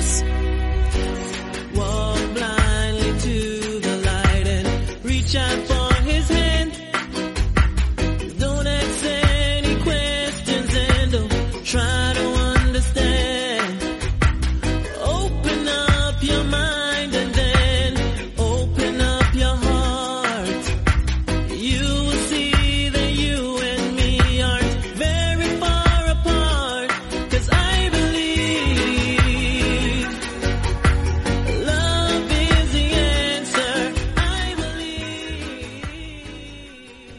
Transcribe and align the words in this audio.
adiós. 0.00 0.29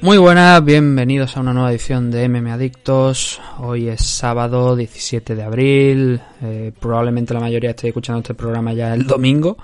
Muy 0.03 0.17
buenas, 0.17 0.65
bienvenidos 0.65 1.37
a 1.37 1.41
una 1.41 1.53
nueva 1.53 1.69
edición 1.69 2.09
de 2.09 2.27
MM 2.27 2.51
Adictos. 2.51 3.39
Hoy 3.59 3.87
es 3.87 4.01
sábado 4.01 4.75
17 4.75 5.35
de 5.35 5.43
abril. 5.43 6.19
eh, 6.41 6.71
probablemente 6.79 7.35
la 7.35 7.39
mayoría 7.39 7.69
esté 7.69 7.89
escuchando 7.89 8.21
este 8.21 8.33
programa 8.33 8.73
ya 8.73 8.95
el 8.95 9.05
domingo. 9.05 9.57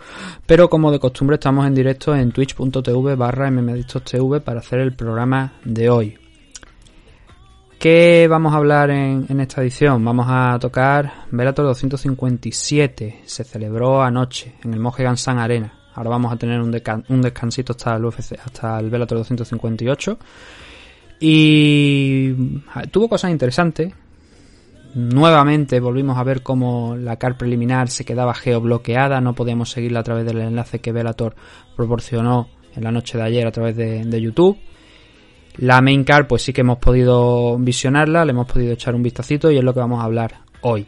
Pero 0.46 0.70
como 0.70 0.92
de 0.92 1.00
costumbre 1.00 1.38
estamos 1.38 1.66
en 1.66 1.74
directo 1.74 2.16
en 2.16 2.32
twitch.tv 2.32 3.16
barra 3.16 3.50
mmadictostv 3.50 4.42
para 4.42 4.60
hacer 4.60 4.82
el 4.82 4.96
programa 4.96 5.54
de 5.66 5.90
hoy. 5.90 6.20
¿Qué 7.80 8.28
vamos 8.30 8.54
a 8.54 8.58
hablar 8.58 8.92
en, 8.92 9.40
esta 9.40 9.64
edición? 9.64 10.06
Vamos 10.06 10.28
a 10.30 10.60
tocar 10.62 11.26
Velator 11.32 11.66
257. 11.66 13.22
Se 13.26 13.44
celebró 13.44 14.04
anoche 14.04 14.54
en 14.64 14.72
el 14.72 14.80
Mohegan 14.80 15.18
Sun 15.18 15.40
Arena. 15.40 15.77
Ahora 15.98 16.12
vamos 16.12 16.32
a 16.32 16.36
tener 16.36 16.62
un, 16.62 16.72
descansito 17.22 17.72
hasta 17.72 17.96
el 17.96 18.06
UFC, 18.06 18.34
hasta 18.34 18.80
el 18.80 18.92
Velator 18.92 19.18
258. 19.18 20.20
Y 21.20 22.36
ah, 22.76 22.84
tuvo 22.84 23.10
cosas 23.10 23.32
interesantes. 23.32 23.92
Nuevamente 24.94 25.80
volvimos 25.80 26.16
a 26.20 26.24
ver 26.24 26.44
cómo 26.44 26.96
la 26.96 27.16
car 27.16 27.36
preliminar 27.36 27.90
se 27.90 28.06
quedaba 28.06 28.36
geobloqueada, 28.36 29.20
no 29.22 29.34
podíamos 29.34 29.72
seguirla 29.72 30.02
a 30.02 30.04
través 30.04 30.24
del 30.28 30.38
enlace 30.38 30.78
que 30.80 30.92
Velator 30.92 31.36
proporcionó 31.76 32.48
en 32.76 32.84
la 32.84 32.92
noche 32.92 33.18
de 33.18 33.24
ayer 33.24 33.48
a 33.48 33.52
través 33.52 33.76
de, 33.76 34.06
de 34.06 34.22
YouTube. 34.22 34.56
La 35.56 35.82
main 35.82 36.04
car 36.04 36.28
pues 36.28 36.44
sí 36.44 36.54
que 36.54 36.62
hemos 36.62 36.78
podido 36.78 37.58
visionarla, 37.58 38.24
le 38.24 38.34
hemos 38.34 38.46
podido 38.46 38.74
echar 38.74 38.94
un 38.94 39.02
vistacito 39.02 39.50
y 39.50 39.58
es 39.58 39.64
lo 39.64 39.74
que 39.74 39.80
vamos 39.80 40.00
a 40.00 40.04
hablar 40.04 40.42
hoy. 40.62 40.86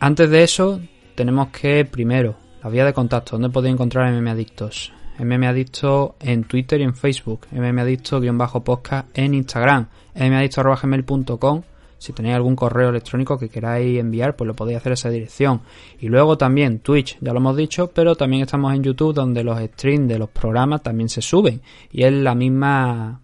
Antes 0.00 0.28
de 0.28 0.42
eso, 0.42 0.80
tenemos 1.14 1.50
que 1.50 1.84
primero, 1.84 2.36
la 2.64 2.70
vía 2.70 2.84
de 2.84 2.92
contacto, 2.92 3.36
¿dónde 3.36 3.50
podéis 3.50 3.74
encontrar 3.74 4.06
a 4.06 4.10
MM 4.20 4.28
Adictos? 4.30 4.92
MM 5.18 5.44
Adicto 5.46 6.16
en 6.20 6.44
Twitter 6.44 6.80
y 6.80 6.84
en 6.84 6.94
Facebook, 6.94 7.46
MM 7.52 7.78
Adicto-podcast 7.80 9.06
en 9.14 9.34
Instagram, 9.34 9.86
mmadicto.gmail.com 10.16 11.62
si 11.98 12.12
tenéis 12.12 12.34
algún 12.34 12.54
correo 12.54 12.90
electrónico 12.90 13.38
que 13.38 13.48
queráis 13.48 13.98
enviar, 13.98 14.36
pues 14.36 14.46
lo 14.46 14.54
podéis 14.54 14.76
hacer 14.78 14.92
a 14.92 14.94
esa 14.94 15.08
dirección. 15.08 15.62
Y 16.00 16.08
luego 16.08 16.36
también 16.36 16.80
Twitch, 16.80 17.16
ya 17.20 17.32
lo 17.32 17.38
hemos 17.38 17.56
dicho, 17.56 17.90
pero 17.94 18.14
también 18.14 18.42
estamos 18.42 18.74
en 18.74 18.82
YouTube 18.82 19.14
donde 19.14 19.42
los 19.42 19.58
streams 19.58 20.08
de 20.08 20.18
los 20.18 20.28
programas 20.28 20.82
también 20.82 21.08
se 21.08 21.22
suben. 21.22 21.62
Y 21.92 22.02
es 22.02 22.12
la 22.12 22.34
misma 22.34 23.20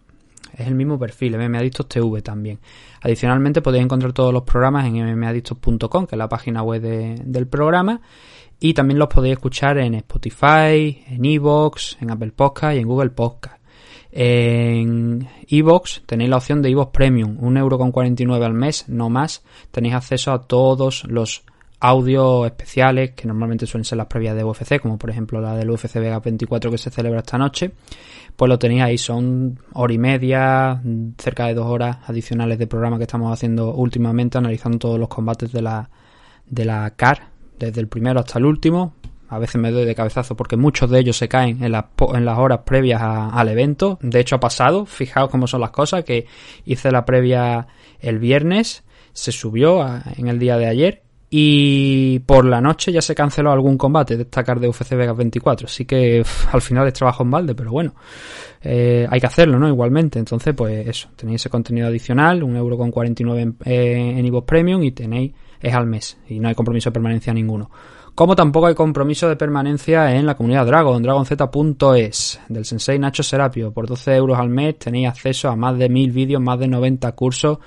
es 0.56 0.66
el 0.66 0.74
mismo 0.74 0.98
perfil, 0.98 1.36
MMAdictos 1.36 1.88
TV 1.88 2.22
también. 2.22 2.58
Adicionalmente 3.02 3.60
podéis 3.60 3.84
encontrar 3.84 4.12
todos 4.14 4.32
los 4.32 4.42
programas 4.44 4.86
en 4.86 4.94
mmadictos.com, 5.14 6.06
que 6.06 6.14
es 6.14 6.18
la 6.18 6.28
página 6.28 6.62
web 6.62 6.80
de- 6.80 7.20
del 7.22 7.46
programa. 7.48 8.00
Y 8.60 8.74
también 8.74 8.98
los 8.98 9.08
podéis 9.08 9.32
escuchar 9.32 9.78
en 9.78 9.94
Spotify, 9.94 11.02
en 11.08 11.24
Evox, 11.24 11.96
en 12.00 12.10
Apple 12.10 12.32
Podcast 12.32 12.76
y 12.76 12.80
en 12.80 12.86
Google 12.86 13.10
Podcast. 13.10 13.56
En 14.12 15.26
Evox 15.48 16.02
tenéis 16.04 16.28
la 16.30 16.36
opción 16.36 16.60
de 16.60 16.68
Evox 16.68 16.92
Premium, 16.92 17.38
1,49€ 17.38 18.44
al 18.44 18.52
mes, 18.52 18.88
no 18.88 19.08
más. 19.08 19.42
Tenéis 19.70 19.94
acceso 19.94 20.32
a 20.32 20.42
todos 20.42 21.04
los 21.04 21.42
audios 21.80 22.44
especiales 22.46 23.12
que 23.12 23.26
normalmente 23.26 23.66
suelen 23.66 23.86
ser 23.86 23.96
las 23.96 24.06
previas 24.06 24.36
de 24.36 24.44
UFC, 24.44 24.78
como 24.80 24.98
por 24.98 25.08
ejemplo 25.08 25.40
la 25.40 25.56
del 25.56 25.70
UFC 25.70 25.94
Vega 25.94 26.20
24 26.20 26.70
que 26.70 26.78
se 26.78 26.90
celebra 26.90 27.20
esta 27.20 27.38
noche. 27.38 27.72
Pues 28.36 28.48
lo 28.48 28.58
tenéis 28.58 28.82
ahí, 28.82 28.98
son 28.98 29.58
hora 29.72 29.92
y 29.92 29.98
media, 29.98 30.82
cerca 31.16 31.46
de 31.46 31.54
dos 31.54 31.66
horas 31.66 31.98
adicionales 32.06 32.58
de 32.58 32.66
programa 32.66 32.98
que 32.98 33.04
estamos 33.04 33.32
haciendo 33.32 33.74
últimamente, 33.74 34.36
analizando 34.36 34.78
todos 34.78 34.98
los 34.98 35.08
combates 35.08 35.52
de 35.52 35.62
la, 35.62 35.88
de 36.46 36.64
la 36.66 36.90
CAR, 36.90 37.28
desde 37.60 37.80
el 37.80 37.88
primero 37.88 38.20
hasta 38.20 38.38
el 38.38 38.46
último. 38.46 38.94
A 39.28 39.38
veces 39.38 39.60
me 39.60 39.70
doy 39.70 39.84
de 39.84 39.94
cabezazo 39.94 40.36
porque 40.36 40.56
muchos 40.56 40.90
de 40.90 40.98
ellos 40.98 41.16
se 41.16 41.28
caen 41.28 41.62
en 41.62 41.70
las, 41.70 41.84
en 42.14 42.24
las 42.24 42.36
horas 42.36 42.60
previas 42.64 43.00
al 43.00 43.48
evento. 43.48 43.98
De 44.02 44.18
hecho 44.18 44.36
ha 44.36 44.40
pasado, 44.40 44.86
fijaos 44.86 45.30
cómo 45.30 45.46
son 45.46 45.60
las 45.60 45.70
cosas, 45.70 46.02
que 46.02 46.26
hice 46.64 46.90
la 46.90 47.04
previa 47.04 47.68
el 48.00 48.18
viernes, 48.18 48.82
se 49.12 49.30
subió 49.30 49.86
en 50.16 50.26
el 50.26 50.40
día 50.40 50.56
de 50.56 50.66
ayer 50.66 51.02
y 51.32 52.18
por 52.20 52.44
la 52.44 52.60
noche 52.60 52.90
ya 52.90 53.00
se 53.00 53.14
canceló 53.14 53.52
algún 53.52 53.78
combate 53.78 54.16
de 54.16 54.24
esta 54.24 54.42
card 54.42 54.60
de 54.60 54.68
UFC 54.68 54.96
Vegas 54.96 55.16
24. 55.16 55.66
Así 55.66 55.84
que 55.84 56.24
al 56.52 56.60
final 56.60 56.88
es 56.88 56.92
trabajo 56.92 57.22
en 57.22 57.30
balde, 57.30 57.54
pero 57.54 57.70
bueno, 57.70 57.94
eh, 58.60 59.06
hay 59.08 59.20
que 59.20 59.26
hacerlo, 59.26 59.60
¿no? 59.60 59.68
Igualmente. 59.68 60.18
Entonces, 60.18 60.54
pues 60.56 60.88
eso, 60.88 61.08
tenéis 61.14 61.42
ese 61.42 61.48
contenido 61.48 61.86
adicional, 61.86 62.42
un 62.42 62.56
euro 62.56 62.76
con 62.76 62.90
49 62.90 63.42
en, 63.42 63.56
eh, 63.64 64.14
en 64.18 64.26
Evox 64.26 64.44
Premium 64.44 64.82
y 64.82 64.90
tenéis, 64.90 65.32
es 65.60 65.74
al 65.74 65.86
mes 65.86 66.18
y 66.28 66.40
no 66.40 66.48
hay 66.48 66.54
compromiso 66.54 66.90
de 66.90 66.94
permanencia 66.94 67.32
ninguno. 67.32 67.70
Como 68.14 68.36
tampoco 68.36 68.66
hay 68.66 68.74
compromiso 68.74 69.28
de 69.28 69.36
permanencia 69.36 70.14
en 70.14 70.26
la 70.26 70.36
comunidad 70.36 70.66
Dragon, 70.66 71.02
dragonz.es, 71.02 72.40
del 72.48 72.64
sensei 72.64 72.98
Nacho 72.98 73.22
Serapio. 73.22 73.72
Por 73.72 73.86
12 73.86 74.14
euros 74.16 74.38
al 74.38 74.50
mes 74.50 74.78
tenéis 74.78 75.08
acceso 75.08 75.48
a 75.48 75.56
más 75.56 75.78
de 75.78 75.88
1000 75.88 76.10
vídeos, 76.10 76.42
más 76.42 76.58
de 76.58 76.68
90 76.68 77.12
cursos 77.12 77.58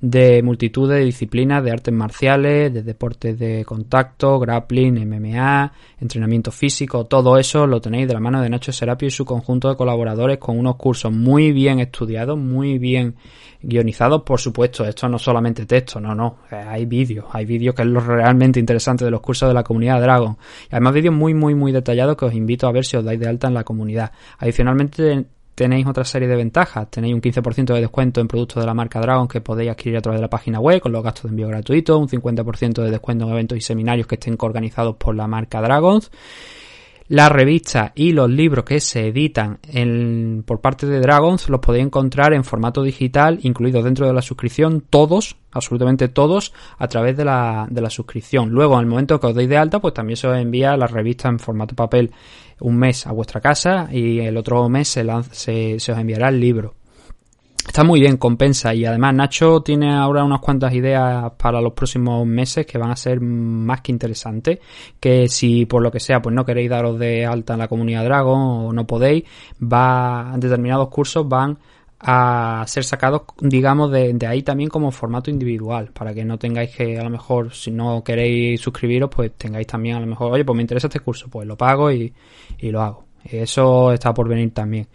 de 0.00 0.42
multitud 0.42 0.90
de 0.90 1.00
disciplinas 1.00 1.62
de 1.62 1.72
artes 1.72 1.92
marciales, 1.92 2.72
de 2.72 2.82
deportes 2.82 3.38
de 3.38 3.64
contacto, 3.64 4.38
grappling, 4.38 5.06
MMA, 5.06 5.72
entrenamiento 6.00 6.50
físico, 6.50 7.04
todo 7.04 7.36
eso 7.36 7.66
lo 7.66 7.80
tenéis 7.80 8.08
de 8.08 8.14
la 8.14 8.20
mano 8.20 8.40
de 8.40 8.48
Nacho 8.48 8.72
Serapio 8.72 9.08
y 9.08 9.10
su 9.10 9.24
conjunto 9.24 9.68
de 9.68 9.76
colaboradores 9.76 10.38
con 10.38 10.58
unos 10.58 10.76
cursos 10.76 11.12
muy 11.12 11.52
bien 11.52 11.80
estudiados, 11.80 12.38
muy 12.38 12.78
bien 12.78 13.16
guionizados, 13.62 14.22
por 14.22 14.40
supuesto, 14.40 14.86
esto 14.86 15.06
no 15.08 15.18
solamente 15.18 15.66
texto, 15.66 16.00
no, 16.00 16.14
no, 16.14 16.38
hay 16.50 16.86
vídeos, 16.86 17.26
hay 17.32 17.44
vídeos 17.44 17.74
que 17.74 17.82
es 17.82 17.88
lo 17.88 18.00
realmente 18.00 18.58
interesante 18.58 19.04
de 19.04 19.10
los 19.10 19.20
cursos 19.20 19.48
de 19.48 19.54
la 19.54 19.62
comunidad 19.62 20.00
Dragon, 20.00 20.38
y 20.64 20.74
además 20.74 20.94
vídeos 20.94 21.14
muy, 21.14 21.34
muy, 21.34 21.54
muy 21.54 21.72
detallados 21.72 22.16
que 22.16 22.24
os 22.24 22.34
invito 22.34 22.66
a 22.66 22.72
ver 22.72 22.86
si 22.86 22.96
os 22.96 23.04
dais 23.04 23.20
de 23.20 23.28
alta 23.28 23.48
en 23.48 23.54
la 23.54 23.64
comunidad. 23.64 24.12
Adicionalmente, 24.38 25.26
tenéis 25.60 25.86
otra 25.86 26.06
serie 26.06 26.26
de 26.26 26.36
ventajas. 26.36 26.90
Tenéis 26.90 27.12
un 27.12 27.20
15% 27.20 27.74
de 27.74 27.80
descuento 27.82 28.22
en 28.22 28.28
productos 28.28 28.62
de 28.62 28.66
la 28.66 28.72
marca 28.72 28.98
Dragon 28.98 29.28
que 29.28 29.42
podéis 29.42 29.70
adquirir 29.70 29.98
a 29.98 30.00
través 30.00 30.18
de 30.18 30.22
la 30.22 30.30
página 30.30 30.58
web 30.58 30.80
con 30.80 30.90
los 30.90 31.04
gastos 31.04 31.24
de 31.24 31.28
envío 31.28 31.48
gratuitos, 31.48 32.00
un 32.00 32.08
50% 32.08 32.82
de 32.82 32.90
descuento 32.90 33.26
en 33.26 33.32
eventos 33.32 33.58
y 33.58 33.60
seminarios 33.60 34.06
que 34.06 34.14
estén 34.14 34.38
organizados 34.40 34.96
por 34.96 35.14
la 35.14 35.26
marca 35.26 35.60
Dragons. 35.60 36.10
La 37.10 37.28
revista 37.28 37.90
y 37.96 38.12
los 38.12 38.30
libros 38.30 38.64
que 38.64 38.78
se 38.78 39.08
editan 39.08 39.58
en- 39.72 40.44
por 40.46 40.60
parte 40.60 40.86
de 40.86 41.00
Dragons 41.00 41.48
los 41.48 41.58
podéis 41.58 41.84
encontrar 41.86 42.32
en 42.34 42.44
formato 42.44 42.84
digital, 42.84 43.40
incluidos 43.42 43.82
dentro 43.82 44.06
de 44.06 44.12
la 44.12 44.22
suscripción, 44.22 44.84
todos, 44.88 45.34
absolutamente 45.50 46.06
todos, 46.06 46.52
a 46.78 46.86
través 46.86 47.16
de 47.16 47.24
la, 47.24 47.66
de 47.68 47.80
la 47.80 47.90
suscripción. 47.90 48.50
Luego, 48.50 48.74
en 48.74 48.82
el 48.82 48.86
momento 48.86 49.18
que 49.18 49.26
os 49.26 49.34
deis 49.34 49.48
de 49.48 49.56
alta, 49.56 49.80
pues 49.80 49.92
también 49.92 50.16
se 50.16 50.28
os 50.28 50.38
envía 50.38 50.76
la 50.76 50.86
revista 50.86 51.28
en 51.28 51.40
formato 51.40 51.74
papel 51.74 52.12
un 52.60 52.76
mes 52.76 53.04
a 53.08 53.10
vuestra 53.12 53.40
casa 53.40 53.88
y 53.90 54.20
el 54.20 54.36
otro 54.36 54.68
mes 54.68 54.86
se, 54.86 55.02
lanza- 55.02 55.34
se, 55.34 55.80
se 55.80 55.90
os 55.90 55.98
enviará 55.98 56.28
el 56.28 56.38
libro. 56.38 56.74
Está 57.70 57.84
muy 57.84 58.00
bien, 58.00 58.16
compensa. 58.16 58.74
Y 58.74 58.84
además 58.84 59.14
Nacho 59.14 59.60
tiene 59.60 59.94
ahora 59.94 60.24
unas 60.24 60.40
cuantas 60.40 60.74
ideas 60.74 61.30
para 61.38 61.60
los 61.60 61.72
próximos 61.72 62.26
meses 62.26 62.66
que 62.66 62.78
van 62.78 62.90
a 62.90 62.96
ser 62.96 63.20
más 63.20 63.80
que 63.80 63.92
interesantes. 63.92 64.58
Que 64.98 65.28
si 65.28 65.66
por 65.66 65.80
lo 65.80 65.92
que 65.92 66.00
sea 66.00 66.20
pues 66.20 66.34
no 66.34 66.44
queréis 66.44 66.68
daros 66.68 66.98
de 66.98 67.24
alta 67.24 67.52
en 67.52 67.60
la 67.60 67.68
comunidad 67.68 68.02
Dragon 68.02 68.40
o 68.40 68.72
no 68.72 68.88
podéis, 68.88 69.22
va, 69.62 70.34
determinados 70.36 70.88
cursos 70.88 71.28
van 71.28 71.60
a 72.00 72.64
ser 72.66 72.82
sacados, 72.82 73.22
digamos, 73.38 73.92
de, 73.92 74.18
ahí 74.26 74.42
también 74.42 74.68
como 74.68 74.90
formato 74.90 75.30
individual, 75.30 75.92
para 75.92 76.12
que 76.12 76.24
no 76.24 76.40
tengáis 76.40 76.74
que, 76.74 76.98
a 76.98 77.04
lo 77.04 77.10
mejor, 77.10 77.54
si 77.54 77.70
no 77.70 78.02
queréis 78.02 78.60
suscribiros, 78.60 79.10
pues 79.14 79.30
tengáis 79.36 79.68
también, 79.68 79.94
a 79.94 80.00
lo 80.00 80.06
mejor, 80.08 80.32
oye, 80.32 80.44
pues 80.44 80.56
me 80.56 80.62
interesa 80.62 80.88
este 80.88 80.98
curso, 80.98 81.28
pues 81.30 81.46
lo 81.46 81.56
pago 81.56 81.92
y, 81.92 82.12
y 82.58 82.70
lo 82.72 82.82
hago. 82.82 83.04
Eso 83.22 83.92
está 83.92 84.12
por 84.12 84.28
venir 84.28 84.52
también. 84.52 84.88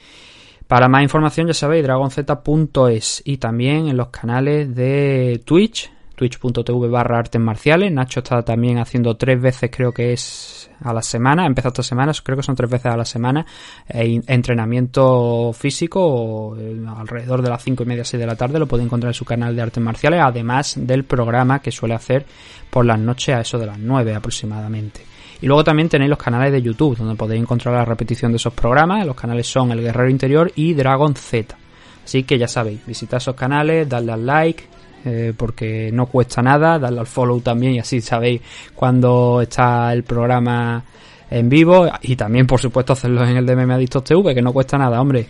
Para 0.67 0.87
más 0.87 1.03
información, 1.03 1.47
ya 1.47 1.53
sabéis, 1.53 1.83
dragonz.es 1.83 3.21
y 3.23 3.37
también 3.37 3.87
en 3.87 3.97
los 3.97 4.07
canales 4.07 4.73
de 4.73 5.39
Twitch, 5.45 5.91
twitch.tv 6.15 6.89
barra 6.89 7.19
artes 7.19 7.39
marciales. 7.39 7.91
Nacho 7.91 8.21
está 8.21 8.41
también 8.41 8.79
haciendo 8.79 9.15
tres 9.15 9.39
veces, 9.39 9.69
creo 9.71 9.91
que 9.91 10.13
es 10.13 10.71
a 10.81 10.91
la 10.91 11.03
semana, 11.03 11.45
empezó 11.45 11.67
esta 11.67 11.83
semana, 11.83 12.13
creo 12.23 12.37
que 12.37 12.43
son 12.43 12.55
tres 12.55 12.69
veces 12.69 12.91
a 12.91 12.97
la 12.97 13.05
semana, 13.05 13.45
eh, 13.87 14.19
entrenamiento 14.25 15.53
físico 15.53 16.57
eh, 16.59 16.83
alrededor 16.97 17.43
de 17.43 17.49
las 17.49 17.63
cinco 17.63 17.83
y 17.83 17.85
media, 17.85 18.03
seis 18.03 18.19
de 18.19 18.27
la 18.27 18.35
tarde, 18.35 18.57
lo 18.57 18.67
puede 18.67 18.83
encontrar 18.83 19.11
en 19.11 19.15
su 19.15 19.25
canal 19.25 19.55
de 19.55 19.61
artes 19.61 19.83
marciales, 19.83 20.19
además 20.23 20.75
del 20.77 21.03
programa 21.03 21.59
que 21.59 21.71
suele 21.71 21.93
hacer 21.93 22.25
por 22.71 22.85
las 22.85 22.99
noches 22.99 23.35
a 23.35 23.41
eso 23.41 23.59
de 23.59 23.67
las 23.67 23.77
nueve 23.77 24.15
aproximadamente. 24.15 25.14
Y 25.45 25.47
luego 25.47 25.63
también 25.63 25.89
tenéis 25.89 26.09
los 26.09 26.17
canales 26.17 26.51
de 26.51 26.59
YouTube, 26.59 26.97
donde 26.97 27.13
podéis 27.13 27.39
encontrar 27.39 27.75
la 27.75 27.85
repetición 27.85 28.31
de 28.31 28.37
esos 28.37 28.51
programas. 28.51 29.05
Los 29.05 29.15
canales 29.15 29.45
son 29.45 29.71
El 29.71 29.79
Guerrero 29.79 30.09
Interior 30.09 30.51
y 30.55 30.73
Dragon 30.73 31.13
Z. 31.13 31.55
Así 32.03 32.23
que 32.23 32.39
ya 32.39 32.47
sabéis, 32.47 32.83
visitad 32.83 33.17
esos 33.17 33.35
canales, 33.35 33.87
dadle 33.87 34.13
al 34.13 34.25
like, 34.25 34.63
eh, 35.05 35.33
porque 35.37 35.91
no 35.93 36.07
cuesta 36.07 36.41
nada, 36.41 36.79
darle 36.79 37.01
al 37.01 37.05
follow 37.05 37.41
también 37.41 37.75
y 37.75 37.79
así 37.79 38.01
sabéis 38.01 38.41
cuando 38.73 39.39
está 39.39 39.93
el 39.93 40.01
programa 40.01 40.83
en 41.29 41.47
vivo 41.47 41.89
y 42.01 42.15
también 42.15 42.47
por 42.47 42.59
supuesto 42.59 42.93
hacerlo 42.93 43.23
en 43.23 43.37
el 43.37 43.71
Adictos 43.71 44.03
TV, 44.03 44.33
que 44.33 44.41
no 44.41 44.51
cuesta 44.51 44.79
nada, 44.79 44.99
hombre. 44.99 45.27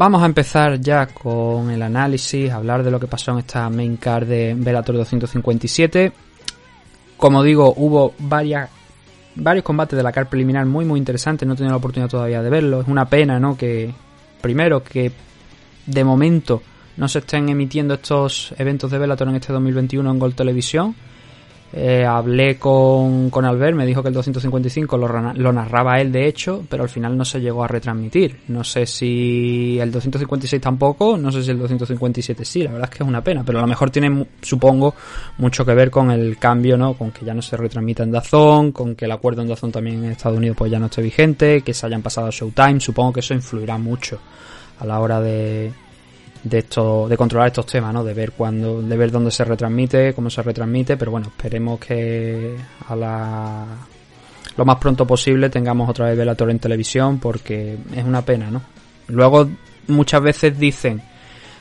Vamos 0.00 0.22
a 0.22 0.24
empezar 0.24 0.80
ya 0.80 1.08
con 1.08 1.70
el 1.70 1.82
análisis, 1.82 2.50
hablar 2.50 2.82
de 2.82 2.90
lo 2.90 2.98
que 2.98 3.06
pasó 3.06 3.32
en 3.32 3.40
esta 3.40 3.68
main 3.68 3.98
card 3.98 4.26
de 4.26 4.54
Velator 4.56 4.96
257. 4.96 6.10
Como 7.18 7.42
digo, 7.42 7.74
hubo 7.76 8.14
varias, 8.18 8.70
varios 9.34 9.62
combates 9.62 9.98
de 9.98 10.02
la 10.02 10.10
card 10.10 10.28
preliminar 10.28 10.64
muy 10.64 10.86
muy 10.86 10.98
interesantes, 10.98 11.46
no 11.46 11.52
he 11.52 11.56
tenido 11.58 11.74
la 11.74 11.76
oportunidad 11.76 12.08
todavía 12.08 12.42
de 12.42 12.48
verlo. 12.48 12.80
Es 12.80 12.88
una 12.88 13.10
pena, 13.10 13.38
¿no? 13.38 13.58
Que 13.58 13.92
primero 14.40 14.82
que 14.82 15.12
de 15.84 16.02
momento 16.02 16.62
no 16.96 17.06
se 17.06 17.18
estén 17.18 17.50
emitiendo 17.50 17.92
estos 17.92 18.54
eventos 18.56 18.90
de 18.90 18.96
Velator 18.96 19.28
en 19.28 19.34
este 19.34 19.52
2021 19.52 20.10
en 20.10 20.18
Gold 20.18 20.34
Televisión 20.34 20.94
eh, 21.72 22.04
hablé 22.04 22.58
con, 22.58 23.30
con, 23.30 23.44
Albert, 23.44 23.76
me 23.76 23.86
dijo 23.86 24.02
que 24.02 24.08
el 24.08 24.14
255 24.14 24.96
lo, 24.96 25.52
narraba 25.52 26.00
él 26.00 26.10
de 26.10 26.26
hecho, 26.26 26.64
pero 26.68 26.82
al 26.82 26.88
final 26.88 27.16
no 27.16 27.24
se 27.24 27.40
llegó 27.40 27.62
a 27.62 27.68
retransmitir. 27.68 28.40
No 28.48 28.64
sé 28.64 28.86
si 28.86 29.78
el 29.78 29.92
256 29.92 30.60
tampoco, 30.60 31.16
no 31.16 31.30
sé 31.30 31.44
si 31.44 31.52
el 31.52 31.58
257 31.58 32.44
sí, 32.44 32.64
la 32.64 32.72
verdad 32.72 32.88
es 32.90 32.96
que 32.96 33.04
es 33.04 33.08
una 33.08 33.22
pena, 33.22 33.44
pero 33.44 33.58
a 33.58 33.62
lo 33.62 33.68
mejor 33.68 33.90
tiene, 33.90 34.26
supongo, 34.42 34.94
mucho 35.38 35.64
que 35.64 35.74
ver 35.74 35.90
con 35.90 36.10
el 36.10 36.38
cambio, 36.38 36.76
¿no? 36.76 36.94
Con 36.94 37.12
que 37.12 37.24
ya 37.24 37.34
no 37.34 37.42
se 37.42 37.56
retransmita 37.56 38.02
en 38.02 38.10
Dazón, 38.10 38.72
con 38.72 38.96
que 38.96 39.04
el 39.04 39.12
acuerdo 39.12 39.42
en 39.42 39.48
Dazón 39.48 39.70
también 39.70 40.02
en 40.04 40.10
Estados 40.10 40.38
Unidos 40.38 40.56
pues 40.56 40.72
ya 40.72 40.80
no 40.80 40.86
esté 40.86 41.02
vigente, 41.02 41.62
que 41.62 41.72
se 41.72 41.86
hayan 41.86 42.02
pasado 42.02 42.26
a 42.26 42.30
Showtime, 42.30 42.80
supongo 42.80 43.12
que 43.12 43.20
eso 43.20 43.32
influirá 43.32 43.78
mucho 43.78 44.18
a 44.80 44.86
la 44.86 44.98
hora 44.98 45.20
de, 45.20 45.72
de 46.42 46.58
esto, 46.58 47.06
de 47.08 47.16
controlar 47.16 47.48
estos 47.48 47.66
temas, 47.66 47.92
¿no? 47.92 48.02
De 48.02 48.14
ver 48.14 48.32
cuándo, 48.32 48.80
de 48.80 48.96
ver 48.96 49.10
dónde 49.10 49.30
se 49.30 49.44
retransmite, 49.44 50.14
cómo 50.14 50.30
se 50.30 50.42
retransmite, 50.42 50.96
pero 50.96 51.10
bueno, 51.10 51.28
esperemos 51.28 51.78
que 51.78 52.56
a 52.88 52.96
la 52.96 53.66
lo 54.56 54.64
más 54.64 54.76
pronto 54.76 55.06
posible 55.06 55.48
tengamos 55.48 55.88
otra 55.88 56.06
vez 56.06 56.18
Velator 56.18 56.50
en 56.50 56.58
televisión 56.58 57.18
porque 57.18 57.76
es 57.94 58.04
una 58.04 58.22
pena, 58.22 58.50
¿no? 58.50 58.62
Luego 59.08 59.48
muchas 59.88 60.22
veces 60.22 60.58
dicen, 60.58 61.02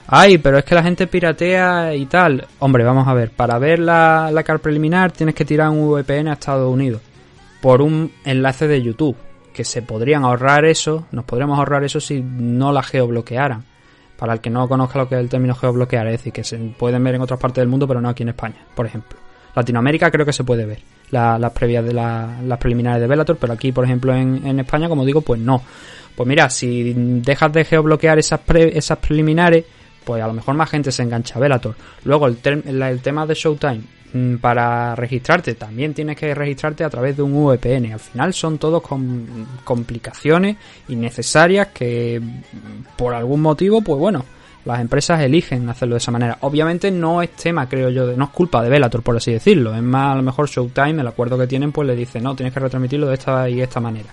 ay, 0.08 0.38
pero 0.38 0.58
es 0.58 0.66
que 0.66 0.76
la 0.76 0.84
gente 0.84 1.08
piratea 1.08 1.96
y 1.96 2.06
tal. 2.06 2.48
Hombre, 2.60 2.84
vamos 2.84 3.08
a 3.08 3.14
ver, 3.14 3.32
para 3.32 3.60
ver 3.60 3.80
la, 3.80 4.30
la 4.32 4.44
car 4.44 4.60
preliminar 4.60 5.12
tienes 5.12 5.36
que 5.36 5.46
tirar 5.46 5.70
un 5.70 5.90
VPN 5.90 6.30
a 6.30 6.34
Estados 6.34 6.72
Unidos 6.72 7.02
por 7.62 7.82
un 7.82 8.12
enlace 8.24 8.68
de 8.68 8.82
YouTube, 8.82 9.18
que 9.54 9.66
se 9.66 9.82
podrían 9.82 10.24
ahorrar 10.24 10.64
eso, 10.64 11.08
nos 11.12 11.25
podríamos 11.25 11.60
ahorrar 11.60 11.84
eso 11.84 12.00
si 12.00 12.22
no 12.22 12.72
la 12.72 12.84
geobloquearan 12.84 13.66
para 14.19 14.33
el 14.33 14.42
que 14.42 14.50
no 14.50 14.68
conozca 14.68 15.00
lo 15.00 15.07
que 15.07 15.16
es 15.16 15.21
el 15.21 15.30
término 15.30 15.56
geobloquear, 15.56 16.06
es 16.07 16.13
decir, 16.13 16.33
que 16.33 16.44
se 16.44 16.57
pueden 16.57 17.01
ver 17.04 17.16
en 17.16 17.21
otras 17.21 17.39
partes 17.39 17.62
del 17.62 17.69
mundo, 17.69 17.88
pero 17.88 18.01
no 18.01 18.10
aquí 18.10 18.24
en 18.24 18.30
España, 18.30 18.57
por 18.75 18.86
ejemplo. 18.86 19.18
Latinoamérica 19.56 20.12
creo 20.12 20.25
que 20.25 20.33
se 20.33 20.44
puede 20.44 20.66
ver 20.66 20.80
las 21.10 21.51
previas 21.54 21.86
de 21.86 21.94
las 21.94 22.57
preliminares 22.60 23.01
de 23.01 23.07
Velator, 23.07 23.38
pero 23.38 23.54
aquí, 23.54 23.71
por 23.71 23.86
ejemplo, 23.86 24.13
en, 24.13 24.60
España, 24.60 24.89
como 24.89 25.06
digo, 25.06 25.21
pues 25.21 25.39
no. 25.39 25.63
Pues 26.16 26.27
mira, 26.27 26.50
si 26.50 26.94
dejas 26.94 27.51
de 27.54 27.63
geobloquear 27.63 28.19
esas, 28.19 28.42
esas 28.48 28.98
preliminares, 28.98 29.63
pues 30.10 30.24
a 30.24 30.28
lo 30.28 30.34
mejor 30.34 30.56
más 30.56 30.72
gente 30.72 30.92
se 30.92 31.04
engancha 31.04 31.36
a 31.36 31.40
Velator. 31.40 31.76
Luego, 32.04 32.26
el, 32.26 32.40
el 32.44 33.00
tema 33.02 33.28
de 33.28 33.36
Showtime, 33.36 33.84
Mm, 34.12 34.38
para 34.38 34.96
registrarte 34.96 35.54
también 35.54 35.94
tienes 35.94 36.18
que 36.18 36.34
registrarte 36.34 36.84
a 36.84 36.90
través 36.90 37.16
de 37.16 37.22
un 37.22 37.34
VPN. 37.34 37.94
Al 37.94 38.00
final 38.00 38.34
son 38.34 38.58
todos 38.58 38.82
complicaciones 39.64 40.58
innecesarias 40.88 41.68
que 41.68 42.20
mm, 42.20 42.98
por 42.98 43.14
algún 43.14 43.42
motivo, 43.42 43.82
pues 43.82 44.00
bueno, 44.00 44.26
las 44.66 44.82
empresas 44.82 45.22
eligen 45.22 45.70
hacerlo 45.70 45.94
de 45.94 46.00
esa 46.00 46.12
manera. 46.12 46.40
Obviamente 46.42 46.90
no 46.90 47.22
es 47.22 47.32
tema, 47.36 47.70
creo 47.70 47.90
yo, 47.90 48.08
de, 48.08 48.18
no 48.18 48.26
es 48.26 48.30
culpa 48.32 48.64
de 48.64 48.70
Velator, 48.70 49.04
por 49.04 49.16
así 49.16 49.32
decirlo. 49.32 49.76
Es 49.76 49.84
más, 49.84 50.14
a 50.14 50.16
lo 50.16 50.24
mejor 50.24 50.50
Showtime, 50.50 51.02
el 51.02 51.08
acuerdo 51.08 51.38
que 51.38 51.46
tienen, 51.46 51.72
pues 51.72 51.88
le 51.88 51.96
dice, 51.96 52.20
no, 52.20 52.36
tienes 52.36 52.54
que 52.54 52.60
retransmitirlo 52.60 53.08
de 53.08 53.14
esta 53.14 53.48
y 53.48 53.62
esta 53.62 53.80
manera. 53.80 54.10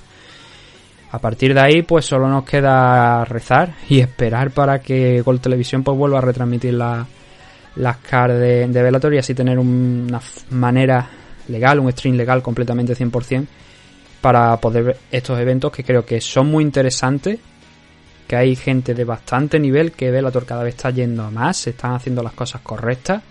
A 1.17 1.19
partir 1.19 1.55
de 1.55 1.61
ahí, 1.61 1.81
pues 1.81 2.05
solo 2.05 2.29
nos 2.29 2.45
queda 2.45 3.25
rezar 3.25 3.73
y 3.89 4.01
esperar 4.01 4.51
para 4.51 4.81
que 4.81 5.23
Gold 5.23 5.41
Televisión 5.41 5.83
pues 5.83 5.97
vuelva 5.97 6.19
a 6.19 6.21
retransmitir 6.21 6.75
la, 6.75 7.07
las 7.77 7.97
cards 7.97 8.39
de, 8.39 8.69
de 8.69 8.83
Velator 8.83 9.15
y 9.15 9.17
así 9.17 9.33
tener 9.33 9.59
una 9.59 10.21
manera 10.51 11.09
legal, 11.49 11.81
un 11.81 11.91
stream 11.91 12.17
legal 12.17 12.43
completamente 12.43 12.95
100% 12.95 13.47
para 14.21 14.59
poder 14.59 14.85
ver 14.85 14.99
estos 15.11 15.41
eventos 15.41 15.73
que 15.73 15.85
creo 15.85 16.05
que 16.05 16.21
son 16.21 16.51
muy 16.51 16.63
interesantes, 16.63 17.39
que 18.29 18.37
hay 18.37 18.55
gente 18.55 18.93
de 18.93 19.05
bastante 19.05 19.59
nivel, 19.59 19.93
que 19.93 20.11
Velator 20.11 20.45
cada 20.45 20.65
vez 20.65 20.75
está 20.75 20.91
yendo 20.91 21.23
a 21.23 21.31
más, 21.31 21.57
se 21.57 21.71
están 21.71 21.95
haciendo 21.95 22.23
las 22.23 22.35
cosas 22.35 22.61
correctas 22.61 23.23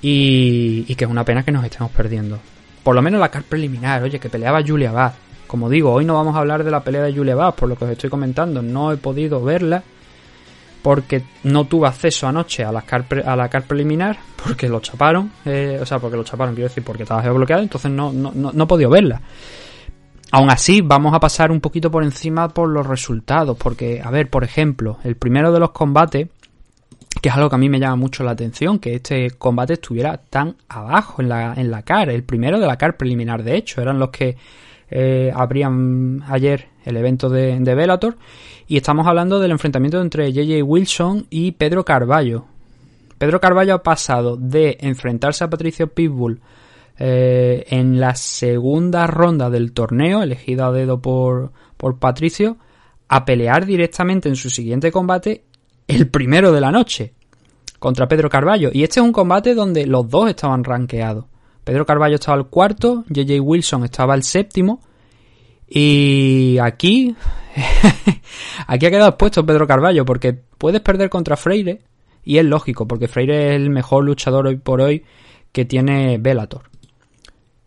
y, 0.00 0.94
que 0.94 1.04
es 1.04 1.10
una 1.10 1.26
pena 1.26 1.42
que 1.42 1.52
nos 1.52 1.62
estemos 1.62 1.90
perdiendo. 1.90 2.38
Por 2.82 2.94
lo 2.94 3.02
menos 3.02 3.20
la 3.20 3.30
card 3.30 3.44
preliminar, 3.44 4.02
oye, 4.02 4.18
que 4.18 4.30
peleaba 4.30 4.62
Julia 4.66 4.92
Bad. 4.92 5.12
Como 5.52 5.68
digo, 5.68 5.92
hoy 5.92 6.06
no 6.06 6.14
vamos 6.14 6.34
a 6.34 6.38
hablar 6.38 6.64
de 6.64 6.70
la 6.70 6.82
pelea 6.82 7.02
de 7.02 7.14
Julia 7.14 7.34
Bad, 7.34 7.56
por 7.56 7.68
lo 7.68 7.76
que 7.76 7.84
os 7.84 7.90
estoy 7.90 8.08
comentando, 8.08 8.62
no 8.62 8.90
he 8.90 8.96
podido 8.96 9.44
verla 9.44 9.82
porque 10.80 11.24
no 11.44 11.66
tuve 11.66 11.88
acceso 11.88 12.26
anoche 12.26 12.64
a 12.64 12.72
la 12.72 12.80
car, 12.80 13.04
a 13.22 13.36
la 13.36 13.50
car 13.50 13.64
preliminar, 13.64 14.16
porque 14.42 14.66
lo 14.66 14.80
chaparon, 14.80 15.30
eh, 15.44 15.78
o 15.78 15.84
sea, 15.84 15.98
porque 15.98 16.16
lo 16.16 16.24
chaparon, 16.24 16.54
quiero 16.54 16.70
decir, 16.70 16.82
porque 16.82 17.02
estaba 17.02 17.20
geobloqueado, 17.20 17.62
entonces 17.62 17.90
no, 17.90 18.14
no, 18.14 18.32
no, 18.34 18.50
no 18.50 18.64
he 18.64 18.66
podido 18.66 18.88
verla. 18.88 19.20
Aún 20.30 20.50
así, 20.50 20.80
vamos 20.80 21.12
a 21.12 21.20
pasar 21.20 21.50
un 21.50 21.60
poquito 21.60 21.90
por 21.90 22.02
encima 22.02 22.48
por 22.48 22.70
los 22.70 22.86
resultados, 22.86 23.54
porque, 23.58 24.00
a 24.02 24.10
ver, 24.10 24.30
por 24.30 24.44
ejemplo, 24.44 25.00
el 25.04 25.16
primero 25.16 25.52
de 25.52 25.60
los 25.60 25.72
combates, 25.72 26.28
que 27.20 27.28
es 27.28 27.34
algo 27.34 27.50
que 27.50 27.56
a 27.56 27.58
mí 27.58 27.68
me 27.68 27.78
llama 27.78 27.96
mucho 27.96 28.24
la 28.24 28.30
atención, 28.30 28.78
que 28.78 28.94
este 28.94 29.32
combate 29.32 29.74
estuviera 29.74 30.16
tan 30.16 30.56
abajo 30.70 31.20
en 31.20 31.28
la, 31.28 31.52
en 31.52 31.70
la 31.70 31.82
car, 31.82 32.08
el 32.08 32.22
primero 32.22 32.58
de 32.58 32.66
la 32.66 32.78
car 32.78 32.96
preliminar, 32.96 33.42
de 33.42 33.54
hecho, 33.54 33.82
eran 33.82 33.98
los 33.98 34.08
que 34.08 34.38
eh, 34.94 35.32
abrían 35.34 36.22
ayer 36.28 36.68
el 36.84 36.98
evento 36.98 37.30
de, 37.30 37.58
de 37.58 37.74
Bellator. 37.74 38.18
Y 38.68 38.76
estamos 38.76 39.06
hablando 39.06 39.40
del 39.40 39.50
enfrentamiento 39.50 40.00
entre 40.00 40.32
JJ 40.32 40.62
Wilson 40.62 41.26
y 41.30 41.52
Pedro 41.52 41.84
Carballo. 41.84 42.44
Pedro 43.18 43.40
Carballo 43.40 43.74
ha 43.74 43.82
pasado 43.82 44.36
de 44.36 44.76
enfrentarse 44.80 45.44
a 45.44 45.50
Patricio 45.50 45.88
Pitbull 45.88 46.40
eh, 46.98 47.64
en 47.68 48.00
la 48.00 48.14
segunda 48.14 49.06
ronda 49.06 49.48
del 49.48 49.72
torneo, 49.72 50.22
elegida 50.22 50.66
a 50.66 50.72
dedo 50.72 51.00
por, 51.00 51.52
por 51.76 51.98
Patricio, 51.98 52.58
a 53.08 53.24
pelear 53.24 53.64
directamente 53.64 54.28
en 54.28 54.36
su 54.36 54.50
siguiente 54.50 54.92
combate, 54.92 55.44
el 55.88 56.08
primero 56.08 56.52
de 56.52 56.60
la 56.60 56.70
noche, 56.70 57.14
contra 57.78 58.08
Pedro 58.08 58.28
Carballo. 58.28 58.70
Y 58.72 58.82
este 58.82 59.00
es 59.00 59.06
un 59.06 59.12
combate 59.12 59.54
donde 59.54 59.86
los 59.86 60.08
dos 60.08 60.28
estaban 60.28 60.64
rankeados. 60.64 61.24
Pedro 61.64 61.86
Carballo 61.86 62.16
estaba 62.16 62.36
al 62.36 62.48
cuarto, 62.48 63.04
JJ 63.08 63.40
Wilson 63.40 63.84
estaba 63.84 64.14
al 64.14 64.22
séptimo. 64.22 64.80
Y 65.68 66.58
aquí, 66.60 67.16
aquí 68.66 68.86
ha 68.86 68.90
quedado 68.90 69.08
expuesto 69.10 69.46
Pedro 69.46 69.66
Carballo, 69.66 70.04
porque 70.04 70.34
puedes 70.58 70.80
perder 70.80 71.08
contra 71.08 71.36
Freire, 71.36 71.80
y 72.24 72.38
es 72.38 72.44
lógico, 72.44 72.86
porque 72.86 73.08
Freire 73.08 73.50
es 73.50 73.56
el 73.56 73.70
mejor 73.70 74.04
luchador 74.04 74.46
hoy 74.46 74.56
por 74.56 74.80
hoy 74.80 75.04
que 75.50 75.64
tiene 75.64 76.18
Bellator. 76.18 76.70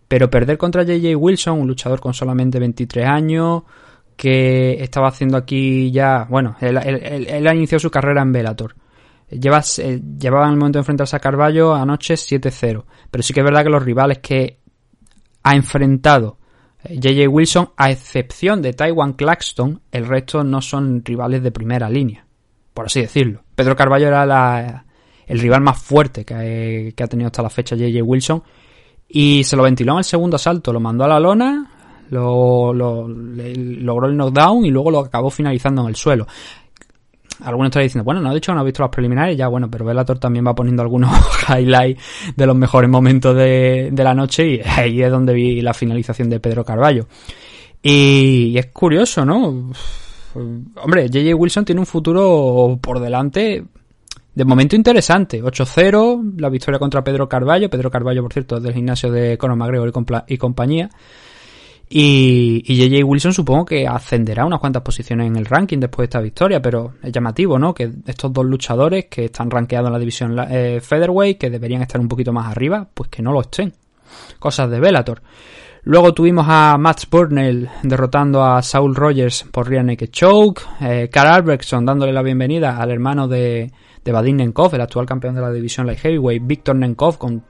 Pero 0.07 0.29
perder 0.29 0.57
contra 0.57 0.83
JJ 0.83 1.15
Wilson, 1.15 1.61
un 1.61 1.67
luchador 1.67 1.99
con 1.99 2.13
solamente 2.13 2.59
23 2.59 3.07
años, 3.07 3.63
que 4.15 4.83
estaba 4.83 5.07
haciendo 5.07 5.37
aquí 5.37 5.91
ya, 5.91 6.27
bueno, 6.29 6.57
él, 6.61 6.77
él 6.77 7.47
ha 7.47 7.55
iniciado 7.55 7.79
su 7.79 7.89
carrera 7.89 8.21
en 8.21 8.31
Bellator 8.31 8.75
Lleva, 9.29 9.63
eh, 9.79 10.01
llevaba 10.19 10.45
en 10.45 10.53
el 10.53 10.57
momento 10.57 10.77
de 10.77 10.81
enfrentarse 10.81 11.15
a 11.15 11.19
Carballo 11.19 11.73
anoche 11.73 12.13
7-0. 12.13 12.83
Pero 13.15 13.23
sí 13.23 13.33
que 13.33 13.39
es 13.39 13.45
verdad 13.45 13.63
que 13.63 13.69
los 13.69 13.81
rivales 13.81 14.19
que 14.19 14.59
ha 15.43 15.55
enfrentado 15.55 16.37
JJ 16.83 17.21
eh, 17.21 17.27
Wilson, 17.29 17.69
a 17.77 17.89
excepción 17.89 18.61
de 18.61 18.73
Taiwan 18.73 19.13
Claxton, 19.13 19.79
el 19.89 20.05
resto 20.05 20.43
no 20.43 20.61
son 20.61 21.01
rivales 21.05 21.41
de 21.41 21.49
primera 21.49 21.89
línea, 21.89 22.25
por 22.73 22.87
así 22.87 22.99
decirlo. 22.99 23.41
Pedro 23.55 23.73
Carballo 23.73 24.07
era 24.07 24.25
la, 24.25 24.83
el 25.27 25.39
rival 25.39 25.61
más 25.61 25.81
fuerte 25.81 26.25
que, 26.25 26.93
ha 27.01 27.07
tenido 27.07 27.27
hasta 27.27 27.41
la 27.41 27.49
fecha 27.49 27.77
JJ 27.77 28.01
Wilson. 28.03 28.43
Y 29.07 29.45
se 29.45 29.55
lo 29.55 29.63
ventiló 29.63 29.93
en 29.93 29.99
el 29.99 30.03
segundo 30.03 30.35
asalto, 30.35 30.73
lo 30.73 30.81
mandó 30.81 31.05
a 31.05 31.07
la 31.07 31.19
lona, 31.21 31.71
lo, 32.09 32.73
lo- 32.73 33.07
le- 33.07 33.55
logró 33.55 34.07
el 34.07 34.17
knockdown 34.17 34.65
y 34.65 34.71
luego 34.71 34.91
lo 34.91 34.99
acabó 34.99 35.29
finalizando 35.29 35.83
en 35.83 35.87
el 35.87 35.95
suelo. 35.95 36.27
Algunos 37.41 37.69
están 37.69 37.83
diciendo, 37.83 38.03
bueno, 38.03 38.21
no 38.21 38.33
dicho 38.33 38.51
que 38.51 38.55
no 38.55 38.61
ha 38.61 38.63
visto 38.63 38.81
los 38.81 38.91
preliminares, 38.91 39.37
ya 39.37 39.47
bueno, 39.47 39.69
pero 39.69 39.85
Bellator 39.85 40.19
también 40.19 40.45
va 40.47 40.55
poniendo 40.55 40.81
algunos 40.81 41.11
highlights 41.49 42.01
de 42.35 42.45
los 42.45 42.55
mejores 42.55 42.89
momentos 42.89 43.35
de, 43.35 43.89
de 43.91 44.03
la 44.03 44.13
noche 44.13 44.47
y 44.47 44.61
ahí 44.65 45.01
es 45.01 45.11
donde 45.11 45.33
vi 45.33 45.61
la 45.61 45.73
finalización 45.73 46.29
de 46.29 46.39
Pedro 46.39 46.63
Carballo. 46.63 47.07
Y, 47.87 48.57
es 48.57 48.65
curioso, 48.67 49.23
¿no? 49.23 49.71
Hombre, 50.33 51.07
JJ 51.07 51.35
Wilson 51.35 51.65
tiene 51.65 51.81
un 51.81 51.85
futuro 51.85 52.79
por 52.81 52.99
delante 52.99 53.63
de 54.33 54.43
momento 54.43 54.75
interesante. 54.75 55.43
8-0, 55.43 56.39
la 56.39 56.49
victoria 56.49 56.79
contra 56.79 57.03
Pedro 57.03 57.29
Carballo. 57.29 57.69
Pedro 57.69 57.91
Carballo, 57.91 58.23
por 58.23 58.33
cierto, 58.33 58.57
es 58.57 58.63
del 58.63 58.73
gimnasio 58.73 59.11
de 59.11 59.37
Conor 59.37 59.57
McGregor 59.57 59.93
y 60.27 60.37
compañía. 60.37 60.89
Y, 61.97 62.61
y 62.65 62.75
JJ 62.75 63.05
Wilson 63.05 63.31
supongo 63.31 63.63
que 63.63 63.87
ascenderá 63.87 64.45
unas 64.45 64.59
cuantas 64.59 64.81
posiciones 64.81 65.27
en 65.27 65.37
el 65.37 65.45
ranking 65.45 65.79
después 65.79 66.03
de 66.03 66.09
esta 66.09 66.19
victoria, 66.19 66.61
pero 66.61 66.95
es 67.01 67.09
llamativo, 67.09 67.57
¿no? 67.57 67.73
Que 67.73 67.89
estos 68.05 68.33
dos 68.33 68.45
luchadores 68.45 69.05
que 69.05 69.23
están 69.23 69.49
rankeados 69.49 69.87
en 69.87 69.93
la 69.93 69.99
división 69.99 70.37
eh, 70.49 70.81
Featherweight, 70.81 71.37
que 71.37 71.49
deberían 71.49 71.83
estar 71.83 72.01
un 72.01 72.09
poquito 72.09 72.33
más 72.33 72.51
arriba, 72.51 72.85
pues 72.93 73.09
que 73.09 73.21
no 73.21 73.31
lo 73.31 73.39
estén. 73.39 73.71
Cosas 74.39 74.69
de 74.69 74.81
Bellator. 74.81 75.21
Luego 75.83 76.13
tuvimos 76.13 76.45
a 76.49 76.75
Matt 76.77 77.03
Burnell 77.09 77.69
derrotando 77.83 78.43
a 78.43 78.61
Saul 78.61 78.93
Rogers 78.93 79.45
por 79.49 79.69
Rear 79.69 79.85
Naked 79.85 80.09
Choke. 80.09 80.63
Eh, 80.81 81.09
Karl 81.09 81.29
Albrechtson 81.29 81.85
dándole 81.85 82.11
la 82.11 82.23
bienvenida 82.23 82.75
al 82.75 82.91
hermano 82.91 83.29
de, 83.29 83.71
de 84.03 84.11
Vadim 84.11 84.35
Nenkov, 84.35 84.75
el 84.75 84.81
actual 84.81 85.05
campeón 85.05 85.35
de 85.35 85.41
la 85.41 85.49
división 85.49 85.87
Light 85.87 85.99
Heavyweight, 85.99 86.45
Víctor 86.45 86.75
Nenkov, 86.75 87.17
con 87.17 87.41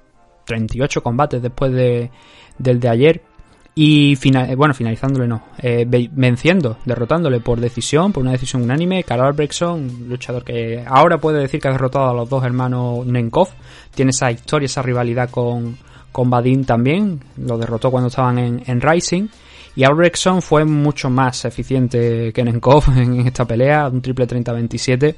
38 0.46 1.02
combates 1.02 1.42
después 1.42 1.72
de, 1.72 2.12
del 2.60 2.80
de 2.80 2.90
ayer. 2.90 3.35
Y 3.78 4.16
fina- 4.16 4.50
eh, 4.50 4.56
bueno, 4.56 4.74
finalizándole 4.74 5.28
no, 5.28 5.44
eh, 5.58 5.84
ve- 5.86 6.10
venciendo, 6.14 6.78
derrotándole 6.86 7.42
por 7.42 7.60
decisión, 7.60 8.14
por 8.14 8.22
una 8.24 8.32
decisión 8.32 8.62
unánime, 8.62 9.04
Karl 9.04 9.22
Albrechtson, 9.26 9.74
un 9.82 10.06
luchador 10.10 10.46
que 10.46 10.82
ahora 10.88 11.18
puede 11.18 11.42
decir 11.42 11.60
que 11.60 11.68
ha 11.68 11.72
derrotado 11.72 12.10
a 12.10 12.14
los 12.14 12.30
dos 12.30 12.44
hermanos 12.46 13.06
Nenkov, 13.06 13.50
tiene 13.94 14.12
esa 14.12 14.32
historia, 14.32 14.68
esa 14.68 14.82
rivalidad 14.82 15.30
con, 15.30 15.78
con 16.14 16.30
Vadim 16.30 16.64
también, 16.64 17.20
lo 17.36 17.58
derrotó 17.58 17.92
cuando 17.92 18.08
estaban 18.08 18.38
en, 18.40 18.64
en 18.66 18.80
Rising. 18.80 19.28
Y 19.76 19.84
Albrechtson 19.84 20.42
fue 20.42 20.64
mucho 20.64 21.10
más 21.10 21.44
eficiente 21.44 22.32
que 22.32 22.44
Nenkov 22.46 22.86
en 22.98 23.28
esta 23.28 23.44
pelea, 23.44 23.90
un 23.90 24.02
triple 24.02 24.26
30-27. 24.26 25.16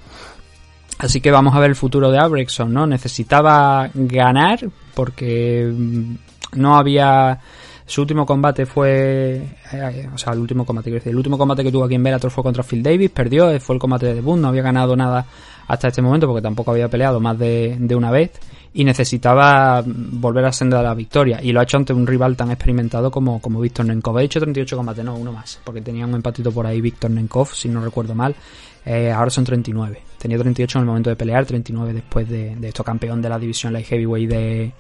Así 0.97 1.21
que 1.21 1.29
vamos 1.29 1.53
a 1.53 1.59
ver 1.59 1.69
el 1.69 1.75
futuro 1.75 2.09
de 2.09 2.17
Albrechtson, 2.17 2.73
¿no? 2.73 2.87
Necesitaba 2.87 3.87
ganar 3.93 4.67
porque 4.95 5.71
mm, 5.71 6.13
no 6.55 6.75
había... 6.75 7.39
Su 7.87 8.01
último 8.01 8.25
combate 8.25 8.65
fue... 8.65 9.41
eh, 9.71 10.09
o 10.13 10.17
sea, 10.17 10.33
el 10.33 10.39
último 10.39 10.65
combate, 10.65 10.91
decir, 10.91 11.09
el 11.09 11.15
último 11.15 11.37
combate 11.37 11.63
que 11.63 11.71
tuvo 11.71 11.85
aquí 11.85 11.95
en 11.95 12.03
Bellator 12.03 12.29
fue 12.29 12.43
contra 12.43 12.61
Phil 12.61 12.83
Davis, 12.83 13.09
perdió, 13.11 13.49
eh, 13.49 13.61
fue 13.61 13.75
el 13.75 13.79
combate 13.79 14.07
de 14.07 14.15
debut, 14.15 14.37
no 14.37 14.49
había 14.49 14.61
ganado 14.61 14.93
nada 14.97 15.25
hasta 15.67 15.87
este 15.87 16.01
momento 16.01 16.27
porque 16.27 16.41
tampoco 16.41 16.71
había 16.71 16.89
peleado 16.89 17.21
más 17.21 17.39
de, 17.39 17.77
de 17.79 17.95
una 17.95 18.11
vez 18.11 18.31
y 18.73 18.83
necesitaba 18.83 19.81
volver 19.85 20.43
a 20.43 20.51
senda 20.51 20.79
de 20.79 20.83
la 20.83 20.93
victoria 20.93 21.39
y 21.41 21.53
lo 21.53 21.61
ha 21.61 21.63
hecho 21.63 21.77
ante 21.77 21.93
un 21.93 22.05
rival 22.05 22.35
tan 22.35 22.51
experimentado 22.51 23.09
como, 23.09 23.41
como 23.41 23.61
Víctor 23.61 23.85
Nenkov. 23.85 24.17
Ha 24.17 24.23
hecho 24.23 24.41
38 24.41 24.75
combates, 24.75 25.05
no, 25.05 25.15
uno 25.15 25.31
más, 25.31 25.61
porque 25.63 25.79
tenía 25.79 26.05
un 26.05 26.13
empatito 26.13 26.51
por 26.51 26.67
ahí 26.67 26.81
Víctor 26.81 27.11
Nenkov, 27.11 27.53
si 27.53 27.69
no 27.69 27.81
recuerdo 27.81 28.13
mal. 28.13 28.35
Eh, 28.85 29.11
ahora 29.11 29.29
son 29.29 29.45
39. 29.45 30.01
Tenía 30.17 30.37
38 30.37 30.77
en 30.77 30.81
el 30.81 30.87
momento 30.87 31.09
de 31.09 31.15
pelear, 31.15 31.45
39 31.45 31.93
después 31.93 32.27
de, 32.27 32.55
de 32.57 32.67
esto, 32.67 32.83
campeón 32.83 33.21
de 33.21 33.29
la 33.29 33.39
división 33.39 33.71
Light 33.71 33.87
Heavyweight 33.87 34.29
de, 34.29 34.73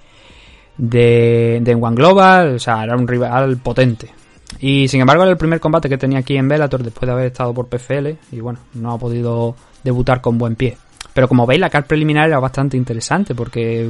de, 0.77 1.59
de 1.61 1.75
One 1.75 1.95
Global, 1.95 2.55
o 2.55 2.59
sea, 2.59 2.83
era 2.83 2.95
un 2.95 3.07
rival 3.07 3.57
potente. 3.57 4.11
Y 4.59 4.87
sin 4.87 5.01
embargo 5.01 5.23
era 5.23 5.31
el 5.31 5.37
primer 5.37 5.59
combate 5.59 5.89
que 5.89 5.97
tenía 5.97 6.19
aquí 6.19 6.37
en 6.37 6.47
Bellator 6.47 6.81
después 6.83 7.05
de 7.07 7.11
haber 7.13 7.25
estado 7.27 7.53
por 7.53 7.67
PFL 7.67 8.07
y 8.31 8.39
bueno, 8.39 8.59
no 8.75 8.93
ha 8.93 8.97
podido 8.97 9.55
debutar 9.83 10.21
con 10.21 10.37
buen 10.37 10.55
pie. 10.55 10.77
Pero 11.13 11.27
como 11.27 11.45
veis 11.45 11.59
la 11.59 11.69
card 11.69 11.85
preliminar 11.85 12.27
era 12.29 12.39
bastante 12.39 12.77
interesante 12.77 13.35
porque 13.35 13.89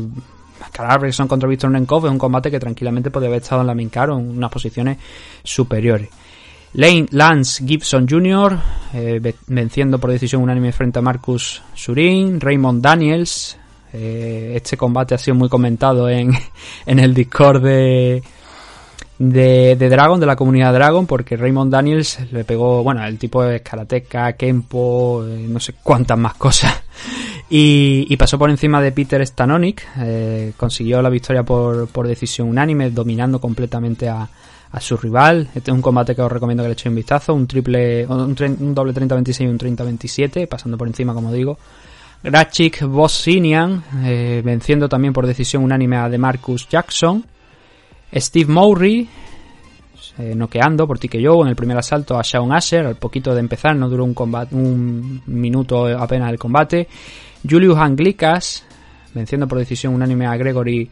Albrechtson 0.78 1.28
contra 1.28 1.48
Víctor 1.48 1.72
Nenkov 1.72 2.06
es 2.06 2.12
un 2.12 2.18
combate 2.18 2.50
que 2.50 2.60
tranquilamente 2.60 3.12
podría 3.12 3.30
haber 3.30 3.42
estado 3.44 3.62
en 3.62 3.68
la 3.68 3.76
main 3.76 3.90
card 3.90 4.12
o 4.12 4.20
en 4.20 4.30
unas 4.38 4.52
posiciones 4.52 4.98
superiores. 5.44 6.10
Lane 6.74 7.06
Lance 7.12 7.66
Gibson 7.66 8.08
Jr. 8.10 8.58
eh, 8.94 9.20
ve- 9.22 9.36
venciendo 9.48 10.00
por 10.00 10.12
decisión 10.12 10.42
unánime 10.42 10.72
frente 10.72 11.00
a 11.00 11.02
Marcus 11.02 11.62
Surin, 11.74 12.40
Raymond 12.42 12.82
Daniels. 12.84 13.58
Eh, 13.98 14.54
este 14.56 14.78
combate 14.78 15.16
ha 15.16 15.18
sido 15.18 15.36
muy 15.36 15.50
comentado 15.50 16.10
en, 16.10 16.32
en 16.86 17.00
el 17.00 17.14
Discord 17.14 17.64
de, 17.64 18.24
de, 19.20 19.76
de 19.76 19.90
Dragon, 19.90 20.20
de 20.20 20.26
la 20.26 20.36
comunidad 20.36 20.74
Dragon, 20.74 21.08
porque 21.08 21.38
Raymond 21.38 21.72
Daniels 21.72 22.20
le 22.32 22.44
pegó, 22.44 22.84
bueno, 22.84 23.04
el 23.06 23.18
tipo 23.18 23.44
es 23.44 23.62
karateca, 23.62 24.34
kempo, 24.34 25.26
eh, 25.26 25.46
no 25.50 25.60
sé 25.60 25.74
cuántas 25.82 26.18
más 26.18 26.36
cosas. 26.36 26.84
Y, 27.50 28.18
pasó 28.18 28.38
por 28.38 28.50
encima 28.50 28.82
de 28.82 28.92
Peter 28.92 29.26
Stanonik, 29.26 29.82
eh, 30.00 30.52
consiguió 30.58 31.02
la 31.02 31.10
victoria 31.10 31.44
por, 31.44 31.88
por 31.88 32.06
decisión 32.06 32.50
unánime, 32.50 32.92
dominando 32.92 33.40
completamente 33.40 34.10
a, 34.10 34.28
su 34.82 34.98
rival. 34.98 35.48
Este 35.56 35.72
es 35.72 35.76
un 35.76 35.82
combate 35.82 36.14
que 36.14 36.22
os 36.22 36.32
recomiendo 36.32 36.62
que 36.62 36.68
le 36.68 36.74
echéis 36.74 36.90
un 36.90 36.96
vistazo, 36.96 37.34
un 37.34 37.48
triple, 37.48 38.06
un, 38.06 38.36
un 38.38 38.76
doble 38.76 38.94
30-26 38.94 39.46
y 39.46 39.48
un 39.48 39.58
30-27, 39.58 40.48
pasando 40.48 40.78
por 40.78 40.88
encima, 40.88 41.14
como 41.14 41.32
digo. 41.32 41.58
Grachik 42.28 42.84
Bossinian, 42.84 43.82
eh, 44.04 44.42
venciendo 44.44 44.90
también 44.90 45.14
por 45.14 45.26
decisión 45.26 45.64
unánime 45.64 45.96
a 45.96 46.10
DeMarcus 46.10 46.68
Jackson. 46.68 47.24
Steve 48.14 48.52
Mowry, 48.52 49.08
eh, 50.18 50.36
noqueando 50.36 50.86
por 50.86 51.00
TKO 51.00 51.44
en 51.44 51.48
el 51.48 51.56
primer 51.56 51.78
asalto 51.78 52.20
a 52.20 52.22
Shawn 52.24 52.52
Asher, 52.52 52.86
al 52.86 52.98
poquito 52.98 53.34
de 53.34 53.40
empezar, 53.40 53.78
no 53.78 53.88
duró 53.88 54.04
un 54.04 55.22
minuto 55.26 55.88
apenas 55.88 56.30
el 56.30 56.38
combate. 56.38 56.90
Julius 57.50 57.78
Anglicas, 57.78 58.66
venciendo 59.14 59.48
por 59.48 59.60
decisión 59.60 59.94
unánime 59.94 60.26
a 60.26 60.36
Gregory 60.36 60.90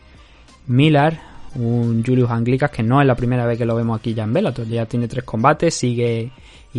Miller, 0.68 1.20
un 1.56 2.02
Julius 2.02 2.32
Anglicas 2.32 2.72
que 2.72 2.82
no 2.82 3.02
es 3.02 3.08
la 3.08 3.16
primera 3.16 3.46
vez 3.46 3.58
que 3.58 3.66
lo 3.66 3.76
vemos 3.76 4.00
aquí 4.00 4.14
ya 4.14 4.24
en 4.24 4.32
Bellator, 4.32 4.66
ya 4.68 4.86
tiene 4.86 5.10
tres 5.10 5.26
combates, 5.26 5.76
sigue 5.76 6.32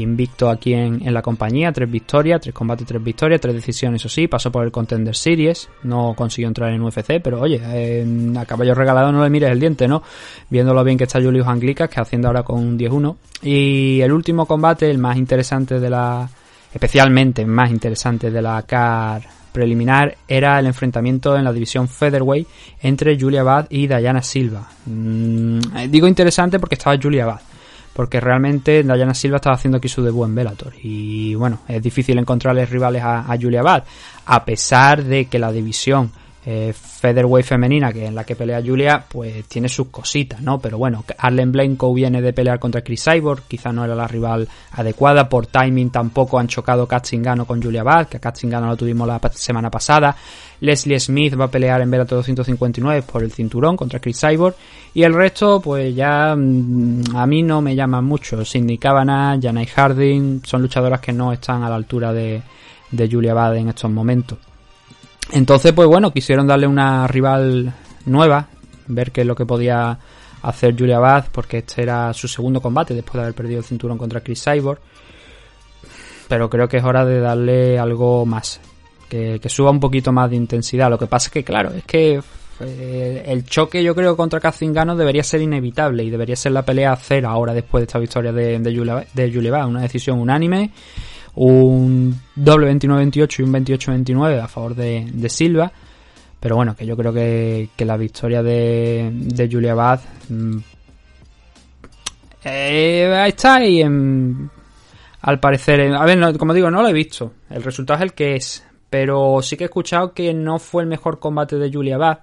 invicto 0.02 0.50
aquí 0.50 0.74
en, 0.74 1.06
en 1.06 1.14
la 1.14 1.22
compañía, 1.22 1.72
tres 1.72 1.90
victorias, 1.90 2.40
tres 2.40 2.54
combates, 2.54 2.86
tres 2.86 3.02
victorias, 3.02 3.40
tres 3.40 3.54
decisiones, 3.54 4.00
eso 4.00 4.08
sí, 4.08 4.28
pasó 4.28 4.50
por 4.50 4.64
el 4.64 4.70
Contender 4.70 5.14
Series, 5.14 5.68
no 5.82 6.14
consiguió 6.14 6.48
entrar 6.48 6.72
en 6.72 6.82
UFC, 6.82 7.20
pero 7.22 7.40
oye, 7.40 7.60
a 8.36 8.44
caballo 8.44 8.74
regalado 8.74 9.12
no 9.12 9.22
le 9.22 9.30
mires 9.30 9.50
el 9.50 9.60
diente, 9.60 9.88
¿no? 9.88 10.02
Viendo 10.50 10.74
lo 10.74 10.84
bien 10.84 10.98
que 10.98 11.04
está 11.04 11.20
Julius 11.20 11.46
Anglicas, 11.46 11.88
que 11.88 12.00
haciendo 12.00 12.28
ahora 12.28 12.42
con 12.42 12.58
un 12.58 12.78
10-1. 12.78 13.16
Y 13.42 14.00
el 14.00 14.12
último 14.12 14.46
combate, 14.46 14.90
el 14.90 14.98
más 14.98 15.16
interesante 15.16 15.80
de 15.80 15.90
la, 15.90 16.28
especialmente 16.72 17.44
más 17.46 17.70
interesante 17.70 18.30
de 18.30 18.42
la 18.42 18.62
CAR 18.62 19.36
preliminar 19.56 20.18
era 20.28 20.58
el 20.58 20.66
enfrentamiento 20.66 21.34
en 21.34 21.44
la 21.44 21.50
división 21.50 21.88
Featherweight 21.88 22.46
entre 22.82 23.18
Julia 23.18 23.42
Bad 23.42 23.68
y 23.70 23.86
Diana 23.86 24.20
Silva. 24.20 24.68
Mm, 24.84 25.58
digo 25.88 26.06
interesante 26.06 26.58
porque 26.58 26.74
estaba 26.74 26.98
Julia 27.02 27.24
Bad, 27.24 27.40
porque 27.96 28.20
realmente 28.20 28.82
Diana 28.82 29.14
Silva 29.14 29.36
estaba 29.36 29.56
haciendo 29.56 29.78
aquí 29.78 29.88
su 29.88 30.02
debut 30.02 30.26
en 30.26 30.34
Bellator. 30.34 30.74
Y 30.82 31.34
bueno, 31.34 31.60
es 31.66 31.82
difícil 31.82 32.18
encontrarles 32.18 32.68
rivales 32.68 33.02
a, 33.02 33.20
a 33.20 33.38
Julia 33.40 33.62
Bad, 33.62 33.84
a 34.26 34.44
pesar 34.44 35.02
de 35.02 35.24
que 35.24 35.38
la 35.38 35.50
división 35.50 36.10
eh, 36.48 36.72
femenina, 37.42 37.92
que 37.92 38.06
en 38.06 38.14
la 38.14 38.22
que 38.22 38.36
pelea 38.36 38.62
Julia, 38.64 39.04
pues 39.08 39.46
tiene 39.46 39.68
sus 39.68 39.88
cositas, 39.88 40.40
¿no? 40.40 40.60
Pero 40.60 40.78
bueno, 40.78 41.04
Arlen 41.18 41.50
Blenko 41.50 41.92
viene 41.92 42.22
de 42.22 42.32
pelear 42.32 42.60
contra 42.60 42.82
Chris 42.82 43.02
Cyborg, 43.02 43.42
quizá 43.48 43.72
no 43.72 43.84
era 43.84 43.96
la 43.96 44.06
rival 44.06 44.48
adecuada, 44.70 45.28
por 45.28 45.48
timing 45.48 45.90
tampoco 45.90 46.38
han 46.38 46.46
chocado 46.46 46.86
Katzingano 46.86 47.46
con 47.46 47.60
Julia 47.60 47.82
Bad, 47.82 48.06
que 48.06 48.18
a 48.18 48.20
Katzingano 48.20 48.68
lo 48.68 48.76
tuvimos 48.76 49.08
la 49.08 49.20
semana 49.34 49.70
pasada. 49.72 50.16
Leslie 50.60 51.00
Smith 51.00 51.38
va 51.38 51.46
a 51.46 51.50
pelear 51.50 51.80
en 51.80 51.90
Bellator 51.90 52.18
259 52.18 53.02
por 53.02 53.24
el 53.24 53.32
cinturón 53.32 53.76
contra 53.76 53.98
Chris 53.98 54.20
Cyborg, 54.20 54.54
y 54.94 55.02
el 55.02 55.14
resto, 55.14 55.60
pues 55.60 55.96
ya 55.96 56.36
mm, 56.36 57.16
a 57.16 57.26
mí 57.26 57.42
no 57.42 57.60
me 57.60 57.74
llaman 57.74 58.04
mucho. 58.04 58.44
Cindy 58.44 58.78
Kavanagh, 58.78 59.42
Janai 59.42 59.66
Harding, 59.66 60.42
son 60.44 60.62
luchadoras 60.62 61.00
que 61.00 61.12
no 61.12 61.32
están 61.32 61.64
a 61.64 61.68
la 61.68 61.74
altura 61.74 62.12
de, 62.12 62.40
de 62.92 63.08
Julia 63.10 63.34
Bad 63.34 63.56
en 63.56 63.68
estos 63.70 63.90
momentos. 63.90 64.38
Entonces, 65.32 65.72
pues 65.72 65.88
bueno, 65.88 66.12
quisieron 66.12 66.46
darle 66.46 66.66
una 66.66 67.06
rival 67.06 67.72
nueva, 68.04 68.48
ver 68.86 69.10
qué 69.10 69.22
es 69.22 69.26
lo 69.26 69.34
que 69.34 69.44
podía 69.44 69.98
hacer 70.42 70.76
Julia 70.78 70.98
Bad, 70.98 71.26
porque 71.32 71.58
este 71.58 71.82
era 71.82 72.12
su 72.12 72.28
segundo 72.28 72.60
combate 72.60 72.94
después 72.94 73.14
de 73.14 73.20
haber 73.22 73.34
perdido 73.34 73.58
el 73.58 73.64
cinturón 73.64 73.98
contra 73.98 74.20
Chris 74.20 74.44
Cyborg. 74.44 74.78
Pero 76.28 76.48
creo 76.48 76.68
que 76.68 76.78
es 76.78 76.84
hora 76.84 77.04
de 77.04 77.20
darle 77.20 77.78
algo 77.78 78.26
más, 78.26 78.60
que, 79.08 79.40
suba 79.48 79.70
un 79.70 79.80
poquito 79.80 80.12
más 80.12 80.30
de 80.30 80.36
intensidad. 80.36 80.90
Lo 80.90 80.98
que 80.98 81.06
pasa 81.06 81.28
es 81.28 81.32
que, 81.32 81.44
claro, 81.44 81.72
es 81.72 81.84
que 81.84 82.20
eh, 82.60 83.24
el 83.26 83.44
choque 83.44 83.82
yo 83.82 83.94
creo 83.94 84.16
contra 84.16 84.40
Kazingano 84.40 84.96
debería 84.96 85.22
ser 85.22 85.42
inevitable 85.42 86.04
y 86.04 86.10
debería 86.10 86.36
ser 86.36 86.52
la 86.52 86.64
pelea 86.64 86.92
a 86.92 86.96
cero 86.96 87.28
ahora 87.28 87.52
después 87.52 87.82
de 87.82 87.86
esta 87.86 87.98
victoria 87.98 88.32
de, 88.32 88.58
de, 88.58 88.76
Julia, 88.76 89.06
de 89.12 89.32
Julia 89.32 89.52
Bad, 89.52 89.68
una 89.68 89.82
decisión 89.82 90.20
unánime 90.20 90.72
un 91.36 92.20
doble 92.34 92.72
29-28 92.72 93.38
y 93.38 93.42
un 93.42 93.52
28-29 93.52 94.42
a 94.42 94.48
favor 94.48 94.74
de, 94.74 95.08
de 95.12 95.28
Silva. 95.28 95.70
Pero 96.40 96.56
bueno, 96.56 96.76
que 96.76 96.86
yo 96.86 96.96
creo 96.96 97.12
que, 97.12 97.70
que 97.76 97.84
la 97.84 97.96
victoria 97.96 98.42
de, 98.42 99.10
de 99.12 99.48
Julia 99.50 99.74
Bad 99.74 100.00
mm, 100.28 100.58
eh, 102.48 103.24
está 103.26 103.56
ahí 103.56 103.82
al 103.82 105.40
parecer. 105.40 105.92
a 105.92 106.04
ver, 106.04 106.38
como 106.38 106.54
digo, 106.54 106.70
no 106.70 106.82
lo 106.82 106.88
he 106.88 106.92
visto. 106.92 107.32
El 107.50 107.62
resultado 107.62 107.98
es 107.98 108.02
el 108.04 108.12
que 108.12 108.36
es. 108.36 108.64
Pero 108.88 109.40
sí 109.42 109.56
que 109.56 109.64
he 109.64 109.66
escuchado 109.66 110.12
que 110.12 110.32
no 110.32 110.60
fue 110.60 110.84
el 110.84 110.88
mejor 110.88 111.18
combate 111.18 111.56
de 111.56 111.72
Julia 111.72 111.98
Bad. 111.98 112.20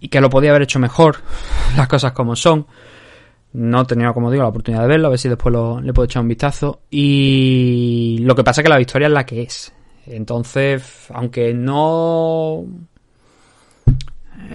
Y 0.00 0.08
que 0.08 0.20
lo 0.20 0.28
podía 0.28 0.50
haber 0.50 0.62
hecho 0.62 0.80
mejor. 0.80 1.18
Las 1.76 1.86
cosas 1.86 2.10
como 2.10 2.34
son. 2.34 2.66
No 3.54 3.82
he 3.82 3.84
tenido, 3.84 4.14
como 4.14 4.30
digo, 4.30 4.42
la 4.42 4.48
oportunidad 4.48 4.82
de 4.82 4.88
verlo. 4.88 5.08
A 5.08 5.10
ver 5.10 5.18
si 5.18 5.28
después 5.28 5.52
lo- 5.52 5.80
le 5.80 5.92
puedo 5.92 6.06
echar 6.06 6.22
un 6.22 6.28
vistazo. 6.28 6.80
Y 6.90 8.18
lo 8.22 8.34
que 8.34 8.44
pasa 8.44 8.60
es 8.60 8.64
que 8.64 8.70
la 8.70 8.78
victoria 8.78 9.06
es 9.08 9.12
la 9.12 9.26
que 9.26 9.42
es. 9.42 9.72
Entonces, 10.06 11.06
aunque 11.12 11.52
no 11.54 12.64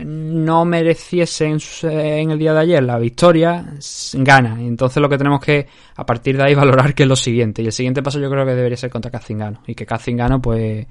no 0.06 0.66
mereciese 0.66 1.46
en, 1.46 2.32
el 2.32 2.38
día 2.40 2.54
de 2.54 2.60
ayer 2.60 2.84
la 2.84 2.98
victoria, 2.98 3.66
gana. 4.14 4.58
Entonces 4.62 5.02
lo 5.02 5.10
que 5.10 5.18
tenemos 5.18 5.40
que 5.40 5.68
a 5.96 6.06
partir 6.06 6.38
de 6.38 6.44
ahí 6.44 6.56
valorar 6.56 6.94
que 6.94 7.04
es 7.04 7.10
lo 7.10 7.16
siguiente. 7.16 7.62
Y 7.62 7.68
el 7.68 7.72
siguiente 7.72 8.04
paso 8.04 8.20
yo 8.20 8.30
creo 8.30 8.46
que 8.46 8.56
debería 8.56 8.78
ser 8.78 8.90
contra 8.90 9.12
Cazingano. 9.12 9.62
Y 9.68 9.76
que 9.76 9.86
Cazingano 9.86 10.42
pues 10.42 10.86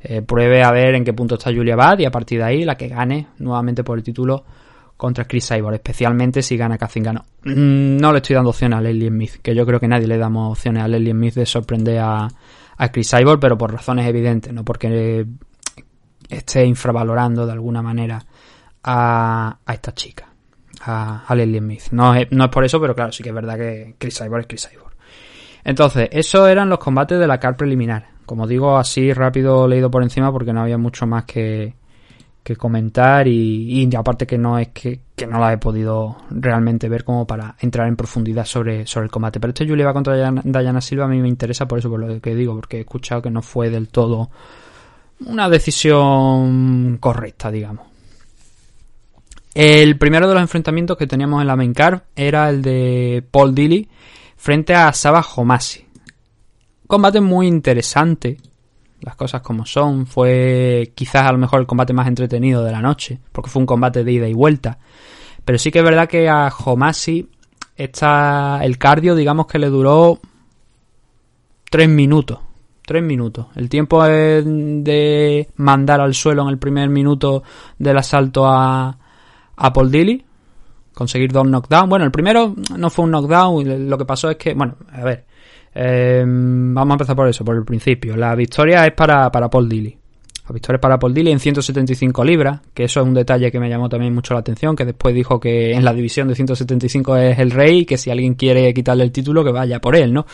eh, 0.00 0.22
pruebe 0.22 0.62
a 0.62 0.70
ver 0.70 0.94
en 0.94 1.04
qué 1.04 1.12
punto 1.12 1.34
está 1.36 1.52
Julia 1.52 1.76
Bad 1.76 1.98
y 2.00 2.04
a 2.04 2.10
partir 2.10 2.38
de 2.38 2.44
ahí 2.44 2.64
la 2.64 2.76
que 2.76 2.88
gane 2.88 3.28
nuevamente 3.38 3.82
por 3.82 3.98
el 3.98 4.04
título 4.04 4.44
contra 4.98 5.24
Chris 5.24 5.48
Cyborg, 5.48 5.76
especialmente 5.76 6.42
si 6.42 6.56
gana 6.58 6.76
Cazingano. 6.76 7.24
Mm, 7.44 7.96
No 7.96 8.12
le 8.12 8.18
estoy 8.18 8.34
dando 8.34 8.50
opciones 8.50 8.78
a 8.78 8.82
Leslie 8.82 9.08
Smith, 9.08 9.36
que 9.40 9.54
yo 9.54 9.64
creo 9.64 9.80
que 9.80 9.88
nadie 9.88 10.06
le 10.08 10.18
damos 10.18 10.50
opciones 10.58 10.82
a 10.82 10.88
Leslie 10.88 11.12
Smith 11.12 11.34
de 11.34 11.46
sorprender 11.46 12.00
a, 12.00 12.28
a 12.76 12.88
Chris 12.92 13.08
Cyborg, 13.08 13.40
pero 13.40 13.56
por 13.56 13.72
razones 13.72 14.06
evidentes, 14.06 14.52
no 14.52 14.64
porque 14.64 15.24
esté 16.28 16.64
infravalorando 16.66 17.46
de 17.46 17.52
alguna 17.52 17.80
manera 17.80 18.22
a, 18.82 19.58
a 19.64 19.72
esta 19.72 19.92
chica, 19.94 20.26
a, 20.82 21.24
a 21.26 21.34
Leslie 21.34 21.60
Smith. 21.60 21.82
No 21.92 22.14
es, 22.14 22.26
no 22.32 22.44
es 22.44 22.50
por 22.50 22.64
eso, 22.64 22.80
pero 22.80 22.94
claro, 22.94 23.12
sí 23.12 23.22
que 23.22 23.28
es 23.30 23.34
verdad 23.34 23.56
que 23.56 23.94
Chris 23.98 24.18
Cyborg 24.18 24.40
es 24.42 24.46
Chris 24.48 24.68
Cyborg. 24.68 24.92
Entonces, 25.64 26.08
esos 26.12 26.48
eran 26.48 26.68
los 26.68 26.78
combates 26.80 27.18
de 27.18 27.26
la 27.26 27.38
CAR 27.38 27.56
preliminar. 27.56 28.08
Como 28.26 28.46
digo, 28.46 28.76
así 28.76 29.12
rápido 29.12 29.66
leído 29.68 29.90
por 29.90 30.02
encima 30.02 30.32
porque 30.32 30.52
no 30.52 30.60
había 30.60 30.76
mucho 30.76 31.06
más 31.06 31.24
que, 31.24 31.74
que 32.48 32.56
comentar 32.56 33.28
y, 33.28 33.84
y 33.84 33.94
aparte 33.94 34.26
que 34.26 34.38
no 34.38 34.58
es 34.58 34.68
que, 34.68 35.00
que 35.14 35.26
no 35.26 35.38
la 35.38 35.52
he 35.52 35.58
podido 35.58 36.16
realmente 36.30 36.88
ver 36.88 37.04
como 37.04 37.26
para 37.26 37.56
entrar 37.60 37.86
en 37.88 37.94
profundidad 37.94 38.46
sobre, 38.46 38.86
sobre 38.86 39.04
el 39.04 39.10
combate. 39.10 39.38
Pero 39.38 39.50
este 39.50 39.68
Julia 39.68 39.92
contra 39.92 40.16
Diana, 40.16 40.40
Diana 40.42 40.80
Silva 40.80 41.04
a 41.04 41.08
mí 41.08 41.20
me 41.20 41.28
interesa 41.28 41.68
por 41.68 41.78
eso, 41.78 41.90
por 41.90 42.00
lo 42.00 42.20
que 42.22 42.34
digo, 42.34 42.54
porque 42.54 42.78
he 42.78 42.80
escuchado 42.80 43.20
que 43.20 43.30
no 43.30 43.42
fue 43.42 43.68
del 43.68 43.88
todo 43.88 44.30
una 45.26 45.50
decisión 45.50 46.96
correcta, 46.98 47.50
digamos. 47.50 47.86
El 49.54 49.98
primero 49.98 50.26
de 50.26 50.32
los 50.32 50.42
enfrentamientos 50.42 50.96
que 50.96 51.06
teníamos 51.06 51.42
en 51.42 51.48
la 51.48 51.56
main 51.56 51.74
card 51.74 52.00
era 52.16 52.48
el 52.48 52.62
de 52.62 53.22
Paul 53.30 53.54
Dilly 53.54 53.90
frente 54.36 54.74
a 54.74 54.90
Saba 54.94 55.20
Homasi. 55.36 55.84
Combate 56.86 57.20
muy 57.20 57.46
interesante, 57.46 58.38
las 59.00 59.16
cosas 59.16 59.42
como 59.42 59.66
son. 59.66 60.06
Fue 60.06 60.92
quizás 60.94 61.26
a 61.26 61.32
lo 61.32 61.38
mejor 61.38 61.60
el 61.60 61.66
combate 61.66 61.92
más 61.92 62.08
entretenido 62.08 62.64
de 62.64 62.72
la 62.72 62.82
noche, 62.82 63.18
porque 63.32 63.50
fue 63.50 63.60
un 63.60 63.66
combate 63.66 64.04
de 64.04 64.12
ida 64.12 64.28
y 64.28 64.34
vuelta. 64.34 64.78
Pero 65.44 65.58
sí 65.58 65.70
que 65.70 65.78
es 65.78 65.84
verdad 65.84 66.08
que 66.08 66.28
a 66.28 66.52
Homasi 66.64 67.28
está 67.76 68.60
el 68.62 68.76
cardio, 68.76 69.14
digamos 69.14 69.46
que 69.46 69.58
le 69.58 69.68
duró 69.68 70.18
tres 71.70 71.88
minutos. 71.88 72.40
Tres 72.84 73.02
minutos. 73.02 73.46
El 73.54 73.68
tiempo 73.68 74.02
de 74.02 75.48
mandar 75.56 76.00
al 76.00 76.14
suelo 76.14 76.42
en 76.42 76.48
el 76.48 76.58
primer 76.58 76.88
minuto 76.88 77.42
del 77.78 77.98
asalto 77.98 78.46
a, 78.46 78.96
a 79.56 79.72
Paul 79.72 79.90
Dilly. 79.90 80.24
Conseguir 80.94 81.30
dos 81.30 81.46
knockdowns. 81.46 81.88
Bueno, 81.88 82.06
el 82.06 82.10
primero 82.10 82.54
no 82.76 82.90
fue 82.90 83.04
un 83.04 83.10
knockdown. 83.10 83.88
Lo 83.88 83.98
que 83.98 84.04
pasó 84.04 84.30
es 84.30 84.36
que, 84.36 84.54
bueno, 84.54 84.76
a 84.90 85.04
ver. 85.04 85.26
Eh, 85.74 86.24
vamos 86.26 86.92
a 86.92 86.94
empezar 86.94 87.16
por 87.16 87.28
eso, 87.28 87.44
por 87.44 87.56
el 87.56 87.64
principio. 87.64 88.16
La 88.16 88.34
victoria 88.34 88.86
es 88.86 88.92
para, 88.92 89.30
para 89.30 89.48
Paul 89.48 89.68
Dilly. 89.68 89.96
La 90.48 90.52
victoria 90.54 90.76
es 90.76 90.80
para 90.80 90.98
Paul 90.98 91.12
Dilly 91.12 91.30
en 91.30 91.40
175 91.40 92.24
libras, 92.24 92.60
que 92.72 92.84
eso 92.84 93.00
es 93.00 93.06
un 93.06 93.12
detalle 93.12 93.52
que 93.52 93.60
me 93.60 93.68
llamó 93.68 93.88
también 93.88 94.14
mucho 94.14 94.32
la 94.32 94.40
atención, 94.40 94.74
que 94.74 94.86
después 94.86 95.14
dijo 95.14 95.38
que 95.38 95.72
en 95.72 95.84
la 95.84 95.92
división 95.92 96.26
de 96.26 96.34
175 96.34 97.16
es 97.16 97.38
el 97.38 97.50
rey 97.50 97.84
que 97.84 97.98
si 97.98 98.10
alguien 98.10 98.34
quiere 98.34 98.72
quitarle 98.72 99.04
el 99.04 99.12
título 99.12 99.44
que 99.44 99.52
vaya 99.52 99.78
por 99.78 99.94
él, 99.94 100.12
¿no? 100.12 100.26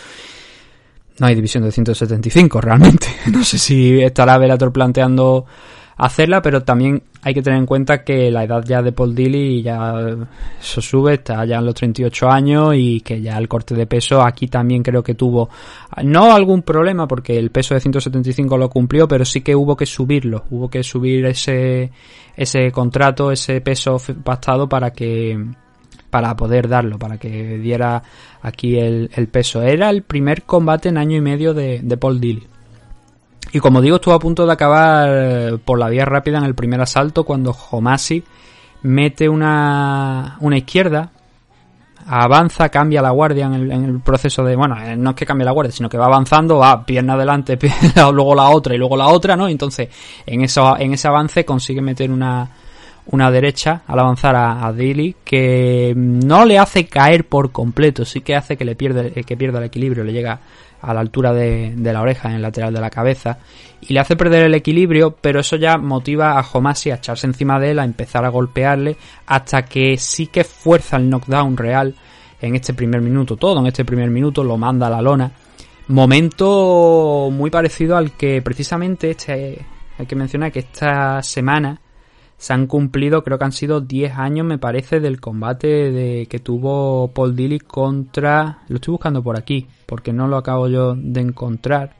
No 1.18 1.26
hay 1.26 1.34
división 1.34 1.64
de 1.64 1.72
175 1.72 2.60
realmente. 2.60 3.06
No 3.32 3.42
sé 3.42 3.58
si 3.58 4.00
estará 4.00 4.38
Velator 4.38 4.72
planteando 4.72 5.46
hacerla, 5.96 6.42
pero 6.42 6.62
también 6.62 7.02
hay 7.22 7.34
que 7.34 7.42
tener 7.42 7.58
en 7.58 7.66
cuenta 7.66 8.02
que 8.02 8.30
la 8.30 8.44
edad 8.44 8.64
ya 8.64 8.82
de 8.82 8.92
Paul 8.92 9.14
Dilly 9.14 9.62
ya 9.62 9.94
eso 10.60 10.80
sube, 10.80 11.14
está 11.14 11.44
ya 11.44 11.58
en 11.58 11.66
los 11.66 11.74
38 11.74 12.28
años 12.28 12.74
y 12.76 13.00
que 13.00 13.20
ya 13.20 13.38
el 13.38 13.48
corte 13.48 13.74
de 13.74 13.86
peso 13.86 14.22
aquí 14.22 14.48
también 14.48 14.82
creo 14.82 15.02
que 15.02 15.14
tuvo 15.14 15.48
no 16.02 16.34
algún 16.34 16.62
problema 16.62 17.06
porque 17.06 17.38
el 17.38 17.50
peso 17.50 17.74
de 17.74 17.80
175 17.80 18.56
lo 18.58 18.68
cumplió, 18.68 19.06
pero 19.06 19.24
sí 19.24 19.40
que 19.40 19.54
hubo 19.54 19.76
que 19.76 19.86
subirlo, 19.86 20.44
hubo 20.50 20.68
que 20.68 20.82
subir 20.82 21.26
ese 21.26 21.90
ese 22.36 22.72
contrato, 22.72 23.30
ese 23.30 23.60
peso 23.60 23.96
pactado 24.24 24.68
para 24.68 24.90
que 24.90 25.38
para 26.10 26.36
poder 26.36 26.68
darlo, 26.68 26.96
para 26.96 27.18
que 27.18 27.58
diera 27.58 28.00
aquí 28.40 28.78
el, 28.78 29.10
el 29.16 29.26
peso. 29.26 29.62
Era 29.62 29.90
el 29.90 30.02
primer 30.02 30.42
combate 30.42 30.88
en 30.88 30.96
año 30.96 31.16
y 31.16 31.20
medio 31.20 31.54
de, 31.54 31.80
de 31.82 31.96
Paul 31.96 32.20
Dilly. 32.20 32.46
Y 33.54 33.60
como 33.60 33.80
digo, 33.80 33.94
estuvo 33.96 34.14
a 34.14 34.18
punto 34.18 34.46
de 34.46 34.52
acabar 34.52 35.60
por 35.64 35.78
la 35.78 35.88
vía 35.88 36.04
rápida 36.04 36.38
en 36.38 36.44
el 36.44 36.56
primer 36.56 36.80
asalto 36.80 37.22
cuando 37.22 37.56
Homasi 37.70 38.24
mete 38.82 39.28
una, 39.28 40.38
una 40.40 40.58
izquierda, 40.58 41.12
avanza, 42.04 42.68
cambia 42.68 43.00
la 43.00 43.10
guardia 43.10 43.46
en 43.46 43.70
el, 43.70 44.00
proceso 44.00 44.42
de, 44.42 44.56
bueno, 44.56 44.74
no 44.96 45.10
es 45.10 45.16
que 45.16 45.24
cambie 45.24 45.44
la 45.44 45.52
guardia, 45.52 45.70
sino 45.70 45.88
que 45.88 45.96
va 45.96 46.06
avanzando, 46.06 46.58
va 46.58 46.84
pierna 46.84 47.12
adelante, 47.12 47.56
luego 48.12 48.34
la 48.34 48.48
otra 48.48 48.74
y 48.74 48.78
luego 48.78 48.96
la 48.96 49.06
otra, 49.06 49.36
¿no? 49.36 49.46
Entonces, 49.46 49.88
en, 50.26 50.42
eso, 50.42 50.76
en 50.76 50.92
ese 50.92 51.06
avance 51.06 51.44
consigue 51.44 51.80
meter 51.80 52.10
una, 52.10 52.50
una 53.06 53.30
derecha 53.30 53.82
al 53.86 54.00
avanzar 54.00 54.34
a, 54.34 54.66
a 54.66 54.74
que 55.24 55.92
no 55.94 56.44
le 56.44 56.58
hace 56.58 56.86
caer 56.86 57.28
por 57.28 57.52
completo, 57.52 58.04
sí 58.04 58.20
que 58.20 58.34
hace 58.34 58.56
que 58.56 58.64
le 58.64 58.74
pierda, 58.74 59.10
que 59.10 59.36
pierda 59.36 59.58
el 59.58 59.66
equilibrio, 59.66 60.02
le 60.02 60.12
llega 60.12 60.40
a 60.84 60.94
la 60.94 61.00
altura 61.00 61.32
de, 61.32 61.74
la 61.76 62.02
oreja, 62.02 62.28
en 62.28 62.36
el 62.36 62.42
lateral 62.42 62.72
de 62.72 62.80
la 62.80 62.90
cabeza, 62.90 63.38
y 63.80 63.92
le 63.92 64.00
hace 64.00 64.16
perder 64.16 64.44
el 64.44 64.54
equilibrio, 64.54 65.16
pero 65.20 65.40
eso 65.40 65.56
ya 65.56 65.78
motiva 65.78 66.38
a 66.38 66.46
Homasi 66.52 66.90
a 66.90 66.96
echarse 66.96 67.26
encima 67.26 67.58
de 67.58 67.70
él, 67.70 67.78
a 67.78 67.84
empezar 67.84 68.24
a 68.24 68.28
golpearle, 68.28 68.96
hasta 69.26 69.62
que 69.64 69.96
sí 69.98 70.26
que 70.26 70.44
fuerza 70.44 70.96
el 70.96 71.08
knockdown 71.08 71.56
real 71.56 71.94
en 72.40 72.54
este 72.54 72.74
primer 72.74 73.00
minuto, 73.00 73.36
todo 73.36 73.60
en 73.60 73.66
este 73.66 73.84
primer 73.84 74.10
minuto, 74.10 74.44
lo 74.44 74.56
manda 74.56 74.86
a 74.86 74.90
la 74.90 75.02
lona. 75.02 75.30
Momento 75.88 77.28
muy 77.30 77.50
parecido 77.50 77.96
al 77.96 78.12
que 78.12 78.40
precisamente 78.42 79.10
este, 79.10 79.64
hay 79.98 80.06
que 80.06 80.16
mencionar 80.16 80.50
que 80.50 80.60
esta 80.60 81.22
semana 81.22 81.78
se 82.36 82.52
han 82.52 82.66
cumplido, 82.66 83.24
creo 83.24 83.38
que 83.38 83.44
han 83.44 83.52
sido 83.52 83.80
10 83.80 84.18
años, 84.18 84.46
me 84.46 84.58
parece, 84.58 85.00
del 85.00 85.20
combate 85.20 85.90
de 85.90 86.26
que 86.26 86.38
tuvo 86.38 87.08
Paul 87.08 87.34
Dilly 87.36 87.60
contra. 87.60 88.58
Lo 88.68 88.76
estoy 88.76 88.92
buscando 88.92 89.22
por 89.22 89.36
aquí, 89.38 89.66
porque 89.86 90.12
no 90.12 90.28
lo 90.28 90.36
acabo 90.36 90.68
yo 90.68 90.94
de 90.94 91.20
encontrar. 91.20 91.94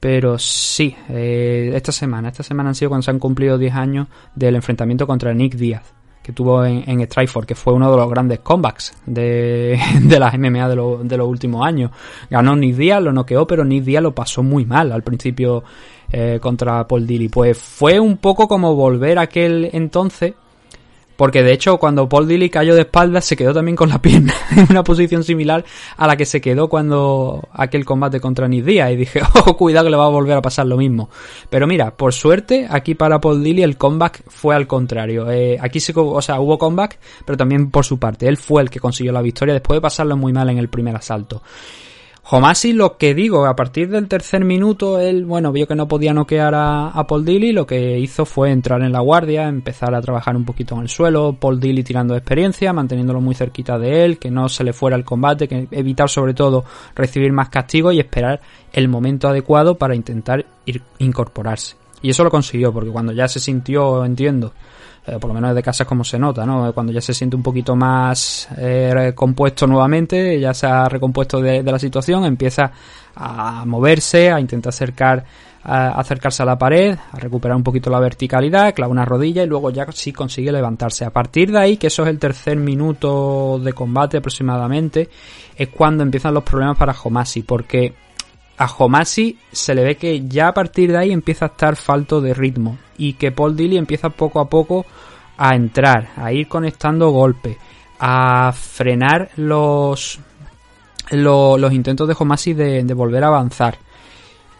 Pero 0.00 0.38
sí, 0.38 0.94
eh, 1.08 1.72
esta 1.74 1.90
semana, 1.92 2.28
esta 2.28 2.42
semana 2.42 2.68
han 2.68 2.74
sido 2.74 2.90
cuando 2.90 3.02
se 3.02 3.10
han 3.10 3.18
cumplido 3.18 3.56
10 3.56 3.74
años 3.74 4.08
del 4.34 4.56
enfrentamiento 4.56 5.06
contra 5.06 5.32
Nick 5.32 5.54
Díaz, 5.54 5.94
que 6.22 6.32
tuvo 6.32 6.62
en, 6.66 6.84
en 6.86 7.06
Strikeforce, 7.06 7.46
que 7.46 7.54
fue 7.54 7.72
uno 7.72 7.90
de 7.90 7.96
los 7.96 8.10
grandes 8.10 8.40
comebacks 8.40 8.92
de, 9.06 9.80
de 10.02 10.18
las 10.20 10.38
MMA 10.38 10.68
de, 10.68 10.76
lo, 10.76 10.98
de 11.02 11.16
los 11.16 11.26
últimos 11.26 11.66
años. 11.66 11.90
Ganó 12.28 12.54
Nick 12.54 12.76
Díaz, 12.76 13.02
lo 13.02 13.12
noqueó, 13.12 13.46
pero 13.46 13.64
Nick 13.64 13.84
Díaz 13.84 14.02
lo 14.02 14.14
pasó 14.14 14.42
muy 14.42 14.66
mal 14.66 14.92
al 14.92 15.02
principio 15.02 15.64
eh, 16.16 16.38
contra 16.40 16.86
Paul 16.86 17.08
Dilly. 17.08 17.28
Pues 17.28 17.58
fue 17.58 17.98
un 17.98 18.18
poco 18.18 18.46
como 18.46 18.76
volver 18.76 19.18
a 19.18 19.22
aquel 19.22 19.70
entonces, 19.72 20.34
porque 21.16 21.42
de 21.42 21.52
hecho 21.52 21.78
cuando 21.78 22.08
Paul 22.08 22.28
Dilly 22.28 22.50
cayó 22.50 22.76
de 22.76 22.82
espaldas 22.82 23.24
se 23.24 23.34
quedó 23.34 23.52
también 23.52 23.74
con 23.74 23.88
la 23.88 23.98
pierna 24.02 24.32
en 24.56 24.68
una 24.70 24.84
posición 24.84 25.24
similar 25.24 25.64
a 25.96 26.06
la 26.06 26.16
que 26.16 26.24
se 26.24 26.40
quedó 26.40 26.68
cuando 26.68 27.48
aquel 27.52 27.84
combate 27.84 28.20
contra 28.20 28.46
Nick 28.46 28.64
Díaz 28.64 28.92
y 28.92 28.96
dije, 28.96 29.22
oh, 29.44 29.56
cuidado 29.56 29.86
que 29.86 29.90
le 29.90 29.96
va 29.96 30.06
a 30.06 30.10
volver 30.10 30.36
a 30.36 30.42
pasar 30.42 30.66
lo 30.66 30.76
mismo. 30.76 31.10
Pero 31.50 31.66
mira, 31.66 31.96
por 31.96 32.12
suerte 32.12 32.68
aquí 32.70 32.94
para 32.94 33.20
Paul 33.20 33.42
Dilly 33.42 33.64
el 33.64 33.76
comeback 33.76 34.22
fue 34.28 34.54
al 34.54 34.68
contrario. 34.68 35.28
Eh, 35.32 35.58
aquí 35.60 35.80
se, 35.80 35.92
o 35.96 36.22
sea, 36.22 36.38
hubo 36.38 36.58
comeback, 36.58 37.00
pero 37.24 37.36
también 37.36 37.72
por 37.72 37.84
su 37.84 37.98
parte. 37.98 38.28
Él 38.28 38.36
fue 38.36 38.62
el 38.62 38.70
que 38.70 38.78
consiguió 38.78 39.10
la 39.10 39.20
victoria 39.20 39.52
después 39.52 39.78
de 39.78 39.80
pasarlo 39.80 40.16
muy 40.16 40.32
mal 40.32 40.48
en 40.48 40.58
el 40.58 40.68
primer 40.68 40.94
asalto. 40.94 41.42
Homasi, 42.26 42.72
lo 42.72 42.96
que 42.96 43.14
digo, 43.14 43.44
a 43.44 43.54
partir 43.54 43.90
del 43.90 44.08
tercer 44.08 44.46
minuto, 44.46 44.98
él, 44.98 45.26
bueno, 45.26 45.52
vio 45.52 45.66
que 45.66 45.74
no 45.74 45.86
podía 45.86 46.14
noquear 46.14 46.54
a, 46.54 46.88
a 46.88 47.06
Paul 47.06 47.22
Dilly, 47.22 47.52
lo 47.52 47.66
que 47.66 47.98
hizo 47.98 48.24
fue 48.24 48.50
entrar 48.50 48.80
en 48.80 48.92
la 48.92 49.00
guardia, 49.00 49.46
empezar 49.46 49.94
a 49.94 50.00
trabajar 50.00 50.34
un 50.34 50.46
poquito 50.46 50.74
en 50.74 50.80
el 50.80 50.88
suelo, 50.88 51.36
Paul 51.38 51.60
Dilly 51.60 51.82
tirando 51.82 52.14
de 52.14 52.20
experiencia, 52.20 52.72
manteniéndolo 52.72 53.20
muy 53.20 53.34
cerquita 53.34 53.78
de 53.78 54.06
él, 54.06 54.18
que 54.18 54.30
no 54.30 54.48
se 54.48 54.64
le 54.64 54.72
fuera 54.72 54.96
el 54.96 55.04
combate, 55.04 55.46
que 55.46 55.68
evitar 55.70 56.08
sobre 56.08 56.32
todo 56.32 56.64
recibir 56.94 57.30
más 57.30 57.50
castigo 57.50 57.92
y 57.92 58.00
esperar 58.00 58.40
el 58.72 58.88
momento 58.88 59.28
adecuado 59.28 59.74
para 59.74 59.94
intentar 59.94 60.46
ir, 60.64 60.80
incorporarse. 60.98 61.76
Y 62.00 62.08
eso 62.08 62.24
lo 62.24 62.30
consiguió, 62.30 62.72
porque 62.72 62.90
cuando 62.90 63.12
ya 63.12 63.28
se 63.28 63.38
sintió, 63.38 64.02
entiendo, 64.02 64.54
eh, 65.06 65.18
por 65.20 65.28
lo 65.28 65.34
menos 65.34 65.54
de 65.54 65.62
casa 65.62 65.84
es 65.84 65.88
como 65.88 66.02
se 66.02 66.18
nota, 66.18 66.46
¿no? 66.46 66.72
Cuando 66.72 66.92
ya 66.92 67.00
se 67.00 67.12
siente 67.12 67.36
un 67.36 67.42
poquito 67.42 67.76
más 67.76 68.48
eh, 68.56 69.12
compuesto 69.14 69.66
nuevamente, 69.66 70.40
ya 70.40 70.54
se 70.54 70.66
ha 70.66 70.88
recompuesto 70.88 71.40
de, 71.40 71.62
la 71.62 71.78
situación, 71.78 72.24
empieza 72.24 72.72
a 73.14 73.64
moverse, 73.66 74.30
a 74.30 74.40
intentar 74.40 74.70
acercar 74.70 75.24
a 75.66 75.98
acercarse 75.98 76.42
a 76.42 76.46
la 76.46 76.58
pared, 76.58 76.96
a 77.12 77.18
recuperar 77.18 77.56
un 77.56 77.62
poquito 77.62 77.88
la 77.88 77.98
verticalidad, 77.98 78.74
clava 78.74 78.92
una 78.92 79.06
rodilla 79.06 79.42
y 79.42 79.46
luego 79.46 79.70
ya 79.70 79.86
sí 79.92 80.12
consigue 80.12 80.52
levantarse. 80.52 81.06
A 81.06 81.10
partir 81.10 81.50
de 81.50 81.58
ahí, 81.58 81.76
que 81.78 81.86
eso 81.86 82.02
es 82.02 82.10
el 82.10 82.18
tercer 82.18 82.58
minuto 82.58 83.58
de 83.58 83.72
combate 83.72 84.18
aproximadamente, 84.18 85.08
es 85.56 85.68
cuando 85.68 86.02
empiezan 86.02 86.34
los 86.34 86.44
problemas 86.44 86.76
para 86.76 86.94
Homasi, 87.02 87.44
porque 87.44 87.94
a 88.56 88.66
Homasi 88.66 89.38
se 89.52 89.74
le 89.74 89.84
ve 89.84 89.96
que 89.96 90.26
ya 90.28 90.48
a 90.48 90.54
partir 90.54 90.92
de 90.92 90.98
ahí 90.98 91.12
empieza 91.12 91.46
a 91.46 91.48
estar 91.48 91.76
falto 91.76 92.20
de 92.20 92.34
ritmo 92.34 92.78
y 92.96 93.14
que 93.14 93.32
Paul 93.32 93.56
Dilly 93.56 93.76
empieza 93.76 94.10
poco 94.10 94.40
a 94.40 94.48
poco 94.48 94.86
a 95.36 95.56
entrar, 95.56 96.10
a 96.16 96.32
ir 96.32 96.46
conectando 96.46 97.10
golpes, 97.10 97.56
a 97.98 98.52
frenar 98.52 99.30
los, 99.36 100.20
los, 101.10 101.72
intentos 101.72 102.06
de 102.06 102.16
Homasi 102.18 102.54
de, 102.54 102.84
de 102.84 102.94
volver 102.94 103.24
a 103.24 103.28
avanzar. 103.28 103.78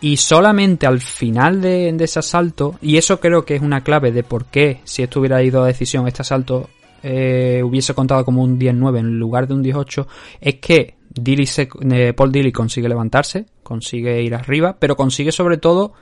Y 0.01 0.17
solamente 0.17 0.87
al 0.87 1.01
final 1.01 1.63
de, 1.63 1.93
de, 1.93 2.05
ese 2.05 2.19
asalto, 2.19 2.75
y 2.83 2.97
eso 2.97 3.21
creo 3.21 3.45
que 3.45 3.55
es 3.55 3.63
una 3.63 3.83
clave 3.83 4.13
de 4.13 4.23
por 4.23 4.47
qué, 4.47 4.81
si 4.85 5.03
esto 5.03 5.21
hubiera 5.21 5.43
ido 5.43 5.63
a 5.63 5.67
decisión, 5.67 6.07
este 6.07 6.23
asalto 6.23 6.69
eh, 7.07 7.63
hubiese 7.63 7.95
contado 7.95 8.25
como 8.25 8.43
un 8.43 8.59
10-9 8.59 8.99
en 8.99 9.19
lugar 9.19 9.47
de 9.47 9.55
un 9.55 9.63
18, 9.63 10.07
es 10.41 10.55
que 10.57 10.95
Dilly 11.14 11.46
se, 11.46 11.68
eh, 11.90 12.12
Paul 12.12 12.33
Dilly 12.33 12.53
consigue 12.53 12.88
levantarse, 12.88 13.46
consigue 13.62 14.22
ir 14.22 14.35
arriba, 14.35 14.77
pero 14.79 14.96
consigue 14.96 15.33
sobre 15.33 15.59
todo 15.59 15.92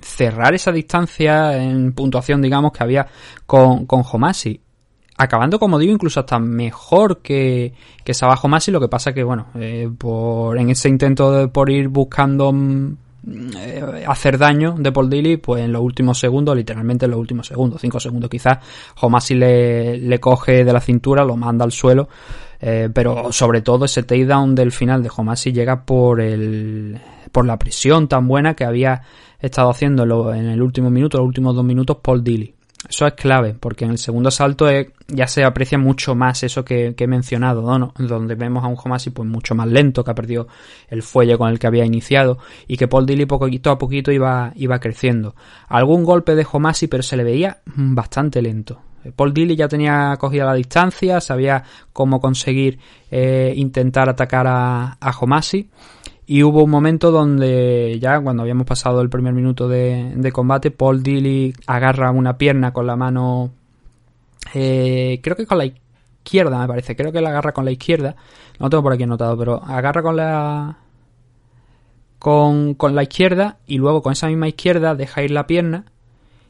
cerrar 0.00 0.54
esa 0.54 0.72
distancia 0.72 1.62
en 1.62 1.92
puntuación, 1.92 2.42
digamos, 2.42 2.72
que 2.72 2.82
había 2.82 3.06
con, 3.46 3.86
con 3.86 4.02
Homasi 4.10 4.60
acabando, 5.18 5.58
como 5.58 5.78
digo, 5.78 5.92
incluso 5.92 6.20
hasta 6.20 6.38
mejor 6.38 7.18
que, 7.18 7.72
que 8.04 8.14
Sabajo 8.14 8.48
Masi. 8.48 8.70
Lo 8.70 8.80
que 8.80 8.88
pasa 8.88 9.12
que, 9.12 9.22
bueno, 9.22 9.48
eh, 9.54 9.88
por, 9.96 10.58
en 10.58 10.70
ese 10.70 10.88
intento 10.88 11.32
de, 11.32 11.48
por 11.48 11.70
ir 11.70 11.88
buscando 11.88 12.52
eh, 13.56 14.04
hacer 14.06 14.38
daño 14.38 14.74
de 14.78 14.92
Paul 14.92 15.08
Dilly, 15.08 15.38
pues 15.38 15.64
en 15.64 15.72
los 15.72 15.82
últimos 15.82 16.18
segundos, 16.18 16.54
literalmente 16.54 17.06
en 17.06 17.12
los 17.12 17.20
últimos 17.20 17.46
segundos, 17.46 17.80
cinco 17.80 17.98
segundos 17.98 18.30
quizás, 18.30 18.58
Homasi 19.00 19.34
le, 19.34 19.98
le 19.98 20.20
coge 20.20 20.64
de 20.64 20.72
la 20.72 20.80
cintura, 20.80 21.24
lo 21.24 21.36
manda 21.36 21.64
al 21.64 21.72
suelo. 21.72 22.08
Eh, 22.60 22.88
pero 22.92 23.32
sobre 23.32 23.60
todo 23.60 23.84
ese 23.84 24.02
takedown 24.02 24.54
del 24.54 24.72
final 24.72 25.02
de 25.02 25.10
Homasi 25.14 25.52
llega 25.52 25.84
por 25.84 26.20
el 26.20 26.98
por 27.32 27.44
la 27.44 27.58
presión 27.58 28.08
tan 28.08 28.26
buena 28.26 28.54
que 28.54 28.64
había 28.64 29.02
estado 29.40 29.68
haciendo 29.68 30.32
en 30.32 30.46
el 30.46 30.62
último 30.62 30.90
minuto, 30.90 31.18
los 31.18 31.26
últimos 31.26 31.54
dos 31.54 31.64
minutos, 31.64 31.98
Paul 32.02 32.24
Dilly. 32.24 32.54
Eso 32.88 33.06
es 33.06 33.14
clave, 33.14 33.54
porque 33.58 33.84
en 33.84 33.90
el 33.90 33.98
segundo 33.98 34.28
asalto 34.28 34.68
es, 34.68 34.88
ya 35.08 35.26
se 35.26 35.44
aprecia 35.44 35.76
mucho 35.76 36.14
más 36.14 36.42
eso 36.44 36.64
que, 36.64 36.94
he 36.96 37.06
mencionado, 37.06 37.78
¿no? 37.78 37.92
donde 37.98 38.36
vemos 38.36 38.64
a 38.64 38.68
un 38.68 38.76
Homasi 38.82 39.10
pues 39.10 39.28
mucho 39.28 39.54
más 39.54 39.66
lento, 39.66 40.04
que 40.04 40.10
ha 40.10 40.14
perdido 40.14 40.46
el 40.88 41.02
fuelle 41.02 41.36
con 41.36 41.50
el 41.50 41.58
que 41.58 41.66
había 41.66 41.84
iniciado, 41.84 42.38
y 42.68 42.76
que 42.76 42.86
Paul 42.86 43.06
Dilly 43.06 43.26
poquito 43.26 43.70
a 43.70 43.78
poquito 43.78 44.12
iba, 44.12 44.52
iba 44.54 44.78
creciendo. 44.78 45.34
Algún 45.68 46.04
golpe 46.04 46.34
de 46.36 46.46
Homasi, 46.50 46.86
pero 46.86 47.02
se 47.02 47.16
le 47.16 47.24
veía 47.24 47.58
bastante 47.74 48.40
lento. 48.40 48.80
Paul 49.14 49.32
Dilly 49.34 49.56
ya 49.56 49.68
tenía 49.68 50.16
cogida 50.18 50.44
la 50.44 50.54
distancia, 50.54 51.20
sabía 51.20 51.62
cómo 51.92 52.20
conseguir 52.20 52.78
eh, 53.10 53.52
intentar 53.56 54.08
atacar 54.08 54.46
a, 54.46 54.96
a 55.00 55.10
Homasi. 55.18 55.70
Y 56.28 56.42
hubo 56.42 56.64
un 56.64 56.70
momento 56.70 57.12
donde 57.12 57.98
ya 58.00 58.20
cuando 58.20 58.42
habíamos 58.42 58.66
pasado 58.66 59.00
el 59.00 59.08
primer 59.08 59.32
minuto 59.32 59.68
de, 59.68 60.30
combate, 60.32 60.72
Paul 60.72 61.02
Dilly 61.02 61.54
agarra 61.68 62.10
una 62.10 62.36
pierna 62.36 62.72
con 62.72 62.86
la 62.86 62.96
mano, 62.96 63.52
eh, 64.52 65.20
creo 65.22 65.36
que 65.36 65.46
con 65.46 65.58
la 65.58 65.66
izquierda 65.66 66.58
me 66.58 66.66
parece, 66.66 66.96
creo 66.96 67.12
que 67.12 67.20
la 67.20 67.28
agarra 67.28 67.52
con 67.52 67.64
la 67.64 67.70
izquierda, 67.70 68.16
no 68.58 68.68
tengo 68.68 68.82
por 68.82 68.92
aquí 68.92 69.04
anotado, 69.04 69.38
pero 69.38 69.62
agarra 69.62 70.02
con 70.02 70.16
la 70.16 70.78
con, 72.18 72.74
con 72.74 72.96
la 72.96 73.04
izquierda 73.04 73.58
y 73.66 73.78
luego 73.78 74.02
con 74.02 74.12
esa 74.12 74.26
misma 74.26 74.48
izquierda 74.48 74.96
deja 74.96 75.22
ir 75.22 75.30
la 75.30 75.46
pierna 75.46 75.84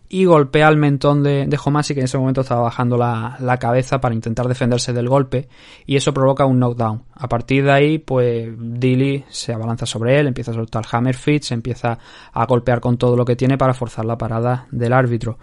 y 0.08 0.24
golpea 0.24 0.68
el 0.68 0.76
mentón 0.76 1.22
de, 1.22 1.46
de 1.46 1.58
Homasi 1.62 1.94
que 1.94 2.00
en 2.00 2.04
ese 2.04 2.18
momento 2.18 2.42
estaba 2.42 2.62
bajando 2.62 2.96
la, 2.96 3.36
la, 3.40 3.58
cabeza 3.58 4.00
para 4.00 4.14
intentar 4.14 4.46
defenderse 4.46 4.92
del 4.92 5.08
golpe 5.08 5.48
y 5.84 5.96
eso 5.96 6.12
provoca 6.14 6.46
un 6.46 6.58
knockdown. 6.58 7.04
A 7.14 7.28
partir 7.28 7.64
de 7.64 7.72
ahí, 7.72 7.98
pues 7.98 8.50
Dilly 8.56 9.24
se 9.28 9.52
abalanza 9.52 9.86
sobre 9.86 10.18
él, 10.18 10.28
empieza 10.28 10.52
a 10.52 10.54
soltar 10.54 10.84
hammer 10.90 11.16
se 11.16 11.54
empieza 11.54 11.98
a 12.32 12.46
golpear 12.46 12.80
con 12.80 12.96
todo 12.96 13.16
lo 13.16 13.24
que 13.24 13.36
tiene 13.36 13.58
para 13.58 13.74
forzar 13.74 14.04
la 14.04 14.18
parada 14.18 14.66
del 14.70 14.92
árbitro. 14.92 15.38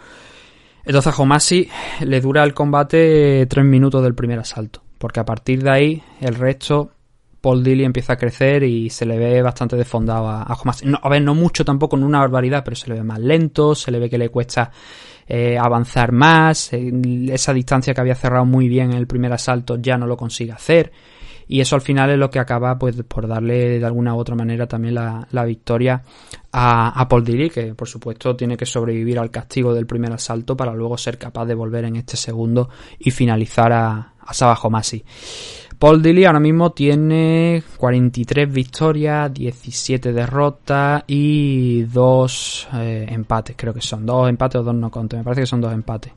Entonces 0.85 1.13
a 1.13 1.21
Homasi 1.21 1.69
le 2.01 2.21
dura 2.21 2.43
el 2.43 2.53
combate 2.53 3.45
tres 3.47 3.65
minutos 3.65 4.03
del 4.03 4.15
primer 4.15 4.39
asalto, 4.39 4.81
porque 4.97 5.19
a 5.19 5.25
partir 5.25 5.63
de 5.63 5.69
ahí 5.69 6.03
el 6.19 6.35
resto 6.35 6.91
Paul 7.43 7.61
Dilly 7.61 7.83
empieza 7.83 8.13
a 8.13 8.15
crecer 8.15 8.63
y 8.63 8.89
se 8.89 9.05
le 9.05 9.17
ve 9.17 9.41
bastante 9.41 9.75
desfondado 9.75 10.29
a, 10.29 10.43
a. 10.43 10.57
No, 10.85 10.97
a 11.03 11.09
ver, 11.09 11.21
no 11.21 11.35
mucho 11.35 11.65
tampoco, 11.65 11.97
en 11.97 12.05
una 12.05 12.19
barbaridad, 12.19 12.63
pero 12.63 12.77
se 12.77 12.87
le 12.87 12.95
ve 12.95 13.03
más 13.03 13.19
lento, 13.19 13.75
se 13.75 13.91
le 13.91 13.99
ve 13.99 14.09
que 14.09 14.17
le 14.17 14.29
cuesta 14.29 14.71
eh, 15.27 15.57
avanzar 15.59 16.13
más, 16.13 16.71
eh, 16.71 16.89
esa 17.29 17.53
distancia 17.53 17.93
que 17.93 17.99
había 17.99 18.15
cerrado 18.15 18.45
muy 18.45 18.69
bien 18.69 18.91
en 18.91 18.97
el 18.97 19.07
primer 19.07 19.33
asalto 19.33 19.75
ya 19.75 19.97
no 19.97 20.07
lo 20.07 20.15
consigue 20.15 20.53
hacer. 20.53 20.93
Y 21.45 21.59
eso 21.59 21.75
al 21.75 21.81
final 21.81 22.11
es 22.11 22.17
lo 22.17 22.29
que 22.29 22.39
acaba 22.39 22.79
pues 22.79 22.95
por 23.03 23.27
darle 23.27 23.77
de 23.77 23.85
alguna 23.85 24.15
u 24.15 24.19
otra 24.19 24.35
manera 24.35 24.65
también 24.65 24.95
la, 24.95 25.27
la 25.31 25.43
victoria 25.43 26.01
a, 26.53 26.97
a, 26.97 27.07
Paul 27.09 27.25
Dilly, 27.25 27.49
que 27.49 27.75
por 27.75 27.89
supuesto 27.89 28.37
tiene 28.37 28.55
que 28.55 28.65
sobrevivir 28.65 29.19
al 29.19 29.31
castigo 29.31 29.73
del 29.73 29.85
primer 29.85 30.13
asalto 30.13 30.55
para 30.55 30.73
luego 30.73 30.97
ser 30.97 31.17
capaz 31.17 31.45
de 31.45 31.55
volver 31.55 31.83
en 31.83 31.97
este 31.97 32.15
segundo 32.15 32.69
y 32.99 33.11
finalizar 33.11 33.73
a, 33.73 34.13
a 34.25 34.33
Sabah 34.33 34.57
Homasi. 34.63 35.03
Paul 35.83 36.01
Dilly 36.01 36.23
ahora 36.23 36.39
mismo 36.39 36.71
tiene 36.71 37.61
43 37.75 38.49
victorias, 38.49 39.33
17 39.33 40.13
derrotas 40.13 41.03
y 41.07 41.81
2 41.83 42.67
eh, 42.75 43.07
empates, 43.09 43.57
creo 43.57 43.73
que 43.73 43.81
son. 43.81 44.05
Dos 44.05 44.29
empates 44.29 44.61
o 44.61 44.63
dos 44.63 44.73
no 44.73 44.89
contes, 44.89 45.17
me 45.17 45.25
parece 45.25 45.41
que 45.41 45.47
son 45.47 45.59
dos 45.59 45.73
empates. 45.73 46.13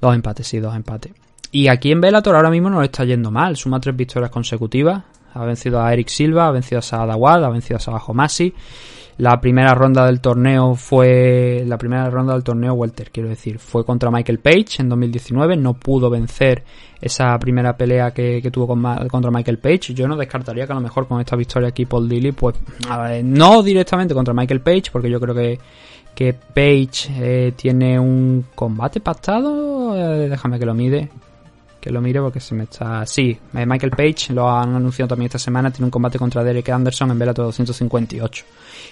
Dos 0.00 0.12
empates, 0.12 0.44
sí, 0.44 0.58
dos 0.58 0.74
empates. 0.74 1.12
Y 1.52 1.68
aquí 1.68 1.92
en 1.92 2.00
Bellator 2.00 2.34
ahora 2.34 2.50
mismo 2.50 2.68
no 2.68 2.82
está 2.82 3.04
yendo 3.04 3.30
mal, 3.30 3.56
suma 3.56 3.78
tres 3.78 3.94
victorias 3.94 4.32
consecutivas. 4.32 5.04
Ha 5.34 5.44
vencido 5.44 5.80
a 5.80 5.92
Eric 5.92 6.08
Silva, 6.08 6.48
ha 6.48 6.50
vencido 6.50 6.80
a 6.80 6.82
Saad 6.82 7.12
Awad, 7.12 7.44
ha 7.44 7.48
vencido 7.48 7.76
a 7.76 7.80
Sabajo 7.80 8.12
Masi. 8.12 8.52
La 9.18 9.40
primera 9.40 9.74
ronda 9.74 10.06
del 10.06 10.20
torneo 10.20 10.74
fue 10.74 11.62
la 11.66 11.76
primera 11.76 12.08
ronda 12.08 12.32
del 12.32 12.42
torneo 12.42 12.72
Welter, 12.74 13.10
quiero 13.10 13.28
decir, 13.28 13.58
fue 13.58 13.84
contra 13.84 14.10
Michael 14.10 14.38
Page 14.38 14.80
en 14.80 14.88
2019, 14.88 15.56
no 15.56 15.74
pudo 15.74 16.08
vencer 16.08 16.64
esa 17.00 17.38
primera 17.38 17.76
pelea 17.76 18.12
que, 18.12 18.40
que 18.42 18.50
tuvo 18.50 18.66
con, 18.66 18.82
contra 19.08 19.30
Michael 19.30 19.58
Page. 19.58 19.94
Yo 19.94 20.08
no 20.08 20.16
descartaría 20.16 20.66
que 20.66 20.72
a 20.72 20.76
lo 20.76 20.80
mejor 20.80 21.06
con 21.06 21.20
esta 21.20 21.36
victoria 21.36 21.68
aquí 21.68 21.86
Paul 21.86 22.08
Dilly, 22.08 22.32
pues 22.32 22.56
no 23.22 23.62
directamente 23.62 24.14
contra 24.14 24.34
Michael 24.34 24.60
Page, 24.60 24.84
porque 24.92 25.10
yo 25.10 25.20
creo 25.20 25.34
que 25.34 25.58
que 26.14 26.34
Page 26.34 27.08
eh, 27.18 27.52
tiene 27.56 27.98
un 27.98 28.46
combate 28.54 29.00
pactado, 29.00 29.96
eh, 29.96 30.28
déjame 30.28 30.58
que 30.58 30.66
lo 30.66 30.74
mide, 30.74 31.08
que 31.80 31.90
lo 31.90 32.00
mire 32.00 32.20
porque 32.20 32.40
se 32.40 32.54
me 32.54 32.64
está... 32.64 33.06
Sí, 33.06 33.38
eh, 33.54 33.66
Michael 33.66 33.92
Page 33.92 34.32
lo 34.32 34.50
han 34.50 34.74
anunciado 34.74 35.08
también 35.08 35.26
esta 35.26 35.38
semana, 35.38 35.70
tiene 35.70 35.86
un 35.86 35.90
combate 35.90 36.18
contra 36.18 36.44
Derek 36.44 36.68
Anderson 36.68 37.10
en 37.10 37.18
Bellator 37.18 37.46
258. 37.46 38.44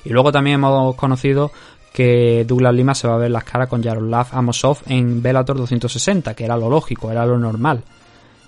Y 0.04 0.10
luego 0.10 0.32
también 0.32 0.54
hemos 0.54 0.94
conocido 0.96 1.52
que 1.92 2.44
Douglas 2.46 2.74
Lima 2.74 2.94
se 2.94 3.08
va 3.08 3.14
a 3.14 3.18
ver 3.18 3.30
las 3.30 3.44
caras 3.44 3.68
con 3.68 3.82
Yaroslav 3.82 4.28
Amosov 4.32 4.78
en 4.86 5.22
Bellator 5.22 5.56
260, 5.56 6.34
que 6.34 6.44
era 6.44 6.56
lo 6.56 6.70
lógico, 6.70 7.10
era 7.10 7.26
lo 7.26 7.38
normal. 7.38 7.82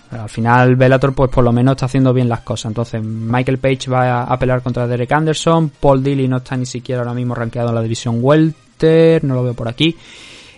Pero 0.09 0.23
al 0.23 0.29
final 0.29 0.77
Bellator 0.77 1.15
pues 1.15 1.31
por 1.31 1.45
lo 1.45 1.53
menos 1.53 1.73
está 1.73 1.87
haciendo 1.87 2.13
bien 2.13 2.29
las 2.29 2.41
cosas. 2.41 2.71
Entonces 2.71 3.03
Michael 3.03 3.59
Page 3.59 3.91
va 3.91 4.23
a, 4.25 4.39
pelear 4.39 4.63
contra 4.63 4.87
Derek 4.87 5.13
Anderson, 5.13 5.71
Paul 5.81 6.03
Dilly 6.03 6.27
no 6.27 6.39
está 6.39 6.57
ni 6.57 6.67
siquiera 6.67 7.03
ahora 7.03 7.15
mismo 7.15 7.35
rankeado 7.35 7.69
en 7.69 7.75
la 7.77 7.83
división 7.83 8.19
Welter, 8.21 9.23
no 9.25 9.35
lo 9.35 9.45
veo 9.45 9.55
por 9.55 9.69
aquí. 9.69 9.97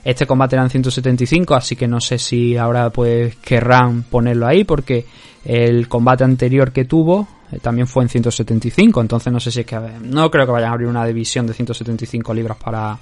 Este 0.04 0.26
combate 0.26 0.56
era 0.56 0.64
en 0.64 0.70
175, 0.70 1.54
así 1.54 1.76
que 1.76 1.86
no 1.86 2.00
sé 2.00 2.18
si 2.18 2.56
ahora 2.56 2.90
pues 2.90 3.36
querrán 3.36 4.02
ponerlo 4.02 4.46
ahí 4.46 4.64
porque 4.64 5.06
el 5.44 5.88
combate 5.88 6.24
anterior 6.24 6.72
que 6.72 6.84
tuvo 6.84 7.28
eh, 7.52 7.58
también 7.60 7.86
fue 7.86 8.02
en 8.02 8.08
175, 8.08 9.00
entonces 9.00 9.32
no 9.32 9.38
sé 9.38 9.50
si 9.50 9.60
es 9.60 9.66
que 9.66 9.78
no 10.02 10.30
creo 10.30 10.46
que 10.46 10.52
vayan 10.52 10.70
a 10.70 10.72
abrir 10.72 10.88
una 10.88 11.06
división 11.06 11.46
de 11.46 11.54
175 11.54 12.34
libras 12.34 12.56
para 12.56 12.98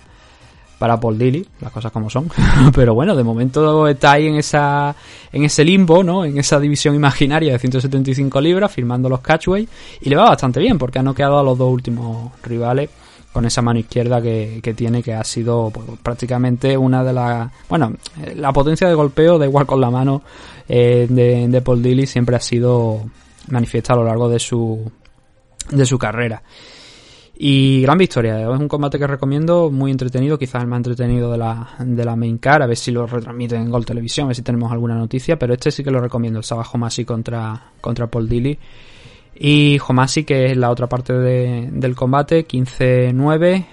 para 0.79 0.99
Paul 0.99 1.19
Dilly, 1.19 1.47
las 1.61 1.71
cosas 1.73 1.93
como 1.93 2.09
son, 2.09 2.31
pero 2.75 2.95
bueno, 2.95 3.15
de 3.15 3.23
momento 3.23 3.87
está 3.87 4.13
ahí 4.13 4.29
en 4.29 4.37
esa 4.37 4.95
en 5.31 5.45
ese 5.45 5.63
limbo, 5.63 6.03
¿no? 6.03 6.25
En 6.25 6.39
esa 6.39 6.59
división 6.59 6.95
imaginaria 6.95 7.53
de 7.53 7.59
175 7.59 8.41
libras 8.41 8.73
firmando 8.73 9.09
los 9.09 9.21
catchway 9.21 9.69
y 10.01 10.09
le 10.09 10.17
va 10.17 10.31
bastante 10.31 10.59
bien 10.59 10.79
porque 10.79 10.99
ha 10.99 11.03
noqueado 11.03 11.39
a 11.39 11.43
los 11.43 11.59
dos 11.59 11.71
últimos 11.71 12.33
rivales 12.43 12.89
con 13.33 13.45
esa 13.45 13.62
mano 13.62 13.79
izquierda 13.79 14.21
que, 14.21 14.61
que 14.62 14.75
tiene, 14.75 15.03
que 15.03 15.14
ha 15.14 15.25
sido 15.25 15.71
pues, 15.73 15.87
prácticamente 16.03 16.77
una 16.77 17.05
de 17.05 17.12
las... 17.12 17.51
Bueno, 17.69 17.95
la 18.35 18.53
potencia 18.53 18.88
de 18.88 18.95
golpeo, 18.95 19.38
da 19.38 19.47
igual 19.47 19.66
con 19.66 19.81
la 19.81 19.90
mano, 19.90 20.23
eh, 20.69 21.07
de, 21.09 21.49
de, 21.49 21.62
Paul 21.62 21.83
Dilly 21.83 22.07
siempre 22.07 22.37
ha 22.37 22.40
sido 22.40 23.05
manifiesta 23.49 23.93
a 23.93 23.97
lo 23.97 24.05
largo 24.05 24.29
de 24.29 24.38
su, 24.38 24.90
de 25.71 25.87
su 25.87 25.99
carrera. 25.99 26.43
Y 27.43 27.81
gran 27.83 27.97
victoria, 27.97 28.38
es 28.38 28.61
un 28.61 28.69
combate 28.69 28.99
que 28.99 29.07
recomiendo, 29.07 29.71
muy 29.71 29.90
entretenido, 29.90 30.38
quizás 30.38 30.62
el 30.62 30.69
más 30.69 30.77
entretenido 30.79 31.33
de 31.33 31.38
la, 31.38 31.71
de 31.79 32.05
la 32.05 32.14
main 32.14 32.37
car, 32.37 32.62
a 32.62 32.66
ver 32.66 32.77
si 32.77 32.90
lo 32.90 33.07
retransmiten 33.07 33.62
en 33.62 33.71
Gol 33.71 33.87
Televisión, 33.87 34.25
a 34.25 34.29
ver 34.29 34.37
si 34.37 34.43
tenemos 34.43 34.71
alguna 34.71 34.95
noticia, 34.95 35.38
pero 35.38 35.55
este 35.55 35.71
sí 35.71 35.83
que 35.83 35.90
lo 35.90 36.01
recomiendo, 36.01 36.38
el 36.38 36.45
Saba 36.45 36.66
Homasi 36.71 37.07
contra, 37.07 37.71
contra 37.81 38.09
Paul 38.09 38.29
Dilly. 38.29 38.59
Y 39.42 39.79
Homasi, 39.79 40.24
que 40.24 40.50
es 40.50 40.57
la 40.59 40.68
otra 40.68 40.87
parte 40.87 41.14
de, 41.14 41.70
del 41.72 41.96
combate, 41.96 42.46
15-9, 42.46 43.64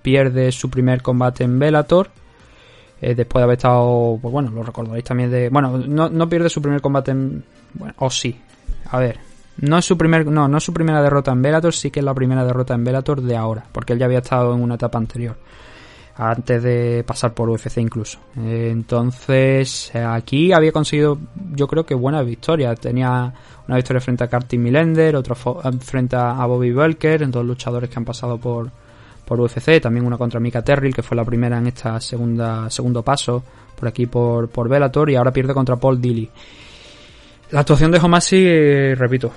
pierde 0.00 0.52
su 0.52 0.70
primer 0.70 1.02
combate 1.02 1.42
en 1.42 1.58
Bellator. 1.58 2.10
Eh, 3.00 3.16
después 3.16 3.40
de 3.40 3.42
haber 3.42 3.56
estado, 3.56 4.20
pues 4.22 4.30
bueno, 4.30 4.50
lo 4.52 4.62
recordaréis 4.62 5.04
también 5.04 5.28
de... 5.32 5.48
Bueno, 5.48 5.78
no, 5.78 6.08
no 6.08 6.28
pierde 6.28 6.48
su 6.48 6.62
primer 6.62 6.80
combate 6.80 7.10
en... 7.10 7.42
Bueno, 7.74 7.92
o 7.98 8.08
sí. 8.08 8.40
A 8.88 9.00
ver, 9.00 9.18
no 9.58 9.78
es 9.78 9.84
su 9.84 9.98
primer, 9.98 10.26
no, 10.26 10.46
no 10.46 10.58
es 10.58 10.64
su 10.64 10.72
primera 10.72 11.02
derrota 11.02 11.32
en 11.32 11.42
Bellator, 11.42 11.74
sí 11.74 11.90
que 11.90 11.98
es 11.98 12.06
la 12.06 12.14
primera 12.14 12.44
derrota 12.44 12.74
en 12.74 12.84
Bellator 12.84 13.20
de 13.20 13.36
ahora, 13.36 13.64
porque 13.72 13.94
él 13.94 13.98
ya 13.98 14.06
había 14.06 14.18
estado 14.18 14.54
en 14.54 14.62
una 14.62 14.76
etapa 14.76 14.98
anterior, 14.98 15.36
antes 16.18 16.62
de 16.62 17.04
pasar 17.06 17.34
por 17.34 17.48
UFC 17.50 17.78
incluso. 17.78 18.18
Eh, 18.38 18.68
entonces, 18.72 19.90
eh, 19.94 19.98
aquí 20.02 20.52
había 20.52 20.72
conseguido, 20.72 21.18
yo 21.54 21.66
creo 21.66 21.84
que 21.84 21.94
buena 21.94 22.22
victoria. 22.22 22.74
Tenía 22.74 23.32
una 23.66 23.76
victoria 23.76 24.00
frente 24.00 24.24
a 24.24 24.28
Carty 24.28 24.58
Millender, 24.58 25.16
otra 25.16 25.34
frente 25.34 26.16
a 26.16 26.44
Bobby 26.46 26.72
Belker, 26.72 27.28
dos 27.30 27.44
luchadores 27.44 27.90
que 27.90 27.98
han 27.98 28.04
pasado 28.04 28.38
por, 28.38 28.70
por 29.26 29.40
UFC, 29.40 29.80
también 29.80 30.06
una 30.06 30.16
contra 30.16 30.40
Mika 30.40 30.62
Terrill, 30.62 30.94
que 30.94 31.02
fue 31.02 31.16
la 31.16 31.24
primera 31.24 31.58
en 31.58 31.66
esta 31.66 32.00
segunda 32.00 32.70
segundo 32.70 33.02
paso 33.02 33.42
por 33.76 33.88
aquí 33.88 34.06
por, 34.06 34.48
por 34.48 34.68
Bellator, 34.68 35.10
y 35.10 35.16
ahora 35.16 35.32
pierde 35.32 35.52
contra 35.52 35.76
Paul 35.76 36.00
Dilly. 36.00 36.30
La 37.50 37.60
actuación 37.60 37.90
de 37.90 37.98
Homasi, 37.98 38.36
eh, 38.38 38.94
repito, 38.96 39.30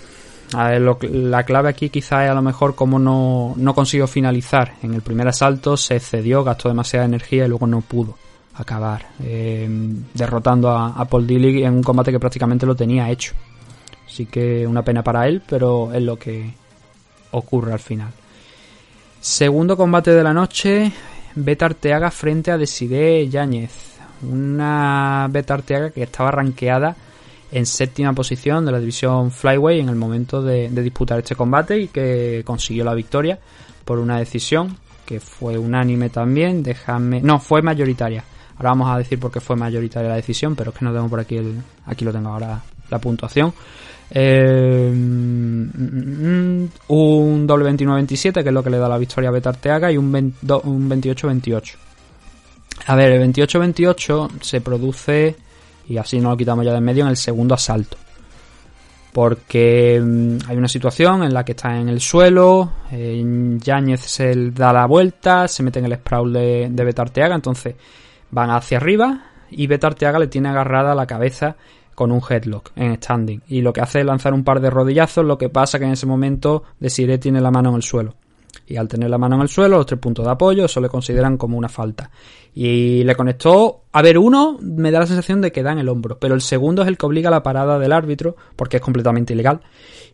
la 0.51 1.43
clave 1.43 1.69
aquí 1.69 1.89
quizá 1.89 2.25
es 2.25 2.31
a 2.31 2.33
lo 2.33 2.41
mejor 2.41 2.75
como 2.75 2.97
no, 2.97 3.53
no 3.55 3.75
consiguió 3.75 4.07
finalizar. 4.07 4.73
En 4.81 4.93
el 4.93 5.01
primer 5.01 5.27
asalto 5.27 5.77
se 5.77 5.95
excedió, 5.95 6.43
gastó 6.43 6.69
demasiada 6.69 7.05
energía 7.05 7.45
y 7.45 7.49
luego 7.49 7.67
no 7.67 7.81
pudo 7.81 8.17
acabar 8.55 9.05
eh, 9.23 9.69
derrotando 10.13 10.69
a, 10.69 11.05
Paul 11.05 11.25
Dilly 11.25 11.63
en 11.63 11.75
un 11.75 11.83
combate 11.83 12.11
que 12.11 12.19
prácticamente 12.19 12.65
lo 12.65 12.75
tenía 12.75 13.09
hecho. 13.09 13.33
Así 14.05 14.25
que 14.25 14.65
una 14.67 14.83
pena 14.83 15.03
para 15.03 15.27
él, 15.27 15.41
pero 15.47 15.93
es 15.93 16.01
lo 16.01 16.17
que 16.17 16.51
ocurre 17.31 17.73
al 17.73 17.79
final. 17.79 18.11
Segundo 19.21 19.77
combate 19.77 20.11
de 20.11 20.23
la 20.23 20.33
noche, 20.33 20.91
Beta 21.35 21.65
Arteaga 21.65 22.09
frente 22.11 22.51
a 22.51 22.57
Desiree 22.57 23.29
Yáñez. 23.29 23.97
Una 24.23 25.27
Beta 25.29 25.53
Arteaga 25.53 25.91
que 25.91 26.03
estaba 26.03 26.31
rankeada 26.31 26.95
en 27.51 27.65
séptima 27.65 28.13
posición 28.13 28.65
de 28.65 28.71
la 28.71 28.79
división 28.79 29.31
Flyway 29.31 29.79
en 29.79 29.89
el 29.89 29.95
momento 29.95 30.41
de, 30.41 30.69
disputar 30.69 31.19
este 31.19 31.35
combate 31.35 31.79
y 31.79 31.87
que 31.87 32.43
consiguió 32.45 32.83
la 32.83 32.93
victoria 32.93 33.39
por 33.83 33.99
una 33.99 34.19
decisión 34.19 34.77
que 35.05 35.19
fue 35.19 35.57
unánime 35.57 36.09
también. 36.09 36.61
Déjame. 36.61 37.21
No, 37.21 37.39
fue 37.39 37.61
mayoritaria. 37.61 38.23
Ahora 38.57 38.69
vamos 38.69 38.91
a 38.91 38.97
decir 38.97 39.19
por 39.19 39.31
qué 39.31 39.39
fue 39.39 39.55
mayoritaria 39.55 40.09
la 40.09 40.15
decisión, 40.15 40.55
pero 40.55 40.69
es 40.71 40.77
que 40.77 40.85
no 40.85 40.93
tengo 40.93 41.09
por 41.09 41.19
aquí 41.19 41.37
el. 41.37 41.55
Aquí 41.85 42.05
lo 42.05 42.11
tengo 42.11 42.29
ahora 42.29 42.61
la 42.89 42.99
puntuación. 42.99 43.53
Eh, 44.11 44.89
un 46.87 47.47
doble 47.47 47.71
29-27, 47.71 48.43
que 48.43 48.49
es 48.49 48.53
lo 48.53 48.63
que 48.63 48.69
le 48.69 48.77
da 48.77 48.89
la 48.89 48.97
victoria 48.97 49.29
a 49.29 49.31
Betarteaga, 49.31 49.91
y 49.91 49.97
un 49.97 50.11
28-28. 50.11 51.75
A 52.87 52.95
ver, 52.95 53.11
el 53.13 53.33
28-28 53.33 54.41
se 54.41 54.61
produce 54.61 55.35
y 55.89 55.97
así 55.97 56.19
no 56.19 56.29
lo 56.29 56.37
quitamos 56.37 56.63
ya 56.63 56.71
de 56.71 56.77
en 56.77 56.83
medio 56.83 57.03
en 57.03 57.09
el 57.09 57.17
segundo 57.17 57.55
asalto. 57.55 57.97
Porque 59.11 59.99
mm, 60.01 60.37
hay 60.47 60.55
una 60.55 60.67
situación 60.67 61.23
en 61.23 61.33
la 61.33 61.43
que 61.43 61.53
está 61.53 61.77
en 61.77 61.89
el 61.89 61.99
suelo, 61.99 62.71
eh, 62.91 63.57
Yáñez 63.59 64.01
se 64.01 64.51
da 64.51 64.71
la 64.71 64.85
vuelta, 64.85 65.47
se 65.47 65.63
mete 65.63 65.79
en 65.79 65.85
el 65.85 65.95
sprawl 65.95 66.31
de, 66.31 66.67
de 66.71 66.83
Betarteaga, 66.83 67.35
entonces 67.35 67.75
van 68.29 68.51
hacia 68.51 68.77
arriba 68.77 69.25
y 69.49 69.65
Betarteaga 69.65 70.19
le 70.19 70.27
tiene 70.27 70.49
agarrada 70.49 70.93
la 70.93 71.07
cabeza 71.07 71.55
con 71.95 72.11
un 72.11 72.21
headlock 72.29 72.71
en 72.75 72.95
standing. 72.95 73.41
Y 73.47 73.61
lo 73.61 73.73
que 73.73 73.81
hace 73.81 74.01
es 74.01 74.05
lanzar 74.05 74.33
un 74.33 74.43
par 74.43 74.61
de 74.61 74.69
rodillazos, 74.69 75.25
lo 75.25 75.39
que 75.39 75.49
pasa 75.49 75.79
que 75.79 75.85
en 75.85 75.91
ese 75.91 76.05
momento 76.05 76.63
Desiree 76.79 77.17
tiene 77.17 77.41
la 77.41 77.51
mano 77.51 77.69
en 77.69 77.75
el 77.75 77.83
suelo 77.83 78.15
y 78.69 78.77
al 78.77 78.87
tener 78.87 79.09
la 79.09 79.17
mano 79.17 79.35
en 79.35 79.41
el 79.41 79.49
suelo, 79.49 79.77
los 79.77 79.85
tres 79.85 79.99
puntos 79.99 80.25
de 80.25 80.31
apoyo, 80.31 80.65
eso 80.65 80.79
le 80.79 80.89
consideran 80.89 81.37
como 81.37 81.57
una 81.57 81.69
falta. 81.69 82.11
Y 82.53 83.03
le 83.03 83.15
conectó, 83.15 83.83
a 83.91 84.01
ver, 84.01 84.17
uno 84.17 84.57
me 84.61 84.91
da 84.91 84.99
la 84.99 85.07
sensación 85.07 85.41
de 85.41 85.51
que 85.51 85.63
da 85.63 85.71
en 85.71 85.79
el 85.79 85.89
hombro, 85.89 86.19
pero 86.19 86.35
el 86.35 86.41
segundo 86.41 86.83
es 86.83 86.87
el 86.87 86.97
que 86.97 87.05
obliga 87.05 87.29
a 87.29 87.31
la 87.31 87.43
parada 87.43 87.79
del 87.79 87.91
árbitro, 87.91 88.35
porque 88.55 88.77
es 88.77 88.83
completamente 88.83 89.33
ilegal, 89.33 89.61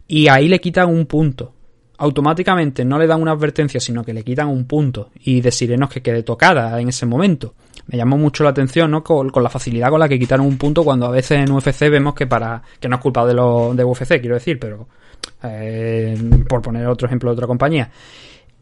y 0.07 0.27
ahí 0.29 0.47
le 0.47 0.61
quitan 0.61 0.89
un 0.89 1.05
punto. 1.05 1.53
Automáticamente 1.97 2.83
no 2.83 2.97
le 2.97 3.07
dan 3.07 3.21
una 3.21 3.31
advertencia, 3.31 3.79
sino 3.79 4.03
que 4.03 4.13
le 4.13 4.23
quitan 4.23 4.47
un 4.47 4.65
punto 4.65 5.11
y 5.21 5.41
de 5.41 5.51
sirenos 5.51 5.89
que 5.89 6.01
quede 6.01 6.23
tocada 6.23 6.79
en 6.79 6.89
ese 6.89 7.05
momento. 7.05 7.53
Me 7.87 7.97
llamó 7.97 8.17
mucho 8.17 8.43
la 8.43 8.49
atención, 8.49 8.91
¿no? 8.91 9.03
Con, 9.03 9.31
la 9.33 9.49
facilidad 9.49 9.89
con 9.89 9.99
la 9.99 10.09
que 10.09 10.19
quitaron 10.19 10.45
un 10.45 10.57
punto 10.57 10.83
cuando 10.83 11.05
a 11.05 11.11
veces 11.11 11.39
en 11.39 11.51
UFC 11.51 11.89
vemos 11.89 12.13
que 12.13 12.27
para, 12.27 12.61
que 12.79 12.89
no 12.89 12.97
es 12.97 13.01
culpa 13.01 13.25
de 13.25 13.33
lo 13.33 13.73
de 13.73 13.83
UFC, 13.83 14.19
quiero 14.19 14.35
decir, 14.35 14.59
pero 14.59 14.87
eh, 15.43 16.17
por 16.47 16.61
poner 16.61 16.87
otro 16.87 17.07
ejemplo 17.07 17.29
de 17.29 17.33
otra 17.33 17.47
compañía 17.47 17.89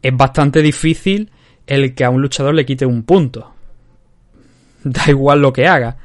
es 0.04 0.14
bastante 0.14 0.60
difícil 0.60 1.30
el 1.66 1.94
que 1.94 2.04
a 2.04 2.10
un 2.10 2.20
luchador 2.20 2.54
le 2.54 2.66
quite 2.66 2.84
un 2.84 3.02
punto. 3.02 3.50
Da 4.84 5.04
igual 5.08 5.40
lo 5.40 5.50
que 5.50 5.66
haga. 5.66 5.96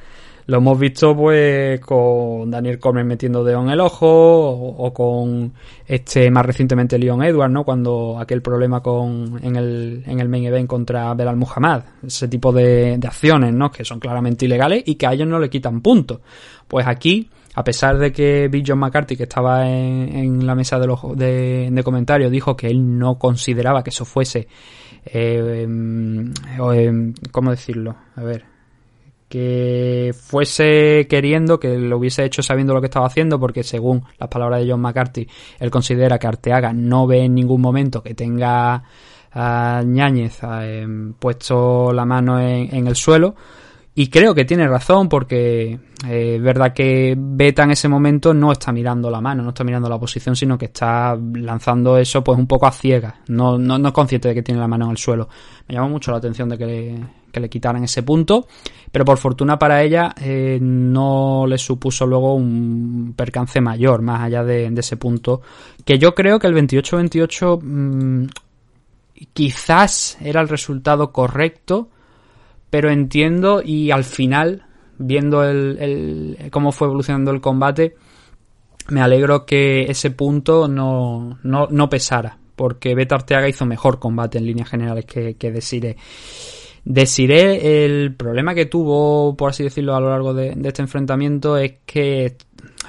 Lo 0.45 0.58
hemos 0.58 0.80
visto 0.80 1.15
pues 1.15 1.82
con 1.82 2.50
Daniel 2.50 2.80
Cormier 2.80 3.06
metiendo 3.06 3.43
dedo 3.43 3.62
en 3.62 3.69
el 3.69 3.80
ojo 3.82 4.08
o, 4.08 4.93
con 4.93 5.54
este 5.86 6.32
más 6.32 6.45
recientemente 6.45 6.98
Leon 6.98 7.22
Edwards, 7.22 7.54
¿no? 7.54 7.65
Cuando 7.65 8.17
aquel 8.17 8.41
problema 8.41 8.82
con 8.82 9.38
en 9.43 9.58
el, 9.58 10.02
en 10.08 10.19
el 10.19 10.30
main 10.30 10.45
event 10.45 10.67
contra 10.67 11.13
Belal 11.13 11.36
Muhammad, 11.36 11.84
ese 12.08 12.30
tipo 12.30 12.52
de, 12.54 12.98
de 12.98 13.08
acciones, 13.08 13.54
¿no? 13.54 13.69
Que 13.69 13.84
son 13.84 14.00
claramente 14.00 14.45
ilegales 14.45 14.82
y 14.86 14.95
que 14.95 15.06
a 15.06 15.13
ellos 15.13 15.28
no 15.28 15.39
le 15.39 15.50
quitan 15.50 15.82
puntos. 15.82 16.22
Pues 16.67 16.88
aquí 16.88 17.30
a 17.56 17.64
pesar 17.64 17.98
de 17.98 18.12
que 18.12 18.48
Bill 18.48 18.64
John 18.66 18.80
McCarthy, 18.80 19.16
que 19.16 19.24
estaba 19.24 19.68
en, 19.68 20.46
la 20.46 20.56
mesa 20.56 20.80
de, 20.80 20.88
los, 20.88 21.02
de, 21.16 21.82
comentarios, 21.84 22.32
dijo 22.32 22.56
que 22.56 22.68
él 22.68 22.98
no 22.98 23.18
consideraba 23.18 23.84
que 23.84 23.90
eso 23.90 24.06
fuese, 24.06 24.48
eh, 25.06 25.64
em, 25.64 26.32
em, 26.74 27.14
¿cómo 27.32 27.52
decirlo? 27.52 27.96
A 28.16 28.24
ver, 28.24 28.46
que 29.28 30.14
fuese 30.18 31.08
queriendo, 31.10 31.60
que 31.60 31.78
lo 31.78 31.98
hubiese 31.98 32.24
hecho 32.24 32.42
sabiendo 32.42 32.74
lo 32.74 32.82
que 32.82 32.88
estaba 32.88 33.08
haciendo, 33.08 33.40
porque 33.40 33.64
según 33.64 34.04
las 34.20 34.30
palabras 34.30 34.62
de 34.62 34.72
John 34.72 34.82
McCarthy, 34.82 35.28
él 35.60 35.72
considera 35.72 36.18
que 36.20 36.28
Arteaga 36.28 36.74
no 36.74 37.08
ve 37.08 37.26
en 37.26 37.36
ningún 37.36 37.62
momento 37.62 38.04
que 38.04 38.14
tenga 38.14 38.84
a 39.32 39.84
Ñáñez 39.86 40.40
em, 40.44 41.14
puesto 41.14 41.94
la 41.94 42.06
mano 42.06 42.40
en 42.40 42.88
el 42.88 42.96
suelo 42.96 43.36
y 43.95 44.08
creo 44.08 44.34
que 44.34 44.45
tiene 44.45 44.67
razón 44.67 45.10
porque 45.10 45.80
eh, 46.08 46.36
es 46.36 46.41
verdad 46.41 46.73
que 46.73 47.15
Beta 47.17 47.63
en 47.63 47.71
ese 47.71 47.88
momento 47.88 48.34
no 48.34 48.52
está 48.52 48.71
mirando 48.71 49.10
la 49.10 49.19
mano, 49.19 49.43
no 49.43 49.49
está 49.49 49.63
mirando 49.63 49.89
la 49.89 49.99
posición, 49.99 50.36
sino 50.36 50.58
que 50.58 50.65
está 50.65 51.17
lanzando 51.17 51.97
eso 51.97 52.23
pues 52.23 52.38
un 52.38 52.47
poco 52.47 52.67
a 52.67 52.71
ciegas. 52.71 53.15
No, 53.28 53.58
no, 53.58 53.78
no 53.78 53.88
es 53.89 53.93
consciente 53.93 54.30
de 54.30 54.36
que 54.36 54.43
tiene 54.43 54.62
la 54.62 54.67
mano 54.67 54.86
en 54.86 54.91
el 54.91 54.97
suelo. 54.97 55.28
Me 55.67 55.75
llamó 55.75 55.89
mucho 55.89 56.12
la 56.12 56.17
atención 56.17 56.47
de 56.49 56.58
que 56.58 56.65
le, 56.65 56.99
que 57.32 57.39
le 57.39 57.49
quitaran 57.49 57.84
ese 57.84 58.04
punto, 58.04 58.47
pero 58.91 59.06
por 59.06 59.17
fortuna 59.17 59.58
para 59.58 59.84
ella 59.84 60.13
eh, 60.21 60.60
no 60.62 61.45
le 61.47 61.58
supuso 61.58 62.06
luego 62.06 62.36
un 62.36 63.13
percance 63.15 63.62
mayor, 63.62 64.02
más 64.02 64.21
allá 64.21 64.43
de, 64.43 64.67
ese 64.67 64.97
punto, 64.97 65.41
que 65.86 65.97
yo 65.97 66.15
creo 66.15 66.39
que 66.39 66.47
el 66.47 66.56
28-28 66.56 67.62
mm, 67.62 68.28
quizás 69.34 70.17
era 70.21 70.41
el 70.41 70.49
resultado 70.49 71.12
correcto, 71.12 71.89
pero 72.70 72.90
entiendo 72.92 73.62
y 73.64 73.92
al 73.92 74.04
final, 74.04 74.66
viendo 74.98 75.44
el, 75.44 76.38
cómo 76.52 76.72
fue 76.72 76.88
evolucionando 76.88 77.32
el 77.32 77.42
combate, 77.42 77.96
me 78.90 79.02
alegro 79.02 79.46
que 79.46 79.84
ese 79.84 80.12
punto 80.12 80.68
no, 80.68 81.40
no, 81.44 81.68
no 81.70 81.90
pesara, 81.90 82.38
porque 82.56 82.96
Beta 82.96 83.16
Arteaga 83.16 83.50
hizo 83.50 83.66
mejor 83.66 84.00
combate 84.00 84.38
en 84.38 84.46
líneas 84.46 84.70
generales 84.70 85.06
que, 85.06 85.36
que 85.36 85.52
Desire. 85.52 85.98
Desire, 86.86 87.86
el 87.86 88.16
problema 88.16 88.56
que 88.56 88.66
tuvo, 88.66 89.36
por 89.36 89.50
así 89.50 89.64
decirlo, 89.64 89.96
a 89.96 90.00
lo 90.00 90.10
largo 90.10 90.34
de, 90.34 90.56
de 90.56 90.68
este 90.68 90.82
enfrentamiento 90.82 91.58
es 91.58 91.74
que 91.86 92.36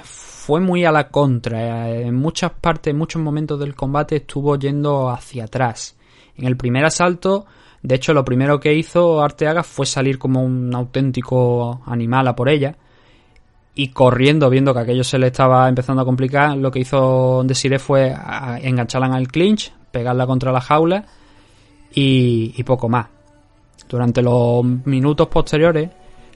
fue 0.03 0.59
muy 0.59 0.85
a 0.85 0.91
la 0.91 1.09
contra. 1.09 1.89
En 1.89 2.15
muchas 2.15 2.51
partes, 2.51 2.91
en 2.91 2.97
muchos 2.97 3.21
momentos 3.21 3.59
del 3.59 3.75
combate 3.75 4.17
estuvo 4.17 4.57
yendo 4.57 5.09
hacia 5.09 5.43
atrás. 5.43 5.97
En 6.35 6.45
el 6.45 6.57
primer 6.57 6.83
asalto 6.85 7.45
de 7.83 7.95
hecho, 7.95 8.13
lo 8.13 8.23
primero 8.23 8.59
que 8.59 8.75
hizo 8.75 9.23
Arteaga 9.23 9.63
fue 9.63 9.85
salir 9.85 10.19
como 10.19 10.43
un 10.43 10.73
auténtico 10.75 11.81
animal 11.85 12.27
a 12.27 12.35
por 12.35 12.47
ella. 12.47 12.75
Y 13.73 13.87
corriendo, 13.87 14.49
viendo 14.49 14.73
que 14.73 14.81
aquello 14.81 15.03
se 15.03 15.17
le 15.17 15.27
estaba 15.27 15.67
empezando 15.67 16.01
a 16.01 16.05
complicar, 16.05 16.57
lo 16.57 16.69
que 16.69 16.79
hizo 16.79 17.41
Desiree 17.43 17.79
fue 17.79 18.13
engancharla 18.61 19.07
en 19.07 19.13
el 19.13 19.29
clinch, 19.29 19.73
pegarla 19.91 20.27
contra 20.27 20.51
la 20.51 20.61
jaula 20.61 21.05
y, 21.93 22.61
poco 22.63 22.89
más. 22.89 23.07
Durante 23.89 24.21
los 24.21 24.63
minutos 24.63 25.27
posteriores, 25.27 25.89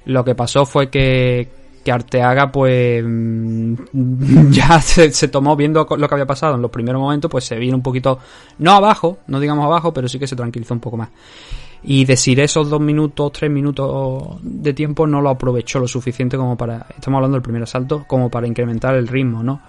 lo 0.05 0.23
que 0.23 0.33
pasó 0.33 0.65
fue 0.65 0.89
que 0.89 1.49
que 1.85 1.91
Arteaga 1.91 2.51
pues 2.51 3.03
mm, 3.05 3.75
ya 4.49 4.81
se, 4.81 5.13
se, 5.13 5.27
tomó 5.27 5.55
viendo 5.55 5.87
lo 5.97 6.07
que 6.09 6.15
había 6.15 6.25
pasado 6.25 6.55
en 6.55 6.61
los 6.63 6.71
primeros 6.71 6.99
momentos 6.99 7.29
pues 7.29 7.45
se 7.45 7.55
vino 7.57 7.77
un 7.77 7.83
poquito 7.83 8.17
no 8.57 8.71
abajo 8.71 9.19
no 9.27 9.39
digamos 9.39 9.65
abajo 9.65 9.93
pero 9.93 10.09
sí 10.09 10.17
que 10.17 10.25
se 10.25 10.35
tranquilizó 10.35 10.73
un 10.73 10.79
poco 10.79 10.97
más. 10.97 11.09
Y 11.83 12.03
decir 12.03 12.39
esos 12.39 12.67
dos 12.67 12.81
minutos 12.81 13.31
tres 13.31 13.51
minutos 13.51 14.39
de 14.41 14.73
tiempo 14.73 15.05
no 15.05 15.21
lo 15.21 15.29
aprovechó 15.29 15.79
lo 15.79 15.87
suficiente 15.87 16.35
como 16.35 16.57
para 16.57 16.87
estamos 16.89 17.19
hablando 17.19 17.35
del 17.35 17.43
primer 17.43 17.61
asalto 17.61 18.03
como 18.07 18.31
para 18.31 18.47
incrementar 18.47 18.95
el 18.95 19.07
ritmo 19.07 19.43
no 19.43 19.61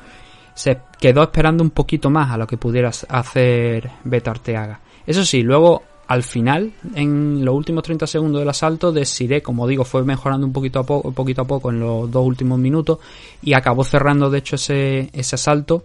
se 0.55 0.79
quedó 0.99 1.23
esperando 1.23 1.63
un 1.63 1.69
poquito 1.69 2.09
más 2.09 2.31
a 2.31 2.39
lo 2.39 2.47
que 2.47 2.57
pudiera 2.57 2.89
hacer 2.89 3.91
Beta 4.05 4.31
Arteaga. 4.31 4.81
Eso 5.07 5.23
sí 5.23 5.43
luego 5.43 5.83
al 6.09 6.23
final, 6.23 6.73
en 6.95 7.45
los 7.45 7.55
últimos 7.55 7.83
30 7.83 8.07
segundos 8.07 8.41
del 8.41 8.49
asalto, 8.49 8.93
Desiree, 8.93 9.43
como 9.43 9.67
digo, 9.67 9.85
fue 9.85 10.05
mejorando 10.05 10.47
un 10.47 10.53
poquito 10.53 10.79
a 10.79 10.85
poco, 10.85 11.11
poquito 11.13 11.43
a 11.43 11.47
poco 11.47 11.71
en 11.71 11.81
los 11.81 12.11
dos 12.11 12.25
últimos 12.25 12.59
minutos 12.59 12.99
y 13.43 13.55
acabó 13.55 13.83
cerrando, 13.83 14.31
de 14.31 14.39
hecho, 14.39 14.57
ese, 14.57 15.11
ese 15.13 15.35
asalto, 15.35 15.85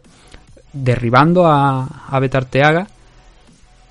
derribando 0.74 1.48
a, 1.48 2.08
a 2.08 2.20
Betarteaga. 2.20 2.88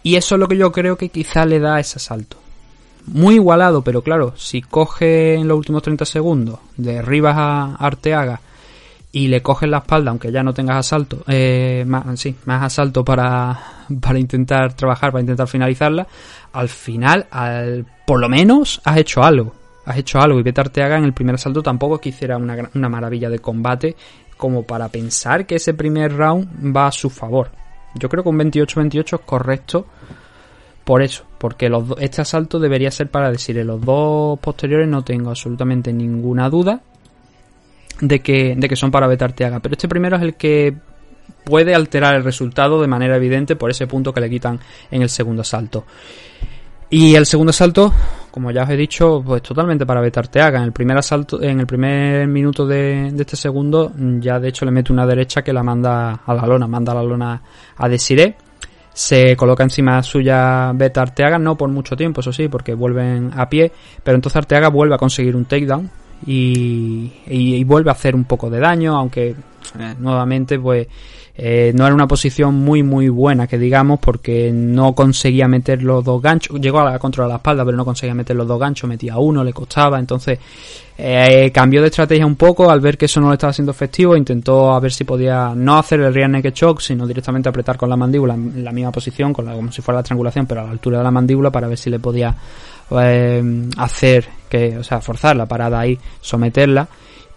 Y 0.03 0.17
eso 0.17 0.37
es 0.37 0.39
lo 0.39 0.49
que 0.49 0.57
yo 0.57 0.73
creo 0.73 0.97
que 0.97 1.09
quizá 1.09 1.45
le 1.45 1.59
da 1.59 1.81
ese 1.81 1.99
asalto. 1.99 2.37
Muy 3.07 3.35
igualado, 3.35 3.83
pero 3.83 4.03
claro, 4.03 4.35
si 4.37 4.63
coge 4.63 5.35
en 5.35 5.49
los 5.49 5.59
últimos 5.59 5.83
30 5.83 6.05
segundos, 6.05 6.61
derribas 6.77 7.37
a 7.37 7.75
Arteaga 7.75 8.41
y 9.13 9.29
le 9.29 9.43
coges 9.43 9.69
la 9.69 9.79
espalda, 9.79 10.11
aunque 10.11 10.31
ya 10.31 10.43
no 10.43 10.55
tengas 10.55 10.77
asalto, 10.79 11.25
eh, 11.27 11.85
más, 11.87 12.19
sí, 12.21 12.37
más 12.45 12.63
asalto 12.63 13.05
para, 13.05 13.59
para 14.01 14.19
intentar 14.19 14.75
trabajar, 14.75 15.11
para 15.11 15.21
intentar 15.21 15.49
finalizarla, 15.49 16.07
al 16.53 16.69
final, 16.69 17.27
al, 17.31 17.85
por 18.07 18.21
lo 18.21 18.29
menos, 18.29 18.81
has 18.85 18.99
hecho 18.99 19.23
algo. 19.23 19.55
Has 19.87 19.97
hecho 19.97 20.21
algo 20.21 20.39
y 20.39 20.45
te 20.45 20.83
haga 20.83 20.99
en 20.99 21.05
el 21.05 21.15
primer 21.15 21.35
asalto 21.35 21.63
tampoco 21.63 21.97
es 21.97 22.01
que 22.03 22.09
hiciera 22.11 22.37
una, 22.37 22.71
una 22.75 22.89
maravilla 22.89 23.31
de 23.31 23.39
combate 23.41 23.97
como 24.37 24.63
para 24.63 24.89
pensar 24.89 25.47
que 25.47 25.57
ese 25.57 25.75
primer 25.75 26.17
round 26.17 26.77
va 26.77 26.87
a 26.87 26.93
su 26.93 27.11
favor. 27.11 27.51
Yo 27.95 28.09
creo 28.09 28.23
que 28.23 28.29
un 28.29 28.39
28-28 28.39 29.15
es 29.15 29.27
correcto 29.27 29.87
por 30.85 31.03
eso, 31.03 31.25
porque 31.39 31.69
los 31.69 31.85
este 31.99 32.23
asalto 32.23 32.59
debería 32.59 32.91
ser 32.91 33.11
para 33.11 33.31
decir, 33.31 33.59
en 33.59 33.67
los 33.67 33.81
dos 33.81 34.39
posteriores 34.39 34.89
no 34.89 35.03
tengo 35.03 35.31
absolutamente 35.31 35.93
ninguna 35.93 36.49
duda 36.49 36.83
de 38.01 38.21
que, 38.21 38.55
de 38.57 38.69
que 38.69 38.77
son 38.77 38.91
para 38.91 39.07
Betarteaga. 39.07 39.61
Pero 39.61 39.75
este 39.75 39.89
primero 39.89 40.17
es 40.17 40.23
el 40.23 40.35
que 40.35 40.75
puede 41.45 41.75
alterar 41.75 42.15
el 42.15 42.25
resultado 42.25 42.81
de 42.81 42.87
manera 42.87 43.17
evidente 43.17 43.57
por 43.57 43.71
ese 43.71 43.87
punto 43.87 44.13
que 44.13 44.21
le 44.21 44.31
quitan 44.31 44.59
en 44.91 45.03
el 45.03 45.09
segundo 45.09 45.43
asalto. 45.43 45.85
Y 46.93 47.15
el 47.15 47.25
segundo 47.25 47.51
asalto, 47.51 47.93
como 48.33 48.51
ya 48.51 48.65
os 48.65 48.71
he 48.71 48.77
dicho, 48.77 49.23
pues 49.25 49.43
totalmente 49.43 49.87
para 49.87 50.01
Betarteaga. 50.01 50.59
En 50.59 50.65
el 50.65 50.73
primer 50.73 50.99
asalto, 50.99 51.41
en 51.41 51.61
el 51.61 51.67
primer 51.67 52.27
minuto 52.27 52.67
de, 52.67 53.13
de, 53.13 53.23
este 53.23 53.37
segundo, 53.37 53.93
ya 54.19 54.41
de 54.41 54.49
hecho 54.49 54.65
le 54.65 54.73
mete 54.73 54.93
una 54.93 55.07
derecha 55.07 55.43
que 55.43 55.53
la 55.53 55.63
manda 55.63 56.23
a 56.27 56.35
la 56.35 56.45
lona, 56.47 56.67
manda 56.67 56.91
a 56.91 56.97
la 56.97 57.03
lona 57.05 57.43
a 57.77 57.89
Desiree. 57.89 58.35
Se 58.93 59.37
coloca 59.37 59.63
encima 59.63 60.03
suya 60.03 60.73
Beta 60.75 61.03
Arteaga, 61.03 61.39
no 61.39 61.57
por 61.57 61.71
mucho 61.71 61.97
tiempo, 61.97 62.23
eso 62.23 62.33
sí, 62.33 62.49
porque 62.49 62.75
vuelven 62.75 63.31
a 63.37 63.49
pie, 63.49 63.71
pero 64.03 64.17
entonces 64.17 64.37
Arteaga 64.37 64.69
vuelve 64.69 64.97
a 64.97 64.99
conseguir 64.99 65.37
un 65.37 65.45
takedown, 65.45 65.89
y, 66.27 67.11
y, 67.27 67.65
vuelve 67.65 67.91
a 67.91 67.95
hacer 67.95 68.15
un 68.15 68.25
poco 68.25 68.51
de 68.51 68.61
daño, 68.61 68.97
aunque 68.97 69.31
eh, 69.79 69.95
nuevamente 69.99 70.59
pues 70.59 70.87
eh, 71.37 71.73
no 71.75 71.87
era 71.87 71.95
una 71.95 72.07
posición 72.07 72.55
muy 72.57 72.83
muy 72.83 73.09
buena 73.09 73.47
que 73.47 73.57
digamos 73.57 73.99
porque 74.01 74.51
no 74.53 74.95
conseguía 74.95 75.49
meter 75.49 75.83
los 75.83 76.05
dos 76.05 76.21
ganchos, 76.21 76.61
llegó 76.61 76.81
a 76.81 76.91
la 76.91 76.99
contra 76.99 77.27
la 77.27 77.37
espalda 77.37 77.65
pero 77.65 77.77
no 77.77 77.85
conseguía 77.85 78.15
meter 78.15 78.37
los 78.37 78.47
dos 78.47 78.61
ganchos, 78.61 78.89
metía 78.89 79.17
uno, 79.17 79.43
le 79.43 79.53
costaba, 79.53 79.99
entonces 79.99 80.39
eh, 81.03 81.51
cambió 81.51 81.81
de 81.81 81.89
estrategia 81.89 82.27
un 82.27 82.37
poco. 82.37 82.71
Al 82.71 82.81
ver 82.81 82.99
que 82.99 83.07
eso 83.07 83.21
no 83.21 83.29
le 83.29 83.35
estaba 83.35 83.55
siendo 83.55 83.73
efectivo, 83.73 84.15
intentó 84.17 84.75
a 84.75 84.81
ver 84.81 84.93
si 84.93 85.05
podía 85.05 85.55
no 85.55 85.79
hacer 85.79 86.01
el 86.01 86.13
rear 86.13 86.29
naked 86.29 86.53
choke, 86.53 86.83
sino 86.83 87.07
directamente 87.07 87.49
apretar 87.49 87.79
con 87.79 87.89
la 87.89 87.97
mandíbula 87.97 88.35
en 88.35 88.63
la 88.63 88.71
misma 88.71 88.93
posición, 88.93 89.33
con 89.33 89.47
la, 89.47 89.55
como 89.55 89.73
si 89.73 89.81
fuera 89.81 90.01
la 90.01 90.03
triangulación, 90.03 90.45
pero 90.45 90.61
a 90.61 90.65
la 90.65 90.71
altura 90.71 90.99
de 90.99 91.05
la 91.05 91.11
mandíbula 91.11 91.51
para 91.51 91.69
ver 91.69 91.79
si 91.79 91.89
le 91.89 91.99
podía 91.99 92.37
eh, 93.01 93.69
hacer 93.77 94.29
que, 94.49 94.79
o 94.79 94.85
sea, 94.85 95.01
forzar 95.01 95.37
la 95.37 95.47
parada 95.47 95.81
ahí, 95.81 95.99
someterla 96.21 96.89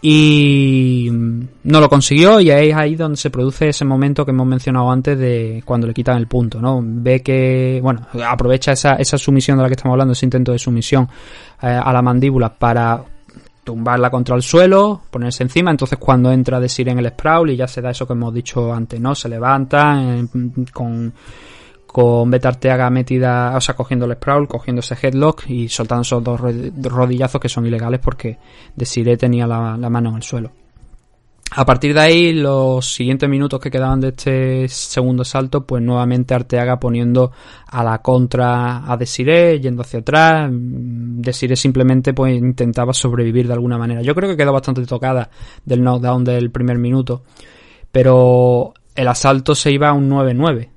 y 0.05 1.09
no 1.09 1.79
lo 1.79 1.87
consiguió 1.87 2.41
y 2.41 2.51
ahí 2.51 2.71
es 2.71 2.75
ahí 2.75 2.95
donde 2.95 3.15
se 3.15 3.29
produce 3.29 3.69
ese 3.69 3.85
momento 3.85 4.25
que 4.25 4.31
hemos 4.31 4.45
mencionado 4.45 4.91
antes 4.91 5.17
de 5.17 5.63
cuando 5.63 5.87
le 5.87 5.93
quitan 5.93 6.17
el 6.17 6.27
punto, 6.27 6.59
¿no? 6.59 6.81
Ve 6.83 7.21
que, 7.21 7.79
bueno, 7.81 8.05
aprovecha 8.27 8.73
esa, 8.73 8.95
esa 8.95 9.17
sumisión 9.17 9.55
de 9.55 9.63
la 9.63 9.69
que 9.69 9.75
estamos 9.75 9.93
hablando, 9.93 10.11
ese 10.11 10.25
intento 10.25 10.51
de 10.51 10.59
sumisión 10.59 11.07
eh, 11.61 11.67
a 11.67 11.93
la 11.93 12.01
mandíbula 12.01 12.53
para 12.53 13.01
tumbarla 13.63 14.09
contra 14.09 14.35
el 14.35 14.41
suelo, 14.41 15.03
ponerse 15.09 15.43
encima, 15.43 15.71
entonces 15.71 15.97
cuando 15.97 16.33
entra 16.33 16.59
decir 16.59 16.89
en 16.89 16.99
el 16.99 17.07
sprawl 17.07 17.51
y 17.51 17.55
ya 17.55 17.69
se 17.69 17.81
da 17.81 17.91
eso 17.91 18.05
que 18.05 18.11
hemos 18.11 18.33
dicho 18.33 18.73
antes, 18.73 18.99
¿no? 18.99 19.15
Se 19.15 19.29
levanta 19.29 20.01
eh, 20.03 20.27
con 20.73 21.13
con 21.93 22.31
Betarteaga 22.31 22.89
metida, 22.89 23.55
o 23.55 23.61
sea, 23.61 23.75
cogiendo 23.75 24.07
el 24.07 24.13
sprawl, 24.13 24.47
cogiendo 24.47 24.79
ese 24.79 24.97
headlock 24.99 25.47
y 25.47 25.69
soltando 25.69 26.01
esos 26.01 26.23
dos 26.23 26.41
rodillazos 26.41 27.39
que 27.39 27.47
son 27.47 27.67
ilegales 27.67 27.99
porque 27.99 28.39
Desiree 28.75 29.15
tenía 29.15 29.45
la, 29.45 29.77
mano 29.77 30.09
en 30.09 30.15
el 30.15 30.23
suelo. 30.23 30.51
A 31.51 31.63
partir 31.67 31.93
de 31.93 31.99
ahí, 31.99 32.33
los 32.33 32.95
siguientes 32.95 33.29
minutos 33.29 33.59
que 33.59 33.69
quedaban 33.69 34.01
de 34.01 34.07
este 34.07 34.67
segundo 34.69 35.23
salto, 35.23 35.67
pues 35.67 35.83
nuevamente 35.83 36.33
Arteaga 36.33 36.79
poniendo 36.79 37.31
a 37.67 37.83
la 37.83 37.99
contra 37.99 38.91
a 38.91 38.97
Desiree, 38.97 39.59
yendo 39.59 39.83
hacia 39.83 39.99
atrás. 39.99 40.49
Desiree 40.51 41.55
simplemente 41.55 42.15
pues 42.15 42.35
intentaba 42.35 42.91
sobrevivir 42.93 43.45
de 43.45 43.53
alguna 43.53 43.77
manera. 43.77 44.01
Yo 44.01 44.15
creo 44.15 44.31
que 44.31 44.37
quedó 44.37 44.51
bastante 44.51 44.83
tocada 44.87 45.29
del 45.63 45.83
knockdown 45.83 46.23
del 46.23 46.49
primer 46.49 46.79
minuto. 46.79 47.21
Pero 47.91 48.73
el 48.95 49.07
asalto 49.07 49.53
se 49.53 49.71
iba 49.71 49.89
a 49.89 49.93
un 49.93 50.09
9-9 50.09 50.72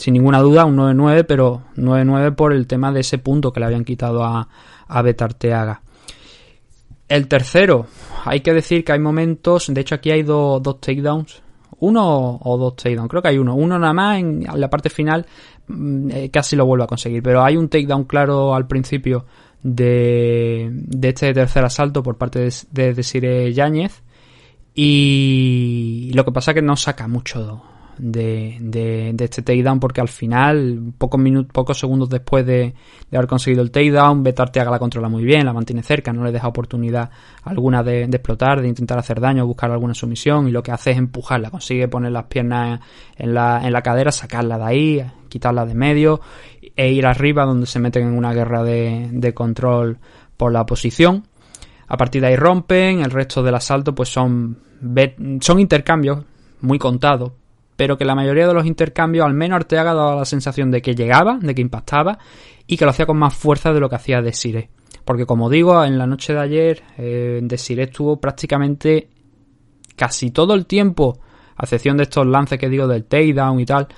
sin 0.00 0.14
ninguna 0.14 0.40
duda 0.40 0.64
un 0.64 0.78
9-9, 0.78 1.26
pero 1.28 1.62
9-9 1.76 2.34
por 2.34 2.54
el 2.54 2.66
tema 2.66 2.90
de 2.90 3.00
ese 3.00 3.18
punto 3.18 3.52
que 3.52 3.60
le 3.60 3.66
habían 3.66 3.84
quitado 3.84 4.24
a, 4.24 4.48
a 4.88 5.02
Betarteaga. 5.02 5.82
El 7.06 7.28
tercero, 7.28 7.86
hay 8.24 8.40
que 8.40 8.54
decir 8.54 8.82
que 8.82 8.92
hay 8.92 8.98
momentos, 8.98 9.66
de 9.68 9.78
hecho 9.78 9.96
aquí 9.96 10.10
hay 10.10 10.22
dos 10.22 10.62
takedowns, 10.80 11.42
uno 11.80 12.38
o 12.42 12.56
dos 12.56 12.76
takedowns, 12.76 13.10
creo 13.10 13.20
que 13.20 13.28
hay 13.28 13.38
uno, 13.38 13.54
uno 13.54 13.78
nada 13.78 13.92
más 13.92 14.18
en 14.18 14.46
la 14.54 14.70
parte 14.70 14.88
final 14.88 15.26
mm, 15.68 16.10
eh, 16.12 16.30
casi 16.30 16.56
lo 16.56 16.64
vuelve 16.64 16.84
a 16.84 16.86
conseguir, 16.86 17.22
pero 17.22 17.44
hay 17.44 17.58
un 17.58 17.68
takedown 17.68 18.04
claro 18.04 18.54
al 18.54 18.66
principio 18.66 19.26
de, 19.62 20.70
de 20.72 21.08
este 21.10 21.34
tercer 21.34 21.62
asalto 21.62 22.02
por 22.02 22.16
parte 22.16 22.38
de, 22.38 22.54
de 22.70 22.94
Desire 22.94 23.52
Yáñez 23.52 24.02
y 24.74 26.10
lo 26.14 26.24
que 26.24 26.32
pasa 26.32 26.52
es 26.52 26.54
que 26.54 26.62
no 26.62 26.76
saca 26.76 27.06
mucho 27.06 27.62
de, 28.00 28.56
de, 28.60 29.24
este 29.24 29.42
takedown 29.42 29.78
porque 29.78 30.00
al 30.00 30.08
final, 30.08 30.92
pocos 30.96 31.20
minutos, 31.20 31.52
pocos 31.52 31.78
segundos 31.78 32.08
después 32.08 32.46
de, 32.46 32.74
haber 33.12 33.26
conseguido 33.26 33.62
el 33.62 33.70
takedown, 33.70 34.22
Betarteaga 34.22 34.70
la 34.70 34.78
controla 34.78 35.08
muy 35.08 35.22
bien, 35.22 35.44
la 35.44 35.52
mantiene 35.52 35.82
cerca, 35.82 36.12
no 36.12 36.24
le 36.24 36.32
deja 36.32 36.48
oportunidad 36.48 37.10
alguna 37.44 37.82
de, 37.82 38.06
de, 38.06 38.16
explotar, 38.16 38.62
de 38.62 38.68
intentar 38.68 38.98
hacer 38.98 39.20
daño, 39.20 39.46
buscar 39.46 39.70
alguna 39.70 39.94
sumisión 39.94 40.48
y 40.48 40.50
lo 40.50 40.62
que 40.62 40.72
hace 40.72 40.92
es 40.92 40.98
empujarla, 40.98 41.50
consigue 41.50 41.88
poner 41.88 42.12
las 42.12 42.24
piernas 42.24 42.80
en 43.16 43.34
la, 43.34 43.60
en 43.62 43.72
la 43.72 43.82
cadera, 43.82 44.10
sacarla 44.12 44.56
de 44.56 44.64
ahí, 44.64 45.04
quitarla 45.28 45.66
de 45.66 45.74
medio 45.74 46.20
e 46.74 46.92
ir 46.92 47.06
arriba 47.06 47.44
donde 47.44 47.66
se 47.66 47.78
meten 47.78 48.08
en 48.08 48.16
una 48.16 48.32
guerra 48.32 48.62
de, 48.62 49.08
de 49.12 49.34
control 49.34 49.98
por 50.36 50.52
la 50.52 50.64
posición. 50.64 51.24
A 51.86 51.96
partir 51.96 52.22
de 52.22 52.28
ahí 52.28 52.36
rompen, 52.36 53.00
el 53.00 53.10
resto 53.10 53.42
del 53.42 53.56
asalto 53.56 53.94
pues 53.94 54.08
son, 54.08 54.58
son 55.40 55.60
intercambios 55.60 56.24
muy 56.60 56.78
contados, 56.78 57.32
pero 57.80 57.96
que 57.96 58.04
la 58.04 58.14
mayoría 58.14 58.46
de 58.46 58.52
los 58.52 58.66
intercambios, 58.66 59.24
al 59.24 59.32
menos 59.32 59.56
Arteaga 59.56 59.94
daba 59.94 60.14
la 60.14 60.26
sensación 60.26 60.70
de 60.70 60.82
que 60.82 60.94
llegaba, 60.94 61.38
de 61.40 61.54
que 61.54 61.62
impactaba 61.62 62.18
y 62.66 62.76
que 62.76 62.84
lo 62.84 62.90
hacía 62.90 63.06
con 63.06 63.16
más 63.16 63.34
fuerza 63.34 63.72
de 63.72 63.80
lo 63.80 63.88
que 63.88 63.94
hacía 63.94 64.20
Desiree. 64.20 64.68
Porque 65.02 65.24
como 65.24 65.48
digo, 65.48 65.82
en 65.82 65.96
la 65.96 66.06
noche 66.06 66.34
de 66.34 66.40
ayer 66.40 66.82
eh, 66.98 67.40
Desiree 67.42 67.84
estuvo 67.84 68.20
prácticamente 68.20 69.08
casi 69.96 70.30
todo 70.30 70.52
el 70.52 70.66
tiempo, 70.66 71.20
a 71.56 71.62
excepción 71.64 71.96
de 71.96 72.02
estos 72.02 72.26
lances 72.26 72.58
que 72.58 72.68
digo 72.68 72.86
del 72.86 73.06
takedown 73.06 73.58
y 73.60 73.64
tal, 73.64 73.88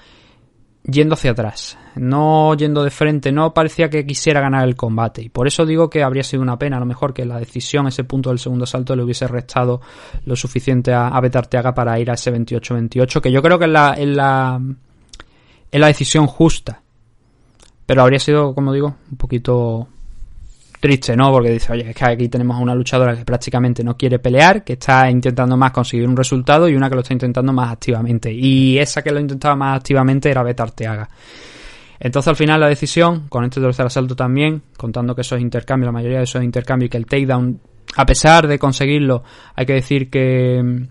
yendo 0.85 1.15
hacia 1.15 1.31
atrás, 1.31 1.79
no 1.95 2.55
yendo 2.55 2.83
de 2.83 2.91
frente, 2.91 3.31
no 3.33 3.55
parecía 3.55 3.89
que 3.89 4.05
quisiera 4.05 4.41
ganar 4.41 4.67
el 4.67 4.77
combate. 4.77 5.23
Y 5.23 5.29
por 5.29 5.47
eso 5.47 5.65
digo 5.65 5.89
que 5.89 6.03
habría 6.03 6.23
sido 6.23 6.43
una 6.43 6.59
pena, 6.59 6.77
a 6.77 6.81
lo 6.81 6.87
mejor 6.87 7.15
que 7.15 7.25
la 7.25 7.39
decisión, 7.39 7.87
ese 7.87 8.05
punto 8.05 8.31
del 8.31 8.39
segundo 8.39 8.67
salto, 8.67 8.97
le 8.97 9.03
hubiese 9.03 9.27
restado 9.29 9.81
lo 10.25 10.37
suficiente 10.37 10.93
a, 10.93 11.09
a 11.09 11.21
Betarteaga 11.21 11.75
para 11.75 11.99
ir 11.99 12.11
a 12.11 12.15
ese 12.15 12.33
28-28, 12.33 13.21
que 13.21 13.33
yo 13.33 13.43
creo 13.43 13.59
que 13.59 13.67
es 13.67 13.71
la, 13.71 13.95
es 13.95 14.09
la, 14.09 14.61
es 15.71 15.81
la 15.81 15.87
decisión 15.87 16.27
justa. 16.27 16.83
Pero 17.87 18.03
habría 18.03 18.19
sido, 18.19 18.55
como 18.55 18.73
digo, 18.73 18.95
un 19.11 19.17
poquito 19.17 19.89
triste, 20.83 21.17
¿no? 21.17 21.31
Porque 21.31 21.51
dice, 21.51 21.73
oye, 21.73 21.91
es 21.91 21.97
que 21.97 22.05
aquí 22.05 22.29
tenemos 22.29 22.57
a 22.57 22.61
una 22.61 22.75
luchadora 22.75 23.17
que 23.17 23.25
prácticamente 23.25 23.85
no 23.85 23.97
quiere 23.97 24.19
pelear, 24.19 24.65
que 24.65 24.73
está 24.73 25.09
intentando 25.09 25.57
más 25.57 25.71
conseguir 25.71 26.09
un 26.09 26.17
resultado 26.17 26.69
y 26.69 26.75
una 26.75 26.89
que 26.89 26.97
lo 26.97 27.03
está 27.03 27.13
intentando 27.13 27.53
más 27.53 27.73
activamente. 27.73 28.33
Y 28.33 28.79
esa 28.79 29.01
que 29.01 29.13
lo 29.13 29.21
intentaba 29.21 29.55
más 29.55 29.77
activamente 29.77 30.29
era 30.29 30.43
Beta 30.43 30.65
Arteaga. 30.65 31.09
Entonces 32.01 32.29
al 32.29 32.37
final 32.37 32.59
la 32.59 32.69
decisión, 32.69 33.29
con 33.29 33.45
este 33.45 33.61
tercer 33.61 33.87
asalto 33.87 34.17
también, 34.17 34.61
contando 34.77 35.15
que 35.15 35.21
esos 35.21 35.41
intercambios, 35.41 35.87
la 35.87 35.93
mayoría 35.93 36.19
de 36.19 36.25
esos 36.25 36.43
intercambios 36.43 36.89
y 36.89 36.91
que 36.91 36.99
el 36.99 37.07
takedown 37.07 37.61
a 37.95 38.07
pesar 38.07 38.49
de 38.49 38.59
conseguirlo, 38.59 39.23
hay 39.55 39.67
que 39.67 39.75
decir 39.75 40.11
que 40.11 40.89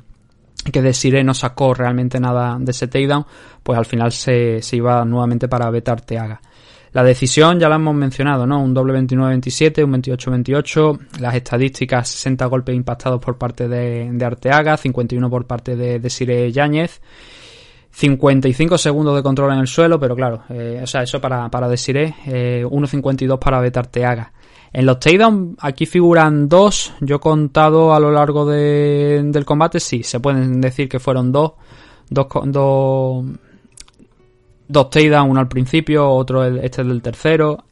que 0.72 0.82
Desiree 0.84 1.24
no 1.24 1.34
sacó 1.34 1.74
realmente 1.74 2.20
nada 2.20 2.56
de 2.60 2.70
ese 2.70 2.88
takedown, 2.88 3.26
pues 3.64 3.80
al 3.80 3.86
final 3.86 4.12
se, 4.12 4.62
se 4.62 4.78
iba 4.78 5.04
nuevamente 5.04 5.48
para 5.48 5.70
Beta 5.72 5.92
Arteaga. 5.92 6.40
La 6.94 7.04
decisión 7.04 7.60
ya 7.60 7.70
la 7.70 7.76
hemos 7.76 7.96
mencionado, 7.96 8.46
¿no? 8.46 8.62
Un 8.62 8.74
doble 8.74 8.94
29-27, 9.00 9.84
un 9.84 9.94
28-28, 9.94 11.00
las 11.20 11.36
estadísticas 11.36 12.10
60 12.10 12.46
golpes 12.48 12.76
impactados 12.76 13.22
por 13.22 13.38
parte 13.38 13.70
de, 13.70 14.10
de 14.12 14.26
Arteaga, 14.26 14.76
51 14.76 15.30
por 15.30 15.46
parte 15.48 15.78
de 15.78 16.00
Desiree 16.00 16.52
Yáñez, 16.52 17.00
55 17.92 18.78
segundos 18.78 19.16
de 19.16 19.24
control 19.24 19.54
en 19.54 19.60
el 19.60 19.68
suelo, 19.68 20.00
pero 20.00 20.16
claro, 20.16 20.44
eh, 20.50 20.82
o 20.84 20.88
sea, 20.88 21.04
eso 21.04 21.22
para, 21.22 21.50
para 21.50 21.70
Desiree, 21.70 22.14
eh, 22.26 22.66
1.52 22.70 23.40
para 23.40 23.62
Beta 23.62 23.80
Arteaga. 23.80 24.34
En 24.74 24.86
los 24.86 25.00
takedowns 25.00 25.58
aquí 25.60 25.86
figuran 25.86 26.48
dos. 26.48 26.94
Yo 27.02 27.18
he 27.18 27.20
contado 27.20 27.94
a 27.94 28.00
lo 28.00 28.12
largo 28.12 28.46
de, 28.46 29.22
del 29.26 29.46
combate, 29.46 29.80
sí, 29.80 30.04
se 30.04 30.20
pueden 30.20 30.62
decir 30.62 30.88
que 30.88 31.00
fueron 31.00 31.32
dos. 31.32 31.54
Dos, 32.10 32.28
dos, 32.46 33.26
dos 34.72 34.90
takedowns, 34.90 35.30
uno 35.30 35.40
al 35.40 35.48
principio, 35.48 36.10
otro 36.10 36.44
este 36.44 36.82
es 36.82 36.88
del 36.88 37.02
tercero. 37.02 37.64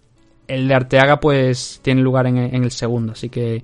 El 0.47 0.67
de 0.67 0.73
Arteaga 0.73 1.19
pues 1.19 1.79
tiene 1.83 2.01
lugar 2.01 2.27
en, 2.27 2.37
el 2.37 2.71
segundo, 2.71 3.13
así 3.13 3.29
que... 3.29 3.63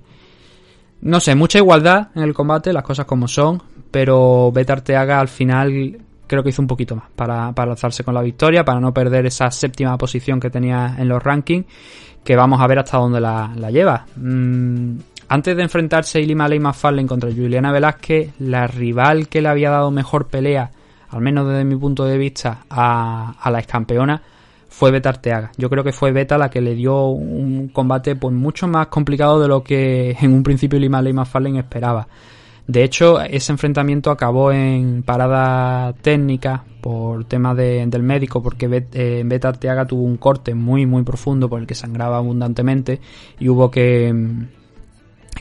No 1.00 1.20
sé, 1.20 1.34
mucha 1.34 1.58
igualdad 1.58 2.08
en 2.14 2.22
el 2.22 2.32
combate, 2.32 2.72
las 2.72 2.82
cosas 2.82 3.04
como 3.04 3.28
son, 3.28 3.62
pero 3.90 4.50
Beta 4.50 4.72
Arteaga 4.72 5.20
al 5.20 5.28
final 5.28 5.98
creo 6.26 6.42
que 6.42 6.48
hizo 6.48 6.62
un 6.62 6.68
poquito 6.68 6.96
más 6.96 7.10
para, 7.14 7.52
para 7.52 7.72
alzarse 7.72 8.02
con 8.02 8.14
la 8.14 8.22
victoria, 8.22 8.64
para 8.64 8.80
no 8.80 8.94
perder 8.94 9.26
esa 9.26 9.50
séptima 9.50 9.98
posición 9.98 10.40
que 10.40 10.48
tenía 10.48 10.96
en 10.98 11.08
los 11.08 11.22
rankings 11.22 11.66
que 12.26 12.36
vamos 12.36 12.60
a 12.60 12.66
ver 12.66 12.80
hasta 12.80 12.98
dónde 12.98 13.20
la, 13.20 13.54
lleva. 13.70 14.04
Mm, 14.16 14.98
antes 15.28 15.56
de 15.56 15.62
enfrentarse 15.62 16.20
Ilima 16.20 16.48
Ley 16.48 16.60
Fallen 16.74 17.06
contra 17.06 17.30
Juliana 17.30 17.72
Velázquez, 17.72 18.32
la 18.40 18.66
rival 18.66 19.28
que 19.28 19.40
le 19.40 19.48
había 19.48 19.70
dado 19.70 19.90
mejor 19.90 20.26
pelea, 20.26 20.72
al 21.10 21.20
menos 21.20 21.48
desde 21.48 21.64
mi 21.64 21.76
punto 21.76 22.04
de 22.04 22.18
vista, 22.18 22.64
a, 22.68 23.34
a 23.40 23.50
la 23.50 23.58
excampeona, 23.58 24.22
fue 24.68 24.90
Beta 24.90 25.08
Arteaga. 25.08 25.52
Yo 25.56 25.70
creo 25.70 25.82
que 25.82 25.92
fue 25.92 26.12
Beta 26.12 26.36
la 26.36 26.50
que 26.50 26.60
le 26.60 26.74
dio 26.74 27.06
un 27.06 27.68
combate 27.68 28.14
pues 28.14 28.34
mucho 28.34 28.68
más 28.68 28.88
complicado 28.88 29.40
de 29.40 29.48
lo 29.48 29.62
que 29.62 30.10
en 30.20 30.32
un 30.32 30.42
principio 30.42 30.78
Lima 30.78 31.00
Ley 31.00 31.14
Fallen 31.24 31.56
esperaba. 31.56 32.06
De 32.66 32.82
hecho, 32.82 33.20
ese 33.22 33.52
enfrentamiento 33.52 34.10
acabó 34.10 34.50
en 34.50 35.02
parada 35.04 35.92
técnica 35.94 36.64
por 36.80 37.24
tema 37.24 37.54
del 37.54 38.02
médico, 38.02 38.42
porque 38.42 38.86
eh, 38.92 39.22
Beta 39.24 39.48
Arteaga 39.48 39.86
tuvo 39.86 40.02
un 40.02 40.16
corte 40.16 40.54
muy, 40.54 40.84
muy 40.84 41.04
profundo 41.04 41.48
por 41.48 41.60
el 41.60 41.66
que 41.66 41.74
sangraba 41.74 42.18
abundantemente 42.18 43.00
y 43.38 43.48
hubo 43.48 43.70
que, 43.70 44.12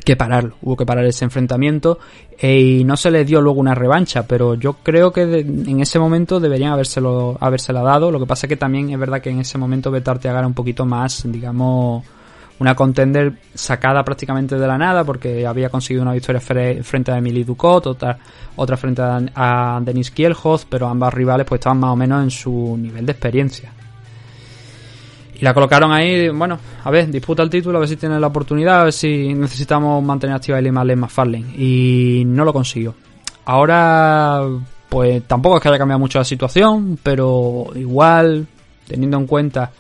que 0.06 0.16
pararlo, 0.16 0.56
hubo 0.62 0.78
que 0.78 0.86
parar 0.86 1.04
ese 1.06 1.26
enfrentamiento 1.26 2.00
e, 2.38 2.60
y 2.60 2.84
no 2.86 2.96
se 2.96 3.12
le 3.12 3.26
dio 3.26 3.42
luego 3.42 3.60
una 3.60 3.76
revancha, 3.76 4.26
pero 4.28 4.54
yo 4.54 4.74
creo 4.84 5.12
que 5.12 5.24
en 5.24 5.82
ese 5.82 6.00
momento 6.00 6.40
deberían 6.40 6.72
habérselo, 6.72 7.38
habérsela 7.42 7.82
dado. 7.82 8.12
Lo 8.12 8.20
que 8.20 8.26
pasa 8.26 8.48
que 8.48 8.56
también 8.56 8.92
es 8.92 9.00
verdad 9.00 9.20
que 9.20 9.32
en 9.32 9.40
ese 9.40 9.58
momento 9.58 9.92
Beta 9.92 10.12
Arteaga 10.12 10.40
era 10.40 10.48
un 10.48 10.54
poquito 10.54 10.86
más, 10.86 11.24
digamos, 11.30 12.06
una 12.60 12.76
contender 12.76 13.34
sacada 13.54 14.04
prácticamente 14.04 14.58
de 14.58 14.68
la 14.68 14.78
nada 14.78 15.04
porque 15.04 15.46
había 15.46 15.70
conseguido 15.70 16.04
una 16.04 16.14
victoria 16.14 16.40
frente 16.40 17.12
a 17.12 17.18
Emily 17.18 17.44
Ducot, 17.44 17.88
otra, 17.88 18.18
otra 18.56 18.78
frente 18.78 19.02
a, 19.02 19.80
Denis 19.82 20.12
Kielhoff, 20.12 20.66
pero 20.70 20.88
ambas 20.88 21.14
rivales 21.14 21.46
pues 21.46 21.60
estaban 21.60 21.80
más 21.80 21.92
o 21.92 21.96
menos 21.96 22.24
en 22.24 22.32
su 22.32 22.78
nivel 22.80 23.06
de 23.06 23.12
experiencia. 23.12 23.74
Y 25.40 25.44
la 25.44 25.54
colocaron 25.54 25.92
ahí, 25.92 26.30
bueno, 26.30 26.58
a 26.84 26.92
ver, 26.92 27.10
disputa 27.10 27.44
el 27.44 27.50
título, 27.50 27.78
a 27.78 27.82
ver 27.82 27.90
si 27.90 27.98
tiene 27.98 28.20
la 28.20 28.28
oportunidad, 28.28 28.82
a 28.82 28.84
ver 28.86 28.94
si 28.94 29.34
necesitamos 29.34 30.04
mantener 30.04 30.36
activa 30.36 30.58
a 30.58 30.62
Lima 30.62 30.84
McFarlane. 30.84 31.56
Y 31.58 32.24
no 32.26 32.46
lo 32.46 32.54
consiguió. 32.54 32.96
Ahora, 33.46 34.42
pues 34.90 35.24
tampoco 35.24 35.58
es 35.58 35.62
que 35.62 35.70
haya 35.70 35.78
cambiado 35.78 36.00
mucho 36.00 36.20
la 36.20 36.26
situación, 36.26 36.98
pero 37.02 37.68
igual, 37.76 38.48
teniendo 38.88 39.18
en 39.18 39.28
cuenta 39.28 39.72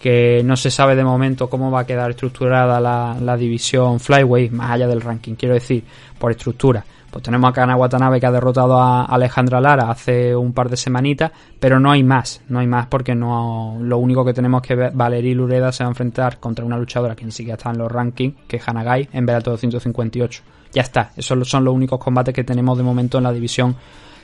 que 0.00 0.42
no 0.44 0.56
se 0.56 0.70
sabe 0.70 0.94
de 0.94 1.04
momento 1.04 1.50
cómo 1.50 1.70
va 1.70 1.80
a 1.80 1.86
quedar 1.86 2.10
estructurada 2.10 2.80
la, 2.80 3.36
división 3.36 3.98
Flyway, 3.98 4.50
más 4.50 4.70
allá 4.70 4.86
del 4.86 5.00
ranking, 5.00 5.34
quiero 5.34 5.54
decir, 5.54 5.82
por 6.18 6.30
estructura. 6.30 6.84
Pues 7.10 7.24
tenemos 7.24 7.50
a 7.50 7.52
Kana 7.52 7.76
Watanabe 7.76 8.20
que 8.20 8.26
ha 8.26 8.30
derrotado 8.30 8.78
a 8.78 9.04
Alejandra 9.04 9.60
Lara 9.60 9.90
hace 9.90 10.36
un 10.36 10.52
par 10.52 10.68
de 10.68 10.76
semanitas, 10.76 11.32
pero 11.58 11.80
no 11.80 11.90
hay 11.90 12.02
más, 12.02 12.42
no 12.48 12.58
hay 12.58 12.66
más 12.66 12.86
porque 12.86 13.14
no 13.14 13.78
lo 13.80 13.98
único 13.98 14.24
que 14.24 14.34
tenemos 14.34 14.60
que 14.60 14.74
ver, 14.74 14.92
Valerie 14.92 15.34
Lureda 15.34 15.72
se 15.72 15.84
va 15.84 15.88
a 15.88 15.92
enfrentar 15.92 16.38
contra 16.38 16.64
una 16.64 16.76
luchadora 16.76 17.16
que 17.16 17.24
ni 17.24 17.32
siquiera 17.32 17.56
está 17.56 17.70
en 17.70 17.78
los 17.78 17.90
rankings, 17.90 18.34
que 18.46 18.56
es 18.56 18.68
Hanagai, 18.68 19.08
en 19.12 19.24
Bellator 19.24 19.54
258. 19.54 20.42
Ya 20.72 20.82
está, 20.82 21.12
esos 21.16 21.48
son 21.48 21.64
los 21.64 21.74
únicos 21.74 21.98
combates 21.98 22.34
que 22.34 22.44
tenemos 22.44 22.76
de 22.76 22.84
momento 22.84 23.16
en 23.16 23.24
la 23.24 23.32
división 23.32 23.74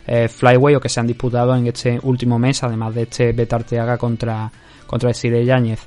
eh, 0.06 0.28
Flyway 0.28 0.74
o 0.74 0.80
que 0.80 0.90
se 0.90 1.00
han 1.00 1.06
disputado 1.06 1.56
en 1.56 1.66
este 1.66 1.98
último 2.02 2.38
mes, 2.38 2.62
además 2.62 2.94
de 2.94 3.02
este 3.02 3.32
Betarteaga 3.32 3.96
contra 3.96 4.50
contra 4.86 5.08
Desiree 5.08 5.44
Yáñez. 5.44 5.80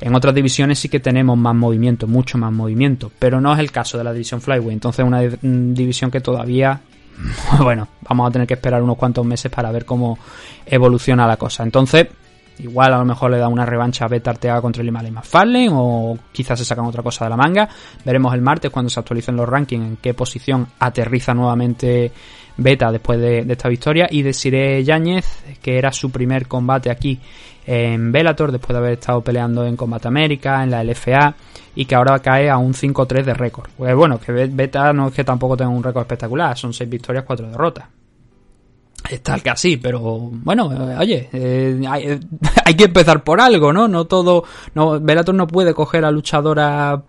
En 0.00 0.14
otras 0.14 0.34
divisiones 0.34 0.78
sí 0.78 0.88
que 0.88 1.00
tenemos 1.00 1.36
más 1.38 1.54
movimiento, 1.54 2.06
mucho 2.06 2.38
más 2.38 2.52
movimiento, 2.52 3.10
pero 3.18 3.40
no 3.40 3.52
es 3.52 3.58
el 3.58 3.70
caso 3.70 3.98
de 3.98 4.04
la 4.04 4.12
división 4.12 4.40
Flyway. 4.40 4.74
Entonces 4.74 5.04
una 5.04 5.20
división 5.22 6.10
que 6.10 6.20
todavía, 6.20 6.80
bueno, 7.60 7.88
vamos 8.08 8.28
a 8.28 8.32
tener 8.32 8.46
que 8.46 8.54
esperar 8.54 8.82
unos 8.82 8.96
cuantos 8.96 9.24
meses 9.24 9.50
para 9.50 9.70
ver 9.70 9.84
cómo 9.84 10.18
evoluciona 10.66 11.26
la 11.26 11.36
cosa. 11.36 11.62
Entonces, 11.62 12.08
igual 12.58 12.92
a 12.92 12.98
lo 12.98 13.04
mejor 13.04 13.30
le 13.30 13.38
da 13.38 13.48
una 13.48 13.66
revancha 13.66 14.04
a 14.04 14.08
Beta 14.08 14.30
Arteaga 14.30 14.60
contra 14.60 14.82
el 14.82 14.88
Himalaya 14.88 15.22
Fallen 15.22 15.70
o 15.72 16.18
quizás 16.32 16.58
se 16.58 16.64
sacan 16.64 16.84
otra 16.84 17.02
cosa 17.02 17.24
de 17.24 17.30
la 17.30 17.36
manga. 17.36 17.68
Veremos 18.04 18.34
el 18.34 18.42
martes 18.42 18.70
cuando 18.70 18.90
se 18.90 19.00
actualicen 19.00 19.36
los 19.36 19.48
rankings 19.48 19.84
en 19.84 19.96
qué 19.96 20.14
posición 20.14 20.66
aterriza 20.78 21.34
nuevamente 21.34 22.12
Beta 22.58 22.90
después 22.90 23.20
de, 23.20 23.40
esta 23.48 23.68
victoria 23.68 24.06
y 24.10 24.22
Desiree 24.22 24.82
Yáñez, 24.82 25.44
que 25.60 25.78
era 25.78 25.92
su 25.92 26.10
primer 26.10 26.48
combate 26.48 26.90
aquí 26.90 27.20
en 27.66 28.12
Bellator 28.12 28.52
después 28.52 28.74
de 28.74 28.78
haber 28.78 28.92
estado 28.92 29.20
peleando 29.20 29.66
en 29.66 29.76
Combat 29.76 30.06
América, 30.06 30.62
en 30.62 30.70
la 30.70 30.84
LFA 30.84 31.34
y 31.74 31.84
que 31.84 31.94
ahora 31.94 32.18
cae 32.20 32.48
a 32.48 32.56
un 32.56 32.72
5-3 32.72 33.24
de 33.24 33.34
récord. 33.34 33.68
Pues 33.76 33.94
bueno, 33.94 34.18
que 34.18 34.32
Beta 34.32 34.92
no 34.92 35.08
es 35.08 35.14
que 35.14 35.24
tampoco 35.24 35.56
tenga 35.56 35.70
un 35.70 35.82
récord 35.82 36.02
espectacular, 36.02 36.56
son 36.56 36.72
6 36.72 36.88
victorias, 36.88 37.24
4 37.26 37.48
derrotas 37.48 37.86
está 39.10 39.38
que 39.40 39.50
así, 39.50 39.76
pero 39.76 40.00
bueno, 40.00 40.72
eh, 40.72 40.96
oye, 40.98 41.28
eh, 41.32 41.80
hay, 42.64 42.74
que 42.74 42.84
empezar 42.84 43.22
por 43.22 43.40
algo, 43.40 43.72
¿no? 43.72 43.88
No 43.88 44.06
todo, 44.06 44.44
no, 44.74 45.00
Bellator 45.00 45.34
no 45.34 45.46
puede 45.46 45.74
coger 45.74 46.04
a 46.04 46.10
luchadoras 46.10 47.00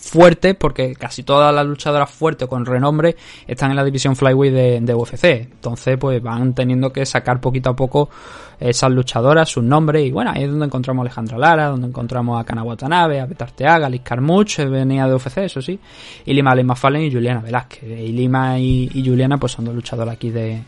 fuertes 0.00 0.54
porque 0.54 0.94
casi 0.94 1.22
todas 1.22 1.54
las 1.54 1.66
luchadoras 1.66 2.10
fuertes 2.10 2.48
con 2.48 2.64
renombre 2.64 3.16
están 3.46 3.70
en 3.70 3.76
la 3.76 3.84
división 3.84 4.16
flyweight 4.16 4.54
de, 4.54 4.80
de, 4.80 4.94
UFC. 4.94 5.24
Entonces, 5.24 5.96
pues 5.98 6.22
van 6.22 6.54
teniendo 6.54 6.92
que 6.92 7.04
sacar 7.06 7.40
poquito 7.40 7.70
a 7.70 7.76
poco 7.76 8.10
esas 8.58 8.90
luchadoras, 8.90 9.48
sus 9.48 9.64
nombres 9.64 10.06
y 10.06 10.10
bueno, 10.12 10.32
ahí 10.34 10.44
es 10.44 10.50
donde 10.50 10.66
encontramos 10.66 11.02
a 11.02 11.04
Alejandra 11.06 11.38
Lara, 11.38 11.66
donde 11.68 11.88
encontramos 11.88 12.40
a 12.40 12.44
Kana 12.44 12.62
Watanabe, 12.62 13.20
a 13.20 13.26
Betarteaga, 13.26 13.86
a 13.86 13.90
Liz 13.90 14.02
Carmuch, 14.02 14.58
venía 14.58 15.06
de 15.06 15.14
UFC, 15.14 15.38
eso 15.38 15.62
sí, 15.62 15.78
y 16.26 16.34
Lima 16.34 16.54
Lima 16.54 16.76
Fallen 16.76 17.02
y 17.02 17.12
Juliana 17.12 17.40
Velázquez. 17.40 17.84
Y 17.84 18.12
Lima 18.12 18.58
y, 18.58 18.90
y 18.92 19.06
Juliana 19.06 19.38
pues 19.38 19.52
son 19.52 19.64
dos 19.64 19.74
luchadoras 19.74 20.14
aquí 20.14 20.30
de 20.30 20.62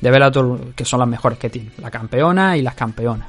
de 0.00 0.10
Bellator 0.10 0.74
que 0.74 0.84
son 0.84 1.00
las 1.00 1.08
mejores 1.08 1.38
que 1.38 1.50
tiene, 1.50 1.70
la 1.78 1.90
campeona 1.90 2.56
y 2.56 2.62
las 2.62 2.74
campeonas. 2.74 3.28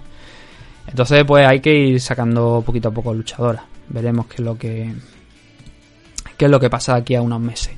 Entonces, 0.88 1.24
pues 1.26 1.48
hay 1.48 1.60
que 1.60 1.74
ir 1.74 2.02
sacando 2.02 2.62
poquito 2.66 2.90
a 2.90 2.92
poco 2.92 3.14
luchadoras. 3.14 3.64
Veremos 3.90 4.28
qué 4.28 4.36
es 4.36 4.40
lo 4.42 4.58
que 4.58 4.94
qué 6.38 6.46
es 6.46 6.52
lo 6.52 6.60
que 6.60 6.70
pasa 6.70 6.96
aquí 6.96 7.16
a 7.16 7.22
unos 7.22 7.40
meses. 7.40 7.74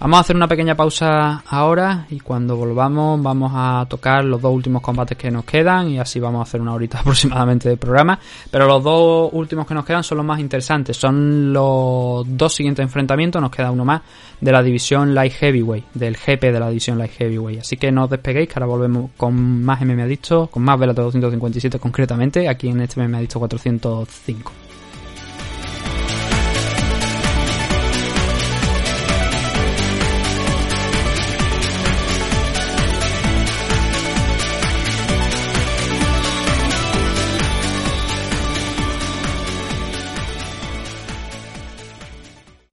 Vamos 0.00 0.16
a 0.16 0.20
hacer 0.20 0.34
una 0.34 0.48
pequeña 0.48 0.74
pausa 0.74 1.42
ahora 1.46 2.06
y 2.08 2.20
cuando 2.20 2.56
volvamos 2.56 3.22
vamos 3.22 3.52
a 3.54 3.84
tocar 3.86 4.24
los 4.24 4.40
dos 4.40 4.54
últimos 4.54 4.80
combates 4.80 5.18
que 5.18 5.30
nos 5.30 5.44
quedan 5.44 5.90
y 5.90 5.98
así 5.98 6.18
vamos 6.18 6.40
a 6.40 6.42
hacer 6.44 6.62
una 6.62 6.72
horita 6.72 6.98
aproximadamente 7.00 7.68
de 7.68 7.76
programa. 7.76 8.18
Pero 8.50 8.66
los 8.66 8.82
dos 8.82 9.28
últimos 9.34 9.66
que 9.66 9.74
nos 9.74 9.84
quedan 9.84 10.02
son 10.02 10.16
los 10.16 10.26
más 10.26 10.40
interesantes. 10.40 10.96
Son 10.96 11.52
los 11.52 12.24
dos 12.26 12.54
siguientes 12.54 12.82
enfrentamientos, 12.82 13.42
nos 13.42 13.50
queda 13.50 13.70
uno 13.70 13.84
más 13.84 14.00
de 14.40 14.50
la 14.50 14.62
división 14.62 15.14
Light 15.14 15.34
Heavyweight, 15.34 15.84
del 15.92 16.16
GP 16.16 16.44
de 16.44 16.60
la 16.60 16.68
división 16.68 16.96
Light 16.96 17.12
Heavyweight. 17.18 17.60
Así 17.60 17.76
que 17.76 17.92
no 17.92 18.04
os 18.04 18.10
despeguéis 18.10 18.48
que 18.48 18.54
ahora 18.56 18.68
volvemos 18.68 19.10
con 19.18 19.62
más 19.62 19.82
MMA 19.82 20.06
con 20.50 20.62
más 20.62 20.80
Velato 20.80 21.02
257 21.02 21.78
concretamente, 21.78 22.48
aquí 22.48 22.68
en 22.68 22.80
este 22.80 23.06
MMA 23.06 23.18
Adicto 23.18 23.38
405. 23.38 24.69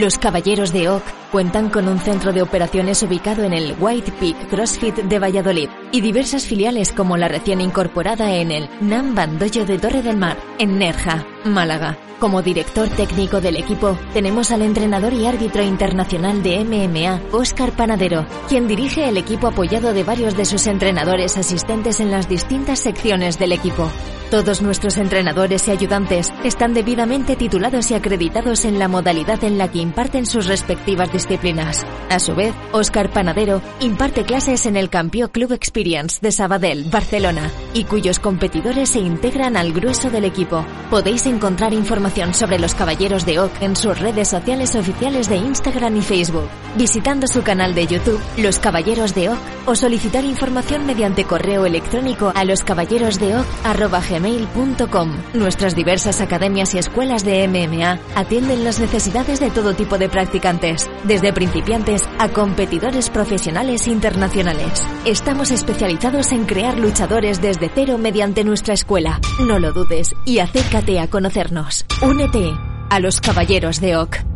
Los 0.00 0.18
Caballeros 0.18 0.74
de 0.74 0.90
Oak 0.90 1.02
cuentan 1.32 1.70
con 1.70 1.88
un 1.88 1.98
centro 1.98 2.34
de 2.34 2.42
operaciones 2.42 3.02
ubicado 3.02 3.44
en 3.44 3.54
el 3.54 3.74
White 3.80 4.12
Peak 4.20 4.48
CrossFit 4.50 4.94
de 4.96 5.18
Valladolid 5.18 5.70
y 5.90 6.02
diversas 6.02 6.44
filiales 6.44 6.92
como 6.92 7.16
la 7.16 7.28
recién 7.28 7.62
incorporada 7.62 8.34
en 8.34 8.50
el 8.50 8.68
Nam 8.82 9.14
Bandoyo 9.14 9.64
de 9.64 9.78
Torre 9.78 10.02
del 10.02 10.18
Mar, 10.18 10.36
en 10.58 10.78
Nerja, 10.78 11.24
Málaga. 11.44 11.96
Como 12.18 12.42
director 12.42 12.88
técnico 12.90 13.40
del 13.40 13.56
equipo, 13.56 13.98
tenemos 14.12 14.50
al 14.50 14.62
entrenador 14.62 15.14
y 15.14 15.26
árbitro 15.26 15.62
internacional 15.62 16.42
de 16.42 16.62
MMA, 16.62 17.34
Óscar 17.34 17.72
Panadero, 17.72 18.26
quien 18.48 18.68
dirige 18.68 19.08
el 19.08 19.16
equipo 19.16 19.46
apoyado 19.46 19.94
de 19.94 20.04
varios 20.04 20.36
de 20.36 20.44
sus 20.44 20.66
entrenadores 20.66 21.38
asistentes 21.38 22.00
en 22.00 22.10
las 22.10 22.28
distintas 22.28 22.80
secciones 22.80 23.38
del 23.38 23.52
equipo. 23.52 23.90
Todos 24.30 24.60
nuestros 24.60 24.96
entrenadores 24.96 25.68
y 25.68 25.70
ayudantes 25.70 26.32
están 26.42 26.74
debidamente 26.74 27.36
titulados 27.36 27.92
y 27.92 27.94
acreditados 27.94 28.64
en 28.64 28.80
la 28.80 28.88
modalidad 28.88 29.44
en 29.44 29.56
la 29.56 29.70
que 29.70 29.78
imparten 29.86 30.26
sus 30.26 30.46
respectivas 30.46 31.12
disciplinas. 31.12 31.86
A 32.10 32.18
su 32.18 32.34
vez, 32.34 32.54
Óscar 32.72 33.10
Panadero 33.10 33.62
imparte 33.80 34.24
clases 34.24 34.66
en 34.66 34.76
el 34.76 34.90
Campeón 34.90 35.30
Club 35.30 35.52
Experience 35.52 36.18
de 36.20 36.32
Sabadell, 36.32 36.90
Barcelona, 36.90 37.50
y 37.72 37.84
cuyos 37.84 38.18
competidores 38.18 38.90
se 38.90 39.00
integran 39.00 39.56
al 39.56 39.72
grueso 39.72 40.10
del 40.10 40.24
equipo. 40.24 40.66
Podéis 40.90 41.26
encontrar 41.26 41.72
información 41.72 42.34
sobre 42.34 42.58
los 42.58 42.74
Caballeros 42.74 43.24
de 43.24 43.38
OC 43.38 43.62
en 43.62 43.76
sus 43.76 43.98
redes 43.98 44.28
sociales 44.28 44.74
oficiales 44.74 45.28
de 45.28 45.36
Instagram 45.36 45.96
y 45.96 46.02
Facebook, 46.02 46.48
visitando 46.76 47.26
su 47.26 47.42
canal 47.42 47.74
de 47.74 47.86
YouTube, 47.86 48.20
Los 48.36 48.58
Caballeros 48.58 49.14
de 49.14 49.30
OC, 49.30 49.38
o 49.66 49.74
solicitar 49.74 50.24
información 50.24 50.84
mediante 50.86 51.24
correo 51.24 51.64
electrónico 51.64 52.32
a 52.34 52.44
loscaballerosdeoc.com 52.44 54.16
gmail.com. 54.16 55.16
Nuestras 55.34 55.74
diversas 55.74 56.20
academias 56.20 56.74
y 56.74 56.78
escuelas 56.78 57.24
de 57.24 57.46
MMA 57.48 57.98
atienden 58.14 58.64
las 58.64 58.80
necesidades 58.80 59.40
de 59.40 59.50
todo 59.66 59.74
tipo 59.74 59.98
de 59.98 60.08
practicantes, 60.08 60.88
desde 61.02 61.32
principiantes 61.32 62.04
a 62.20 62.28
competidores 62.28 63.10
profesionales 63.10 63.88
internacionales. 63.88 64.86
Estamos 65.04 65.50
especializados 65.50 66.30
en 66.30 66.44
crear 66.44 66.78
luchadores 66.78 67.42
desde 67.42 67.68
cero 67.74 67.98
mediante 67.98 68.44
nuestra 68.44 68.74
escuela. 68.74 69.20
No 69.40 69.58
lo 69.58 69.72
dudes 69.72 70.14
y 70.24 70.38
acércate 70.38 71.00
a 71.00 71.08
conocernos. 71.08 71.84
Únete 72.00 72.52
a 72.90 73.00
los 73.00 73.20
Caballeros 73.20 73.80
de 73.80 73.96
OC. 73.96 74.35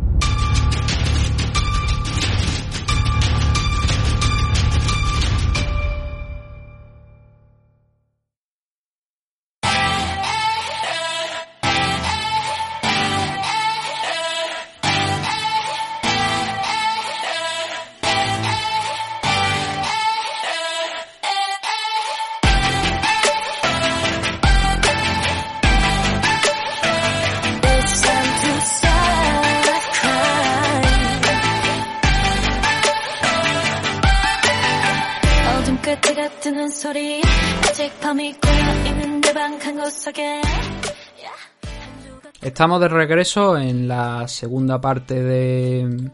Estamos 42.61 42.79
de 42.79 42.89
regreso 42.89 43.57
en 43.57 43.87
la 43.87 44.27
segunda 44.27 44.79
parte 44.79 45.23
de, 45.23 46.11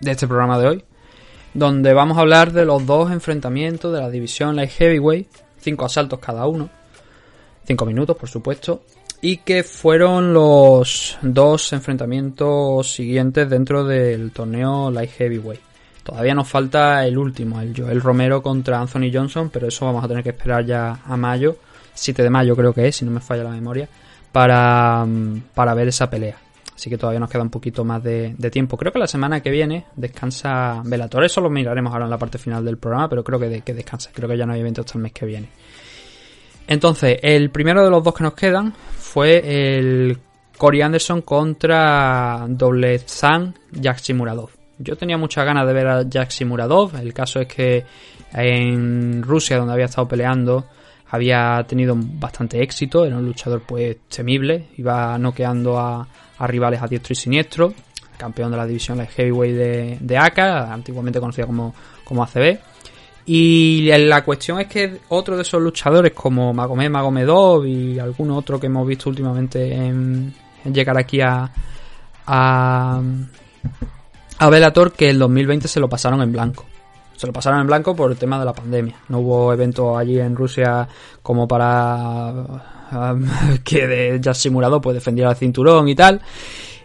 este 0.00 0.26
programa 0.26 0.58
de 0.58 0.66
hoy, 0.66 0.84
donde 1.52 1.92
vamos 1.92 2.16
a 2.16 2.22
hablar 2.22 2.50
de 2.52 2.64
los 2.64 2.86
dos 2.86 3.12
enfrentamientos 3.12 3.92
de 3.92 4.00
la 4.00 4.08
división 4.08 4.56
Light 4.56 4.70
Heavyweight, 4.70 5.28
cinco 5.58 5.84
asaltos 5.84 6.18
cada 6.18 6.46
uno, 6.46 6.70
cinco 7.66 7.84
minutos 7.84 8.16
por 8.16 8.30
supuesto, 8.30 8.84
y 9.20 9.36
que 9.36 9.62
fueron 9.64 10.32
los 10.32 11.18
dos 11.20 11.74
enfrentamientos 11.74 12.90
siguientes 12.90 13.50
dentro 13.50 13.84
del 13.84 14.30
torneo 14.32 14.90
Light 14.90 15.10
Heavyweight. 15.10 15.60
Todavía 16.04 16.34
nos 16.34 16.48
falta 16.48 17.06
el 17.06 17.18
último, 17.18 17.60
el 17.60 17.74
Joel 17.76 18.00
Romero 18.00 18.42
contra 18.42 18.80
Anthony 18.80 19.10
Johnson, 19.12 19.50
pero 19.52 19.68
eso 19.68 19.84
vamos 19.84 20.02
a 20.02 20.08
tener 20.08 20.22
que 20.24 20.30
esperar 20.30 20.64
ya 20.64 21.02
a 21.04 21.16
mayo, 21.18 21.58
7 21.92 22.22
de 22.22 22.30
mayo 22.30 22.56
creo 22.56 22.72
que 22.72 22.88
es, 22.88 22.96
si 22.96 23.04
no 23.04 23.10
me 23.10 23.20
falla 23.20 23.44
la 23.44 23.50
memoria, 23.50 23.90
para, 24.32 25.04
mm, 25.04 25.42
para 25.54 25.74
ver 25.74 25.88
esa 25.88 26.10
pelea. 26.10 26.36
Así 26.74 26.90
que 26.90 26.98
todavía 26.98 27.20
nos 27.20 27.30
queda 27.30 27.42
un 27.42 27.50
poquito 27.50 27.84
más 27.84 28.02
de, 28.02 28.34
de 28.36 28.50
tiempo. 28.50 28.76
Creo 28.76 28.90
que 28.92 28.98
la 28.98 29.06
semana 29.06 29.40
que 29.40 29.50
viene 29.50 29.86
descansa 29.94 30.82
Velator. 30.84 31.24
Eso 31.24 31.40
lo 31.40 31.48
miraremos 31.48 31.92
ahora 31.92 32.06
en 32.06 32.10
la 32.10 32.18
parte 32.18 32.38
final 32.38 32.64
del 32.64 32.78
programa, 32.78 33.08
pero 33.08 33.22
creo 33.22 33.38
que, 33.38 33.60
que 33.60 33.74
descansa. 33.74 34.10
Creo 34.12 34.28
que 34.28 34.36
ya 34.36 34.46
no 34.46 34.54
hay 34.54 34.60
evento 34.60 34.80
hasta 34.80 34.98
el 34.98 35.02
mes 35.02 35.12
que 35.12 35.26
viene. 35.26 35.48
Entonces, 36.66 37.18
el 37.22 37.50
primero 37.50 37.84
de 37.84 37.90
los 37.90 38.02
dos 38.02 38.14
que 38.14 38.24
nos 38.24 38.34
quedan 38.34 38.72
fue 38.72 39.76
el 39.76 40.18
Corey 40.56 40.80
Anderson 40.80 41.22
contra 41.22 42.46
Doble 42.48 42.98
Zan 43.00 43.54
Muradov. 44.14 44.50
Yo 44.78 44.96
tenía 44.96 45.16
muchas 45.16 45.44
ganas 45.44 45.66
de 45.66 45.72
ver 45.72 45.86
a 45.86 46.04
Muradov. 46.46 46.96
El 46.96 47.12
caso 47.12 47.40
es 47.40 47.48
que 47.48 47.84
en 48.32 49.22
Rusia, 49.22 49.58
donde 49.58 49.74
había 49.74 49.84
estado 49.86 50.08
peleando, 50.08 50.66
había 51.12 51.62
tenido 51.68 51.94
bastante 51.96 52.62
éxito. 52.62 53.04
Era 53.04 53.18
un 53.18 53.26
luchador 53.26 53.62
pues 53.66 53.98
temible. 54.08 54.68
Iba 54.78 55.18
noqueando 55.18 55.78
a, 55.78 56.08
rivales 56.40 56.82
a 56.82 56.88
diestro 56.88 57.12
y 57.12 57.16
siniestro. 57.16 57.74
Campeón 58.16 58.50
de 58.50 58.56
la 58.56 58.66
división 58.66 58.96
Light 58.96 59.10
Heavyweight 59.10 59.54
de, 59.54 59.98
de 60.00 60.18
ACA, 60.18 60.72
antiguamente 60.72 61.20
conocida 61.20 61.46
como, 61.46 61.74
como 62.02 62.24
ACB. 62.24 62.58
Y 63.26 63.90
la 63.92 64.24
cuestión 64.24 64.58
es 64.60 64.68
que 64.68 65.00
otro 65.10 65.36
de 65.36 65.42
esos 65.42 65.60
luchadores 65.60 66.12
como 66.12 66.54
Magomed 66.54 66.88
Magomedov 66.88 67.66
y 67.66 67.98
algún 67.98 68.30
otro 68.30 68.58
que 68.58 68.66
hemos 68.66 68.86
visto 68.86 69.10
últimamente 69.10 69.70
en, 69.74 70.32
llegar 70.64 70.96
aquí 70.96 71.20
a, 71.20 71.50
a, 72.26 73.02
a 74.38 74.50
Bellator 74.50 74.92
que 74.92 75.10
el 75.10 75.18
2020 75.18 75.68
se 75.68 75.78
lo 75.78 75.90
pasaron 75.90 76.22
en 76.22 76.32
blanco. 76.32 76.64
Se 77.22 77.28
lo 77.28 77.32
pasaron 77.32 77.60
en 77.60 77.68
blanco 77.68 77.94
por 77.94 78.10
el 78.10 78.18
tema 78.18 78.36
de 78.36 78.44
la 78.44 78.52
pandemia. 78.52 78.96
No 79.08 79.20
hubo 79.20 79.52
evento 79.52 79.96
allí 79.96 80.18
en 80.18 80.34
Rusia 80.34 80.88
como 81.22 81.46
para 81.46 82.32
um, 82.90 83.24
que 83.64 83.86
de 83.86 84.34
simulado 84.34 84.80
pues 84.80 84.94
defendiera 84.94 85.30
el 85.30 85.36
cinturón 85.36 85.88
y 85.88 85.94
tal. 85.94 86.20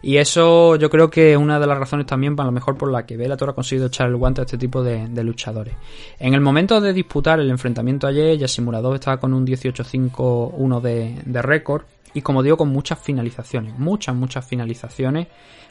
Y 0.03 0.17
eso 0.17 0.75
yo 0.75 0.91
creo 0.91 1.09
que 1.09 1.31
es 1.31 1.38
una 1.39 1.59
de 1.59 1.65
las 1.65 1.79
razones 1.79 2.05
también 2.05 2.35
para 2.35 2.45
lo 2.45 2.51
mejor 2.51 2.77
por 2.77 2.91
la 2.91 3.03
que 3.03 3.17
Bellator 3.17 3.49
ha 3.49 3.53
conseguido 3.53 3.88
echar 3.88 4.09
el 4.09 4.15
guante 4.15 4.41
a 4.41 4.43
este 4.43 4.59
tipo 4.59 4.83
de, 4.83 5.07
luchadores. 5.23 5.73
En 6.19 6.35
el 6.35 6.41
momento 6.41 6.79
de 6.79 6.93
disputar 6.93 7.39
el 7.39 7.49
enfrentamiento 7.49 8.05
ayer, 8.05 8.38
Yasimuradov 8.38 8.93
estaba 8.93 9.19
con 9.19 9.33
un 9.33 9.43
18-5-1 9.43 10.81
de, 10.81 11.19
de 11.25 11.41
récord. 11.41 11.81
Y 12.13 12.21
como 12.21 12.43
digo, 12.43 12.57
con 12.57 12.69
muchas 12.69 12.99
finalizaciones. 12.99 13.79
Muchas, 13.79 14.15
muchas 14.15 14.45
finalizaciones. 14.45 15.29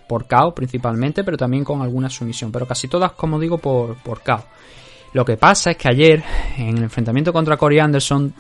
Por 0.09 0.27
KO 0.27 0.55
principalmente, 0.55 1.25
pero 1.25 1.37
también 1.37 1.65
con 1.65 1.83
alguna 1.83 2.09
sumisión. 2.09 2.53
Pero 2.53 2.67
casi 2.67 2.89
todas, 2.89 3.13
como 3.13 3.39
digo, 3.39 3.59
por, 3.59 3.97
por 3.97 4.23
KO. 4.23 4.45
Lo 5.13 5.25
que 5.25 5.37
pasa 5.37 5.71
es 5.71 5.77
que 5.77 5.89
ayer, 5.89 6.23
en 6.59 6.77
el 6.77 6.85
enfrentamiento 6.85 7.33
contra 7.33 7.57
Corey 7.57 7.79
Anderson, 7.79 8.35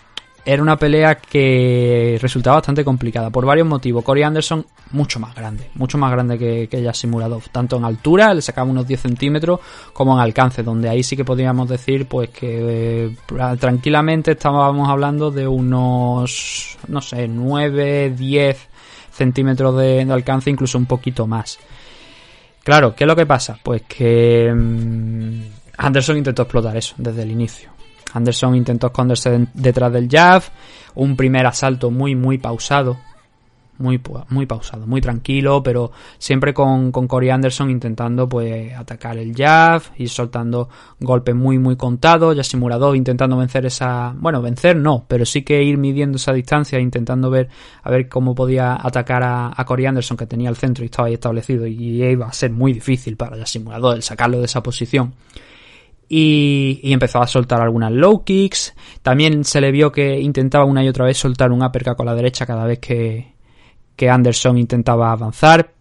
era 0.46 0.62
una 0.62 0.76
pelea 0.76 1.16
que 1.16 2.18
resultaba 2.22 2.56
bastante 2.56 2.84
complicada 2.84 3.30
por 3.30 3.44
varios 3.44 3.66
motivos. 3.66 4.04
Corey 4.04 4.22
Anderson 4.22 4.64
mucho 4.92 5.18
más 5.18 5.34
grande, 5.34 5.70
mucho 5.74 5.98
más 5.98 6.12
grande 6.12 6.38
que, 6.38 6.68
que 6.68 6.80
Yasimuradov, 6.80 7.48
tanto 7.50 7.76
en 7.76 7.84
altura, 7.84 8.32
le 8.32 8.40
sacaba 8.40 8.70
unos 8.70 8.86
10 8.86 9.00
centímetros, 9.00 9.58
como 9.92 10.14
en 10.14 10.20
alcance, 10.20 10.62
donde 10.62 10.88
ahí 10.88 11.02
sí 11.02 11.16
que 11.16 11.24
podríamos 11.24 11.68
decir 11.68 12.06
pues 12.06 12.30
que 12.30 13.06
eh, 13.06 13.16
tranquilamente 13.58 14.32
estábamos 14.32 14.88
hablando 14.88 15.32
de 15.32 15.48
unos, 15.48 16.78
no 16.86 17.00
sé, 17.00 17.26
9, 17.26 18.10
10 18.10 18.68
centímetros 19.16 19.76
de, 19.76 20.02
alcance, 20.10 20.50
incluso 20.50 20.78
un 20.78 20.86
poquito 20.86 21.26
más. 21.26 21.58
Claro, 22.62 22.94
¿qué 22.94 23.04
es 23.04 23.08
lo 23.08 23.16
que 23.16 23.26
pasa? 23.26 23.58
Pues 23.62 23.82
que 23.82 24.52
mm, 24.52 25.40
Anderson 25.78 26.16
intentó 26.18 26.42
explotar 26.42 26.76
eso 26.76 26.94
desde 26.98 27.22
el 27.22 27.30
inicio. 27.30 27.70
Anderson 28.12 28.54
intentó 28.56 28.88
esconderse 28.88 29.30
de- 29.30 29.46
detrás 29.54 29.92
del 29.92 30.08
jab, 30.10 30.42
un 30.94 31.16
primer 31.16 31.46
asalto 31.46 31.90
muy 31.90 32.14
muy 32.14 32.38
pausado, 32.38 32.98
muy 33.78 34.00
muy 34.28 34.46
pausado, 34.46 34.86
muy 34.86 35.00
tranquilo, 35.00 35.62
pero 35.62 35.92
siempre 36.18 36.54
con, 36.54 36.92
con 36.92 37.06
Corey 37.06 37.30
Anderson 37.30 37.70
intentando 37.70 38.28
pues 38.28 38.74
atacar 38.74 39.18
el 39.18 39.34
jab 39.34 39.82
y 39.96 40.08
soltando 40.08 40.68
golpes 41.00 41.34
muy 41.34 41.58
muy 41.58 41.76
contados, 41.76 42.36
Yasimuradov 42.36 42.94
intentando 42.94 43.36
vencer 43.36 43.66
esa, 43.66 44.14
bueno, 44.16 44.42
vencer 44.42 44.76
no, 44.76 45.04
pero 45.08 45.24
sí 45.24 45.42
que 45.42 45.62
ir 45.62 45.78
midiendo 45.78 46.16
esa 46.16 46.32
distancia, 46.32 46.78
intentando 46.80 47.30
ver 47.30 47.48
a 47.82 47.90
ver 47.90 48.08
cómo 48.08 48.34
podía 48.34 48.74
atacar 48.74 49.22
a, 49.22 49.52
a 49.54 49.64
Corey 49.64 49.86
Anderson 49.86 50.16
que 50.16 50.26
tenía 50.26 50.48
el 50.48 50.56
centro 50.56 50.84
y 50.84 50.86
estaba 50.86 51.08
ahí 51.08 51.14
establecido 51.14 51.66
y 51.66 52.02
iba 52.02 52.26
a 52.26 52.32
ser 52.32 52.50
muy 52.50 52.72
difícil 52.72 53.16
para 53.16 53.36
Yasimuradov 53.36 53.94
el 53.94 54.02
sacarlo 54.02 54.38
de 54.38 54.46
esa 54.46 54.62
posición 54.62 55.14
y, 56.08 56.80
y 56.82 56.92
empezó 56.92 57.20
a 57.20 57.26
soltar 57.26 57.60
algunas 57.60 57.92
low 57.92 58.24
kicks. 58.24 58.74
También 59.02 59.44
se 59.44 59.60
le 59.60 59.70
vio 59.70 59.92
que 59.92 60.20
intentaba 60.20 60.64
una 60.64 60.84
y 60.84 60.88
otra 60.88 61.04
vez 61.04 61.18
soltar 61.18 61.50
un 61.52 61.62
uppercut 61.62 61.96
con 61.96 62.06
la 62.06 62.14
derecha 62.14 62.46
cada 62.46 62.64
vez 62.64 62.78
que, 62.78 63.35
que 63.96 64.10
Anderson 64.10 64.58
intentaba 64.58 65.10
avanzar. 65.10 65.72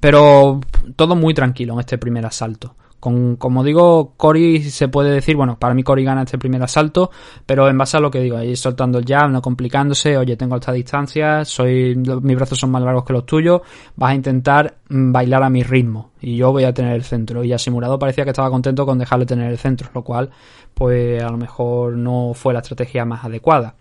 Pero 0.00 0.60
todo 0.96 1.14
muy 1.14 1.34
tranquilo 1.34 1.74
en 1.74 1.80
este 1.80 1.98
primer 1.98 2.26
asalto. 2.26 2.74
Con, 2.98 3.34
como 3.34 3.64
digo, 3.64 4.14
Cory 4.16 4.62
se 4.62 4.86
puede 4.86 5.10
decir, 5.10 5.34
bueno, 5.34 5.58
para 5.58 5.74
mí 5.74 5.82
Cory 5.82 6.04
gana 6.04 6.22
este 6.22 6.38
primer 6.38 6.62
asalto, 6.62 7.10
pero 7.44 7.68
en 7.68 7.76
base 7.76 7.96
a 7.96 8.00
lo 8.00 8.12
que 8.12 8.20
digo, 8.20 8.36
ahí 8.36 8.54
soltando 8.54 9.00
el 9.00 9.04
jab, 9.04 9.28
no 9.28 9.42
complicándose, 9.42 10.16
oye, 10.16 10.36
tengo 10.36 10.54
esta 10.54 10.70
distancia, 10.70 11.44
soy, 11.44 11.96
mis 11.96 12.36
brazos 12.36 12.60
son 12.60 12.70
más 12.70 12.80
largos 12.80 13.04
que 13.04 13.12
los 13.12 13.26
tuyos, 13.26 13.62
vas 13.96 14.12
a 14.12 14.14
intentar 14.14 14.76
mm, 14.88 15.10
bailar 15.10 15.42
a 15.42 15.50
mi 15.50 15.64
ritmo 15.64 16.12
y 16.20 16.36
yo 16.36 16.52
voy 16.52 16.62
a 16.62 16.72
tener 16.72 16.94
el 16.94 17.02
centro. 17.02 17.42
Y 17.42 17.58
Simulado 17.58 17.98
parecía 17.98 18.22
que 18.22 18.30
estaba 18.30 18.50
contento 18.50 18.86
con 18.86 18.98
dejarle 18.98 19.26
tener 19.26 19.50
el 19.50 19.58
centro, 19.58 19.90
lo 19.92 20.04
cual, 20.04 20.30
pues 20.72 21.20
a 21.20 21.28
lo 21.28 21.38
mejor 21.38 21.94
no 21.94 22.34
fue 22.34 22.54
la 22.54 22.60
estrategia 22.60 23.04
más 23.04 23.24
adecuada. 23.24 23.74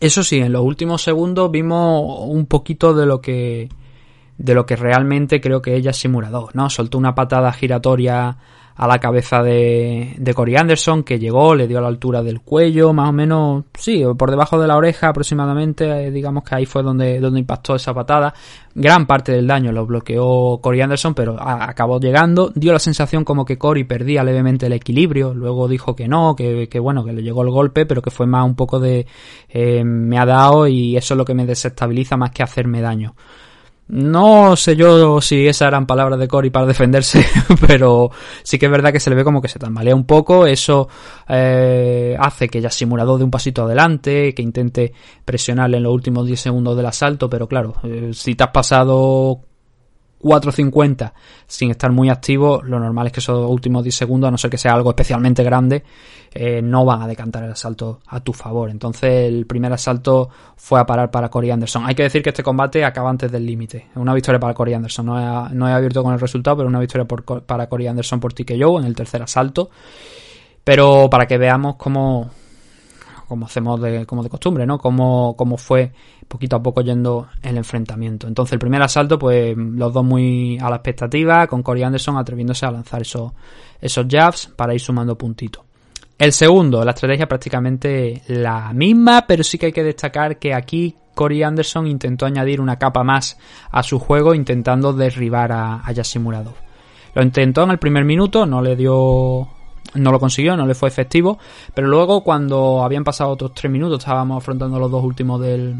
Eso 0.00 0.24
sí, 0.24 0.38
en 0.38 0.52
los 0.52 0.62
últimos 0.62 1.02
segundos 1.02 1.50
vimos 1.50 2.20
un 2.26 2.46
poquito 2.46 2.94
de 2.94 3.06
lo 3.06 3.20
que 3.20 3.68
de 4.38 4.54
lo 4.54 4.64
que 4.64 4.74
realmente 4.74 5.38
creo 5.42 5.60
que 5.60 5.76
ella 5.76 5.90
es 5.90 5.98
simulador, 5.98 6.56
¿no? 6.56 6.70
Soltó 6.70 6.96
una 6.96 7.14
patada 7.14 7.52
giratoria 7.52 8.38
a 8.80 8.86
la 8.86 8.98
cabeza 8.98 9.42
de, 9.42 10.14
de 10.16 10.32
Corey 10.32 10.56
Anderson 10.56 11.02
que 11.02 11.18
llegó, 11.18 11.54
le 11.54 11.68
dio 11.68 11.76
a 11.76 11.80
la 11.82 11.88
altura 11.88 12.22
del 12.22 12.40
cuello, 12.40 12.94
más 12.94 13.10
o 13.10 13.12
menos, 13.12 13.64
sí, 13.74 14.02
por 14.16 14.30
debajo 14.30 14.58
de 14.58 14.66
la 14.66 14.78
oreja 14.78 15.08
aproximadamente, 15.08 16.06
eh, 16.06 16.10
digamos 16.10 16.44
que 16.44 16.54
ahí 16.54 16.64
fue 16.64 16.82
donde, 16.82 17.20
donde 17.20 17.40
impactó 17.40 17.74
esa 17.74 17.92
patada. 17.92 18.32
Gran 18.74 19.06
parte 19.06 19.32
del 19.32 19.46
daño 19.46 19.70
lo 19.70 19.84
bloqueó 19.84 20.60
Corey 20.62 20.80
Anderson, 20.80 21.12
pero 21.12 21.36
acabó 21.38 22.00
llegando, 22.00 22.52
dio 22.54 22.72
la 22.72 22.78
sensación 22.78 23.22
como 23.22 23.44
que 23.44 23.58
Corey 23.58 23.84
perdía 23.84 24.24
levemente 24.24 24.64
el 24.64 24.72
equilibrio, 24.72 25.34
luego 25.34 25.68
dijo 25.68 25.94
que 25.94 26.08
no, 26.08 26.34
que, 26.34 26.66
que 26.70 26.78
bueno, 26.78 27.04
que 27.04 27.12
le 27.12 27.22
llegó 27.22 27.42
el 27.42 27.50
golpe, 27.50 27.84
pero 27.84 28.00
que 28.00 28.10
fue 28.10 28.26
más 28.26 28.46
un 28.46 28.54
poco 28.54 28.80
de 28.80 29.06
eh, 29.50 29.84
me 29.84 30.18
ha 30.18 30.24
dado 30.24 30.66
y 30.66 30.96
eso 30.96 31.12
es 31.12 31.18
lo 31.18 31.26
que 31.26 31.34
me 31.34 31.44
desestabiliza 31.44 32.16
más 32.16 32.30
que 32.30 32.42
hacerme 32.42 32.80
daño. 32.80 33.14
No 33.92 34.54
sé 34.54 34.76
yo 34.76 35.20
si 35.20 35.48
esas 35.48 35.66
eran 35.68 35.84
palabras 35.84 36.18
de 36.20 36.28
Cory 36.28 36.50
para 36.50 36.66
defenderse, 36.66 37.26
pero 37.66 38.10
sí 38.44 38.56
que 38.56 38.66
es 38.66 38.72
verdad 38.72 38.92
que 38.92 39.00
se 39.00 39.10
le 39.10 39.16
ve 39.16 39.24
como 39.24 39.42
que 39.42 39.48
se 39.48 39.58
tambalea 39.58 39.96
un 39.96 40.04
poco. 40.04 40.46
Eso 40.46 40.88
eh, 41.28 42.16
hace 42.18 42.48
que 42.48 42.60
ya 42.60 42.70
simulador 42.70 43.18
de 43.18 43.24
un 43.24 43.30
pasito 43.30 43.64
adelante, 43.64 44.32
que 44.32 44.42
intente 44.42 44.92
presionarle 45.24 45.78
en 45.78 45.82
los 45.82 45.92
últimos 45.92 46.24
10 46.26 46.40
segundos 46.40 46.76
del 46.76 46.86
asalto, 46.86 47.28
pero 47.28 47.48
claro, 47.48 47.74
eh, 47.82 48.10
si 48.12 48.36
te 48.36 48.44
has 48.44 48.50
pasado 48.50 49.40
4.50 50.20 51.12
sin 51.46 51.70
estar 51.70 51.90
muy 51.90 52.10
activo, 52.10 52.62
lo 52.62 52.78
normal 52.78 53.06
es 53.06 53.12
que 53.12 53.20
esos 53.20 53.50
últimos 53.50 53.82
10 53.82 53.94
segundos, 53.94 54.28
a 54.28 54.30
no 54.30 54.38
ser 54.38 54.50
que 54.50 54.58
sea 54.58 54.72
algo 54.72 54.90
especialmente 54.90 55.42
grande, 55.42 55.82
eh, 56.32 56.60
no 56.62 56.84
van 56.84 57.02
a 57.02 57.08
decantar 57.08 57.44
el 57.44 57.52
asalto 57.52 58.00
a 58.06 58.20
tu 58.20 58.32
favor. 58.32 58.70
Entonces 58.70 59.28
el 59.28 59.46
primer 59.46 59.72
asalto 59.72 60.28
fue 60.56 60.78
a 60.78 60.86
parar 60.86 61.10
para 61.10 61.28
Corey 61.28 61.50
Anderson. 61.50 61.84
Hay 61.86 61.94
que 61.94 62.04
decir 62.04 62.22
que 62.22 62.30
este 62.30 62.42
combate 62.42 62.84
acaba 62.84 63.10
antes 63.10 63.32
del 63.32 63.44
límite. 63.46 63.88
Una 63.96 64.14
victoria 64.14 64.38
para 64.38 64.54
Corey 64.54 64.74
Anderson. 64.74 65.06
No 65.06 65.18
he, 65.18 65.54
no 65.54 65.68
he 65.68 65.72
abierto 65.72 66.02
con 66.02 66.12
el 66.12 66.20
resultado, 66.20 66.58
pero 66.58 66.68
una 66.68 66.80
victoria 66.80 67.06
para 67.06 67.68
Corey 67.68 67.86
Anderson 67.86 68.20
por 68.20 68.32
TKO 68.32 68.78
en 68.78 68.84
el 68.84 68.94
tercer 68.94 69.22
asalto. 69.22 69.70
Pero 70.62 71.08
para 71.10 71.26
que 71.26 71.38
veamos 71.38 71.76
cómo, 71.76 72.30
como 73.26 73.46
hacemos 73.46 73.80
de, 73.80 74.06
como 74.06 74.22
de 74.22 74.28
costumbre, 74.28 74.66
¿no? 74.66 74.78
Como, 74.78 75.34
como 75.36 75.56
fue 75.56 75.92
poquito 76.30 76.54
a 76.54 76.62
poco 76.62 76.80
yendo 76.80 77.28
el 77.42 77.56
enfrentamiento. 77.56 78.28
Entonces 78.28 78.52
el 78.52 78.60
primer 78.60 78.80
asalto, 78.80 79.18
pues 79.18 79.54
los 79.56 79.92
dos 79.92 80.04
muy 80.04 80.58
a 80.60 80.70
la 80.70 80.76
expectativa, 80.76 81.48
con 81.48 81.62
Corey 81.62 81.82
Anderson 81.82 82.16
atreviéndose 82.16 82.64
a 82.64 82.70
lanzar 82.70 83.02
esos, 83.02 83.32
esos 83.80 84.06
jabs 84.08 84.46
para 84.46 84.72
ir 84.72 84.80
sumando 84.80 85.18
puntitos. 85.18 85.64
El 86.16 86.32
segundo, 86.32 86.84
la 86.84 86.92
estrategia 86.92 87.26
prácticamente 87.26 88.22
la 88.28 88.72
misma, 88.72 89.24
pero 89.26 89.42
sí 89.42 89.58
que 89.58 89.66
hay 89.66 89.72
que 89.72 89.82
destacar 89.82 90.38
que 90.38 90.54
aquí 90.54 90.94
Corey 91.14 91.42
Anderson 91.42 91.88
intentó 91.88 92.26
añadir 92.26 92.60
una 92.60 92.78
capa 92.78 93.02
más 93.02 93.36
a 93.72 93.82
su 93.82 93.98
juego 93.98 94.32
intentando 94.32 94.92
derribar 94.92 95.50
a, 95.50 95.82
a 95.84 95.92
Lo 95.92 97.22
intentó 97.22 97.64
en 97.64 97.70
el 97.70 97.78
primer 97.78 98.04
minuto, 98.04 98.46
no 98.46 98.62
le 98.62 98.76
dio 98.76 99.48
no 99.94 100.12
lo 100.12 100.20
consiguió, 100.20 100.56
no 100.56 100.66
le 100.66 100.74
fue 100.74 100.88
efectivo, 100.88 101.38
pero 101.74 101.88
luego 101.88 102.22
cuando 102.22 102.84
habían 102.84 103.02
pasado 103.02 103.30
otros 103.30 103.52
tres 103.54 103.72
minutos, 103.72 103.98
estábamos 103.98 104.36
afrontando 104.40 104.78
los 104.78 104.90
dos 104.90 105.02
últimos 105.02 105.40
del, 105.40 105.74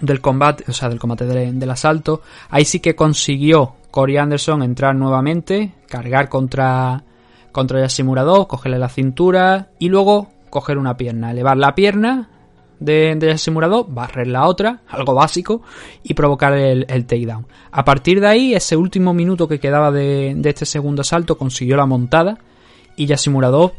del 0.00 0.20
combate, 0.20 0.64
o 0.68 0.72
sea, 0.72 0.88
del 0.88 0.98
combate 0.98 1.26
del, 1.26 1.70
asalto, 1.70 2.22
ahí 2.50 2.64
sí 2.64 2.80
que 2.80 2.94
consiguió 2.94 3.74
Corey 3.90 4.16
Anderson 4.16 4.62
entrar 4.62 4.94
nuevamente, 4.94 5.72
cargar 5.88 6.28
contra, 6.28 7.02
contra 7.52 7.80
Yashimuradov, 7.80 8.46
cogerle 8.46 8.78
la 8.78 8.88
cintura 8.88 9.70
y 9.78 9.88
luego 9.88 10.28
coger 10.50 10.78
una 10.78 10.96
pierna, 10.96 11.30
elevar 11.30 11.56
la 11.56 11.74
pierna 11.74 12.28
de, 12.78 13.14
de 13.16 13.28
Yashimuradov, 13.28 13.86
barrer 13.88 14.26
la 14.26 14.46
otra, 14.46 14.80
algo 14.88 15.14
básico, 15.14 15.62
y 16.02 16.14
provocar 16.14 16.52
el, 16.52 16.84
el, 16.88 17.06
takedown. 17.06 17.46
A 17.70 17.84
partir 17.84 18.20
de 18.20 18.26
ahí, 18.26 18.54
ese 18.54 18.76
último 18.76 19.14
minuto 19.14 19.48
que 19.48 19.58
quedaba 19.58 19.90
de, 19.90 20.34
de 20.36 20.48
este 20.50 20.66
segundo 20.66 21.00
asalto, 21.00 21.38
consiguió 21.38 21.76
la 21.76 21.86
montada, 21.86 22.38
y 22.96 23.06
Yasimuradov 23.06 23.72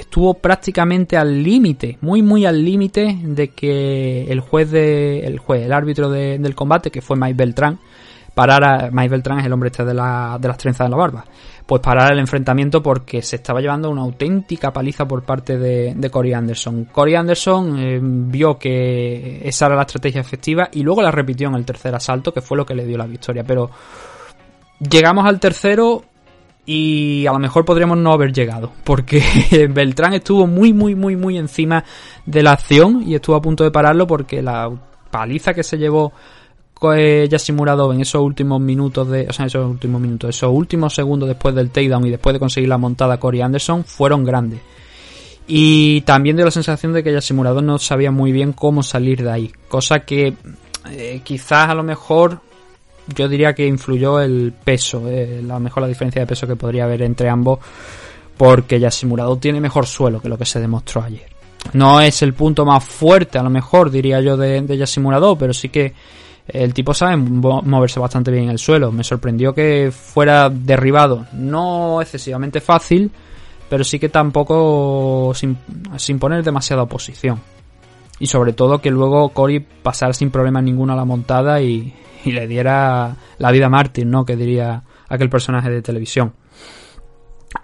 estuvo 0.00 0.34
prácticamente 0.34 1.16
al 1.16 1.42
límite, 1.42 1.98
muy 2.00 2.22
muy 2.22 2.46
al 2.46 2.64
límite 2.64 3.18
de 3.22 3.48
que 3.48 4.24
el 4.30 4.40
juez 4.40 4.70
de, 4.70 5.20
el 5.20 5.38
juez, 5.38 5.64
el 5.64 5.72
árbitro 5.72 6.10
del 6.10 6.54
combate, 6.54 6.90
que 6.90 7.02
fue 7.02 7.16
Mike 7.16 7.34
Beltrán, 7.34 7.78
parara, 8.34 8.90
Mike 8.92 9.08
Beltrán 9.08 9.40
es 9.40 9.46
el 9.46 9.52
hombre 9.52 9.68
este 9.68 9.84
de, 9.84 9.90
de 9.90 9.94
las 9.94 10.58
trenzas 10.58 10.86
de 10.86 10.90
la 10.90 10.96
barba, 10.96 11.24
pues 11.66 11.82
parar 11.82 12.12
el 12.12 12.20
enfrentamiento 12.20 12.82
porque 12.82 13.20
se 13.20 13.36
estaba 13.36 13.60
llevando 13.60 13.90
una 13.90 14.02
auténtica 14.02 14.72
paliza 14.72 15.06
por 15.06 15.24
parte 15.24 15.58
de, 15.58 15.92
de 15.96 16.10
Corey 16.10 16.32
Anderson. 16.32 16.84
Corey 16.84 17.16
Anderson 17.16 17.78
eh, 17.78 17.98
vio 18.00 18.56
que 18.56 19.40
esa 19.42 19.66
era 19.66 19.74
la 19.74 19.82
estrategia 19.82 20.20
efectiva 20.20 20.68
y 20.72 20.82
luego 20.82 21.02
la 21.02 21.10
repitió 21.10 21.48
en 21.48 21.56
el 21.56 21.64
tercer 21.64 21.94
asalto, 21.94 22.32
que 22.32 22.40
fue 22.40 22.56
lo 22.56 22.64
que 22.64 22.74
le 22.74 22.86
dio 22.86 22.96
la 22.96 23.06
victoria, 23.06 23.42
pero 23.44 23.70
llegamos 24.88 25.26
al 25.26 25.40
tercero 25.40 26.04
y 26.70 27.26
a 27.26 27.32
lo 27.32 27.38
mejor 27.38 27.64
podríamos 27.64 27.96
no 27.96 28.12
haber 28.12 28.30
llegado, 28.30 28.70
porque 28.84 29.22
Beltrán 29.70 30.12
estuvo 30.12 30.46
muy, 30.46 30.74
muy, 30.74 30.94
muy, 30.94 31.16
muy 31.16 31.38
encima 31.38 31.82
de 32.26 32.42
la 32.42 32.52
acción 32.52 33.02
y 33.06 33.14
estuvo 33.14 33.36
a 33.36 33.40
punto 33.40 33.64
de 33.64 33.70
pararlo 33.70 34.06
porque 34.06 34.42
la 34.42 34.70
paliza 35.10 35.54
que 35.54 35.62
se 35.62 35.78
llevó 35.78 36.12
eh, 36.94 37.26
Yasimurado 37.26 37.90
en 37.94 38.02
esos 38.02 38.20
últimos 38.20 38.60
minutos 38.60 39.08
de, 39.08 39.26
o 39.30 39.32
sea, 39.32 39.46
esos 39.46 39.66
últimos 39.66 39.98
minutos, 39.98 40.28
esos 40.28 40.50
últimos 40.52 40.94
segundos 40.94 41.26
después 41.30 41.54
del 41.54 41.70
takedown 41.70 42.04
y 42.04 42.10
después 42.10 42.34
de 42.34 42.38
conseguir 42.38 42.68
la 42.68 42.76
montada 42.76 43.16
Corey 43.16 43.40
Anderson 43.40 43.82
fueron 43.84 44.22
grandes. 44.22 44.60
Y 45.46 46.02
también 46.02 46.36
dio 46.36 46.44
la 46.44 46.50
sensación 46.50 46.92
de 46.92 47.02
que 47.02 47.14
Yasimurado 47.14 47.62
no 47.62 47.78
sabía 47.78 48.10
muy 48.10 48.30
bien 48.30 48.52
cómo 48.52 48.82
salir 48.82 49.22
de 49.22 49.30
ahí, 49.30 49.52
cosa 49.68 50.00
que 50.00 50.34
eh, 50.90 51.22
quizás 51.24 51.70
a 51.70 51.74
lo 51.74 51.82
mejor 51.82 52.42
yo 53.14 53.28
diría 53.28 53.54
que 53.54 53.66
influyó 53.66 54.20
el 54.20 54.52
peso, 54.52 55.02
eh, 55.08 55.42
la 55.44 55.58
mejor 55.58 55.82
la 55.82 55.88
diferencia 55.88 56.20
de 56.20 56.26
peso 56.26 56.46
que 56.46 56.56
podría 56.56 56.84
haber 56.84 57.02
entre 57.02 57.28
ambos, 57.28 57.58
porque 58.36 58.78
ya 58.78 58.90
Simulador 58.90 59.38
tiene 59.38 59.60
mejor 59.60 59.86
suelo 59.86 60.20
que 60.20 60.28
lo 60.28 60.38
que 60.38 60.44
se 60.44 60.60
demostró 60.60 61.02
ayer. 61.02 61.28
No 61.72 62.00
es 62.00 62.22
el 62.22 62.34
punto 62.34 62.64
más 62.64 62.84
fuerte, 62.84 63.38
a 63.38 63.42
lo 63.42 63.50
mejor, 63.50 63.90
diría 63.90 64.20
yo, 64.20 64.36
de, 64.36 64.60
de 64.62 64.86
Simulador, 64.86 65.36
pero 65.36 65.52
sí 65.52 65.68
que 65.68 65.92
el 66.46 66.72
tipo 66.72 66.94
sabe 66.94 67.16
moverse 67.16 68.00
bastante 68.00 68.30
bien 68.30 68.44
en 68.44 68.50
el 68.50 68.58
suelo. 68.58 68.90
Me 68.90 69.04
sorprendió 69.04 69.52
que 69.52 69.90
fuera 69.92 70.48
derribado, 70.48 71.26
no 71.32 72.00
excesivamente 72.00 72.60
fácil, 72.60 73.10
pero 73.68 73.84
sí 73.84 73.98
que 73.98 74.08
tampoco 74.08 75.32
sin, 75.34 75.58
sin 75.96 76.18
poner 76.18 76.42
demasiada 76.42 76.82
oposición. 76.82 77.40
Y 78.18 78.26
sobre 78.26 78.52
todo 78.52 78.80
que 78.80 78.90
luego 78.90 79.30
Cory 79.30 79.60
pasara 79.60 80.12
sin 80.12 80.30
problema 80.30 80.60
ninguno 80.60 80.92
a 80.92 80.96
la 80.96 81.04
montada 81.04 81.60
y, 81.62 81.94
y 82.24 82.32
le 82.32 82.46
diera 82.46 83.16
la 83.38 83.50
vida 83.50 83.68
mártir, 83.68 84.06
¿no? 84.06 84.24
Que 84.24 84.36
diría 84.36 84.82
aquel 85.08 85.30
personaje 85.30 85.70
de 85.70 85.82
televisión. 85.82 86.34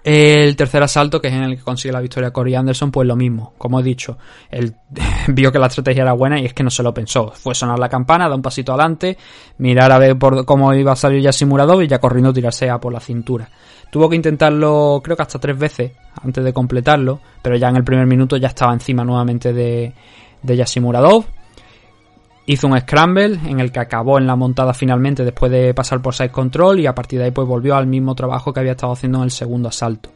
El 0.03 0.55
tercer 0.55 0.81
asalto, 0.81 1.21
que 1.21 1.27
es 1.27 1.33
en 1.33 1.43
el 1.43 1.57
que 1.57 1.63
consigue 1.63 1.91
la 1.91 2.01
victoria 2.01 2.31
Corey 2.31 2.55
Anderson, 2.55 2.91
pues 2.91 3.07
lo 3.07 3.15
mismo. 3.15 3.53
Como 3.57 3.79
he 3.79 3.83
dicho, 3.83 4.17
él 4.49 4.75
vio 5.27 5.51
que 5.51 5.59
la 5.59 5.67
estrategia 5.67 6.03
era 6.03 6.13
buena 6.13 6.39
y 6.39 6.45
es 6.45 6.53
que 6.53 6.63
no 6.63 6.69
se 6.69 6.83
lo 6.83 6.93
pensó. 6.93 7.31
Fue 7.31 7.53
sonar 7.53 7.77
la 7.79 7.89
campana, 7.89 8.27
dar 8.27 8.35
un 8.35 8.41
pasito 8.41 8.73
adelante, 8.73 9.17
mirar 9.59 9.91
a 9.91 9.99
ver 9.99 10.17
por 10.17 10.45
cómo 10.45 10.73
iba 10.73 10.93
a 10.93 10.95
salir 10.95 11.21
ya 11.21 11.31
Simulador 11.31 11.83
y 11.83 11.87
ya 11.87 11.99
corriendo 11.99 12.33
tirarse 12.33 12.69
a 12.69 12.79
por 12.79 12.93
la 12.93 12.99
cintura. 12.99 13.49
Tuvo 13.91 14.09
que 14.09 14.15
intentarlo, 14.15 15.01
creo 15.03 15.15
que 15.15 15.23
hasta 15.23 15.39
tres 15.39 15.57
veces 15.57 15.91
antes 16.21 16.43
de 16.43 16.53
completarlo, 16.53 17.19
pero 17.41 17.55
ya 17.55 17.69
en 17.69 17.77
el 17.77 17.83
primer 17.83 18.07
minuto 18.07 18.37
ya 18.37 18.49
estaba 18.49 18.73
encima 18.73 19.03
nuevamente 19.03 19.53
de, 19.53 19.93
de 20.45 20.57
Yasimuradov 20.57 21.25
Hizo 22.47 22.67
un 22.67 22.79
scramble 22.79 23.39
en 23.47 23.59
el 23.59 23.71
que 23.71 23.79
acabó 23.79 24.19
en 24.19 24.27
la 24.27 24.35
montada 24.35 24.73
finalmente 24.73 25.23
después 25.23 25.51
de 25.51 25.73
pasar 25.73 25.99
por 25.99 26.13
side 26.13 26.29
control 26.29 26.79
y 26.79 26.85
a 26.85 26.93
partir 26.93 27.17
de 27.17 27.25
ahí 27.25 27.31
pues 27.31 27.47
volvió 27.47 27.75
al 27.75 27.87
mismo 27.87 28.13
trabajo 28.13 28.53
que 28.53 28.59
había 28.59 28.73
estado 28.73 28.93
haciendo 28.93 29.17
en 29.17 29.23
el 29.23 29.31
segundo 29.31 29.69
asalto. 29.69 30.11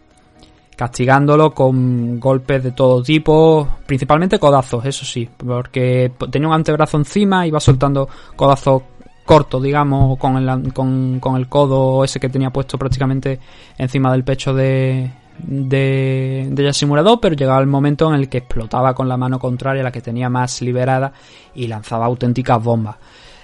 Castigándolo 0.75 1.51
con 1.51 2.19
golpes 2.19 2.63
de 2.63 2.71
todo 2.71 3.01
tipo, 3.01 3.67
principalmente 3.85 4.37
codazos, 4.37 4.85
eso 4.85 5.05
sí, 5.05 5.27
porque 5.37 6.11
tenía 6.31 6.47
un 6.47 6.53
antebrazo 6.53 6.97
encima, 6.97 7.47
iba 7.47 7.59
soltando 7.59 8.07
codazos 8.35 8.83
cortos, 9.25 9.61
digamos, 9.61 10.17
con 10.19 10.37
el, 10.37 10.71
con, 10.71 11.19
con 11.19 11.35
el 11.35 11.49
codo 11.49 12.03
ese 12.03 12.19
que 12.19 12.29
tenía 12.29 12.51
puesto 12.51 12.77
prácticamente 12.77 13.39
encima 13.77 14.11
del 14.11 14.23
pecho 14.23 14.53
de, 14.53 15.11
de, 15.43 16.47
de 16.49 16.63
Yashimuradov, 16.63 17.19
pero 17.19 17.35
llegaba 17.35 17.59
el 17.59 17.67
momento 17.67 18.07
en 18.09 18.19
el 18.19 18.29
que 18.29 18.39
explotaba 18.39 18.93
con 18.93 19.07
la 19.07 19.17
mano 19.17 19.39
contraria, 19.39 19.83
la 19.83 19.91
que 19.91 20.01
tenía 20.01 20.29
más 20.29 20.61
liberada, 20.61 21.11
y 21.55 21.67
lanzaba 21.67 22.05
auténticas 22.05 22.63
bombas. 22.63 22.95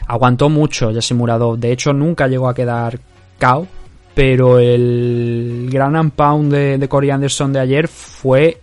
Aguantó 0.08 0.50
mucho 0.50 0.92
Yashimuradov, 0.92 1.58
de 1.58 1.72
hecho 1.72 1.94
nunca 1.94 2.28
llegó 2.28 2.48
a 2.48 2.54
quedar 2.54 3.00
KO, 3.40 3.68
pero 4.14 4.60
el 4.60 5.68
Gran 5.72 5.96
and 5.96 6.12
Pound 6.12 6.52
de, 6.52 6.78
de 6.78 6.90
Corey 6.90 7.10
Anderson 7.10 7.52
de 7.52 7.60
ayer 7.60 7.88
fue 7.88 8.62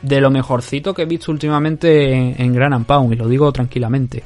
de 0.00 0.20
lo 0.20 0.30
mejorcito 0.30 0.92
que 0.92 1.02
he 1.02 1.06
visto 1.06 1.30
últimamente 1.30 2.12
en, 2.12 2.34
en 2.38 2.52
Gran 2.52 2.72
and 2.72 2.86
Pound, 2.86 3.12
y 3.12 3.16
lo 3.16 3.28
digo 3.28 3.52
tranquilamente. 3.52 4.22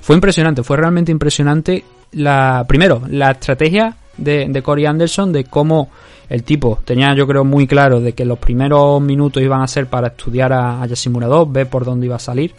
Fue 0.00 0.14
impresionante, 0.14 0.62
fue 0.62 0.76
realmente 0.76 1.10
impresionante 1.10 1.84
la 2.12 2.64
primero, 2.68 3.02
la 3.08 3.32
estrategia 3.32 3.96
de, 4.16 4.46
de 4.48 4.62
Corey 4.62 4.86
Anderson 4.86 5.32
de 5.32 5.44
cómo 5.44 5.90
el 6.28 6.42
tipo 6.42 6.80
tenía 6.84 7.14
yo 7.14 7.26
creo 7.26 7.44
muy 7.44 7.66
claro 7.66 8.00
de 8.00 8.12
que 8.12 8.24
los 8.24 8.38
primeros 8.38 9.00
minutos 9.00 9.42
iban 9.42 9.62
a 9.62 9.66
ser 9.68 9.86
para 9.86 10.08
estudiar 10.08 10.52
a, 10.52 10.82
a 10.82 10.86
Yassimura 10.86 11.28
ver 11.46 11.68
por 11.68 11.84
dónde 11.84 12.06
iba 12.06 12.16
a 12.16 12.20
salir, 12.20 12.52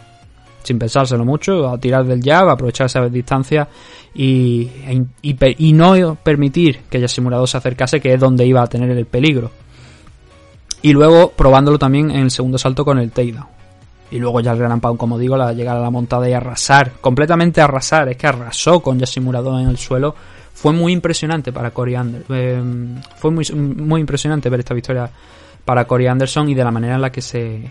sin 0.62 0.78
pensárselo 0.78 1.24
mucho, 1.24 1.68
a 1.68 1.78
tirar 1.78 2.04
del 2.04 2.22
jab, 2.22 2.48
a 2.48 2.52
aprovechar 2.52 2.86
esa 2.86 3.06
distancia 3.08 3.68
y, 4.14 4.68
e 4.86 5.04
y, 5.22 5.68
y 5.68 5.72
no 5.72 6.16
permitir 6.16 6.80
que 6.90 7.00
Yassimura 7.00 7.44
se 7.46 7.56
acercase, 7.56 8.00
que 8.00 8.14
es 8.14 8.20
donde 8.20 8.46
iba 8.46 8.62
a 8.62 8.66
tener 8.66 8.90
el 8.90 9.06
peligro. 9.06 9.50
Y 10.82 10.92
luego 10.92 11.32
probándolo 11.32 11.78
también 11.78 12.10
en 12.10 12.20
el 12.20 12.30
segundo 12.30 12.58
salto 12.58 12.84
con 12.84 12.98
el 12.98 13.10
takedown. 13.10 13.46
Y 14.10 14.18
luego 14.18 14.40
ya 14.40 14.52
el 14.52 14.58
Gran 14.58 14.80
Pound, 14.80 14.98
como 14.98 15.18
digo, 15.18 15.36
la 15.36 15.52
llegar 15.52 15.76
a 15.76 15.80
la 15.80 15.90
montada 15.90 16.28
y 16.28 16.32
arrasar, 16.32 16.92
completamente 17.00 17.60
arrasar, 17.60 18.08
es 18.08 18.16
que 18.16 18.26
arrasó 18.26 18.80
con 18.80 18.98
Yassimura 18.98 19.40
en 19.40 19.68
el 19.68 19.76
suelo. 19.76 20.14
Fue 20.60 20.72
muy 20.72 20.92
impresionante 20.92 21.52
para 21.52 21.70
Corey 21.70 21.94
Anderson. 21.94 22.36
Eh, 22.36 23.00
fue 23.16 23.30
muy, 23.30 23.44
muy 23.54 24.00
impresionante 24.00 24.50
ver 24.50 24.58
esta 24.58 24.74
victoria 24.74 25.08
para 25.64 25.84
Corey 25.84 26.08
Anderson 26.08 26.48
y 26.48 26.54
de 26.54 26.64
la 26.64 26.72
manera 26.72 26.96
en 26.96 27.00
la 27.00 27.12
que 27.12 27.22
se, 27.22 27.62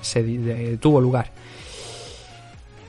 se 0.00 0.76
tuvo 0.80 1.00
lugar. 1.00 1.30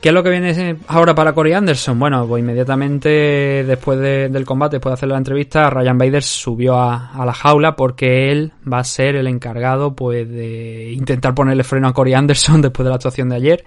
¿Qué 0.02 0.10
es 0.10 0.16
lo 0.16 0.24
que 0.24 0.32
viene 0.32 0.78
ahora 0.88 1.14
para 1.14 1.34
Corey 1.34 1.54
Anderson? 1.54 2.00
Bueno, 2.00 2.26
pues 2.28 2.42
inmediatamente 2.42 3.64
después 3.64 4.00
de, 4.00 4.30
del 4.30 4.44
combate, 4.44 4.78
después 4.78 4.90
de 4.90 4.94
hacer 4.96 5.10
la 5.10 5.18
entrevista, 5.18 5.70
Ryan 5.70 6.00
Bader 6.00 6.24
subió 6.24 6.76
a, 6.76 7.12
a, 7.14 7.24
la 7.24 7.34
jaula 7.34 7.76
porque 7.76 8.32
él 8.32 8.54
va 8.70 8.80
a 8.80 8.84
ser 8.84 9.16
el 9.16 9.28
encargado 9.28 9.96
pues 9.96 10.28
de 10.28 10.92
intentar 10.94 11.36
ponerle 11.36 11.64
freno 11.64 11.88
a 11.88 11.94
Corey 11.94 12.16
Anderson 12.16 12.60
después 12.64 12.84
de 12.86 12.90
la 12.90 12.96
actuación 12.96 13.30
de 13.30 13.36
ayer. 13.36 13.64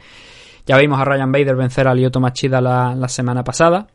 Ya 0.66 0.76
vimos 0.78 1.00
a 1.00 1.04
Ryan 1.04 1.30
Bader 1.30 1.54
vencer 1.54 1.86
a 1.86 1.94
Lyoto 1.94 2.18
Machida 2.18 2.60
la, 2.60 2.92
la 2.96 3.08
semana 3.08 3.44
pasada. 3.44 3.86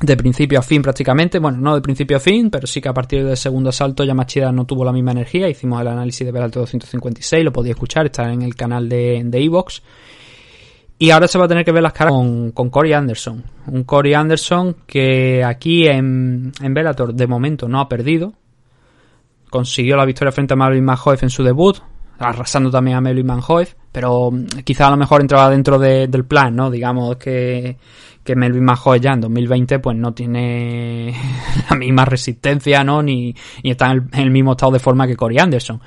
De 0.00 0.16
principio 0.16 0.58
a 0.58 0.62
fin 0.62 0.82
prácticamente, 0.82 1.38
bueno, 1.38 1.58
no 1.58 1.74
de 1.74 1.80
principio 1.80 2.16
a 2.16 2.20
fin, 2.20 2.50
pero 2.50 2.66
sí 2.66 2.80
que 2.80 2.88
a 2.88 2.94
partir 2.94 3.24
del 3.24 3.36
segundo 3.36 3.70
asalto 3.70 4.02
ya 4.04 4.12
Machida 4.12 4.50
no 4.50 4.64
tuvo 4.64 4.84
la 4.84 4.92
misma 4.92 5.12
energía. 5.12 5.48
Hicimos 5.48 5.80
el 5.80 5.88
análisis 5.88 6.26
de 6.26 6.32
Belalto 6.32 6.60
256, 6.60 7.44
lo 7.44 7.52
podía 7.52 7.72
escuchar, 7.72 8.06
está 8.06 8.32
en 8.32 8.42
el 8.42 8.56
canal 8.56 8.88
de 8.88 9.20
Evox. 9.20 9.82
De 9.82 10.14
y 10.98 11.10
ahora 11.10 11.26
se 11.26 11.38
va 11.38 11.46
a 11.46 11.48
tener 11.48 11.64
que 11.64 11.72
ver 11.72 11.82
las 11.82 11.92
caras 11.92 12.12
con, 12.12 12.70
Corey 12.70 12.92
Anderson. 12.92 13.42
Un 13.66 13.84
Corey 13.84 14.14
Anderson 14.14 14.76
que 14.86 15.42
aquí 15.44 15.86
en, 15.86 16.52
en 16.60 16.74
Bellator 16.74 17.14
de 17.14 17.26
momento 17.26 17.68
no 17.68 17.80
ha 17.80 17.88
perdido. 17.88 18.32
Consiguió 19.50 19.96
la 19.96 20.04
victoria 20.04 20.32
frente 20.32 20.54
a 20.54 20.56
Melvin 20.56 20.84
Manhoef 20.84 21.22
en 21.22 21.30
su 21.30 21.42
debut, 21.42 21.78
arrasando 22.18 22.70
también 22.70 22.96
a 22.96 23.00
Melvin 23.00 23.26
Manhoef, 23.26 23.74
pero 23.90 24.30
quizá 24.64 24.88
a 24.88 24.90
lo 24.90 24.96
mejor 24.96 25.20
entraba 25.20 25.50
dentro 25.50 25.78
de, 25.78 26.08
del 26.08 26.24
plan, 26.24 26.54
¿no? 26.54 26.70
Digamos 26.70 27.16
que, 27.16 27.76
que 28.22 28.36
Melvin 28.36 28.64
Manhoef 28.64 29.00
ya 29.00 29.12
en 29.12 29.20
2020 29.20 29.78
pues 29.78 29.96
no 29.96 30.12
tiene 30.14 31.14
la 31.70 31.76
misma 31.76 32.04
resistencia, 32.04 32.84
¿no? 32.84 33.02
Ni, 33.02 33.34
ni 33.62 33.70
está 33.70 33.90
en 33.90 34.08
el, 34.12 34.30
mismo 34.30 34.52
estado 34.52 34.72
de 34.72 34.78
forma 34.78 35.06
que 35.06 35.16
Corey 35.16 35.38
Anderson. 35.38 35.80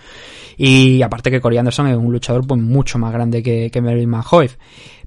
Y 0.57 1.01
aparte 1.01 1.29
que 1.29 1.39
Corey 1.39 1.57
Anderson 1.57 1.87
es 1.87 1.97
un 1.97 2.11
luchador 2.11 2.45
pues 2.45 2.59
mucho 2.59 2.97
más 2.97 3.13
grande 3.13 3.43
que, 3.43 3.69
que 3.71 3.81
Melvin 3.81 4.09
Manhoef. 4.09 4.57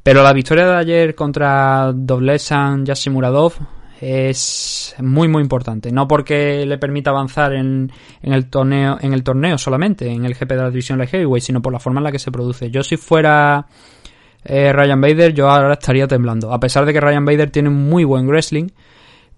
Pero 0.03 0.23
la 0.23 0.33
victoria 0.33 0.67
de 0.67 0.77
ayer 0.77 1.15
contra 1.15 1.93
Doblesan 1.95 2.87
Yassimuradov 2.87 3.55
es 4.01 4.95
muy 4.99 5.29
muy 5.29 5.43
importante. 5.43 5.93
No 5.93 6.09
porque 6.09 6.65
le 6.67 6.79
permita 6.79 7.11
avanzar 7.11 7.53
en, 7.53 7.93
en, 8.23 8.33
el 8.33 8.49
torneo, 8.49 8.99
en 9.01 9.13
el 9.13 9.23
torneo 9.23 9.59
solamente, 9.59 10.09
en 10.09 10.25
el 10.25 10.35
GP 10.35 10.49
de 10.49 10.57
la 10.57 10.71
división 10.71 10.99
Light 10.99 11.11
Heavyweight, 11.11 11.45
sino 11.45 11.63
por 11.63 11.73
la 11.73 11.79
forma 11.79 12.01
en 12.01 12.05
la 12.05 12.13
que 12.13 12.19
se 12.19 12.33
produce. 12.33 12.71
Yo 12.71 12.83
si 12.83 12.97
fuera 12.97 13.67
eh, 14.45 14.73
Ryan 14.73 15.01
Bader, 15.01 15.35
yo 15.35 15.49
ahora 15.51 15.75
estaría 15.75 16.07
temblando. 16.07 16.53
A 16.53 16.61
pesar 16.61 16.85
de 16.87 16.93
que 16.93 17.01
Ryan 17.01 17.25
Bader 17.25 17.51
tiene 17.51 17.71
muy 17.71 18.05
buen 18.05 18.27
wrestling, 18.27 18.69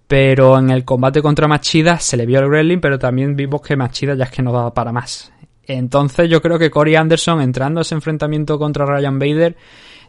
pero 0.07 0.59
en 0.59 0.71
el 0.71 0.85
combate 0.85 1.23
contra 1.23 1.49
Machida 1.49 1.99
se 1.99 2.17
le 2.17 2.27
vio 2.27 2.39
el 2.41 2.49
wrestling, 2.49 2.79
pero 2.79 2.99
también 2.99 3.35
vimos 3.35 3.63
que 3.63 3.77
Machida 3.77 4.15
ya 4.15 4.25
es 4.25 4.31
que 4.31 4.43
no 4.43 4.53
daba 4.53 4.73
para 4.73 4.93
más. 4.93 5.33
Entonces 5.67 6.29
yo 6.29 6.43
creo 6.43 6.59
que 6.59 6.71
Corey 6.71 6.97
Anderson 6.97 7.41
entrando 7.41 7.81
a 7.81 7.83
ese 7.83 7.95
enfrentamiento 7.95 8.59
contra 8.59 8.85
Ryan 8.85 9.19
Bader 9.19 9.57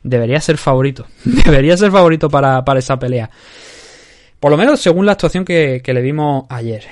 debería 0.04 0.40
ser 0.42 0.58
favorito. 0.58 1.06
debería 1.24 1.78
ser 1.78 1.92
favorito 1.92 2.30
para, 2.30 2.64
para, 2.64 2.80
esa 2.80 2.98
pelea. 2.98 3.30
Por 4.44 4.52
lo 4.52 4.58
menos 4.58 4.82
según 4.82 5.06
la 5.06 5.14
actuación 5.14 5.46
que, 5.46 5.80
que 5.82 5.94
le 5.94 6.02
dimos 6.02 6.44
ayer. 6.50 6.84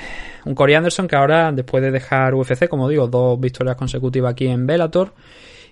Un 0.45 0.55
Corey 0.55 0.73
Anderson 0.73 1.05
que 1.05 1.17
ahora, 1.17 1.51
después 1.51 1.83
de 1.83 1.91
dejar 1.91 2.33
UFC, 2.33 2.69
como 2.69 2.87
digo, 2.87 3.09
dos 3.09 3.37
victorias 3.41 3.75
consecutivas 3.75 4.31
aquí 4.31 4.47
en 4.47 4.65
Bellator, 4.65 5.13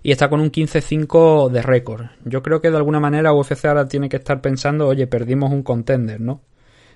y 0.04 0.12
está 0.12 0.30
con 0.30 0.42
un 0.42 0.52
15-5 0.52 1.50
de 1.50 1.62
récord. 1.62 2.08
Yo 2.26 2.44
creo 2.44 2.60
que 2.60 2.70
de 2.70 2.76
alguna 2.76 3.00
manera 3.00 3.32
UFC 3.32 3.64
ahora 3.64 3.88
tiene 3.88 4.10
que 4.10 4.18
estar 4.18 4.42
pensando, 4.42 4.90
oye, 4.90 5.08
perdimos 5.08 5.54
un 5.54 5.64
contender, 5.64 6.20
¿no? 6.20 6.42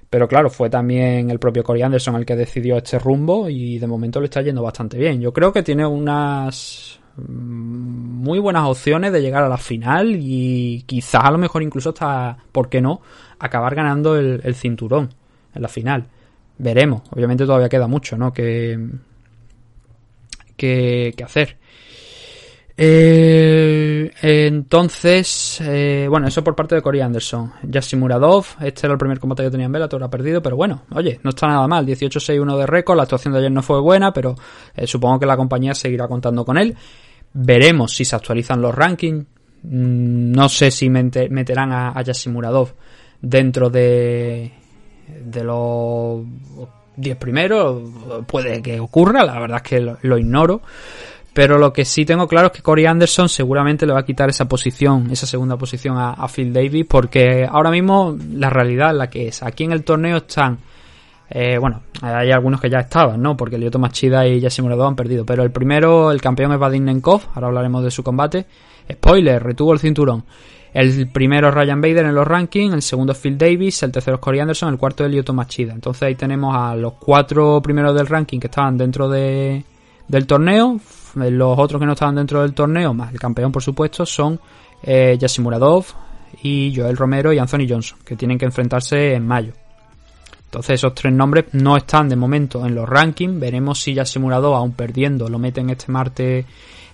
Pero 0.09 0.27
claro, 0.27 0.49
fue 0.49 0.69
también 0.69 1.29
el 1.29 1.39
propio 1.39 1.63
Corey 1.63 1.81
Anderson 1.81 2.17
el 2.17 2.25
que 2.25 2.36
decidió 2.36 2.75
este 2.75 2.99
rumbo 2.99 3.49
y 3.49 3.79
de 3.79 3.88
momento 3.88 4.19
le 4.19 4.25
está 4.25 4.41
yendo 4.41 4.63
bastante 4.63 4.97
bien. 4.97 5.21
Yo 5.21 5.31
creo 5.31 5.53
que 5.53 5.63
tiene 5.63 5.86
unas 5.88 6.99
muy 7.18 8.39
buenas 8.39 8.64
opciones 8.66 9.11
de 9.11 9.22
llegar 9.22 9.43
a 9.43 9.49
la 9.49 9.57
final 9.57 10.16
y 10.18 10.84
quizás 10.88 11.24
a 11.24 11.32
lo 11.32 11.38
mejor 11.38 11.61
incluso 11.64 11.89
hasta, 11.89 12.38
¿por 12.51 12.70
qué 12.70 12.82
no?, 12.82 13.01
acabar 13.39 13.76
ganando 13.76 14.18
el, 14.18 14.41
el 14.43 14.55
cinturón 14.55 15.14
en 15.53 15.61
la 15.61 15.68
final. 15.68 16.07
Veremos, 16.57 17.03
obviamente 17.11 17.45
todavía 17.45 17.70
queda 17.70 17.88
mucho, 17.88 18.18
¿no?, 18.18 18.34
que, 18.34 18.80
que, 20.57 21.14
que 21.16 21.24
hacer. 21.24 21.57
Eh, 22.76 24.11
entonces, 24.21 25.61
eh, 25.61 26.07
bueno, 26.09 26.28
eso 26.28 26.43
por 26.43 26.55
parte 26.55 26.76
de 26.76 26.82
Corey 26.82 27.01
Anderson. 27.01 27.53
Yassimuradov, 27.63 28.45
este 28.61 28.88
era 28.88 28.93
el 28.93 28.97
primer 28.97 29.19
combate 29.19 29.43
que 29.43 29.51
tenía 29.51 29.67
en 29.67 29.71
Bellator, 29.71 30.03
ha 30.03 30.09
perdido, 30.09 30.41
pero 30.41 30.55
bueno, 30.55 30.84
oye, 30.91 31.19
no 31.24 31.30
está 31.30 31.47
nada 31.47 31.67
mal. 31.67 31.86
18-6-1 31.86 32.57
de 32.57 32.65
récord, 32.65 32.97
la 32.97 33.03
actuación 33.03 33.34
de 33.34 33.39
ayer 33.39 33.51
no 33.51 33.61
fue 33.61 33.80
buena, 33.80 34.11
pero 34.11 34.36
eh, 34.76 34.88
supongo 34.88 35.19
que 35.19 35.26
la 35.26 35.38
compañía 35.38 35.76
seguirá 35.76 36.07
contando 36.07 36.43
con 36.43 36.57
él. 36.57 36.76
Veremos 37.34 37.95
si 37.95 38.05
se 38.05 38.15
actualizan 38.15 38.61
los 38.61 38.74
rankings. 38.74 39.26
Mm, 39.63 40.32
no 40.32 40.49
sé 40.49 40.71
si 40.71 40.89
meterán 40.89 41.71
a, 41.71 41.89
a 41.97 42.03
dentro 43.21 43.69
de, 43.69 44.51
de 45.07 45.43
los 45.43 46.26
10 46.97 47.17
primeros. 47.17 47.89
Puede 48.28 48.61
que 48.61 48.80
ocurra, 48.80 49.24
la 49.24 49.39
verdad 49.39 49.61
es 49.63 49.69
que 49.69 49.80
lo 50.01 50.17
ignoro. 50.17 50.61
Pero 51.34 51.57
lo 51.57 51.73
que 51.73 51.84
sí 51.84 52.05
tengo 52.05 52.27
claro 52.27 52.47
es 52.47 52.53
que 52.53 52.61
Corey 52.61 52.86
Anderson 52.86 53.27
seguramente 53.27 53.88
le 53.88 53.93
va 53.93 54.01
a 54.01 54.05
quitar 54.05 54.29
esa 54.29 54.47
posición, 54.47 55.09
esa 55.11 55.25
segunda 55.25 55.57
posición 55.57 55.97
a, 55.97 56.27
Phil 56.27 56.53
Davis, 56.53 56.86
porque 56.88 57.47
ahora 57.49 57.71
mismo 57.71 58.15
la 58.34 58.51
realidad 58.51 58.91
es 58.91 58.97
la 58.97 59.09
que 59.09 59.27
es. 59.27 59.41
Aquí 59.41 59.63
en 59.63 59.71
el 59.71 59.84
torneo 59.84 60.17
están, 60.17 60.59
eh, 61.31 61.57
bueno, 61.57 61.81
hay 62.03 62.31
algunos 62.31 62.61
que 62.61 62.69
ya 62.69 62.81
estaban, 62.81 63.19
¿no? 63.19 63.36
Porque 63.36 63.57
Lyoto 63.57 63.79
Machida 63.79 64.27
y 64.27 64.45
Murado 64.61 64.86
han 64.86 64.95
perdido. 64.95 65.25
Pero 65.25 65.41
el 65.41 65.51
primero, 65.51 66.11
el 66.11 66.21
campeón 66.21 66.53
es 66.53 66.59
Vadim 66.59 66.86
Nenkov, 66.86 67.21
ahora 67.34 67.47
hablaremos 67.47 67.84
de 67.84 67.89
su 67.89 68.03
combate. 68.03 68.45
Spoiler, 68.91 69.41
retuvo 69.41 69.73
el 69.73 69.79
cinturón. 69.79 70.23
El 70.71 71.09
primero 71.11 71.49
es 71.49 71.53
Ryan 71.53 71.81
Bader 71.81 72.05
en 72.05 72.15
los 72.15 72.27
rankings, 72.27 72.73
el 72.73 72.81
segundo 72.84 73.13
es 73.13 73.19
Phil 73.19 73.38
Davis, 73.38 73.81
el 73.84 73.91
tercero 73.91 74.15
es 74.15 74.21
Corey 74.21 74.39
Anderson, 74.39 74.69
el 74.69 74.79
cuarto 74.79 75.03
es 75.03 75.11
Lyoto 75.11 75.34
Machida. 75.34 75.73
Entonces 75.73 76.03
ahí 76.03 76.15
tenemos 76.15 76.55
a 76.55 76.75
los 76.75 76.93
cuatro 76.93 77.59
primeros 77.61 77.95
del 77.95 78.05
ranking 78.05 78.39
que 78.39 78.47
estaban 78.47 78.77
dentro 78.77 79.09
de, 79.09 79.63
del 80.07 80.27
torneo. 80.27 80.79
Los 81.16 81.59
otros 81.59 81.80
que 81.80 81.86
no 81.86 81.93
estaban 81.93 82.16
dentro 82.16 82.41
del 82.41 82.53
torneo, 82.53 82.93
más 82.93 83.11
el 83.11 83.20
campeón 83.20 83.51
por 83.51 83.61
supuesto, 83.61 84.05
son 84.05 84.39
eh, 84.82 85.18
Yassimuradov 85.20 85.86
y 86.41 86.74
Joel 86.76 86.97
Romero 86.97 87.32
y 87.32 87.39
Anthony 87.39 87.68
Johnson, 87.70 87.99
que 88.03 88.16
tienen 88.16 88.38
que 88.38 88.45
enfrentarse 88.45 89.14
en 89.14 89.28
mayo. 89.28 89.53
Entonces 90.45 90.76
esos 90.76 90.93
tres 90.93 91.11
nombres 91.14 91.45
no 91.53 91.78
están 91.78 92.09
de 92.09 92.16
momento 92.16 92.66
en 92.66 92.76
los 92.76 92.88
rankings. 92.88 93.39
Veremos 93.39 93.80
si 93.80 93.93
Yassimuradov, 93.93 94.53
aún 94.53 94.74
perdiendo, 94.74 95.28
lo 95.28 95.39
meten 95.39 95.70
este 95.72 95.91
martes 95.91 96.45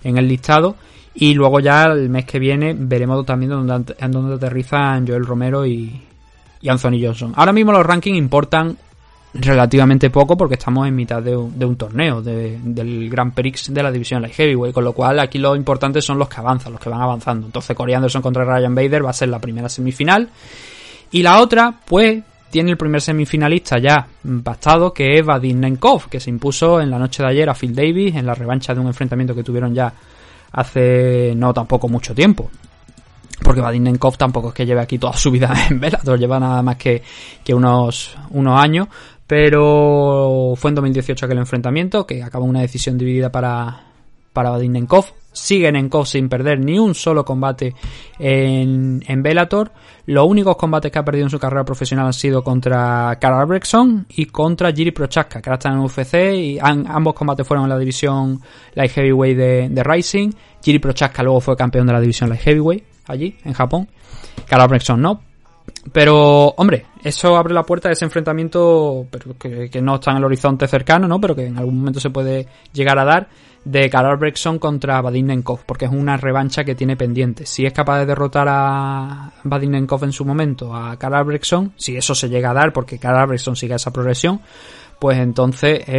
en 0.03 0.17
el 0.17 0.28
listado. 0.28 0.76
Y 1.13 1.34
luego 1.34 1.59
ya 1.59 1.84
el 1.86 2.09
mes 2.09 2.26
que 2.26 2.39
viene 2.39 2.74
veremos 2.78 3.26
también 3.26 3.49
dónde, 3.49 3.95
dónde 4.07 4.36
aterrizan 4.36 5.05
Joel 5.05 5.26
Romero 5.26 5.65
y, 5.65 6.01
y 6.61 6.70
Anthony 6.70 7.01
Johnson. 7.01 7.34
Ahora 7.36 7.51
mismo 7.51 7.74
los 7.74 7.86
rankings 7.86 8.17
importan 8.17 8.78
relativamente 9.34 10.09
poco 10.09 10.36
porque 10.36 10.55
estamos 10.55 10.88
en 10.88 10.95
mitad 10.95 11.21
de 11.21 11.36
un, 11.36 11.57
de 11.57 11.65
un 11.65 11.75
torneo 11.75 12.21
de, 12.21 12.59
del 12.63 13.09
Grand 13.09 13.34
Prix 13.34 13.71
de 13.73 13.84
la 13.84 13.91
división 13.91 14.21
Light 14.21 14.34
Heavyweight, 14.36 14.73
con 14.73 14.84
lo 14.84 14.93
cual 14.93 15.19
aquí 15.19 15.38
lo 15.38 15.55
importante 15.55 16.01
son 16.01 16.17
los 16.17 16.27
que 16.27 16.39
avanzan, 16.39 16.73
los 16.73 16.82
que 16.82 16.89
van 16.89 17.01
avanzando. 17.01 17.45
Entonces 17.45 17.75
Corey 17.75 17.93
Anderson 17.93 18.21
contra 18.21 18.43
Ryan 18.43 18.73
Bader 18.73 19.05
va 19.05 19.11
a 19.11 19.13
ser 19.13 19.30
la 19.30 19.39
primera 19.39 19.69
semifinal. 19.69 20.30
Y 21.11 21.23
la 21.23 21.41
otra, 21.41 21.73
pues 21.86 22.23
tiene 22.49 22.71
el 22.71 22.77
primer 22.77 23.01
semifinalista 23.01 23.77
ya 23.77 24.07
pactado 24.43 24.93
que 24.93 25.19
es 25.19 25.25
Vadim 25.25 25.59
Nenkov, 25.59 26.09
que 26.09 26.19
se 26.19 26.30
impuso 26.30 26.82
en 26.82 26.89
la 26.89 26.97
noche 26.97 27.21
de 27.21 27.30
ayer 27.30 27.49
a 27.49 27.53
Phil 27.53 27.75
Davis 27.75 28.15
en 28.15 28.25
la 28.25 28.34
revancha 28.34 28.73
de 28.73 28.80
un 28.80 28.88
enfrentamiento 28.88 29.36
que 29.36 29.43
tuvieron 29.43 29.73
ya 29.73 29.93
hace 30.51 31.34
no 31.36 31.53
tampoco 31.53 31.88
mucho 31.88 32.15
tiempo. 32.15 32.49
Porque 33.43 33.61
Vadim 33.61 33.84
Nenkov 33.84 34.17
tampoco 34.17 34.49
es 34.49 34.53
que 34.53 34.65
lleve 34.65 34.82
aquí 34.82 34.97
toda 34.97 35.13
su 35.13 35.32
vida 35.32 35.53
en 35.69 35.80
Bellator, 35.80 36.19
lleva 36.19 36.39
nada 36.39 36.61
más 36.61 36.75
que, 36.77 37.01
que 37.43 37.53
unos, 37.53 38.17
unos 38.32 38.59
años, 38.59 38.88
Pero 39.30 40.55
fue 40.55 40.71
en 40.71 40.75
2018 40.75 41.27
aquel 41.27 41.38
enfrentamiento, 41.38 42.07
que 42.07 42.23
acabó 42.23 42.45
en 42.45 42.49
una 42.49 42.61
decisión 42.61 42.97
dividida 42.97 43.32
para, 43.32 43.84
para 44.34 44.49
Vadim 44.49 44.71
Nenkov. 44.71 45.05
Sigue 45.32 45.71
Nenkov 45.71 46.07
sin 46.07 46.30
perder 46.30 46.59
ni 46.59 46.80
un 46.80 46.95
solo 46.95 47.23
combate 47.23 47.75
en, 48.17 49.03
en 49.07 49.21
Bellator. 49.21 49.71
Los 50.07 50.25
únicos 50.25 50.57
combates 50.57 50.91
que 50.91 50.97
ha 50.97 51.05
perdido 51.05 51.27
en 51.27 51.30
su 51.30 51.38
carrera 51.38 51.63
profesional 51.63 52.07
han 52.07 52.13
sido 52.13 52.43
contra 52.43 53.19
Karl 53.21 53.41
Albrechtson 53.41 54.07
y 54.09 54.25
contra 54.25 54.71
Jiri 54.71 54.89
Prochaska, 54.89 55.43
que 55.43 55.49
ahora 55.51 55.59
están 55.59 55.73
en 55.73 55.82
UFC 55.82 56.15
y 56.34 56.57
ambos 56.59 57.13
combates 57.13 57.45
fueron 57.45 57.65
en 57.65 57.69
la 57.69 57.77
división 57.77 58.41
Light 58.73 58.93
Heavyweight 58.93 59.38
de, 59.38 59.69
de 59.69 59.84
Rising. 59.84 60.32
Jiri 60.63 60.80
Prochaska 60.80 61.21
luego 61.21 61.39
fue 61.39 61.55
campeón 61.55 61.86
de 61.86 61.93
la 61.93 62.01
división 62.01 62.30
Light 62.30 62.41
Heavyweight 62.41 62.84
allí, 63.05 63.38
en 63.43 63.53
Japón. 63.53 63.88
Karl 64.47 64.63
Albrechtson 64.63 64.99
no, 64.99 65.21
pero, 65.91 66.49
hombre, 66.57 66.86
eso 67.03 67.36
abre 67.38 67.53
la 67.53 67.63
puerta 67.63 67.89
a 67.89 67.91
ese 67.91 68.05
enfrentamiento 68.05 69.07
pero 69.09 69.38
que, 69.38 69.82
no 69.82 69.95
está 69.95 70.11
en 70.11 70.17
el 70.17 70.26
horizonte 70.26 70.67
cercano, 70.67 71.07
¿no? 71.07 71.20
Pero 71.20 71.36
que 71.36 71.45
en 71.45 71.57
algún 71.57 71.80
momento 71.80 71.99
se 71.99 72.09
puede 72.09 72.47
llegar 72.74 72.99
a 72.99 73.05
dar 73.05 73.30
de 73.65 73.89
Karol 73.89 74.17
Brexon 74.17 74.57
contra 74.57 75.01
Vadim 75.01 75.28
Nenkov, 75.28 75.65
porque 75.65 75.86
es 75.86 75.91
una 75.91 76.17
revancha 76.17 76.63
que 76.63 76.76
tiene 76.76 76.95
pendiente. 76.95 77.45
Si 77.45 77.65
es 77.65 77.74
capaz 77.74 77.99
de 77.99 78.05
derrotar 78.05 78.47
a 78.49 79.34
Vadim 79.43 79.72
Nenkov 79.72 80.03
en 80.03 80.11
su 80.11 80.26
momento, 80.26 80.76
a 80.76 80.97
Karol 80.97 81.26
Brexon, 81.26 81.74
si 81.76 81.97
eso 81.97 82.15
se 82.15 82.30
llega 82.30 82.51
a 82.51 82.53
dar, 82.53 82.74
porque 82.74 82.99
Karol 82.99 83.28
Brexon 83.28 83.55
sigue 83.55 83.76
esa 83.76 83.91
progresión, 83.91 84.41
pues 85.00 85.18
entonces 85.18 85.88
a 85.88 85.91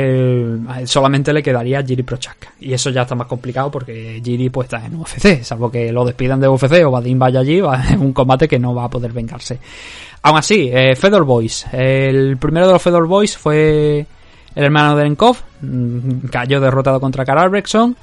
él 0.80 0.86
solamente 0.86 1.32
le 1.32 1.42
quedaría 1.42 1.82
Jiri 1.82 2.02
Prochaska. 2.02 2.52
Y 2.60 2.72
eso 2.74 2.90
ya 2.90 3.02
está 3.02 3.14
más 3.14 3.26
complicado 3.26 3.70
porque 3.70 4.20
Jiri 4.22 4.50
pues 4.50 4.66
está 4.66 4.84
en 4.84 4.96
UFC, 4.96 5.42
salvo 5.42 5.70
que 5.70 5.90
lo 5.90 6.04
despidan 6.04 6.38
de 6.40 6.48
UFC 6.48 6.84
o 6.84 6.90
Vadim 6.90 7.18
vaya 7.18 7.40
allí, 7.40 7.60
va- 7.60 7.82
es 7.90 7.96
un 7.96 8.12
combate 8.12 8.46
que 8.46 8.58
no 8.58 8.74
va 8.74 8.84
a 8.84 8.90
poder 8.90 9.12
vengarse. 9.12 9.58
Aún 10.22 10.36
así, 10.38 10.68
eh, 10.72 10.94
Fedor 10.96 11.24
Boys. 11.24 11.66
El 11.72 12.36
primero 12.36 12.66
de 12.66 12.74
los 12.74 12.82
Fedor 12.82 13.06
Boys 13.06 13.36
fue 13.38 14.04
el 14.54 14.64
hermano 14.64 14.94
de 14.96 15.04
Nenkov, 15.04 15.36
mm, 15.62 16.26
cayó 16.30 16.60
derrotado 16.60 17.00
contra 17.00 17.24
Karl 17.24 17.38
Albrechtson. 17.40 17.96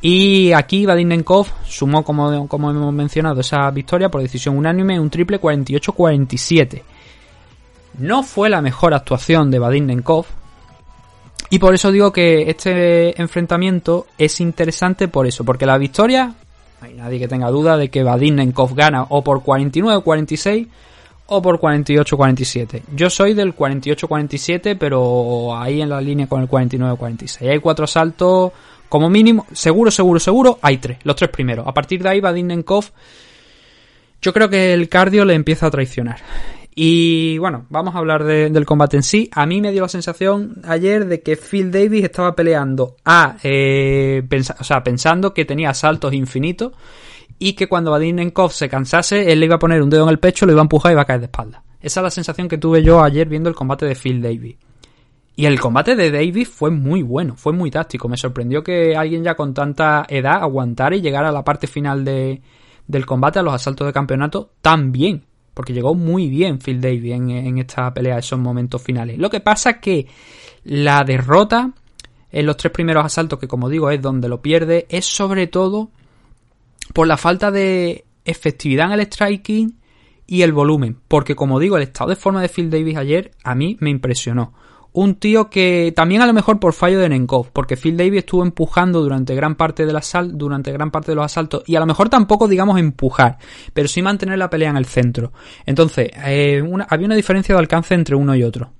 Y 0.00 0.52
aquí 0.52 0.86
Vadim 0.86 1.08
Nenkov 1.08 1.48
sumó, 1.66 2.04
como, 2.04 2.46
como 2.46 2.70
hemos 2.70 2.92
mencionado, 2.92 3.40
esa 3.40 3.68
victoria 3.70 4.08
por 4.10 4.20
decisión 4.22 4.56
unánime, 4.56 5.00
un 5.00 5.10
triple 5.10 5.40
48-47. 5.40 6.82
No 7.98 8.22
fue 8.22 8.48
la 8.48 8.60
mejor 8.60 8.94
actuación 8.94 9.50
de 9.50 9.58
Vadim 9.58 9.86
Nenkov. 9.86 10.26
Y 11.48 11.58
por 11.58 11.74
eso 11.74 11.92
digo 11.92 12.12
que 12.12 12.50
este 12.50 13.20
enfrentamiento 13.20 14.06
es 14.18 14.40
interesante 14.40 15.08
por 15.08 15.26
eso, 15.26 15.44
porque 15.44 15.64
la 15.64 15.78
victoria, 15.78 16.34
hay 16.80 16.94
nadie 16.94 17.18
que 17.18 17.28
tenga 17.28 17.50
duda 17.50 17.76
de 17.76 17.88
que 17.88 18.02
Vadim 18.02 18.34
Nenkov 18.34 18.74
gana 18.74 19.06
o 19.08 19.22
por 19.22 19.42
49-46 19.42 20.66
o 21.26 21.42
por 21.42 21.58
48-47. 21.60 22.82
Yo 22.94 23.10
soy 23.10 23.34
del 23.34 23.54
48-47, 23.54 24.76
pero 24.78 25.56
ahí 25.56 25.80
en 25.80 25.88
la 25.88 26.00
línea 26.00 26.26
con 26.26 26.42
el 26.42 26.48
49-46. 26.48 27.50
Hay 27.50 27.60
cuatro 27.60 27.84
asaltos, 27.84 28.52
como 28.88 29.10
mínimo, 29.10 29.46
seguro, 29.52 29.90
seguro, 29.90 30.20
seguro, 30.20 30.58
hay 30.62 30.78
tres, 30.78 30.98
los 31.04 31.16
tres 31.16 31.30
primeros. 31.30 31.66
A 31.66 31.74
partir 31.74 32.02
de 32.02 32.08
ahí, 32.08 32.20
Vadim 32.20 32.46
Nenkov, 32.48 32.86
yo 34.22 34.32
creo 34.32 34.48
que 34.48 34.72
el 34.72 34.88
cardio 34.88 35.24
le 35.24 35.34
empieza 35.34 35.66
a 35.66 35.70
traicionar. 35.70 36.18
Y 36.78 37.38
bueno, 37.38 37.64
vamos 37.70 37.94
a 37.94 37.98
hablar 37.98 38.22
de- 38.22 38.50
del 38.50 38.66
combate 38.66 38.98
en 38.98 39.02
sí. 39.02 39.30
A 39.32 39.46
mí 39.46 39.62
me 39.62 39.72
dio 39.72 39.80
la 39.80 39.88
sensación 39.88 40.60
ayer 40.62 41.06
de 41.06 41.22
que 41.22 41.36
Phil 41.36 41.70
Davis 41.72 42.04
estaba 42.04 42.36
peleando 42.36 42.96
a, 43.02 43.38
eh, 43.42 44.22
o 44.60 44.62
sea, 44.64 44.84
pensando 44.84 45.32
que 45.32 45.46
tenía 45.46 45.70
asaltos 45.70 46.12
infinitos 46.12 46.72
y 47.38 47.54
que 47.54 47.66
cuando 47.66 47.90
Vadim 47.92 48.16
Nenkov 48.16 48.52
se 48.52 48.68
cansase, 48.68 49.32
él 49.32 49.40
le 49.40 49.46
iba 49.46 49.54
a 49.56 49.58
poner 49.58 49.80
un 49.80 49.88
dedo 49.88 50.02
en 50.02 50.10
el 50.10 50.18
pecho, 50.18 50.44
lo 50.44 50.52
iba 50.52 50.60
a 50.60 50.64
empujar 50.64 50.92
y 50.92 50.94
iba 50.94 51.02
a 51.02 51.06
caer 51.06 51.20
de 51.20 51.26
espalda. 51.26 51.62
Esa 51.80 52.00
es 52.00 52.04
la 52.04 52.10
sensación 52.10 52.46
que 52.46 52.58
tuve 52.58 52.82
yo 52.82 53.02
ayer 53.02 53.26
viendo 53.26 53.48
el 53.48 53.54
combate 53.54 53.86
de 53.86 53.94
Phil 53.94 54.20
Davis. 54.20 54.56
Y 55.34 55.46
el 55.46 55.58
combate 55.58 55.96
de 55.96 56.10
Davis 56.10 56.48
fue 56.48 56.70
muy 56.70 57.00
bueno, 57.00 57.36
fue 57.36 57.54
muy 57.54 57.70
táctico. 57.70 58.06
Me 58.06 58.18
sorprendió 58.18 58.62
que 58.62 58.94
alguien 58.96 59.24
ya 59.24 59.34
con 59.34 59.54
tanta 59.54 60.04
edad 60.08 60.42
aguantara 60.42 60.94
y 60.94 61.00
llegara 61.00 61.30
a 61.30 61.32
la 61.32 61.44
parte 61.44 61.66
final 61.66 62.04
de, 62.04 62.42
del 62.86 63.06
combate, 63.06 63.38
a 63.38 63.42
los 63.42 63.54
asaltos 63.54 63.86
de 63.86 63.92
campeonato, 63.94 64.50
tan 64.60 64.92
bien. 64.92 65.24
Porque 65.56 65.72
llegó 65.72 65.94
muy 65.94 66.28
bien 66.28 66.58
Phil 66.58 66.82
Davis 66.82 67.14
en, 67.14 67.56
esta 67.56 67.94
pelea, 67.94 68.18
esos 68.18 68.38
momentos 68.38 68.82
finales. 68.82 69.16
Lo 69.16 69.30
que 69.30 69.40
pasa 69.40 69.80
que 69.80 70.06
la 70.64 71.02
derrota 71.02 71.72
en 72.30 72.44
los 72.44 72.58
tres 72.58 72.74
primeros 72.74 73.02
asaltos, 73.02 73.38
que 73.38 73.48
como 73.48 73.70
digo 73.70 73.90
es 73.90 74.02
donde 74.02 74.28
lo 74.28 74.42
pierde, 74.42 74.84
es 74.90 75.06
sobre 75.06 75.46
todo 75.46 75.90
por 76.92 77.06
la 77.06 77.16
falta 77.16 77.50
de 77.50 78.04
efectividad 78.26 78.92
en 78.92 79.00
el 79.00 79.06
striking 79.06 79.78
y 80.26 80.42
el 80.42 80.52
volumen. 80.52 80.98
Porque 81.08 81.34
como 81.34 81.58
digo, 81.58 81.78
el 81.78 81.84
estado 81.84 82.10
de 82.10 82.16
forma 82.16 82.42
de 82.42 82.50
Phil 82.50 82.68
Davis 82.68 82.98
ayer 82.98 83.30
a 83.42 83.54
mí 83.54 83.78
me 83.80 83.88
impresionó. 83.88 84.52
Un 84.92 85.16
tío 85.16 85.50
que 85.50 85.92
también 85.94 86.22
a 86.22 86.26
lo 86.26 86.32
mejor 86.32 86.58
por 86.58 86.72
fallo 86.72 86.98
de 86.98 87.08
Nenkov, 87.08 87.50
porque 87.52 87.76
Phil 87.76 87.96
Davis 87.96 88.20
estuvo 88.20 88.42
empujando 88.42 89.02
durante 89.02 89.34
gran 89.34 89.54
parte 89.54 89.84
del 89.84 89.96
asal- 89.96 90.32
durante 90.32 90.72
gran 90.72 90.90
parte 90.90 91.12
de 91.12 91.16
los 91.16 91.24
asaltos 91.24 91.62
y 91.66 91.76
a 91.76 91.80
lo 91.80 91.86
mejor 91.86 92.08
tampoco 92.08 92.48
digamos 92.48 92.78
empujar, 92.78 93.38
pero 93.74 93.88
sí 93.88 94.00
mantener 94.00 94.38
la 94.38 94.48
pelea 94.48 94.70
en 94.70 94.78
el 94.78 94.86
centro. 94.86 95.32
Entonces, 95.66 96.10
eh, 96.24 96.62
había 96.88 97.06
una 97.06 97.14
diferencia 97.14 97.54
de 97.54 97.58
alcance 97.58 97.94
entre 97.94 98.16
uno 98.16 98.34
y 98.34 98.42
otro 98.42 98.72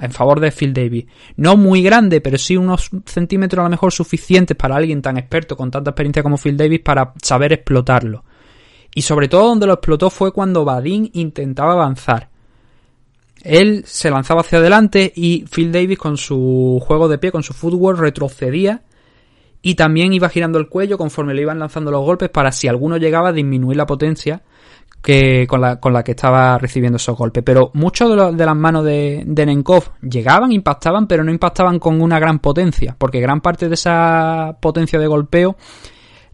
en 0.00 0.12
favor 0.12 0.40
de 0.40 0.52
Phil 0.52 0.72
Davis. 0.72 1.06
No 1.36 1.56
muy 1.56 1.82
grande, 1.82 2.20
pero 2.20 2.38
sí 2.38 2.56
unos 2.56 2.90
centímetros 3.06 3.60
a 3.60 3.64
lo 3.64 3.70
mejor 3.70 3.92
suficientes 3.92 4.56
para 4.56 4.76
alguien 4.76 5.02
tan 5.02 5.18
experto 5.18 5.56
con 5.56 5.70
tanta 5.70 5.90
experiencia 5.90 6.22
como 6.22 6.38
Phil 6.38 6.56
Davis 6.56 6.80
para 6.80 7.12
saber 7.20 7.52
explotarlo. 7.52 8.24
Y 8.94 9.02
sobre 9.02 9.28
todo 9.28 9.48
donde 9.48 9.66
lo 9.66 9.74
explotó 9.74 10.08
fue 10.10 10.32
cuando 10.32 10.64
Badin 10.64 11.10
intentaba 11.14 11.72
avanzar. 11.72 12.30
Él 13.42 13.84
se 13.86 14.10
lanzaba 14.10 14.40
hacia 14.40 14.58
adelante 14.58 15.12
y 15.14 15.44
Phil 15.44 15.72
Davis 15.72 15.98
con 15.98 16.16
su 16.16 16.82
juego 16.84 17.08
de 17.08 17.18
pie, 17.18 17.32
con 17.32 17.42
su 17.42 17.52
footwork, 17.52 17.98
retrocedía 17.98 18.82
y 19.62 19.74
también 19.74 20.12
iba 20.12 20.28
girando 20.28 20.58
el 20.58 20.68
cuello 20.68 20.98
conforme 20.98 21.34
le 21.34 21.42
iban 21.42 21.58
lanzando 21.58 21.90
los 21.90 22.04
golpes 22.04 22.30
para 22.30 22.52
si 22.52 22.68
alguno 22.68 22.96
llegaba 22.96 23.30
a 23.30 23.32
disminuir 23.32 23.76
la 23.76 23.86
potencia 23.86 24.42
que 25.02 25.46
con 25.46 25.60
la, 25.60 25.78
con 25.78 25.92
la 25.92 26.02
que 26.02 26.12
estaba 26.12 26.58
recibiendo 26.58 26.96
esos 26.96 27.16
golpes. 27.16 27.42
Pero 27.44 27.70
muchos 27.74 28.10
de, 28.10 28.36
de 28.36 28.46
las 28.46 28.56
manos 28.56 28.84
de, 28.84 29.22
de 29.26 29.46
Nenkov 29.46 29.84
llegaban, 30.02 30.52
impactaban, 30.52 31.06
pero 31.06 31.24
no 31.24 31.30
impactaban 31.30 31.78
con 31.78 32.00
una 32.00 32.18
gran 32.18 32.40
potencia, 32.40 32.96
porque 32.98 33.20
gran 33.20 33.40
parte 33.40 33.68
de 33.68 33.74
esa 33.74 34.56
potencia 34.60 34.98
de 34.98 35.06
golpeo 35.06 35.56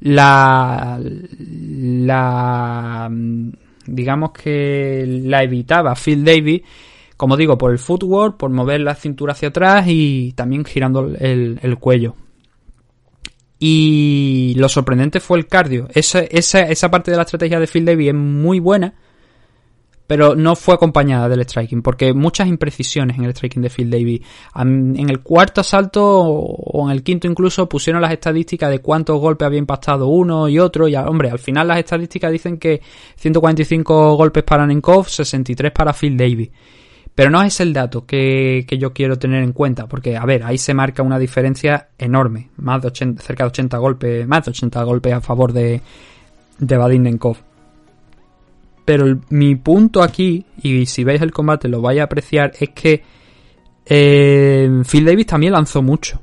la, 0.00 0.98
la 1.00 3.10
digamos 3.86 4.32
que 4.32 5.04
la 5.24 5.42
evitaba 5.42 5.94
Phil 5.94 6.24
Davis, 6.24 6.62
como 7.16 7.36
digo, 7.36 7.58
por 7.58 7.70
el 7.72 7.78
footwork, 7.78 8.36
por 8.36 8.50
mover 8.50 8.80
la 8.80 8.94
cintura 8.94 9.32
hacia 9.32 9.48
atrás 9.48 9.86
y 9.88 10.32
también 10.32 10.64
girando 10.64 11.06
el, 11.18 11.58
el 11.62 11.78
cuello. 11.78 12.16
Y 13.58 14.54
lo 14.56 14.68
sorprendente 14.68 15.20
fue 15.20 15.38
el 15.38 15.46
cardio. 15.46 15.88
Esa, 15.94 16.20
esa, 16.20 16.60
esa 16.62 16.90
parte 16.90 17.10
de 17.10 17.16
la 17.16 17.22
estrategia 17.22 17.60
de 17.60 17.66
Phil 17.66 17.84
Davis 17.84 18.08
es 18.08 18.14
muy 18.14 18.60
buena, 18.60 18.94
pero 20.06 20.34
no 20.34 20.54
fue 20.54 20.74
acompañada 20.74 21.28
del 21.28 21.44
striking, 21.44 21.80
porque 21.80 22.12
muchas 22.12 22.48
imprecisiones 22.48 23.16
en 23.16 23.24
el 23.24 23.30
striking 23.30 23.62
de 23.62 23.70
Phil 23.70 23.90
Davis. 23.90 24.20
En 24.56 25.08
el 25.08 25.20
cuarto 25.20 25.62
asalto 25.62 26.04
o 26.04 26.86
en 26.90 26.94
el 26.94 27.02
quinto 27.02 27.26
incluso 27.26 27.68
pusieron 27.68 28.02
las 28.02 28.12
estadísticas 28.12 28.70
de 28.70 28.80
cuántos 28.80 29.18
golpes 29.18 29.46
había 29.46 29.60
impactado 29.60 30.08
uno 30.08 30.48
y 30.48 30.58
otro. 30.58 30.86
Y 30.88 30.96
hombre, 30.96 31.30
al 31.30 31.38
final 31.38 31.68
las 31.68 31.78
estadísticas 31.78 32.32
dicen 32.32 32.58
que 32.58 32.82
145 33.16 34.16
golpes 34.16 34.42
para 34.42 34.66
Nenkov, 34.66 35.08
63 35.08 35.72
para 35.72 35.94
Phil 35.94 36.16
Davis. 36.16 36.50
Pero 37.14 37.30
no 37.30 37.42
es 37.42 37.60
el 37.60 37.72
dato 37.72 38.06
que, 38.06 38.66
yo 38.78 38.92
quiero 38.92 39.18
tener 39.18 39.42
en 39.44 39.52
cuenta, 39.52 39.86
porque, 39.86 40.16
a 40.16 40.24
ver, 40.24 40.42
ahí 40.42 40.58
se 40.58 40.74
marca 40.74 41.02
una 41.02 41.18
diferencia 41.18 41.88
enorme, 41.96 42.50
más 42.56 42.82
de 42.82 42.88
80, 42.88 43.22
cerca 43.22 43.44
de 43.44 43.48
80 43.48 43.78
golpes, 43.78 44.26
más 44.26 44.44
de 44.44 44.50
80 44.50 44.82
golpes 44.82 45.12
a 45.12 45.20
favor 45.20 45.52
de, 45.52 45.80
de 46.58 46.76
Vadim 46.76 47.02
Nenkov. 47.02 47.36
Pero 48.84 49.20
mi 49.30 49.54
punto 49.54 50.02
aquí, 50.02 50.44
y 50.60 50.86
si 50.86 51.04
veis 51.04 51.22
el 51.22 51.30
combate 51.30 51.68
lo 51.68 51.80
vais 51.80 52.00
a 52.00 52.04
apreciar, 52.04 52.52
es 52.58 52.70
que 52.70 53.02
eh, 53.86 54.82
Phil 54.90 55.04
Davis 55.04 55.26
también 55.26 55.52
lanzó 55.52 55.82
mucho, 55.82 56.20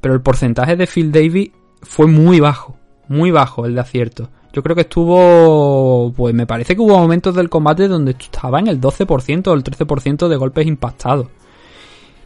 pero 0.00 0.14
el 0.14 0.20
porcentaje 0.20 0.76
de 0.76 0.86
Phil 0.86 1.10
Davis 1.10 1.50
fue 1.82 2.06
muy 2.06 2.38
bajo, 2.38 2.76
muy 3.08 3.32
bajo 3.32 3.66
el 3.66 3.74
de 3.74 3.80
acierto. 3.80 4.30
Yo 4.52 4.62
creo 4.62 4.74
que 4.74 4.82
estuvo, 4.82 6.12
pues 6.16 6.34
me 6.34 6.46
parece 6.46 6.74
que 6.74 6.82
hubo 6.82 6.98
momentos 6.98 7.34
del 7.34 7.48
combate 7.48 7.86
donde 7.86 8.12
estaba 8.12 8.58
en 8.58 8.66
el 8.66 8.80
12% 8.80 9.46
o 9.46 9.54
el 9.54 9.62
13% 9.62 10.28
de 10.28 10.36
golpes 10.36 10.66
impactados. 10.66 11.28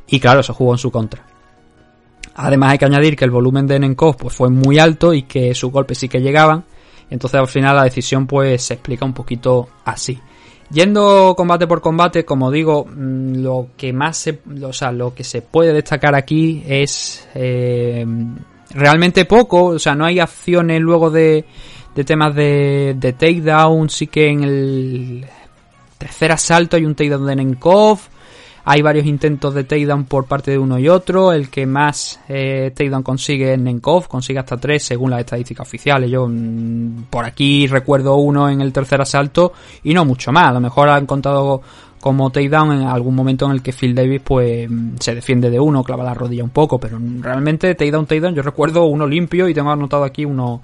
Y 0.06 0.20
claro, 0.20 0.40
eso 0.40 0.54
jugó 0.54 0.72
en 0.72 0.78
su 0.78 0.90
contra. 0.90 1.24
Además 2.36 2.72
hay 2.72 2.78
que 2.78 2.84
añadir 2.86 3.16
que 3.16 3.24
el 3.24 3.30
volumen 3.30 3.66
de 3.66 3.78
Nenkov 3.78 4.16
pues, 4.16 4.34
fue 4.34 4.48
muy 4.48 4.78
alto 4.78 5.12
y 5.12 5.22
que 5.22 5.54
sus 5.54 5.70
golpes 5.70 5.98
sí 5.98 6.08
que 6.08 6.20
llegaban. 6.20 6.64
Entonces 7.10 7.38
al 7.38 7.46
final 7.46 7.76
la 7.76 7.84
decisión 7.84 8.26
pues 8.26 8.62
se 8.62 8.74
explica 8.74 9.04
un 9.04 9.12
poquito 9.12 9.68
así. 9.84 10.18
Yendo 10.70 11.34
combate 11.36 11.66
por 11.66 11.80
combate, 11.80 12.24
como 12.24 12.50
digo, 12.50 12.86
mm, 12.86 13.42
lo 13.42 13.68
que 13.76 13.92
más 13.92 14.16
se, 14.16 14.40
o 14.62 14.72
sea, 14.72 14.90
lo 14.90 15.14
que 15.14 15.22
se 15.22 15.42
puede 15.42 15.72
destacar 15.72 16.14
aquí 16.14 16.64
es 16.66 17.28
eh, 17.34 18.04
realmente 18.70 19.26
poco, 19.26 19.66
o 19.66 19.78
sea, 19.78 19.94
no 19.94 20.06
hay 20.06 20.18
acciones 20.18 20.80
luego 20.80 21.10
de, 21.10 21.44
de 21.94 22.04
temas 22.04 22.34
de, 22.34 22.94
de 22.98 23.12
takedown, 23.12 23.88
sí 23.88 24.06
que 24.08 24.28
en 24.28 24.44
el 24.44 25.26
tercer 25.98 26.32
asalto 26.32 26.76
hay 26.76 26.84
un 26.84 26.94
takedown 26.94 27.26
de 27.26 27.36
Nenkov, 27.36 27.98
Hay 28.66 28.80
varios 28.82 29.06
intentos 29.06 29.54
de 29.54 29.64
takedown 29.64 30.04
por 30.04 30.24
parte 30.26 30.50
de 30.50 30.58
uno 30.58 30.78
y 30.78 30.88
otro. 30.88 31.32
El 31.32 31.50
que 31.50 31.66
más 31.66 32.20
eh, 32.28 32.72
takedown 32.74 33.02
consigue 33.02 33.52
es 33.52 33.58
Nenkov, 33.58 34.08
consigue 34.08 34.38
hasta 34.38 34.56
tres 34.56 34.82
según 34.84 35.10
las 35.10 35.20
estadísticas 35.20 35.66
oficiales. 35.66 36.10
Yo 36.10 36.26
mm, 36.26 37.04
por 37.10 37.24
aquí 37.24 37.66
recuerdo 37.66 38.16
uno 38.16 38.48
en 38.48 38.60
el 38.60 38.72
tercer 38.72 39.00
asalto 39.00 39.52
y 39.82 39.92
no 39.92 40.04
mucho 40.04 40.32
más. 40.32 40.48
A 40.48 40.52
lo 40.52 40.60
mejor 40.60 40.88
han 40.88 41.06
contado 41.06 41.60
como 42.00 42.30
takedown 42.30 42.72
en 42.72 42.86
algún 42.86 43.14
momento 43.14 43.46
en 43.46 43.52
el 43.52 43.62
que 43.62 43.72
Phil 43.72 43.94
Davis 43.94 44.20
pues 44.22 44.68
mm, 44.68 44.96
se 44.98 45.14
defiende 45.14 45.48
de 45.48 45.60
uno, 45.60 45.82
clava 45.82 46.04
la 46.04 46.12
rodilla 46.12 46.44
un 46.44 46.50
poco, 46.50 46.78
pero 46.78 46.98
realmente 47.20 47.74
takedown, 47.74 48.04
takedown, 48.04 48.34
yo 48.34 48.42
recuerdo 48.42 48.84
uno 48.84 49.06
limpio 49.06 49.48
y 49.48 49.54
tengo 49.54 49.70
anotado 49.70 50.04
aquí 50.04 50.24
uno, 50.24 50.60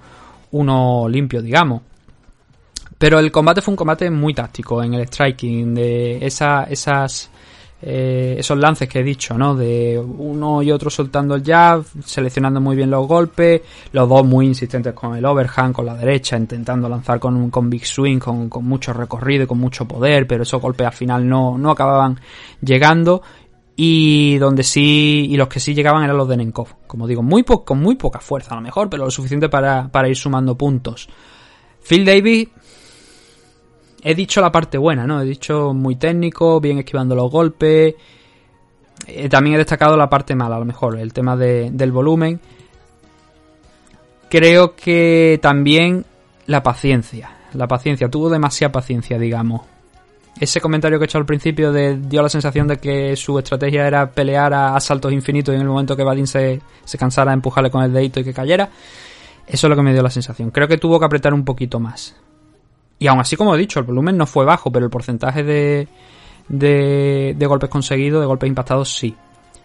uno 0.52 1.08
limpio, 1.08 1.42
digamos. 1.42 1.82
Pero 2.98 3.18
el 3.18 3.32
combate 3.32 3.62
fue 3.62 3.72
un 3.72 3.76
combate 3.76 4.10
muy 4.10 4.34
táctico 4.34 4.82
en 4.82 4.94
el 4.94 5.06
striking, 5.06 5.74
de 5.74 6.18
esa, 6.26 6.64
esas, 6.64 7.30
eh, 7.80 8.36
esos 8.38 8.58
lances 8.58 8.90
que 8.90 9.00
he 9.00 9.02
dicho, 9.02 9.38
¿no? 9.38 9.54
De 9.54 9.98
uno 9.98 10.62
y 10.62 10.70
otro 10.70 10.90
soltando 10.90 11.34
el 11.34 11.42
jab, 11.42 11.82
seleccionando 12.04 12.60
muy 12.60 12.76
bien 12.76 12.90
los 12.90 13.06
golpes, 13.06 13.62
los 13.92 14.06
dos 14.06 14.26
muy 14.26 14.44
insistentes 14.44 14.92
con 14.92 15.16
el 15.16 15.24
overhand, 15.24 15.74
con 15.74 15.86
la 15.86 15.94
derecha, 15.94 16.36
intentando 16.36 16.90
lanzar 16.90 17.18
con 17.18 17.36
un 17.36 17.48
con 17.48 17.70
big 17.70 17.86
swing, 17.86 18.18
con, 18.18 18.50
con 18.50 18.66
mucho 18.66 18.92
recorrido 18.92 19.44
y 19.44 19.46
con 19.46 19.58
mucho 19.58 19.88
poder, 19.88 20.26
pero 20.26 20.42
esos 20.42 20.60
golpes 20.60 20.86
al 20.86 20.92
final 20.92 21.26
no, 21.26 21.56
no 21.56 21.70
acababan 21.70 22.20
llegando. 22.60 23.22
Y 23.82 24.36
donde 24.36 24.62
sí, 24.62 25.26
y 25.30 25.38
los 25.38 25.48
que 25.48 25.58
sí 25.58 25.72
llegaban 25.72 26.04
eran 26.04 26.18
los 26.18 26.28
de 26.28 26.36
Nenkov. 26.36 26.68
Como 26.86 27.06
digo, 27.06 27.22
muy 27.22 27.44
con 27.44 27.80
muy 27.80 27.94
poca 27.94 28.20
fuerza 28.20 28.52
a 28.52 28.56
lo 28.56 28.60
mejor, 28.60 28.90
pero 28.90 29.06
lo 29.06 29.10
suficiente 29.10 29.48
para, 29.48 29.88
para 29.90 30.06
ir 30.06 30.16
sumando 30.16 30.54
puntos. 30.54 31.08
Phil 31.82 32.04
Davis 32.04 32.46
he 34.02 34.14
dicho 34.14 34.42
la 34.42 34.52
parte 34.52 34.76
buena, 34.76 35.06
¿no? 35.06 35.22
He 35.22 35.24
dicho 35.24 35.72
muy 35.72 35.96
técnico, 35.96 36.60
bien 36.60 36.80
esquivando 36.80 37.14
los 37.14 37.30
golpes. 37.30 37.94
Eh, 39.06 39.30
también 39.30 39.54
he 39.54 39.58
destacado 39.58 39.96
la 39.96 40.10
parte 40.10 40.34
mala, 40.34 40.56
a 40.56 40.58
lo 40.58 40.66
mejor, 40.66 40.98
el 40.98 41.14
tema 41.14 41.34
de, 41.34 41.70
del 41.70 41.90
volumen. 41.90 42.38
Creo 44.28 44.76
que 44.76 45.38
también 45.40 46.04
la 46.44 46.62
paciencia. 46.62 47.30
La 47.54 47.66
paciencia, 47.66 48.10
tuvo 48.10 48.28
demasiada 48.28 48.72
paciencia, 48.72 49.18
digamos. 49.18 49.62
Ese 50.38 50.60
comentario 50.60 50.98
que 50.98 51.04
he 51.04 51.06
hecho 51.06 51.18
al 51.18 51.26
principio 51.26 51.72
de, 51.72 51.96
dio 51.96 52.22
la 52.22 52.28
sensación 52.28 52.68
de 52.68 52.76
que 52.78 53.16
su 53.16 53.38
estrategia 53.38 53.86
era 53.86 54.10
pelear 54.10 54.54
a, 54.54 54.78
saltos 54.80 55.12
infinitos 55.12 55.52
y 55.52 55.56
en 55.56 55.62
el 55.62 55.68
momento 55.68 55.96
que 55.96 56.04
Badin 56.04 56.26
se, 56.26 56.60
se 56.84 56.98
cansara, 56.98 57.32
empujarle 57.32 57.70
con 57.70 57.82
el 57.82 57.92
dedito 57.92 58.20
y 58.20 58.24
que 58.24 58.32
cayera. 58.32 58.70
Eso 59.46 59.66
es 59.66 59.68
lo 59.68 59.76
que 59.76 59.82
me 59.82 59.92
dio 59.92 60.02
la 60.02 60.10
sensación. 60.10 60.50
Creo 60.50 60.68
que 60.68 60.78
tuvo 60.78 60.98
que 60.98 61.06
apretar 61.06 61.34
un 61.34 61.44
poquito 61.44 61.80
más. 61.80 62.16
Y 63.00 63.06
aún 63.08 63.18
así, 63.18 63.34
como 63.34 63.54
he 63.54 63.58
dicho, 63.58 63.80
el 63.80 63.86
volumen 63.86 64.16
no 64.16 64.26
fue 64.26 64.44
bajo, 64.44 64.70
pero 64.70 64.84
el 64.84 64.90
porcentaje 64.90 65.42
de, 65.42 65.88
de, 66.48 67.46
golpes 67.46 67.70
conseguidos, 67.70 68.20
de 68.20 68.26
golpes 68.26 68.48
impactados, 68.48 68.94
sí. 68.94 69.16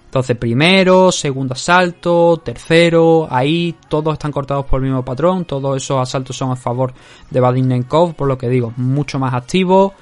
Entonces, 0.05 0.37
primero, 0.37 1.11
segundo 1.11 1.53
asalto, 1.53 2.41
tercero, 2.43 3.27
ahí 3.29 3.75
todos 3.89 4.13
están 4.13 4.31
cortados 4.31 4.65
por 4.65 4.79
el 4.79 4.85
mismo 4.87 5.03
patrón, 5.03 5.43
todos 5.43 5.75
esos 5.75 5.99
asaltos 5.99 6.37
son 6.37 6.51
a 6.51 6.55
favor 6.55 6.93
de 7.29 7.39
Vadim 7.41 7.67
Nenkov, 7.67 8.13
por 8.13 8.27
lo 8.29 8.37
que 8.37 8.47
digo, 8.47 8.71
mucho 8.77 9.19
más 9.19 9.33
activo, 9.33 9.93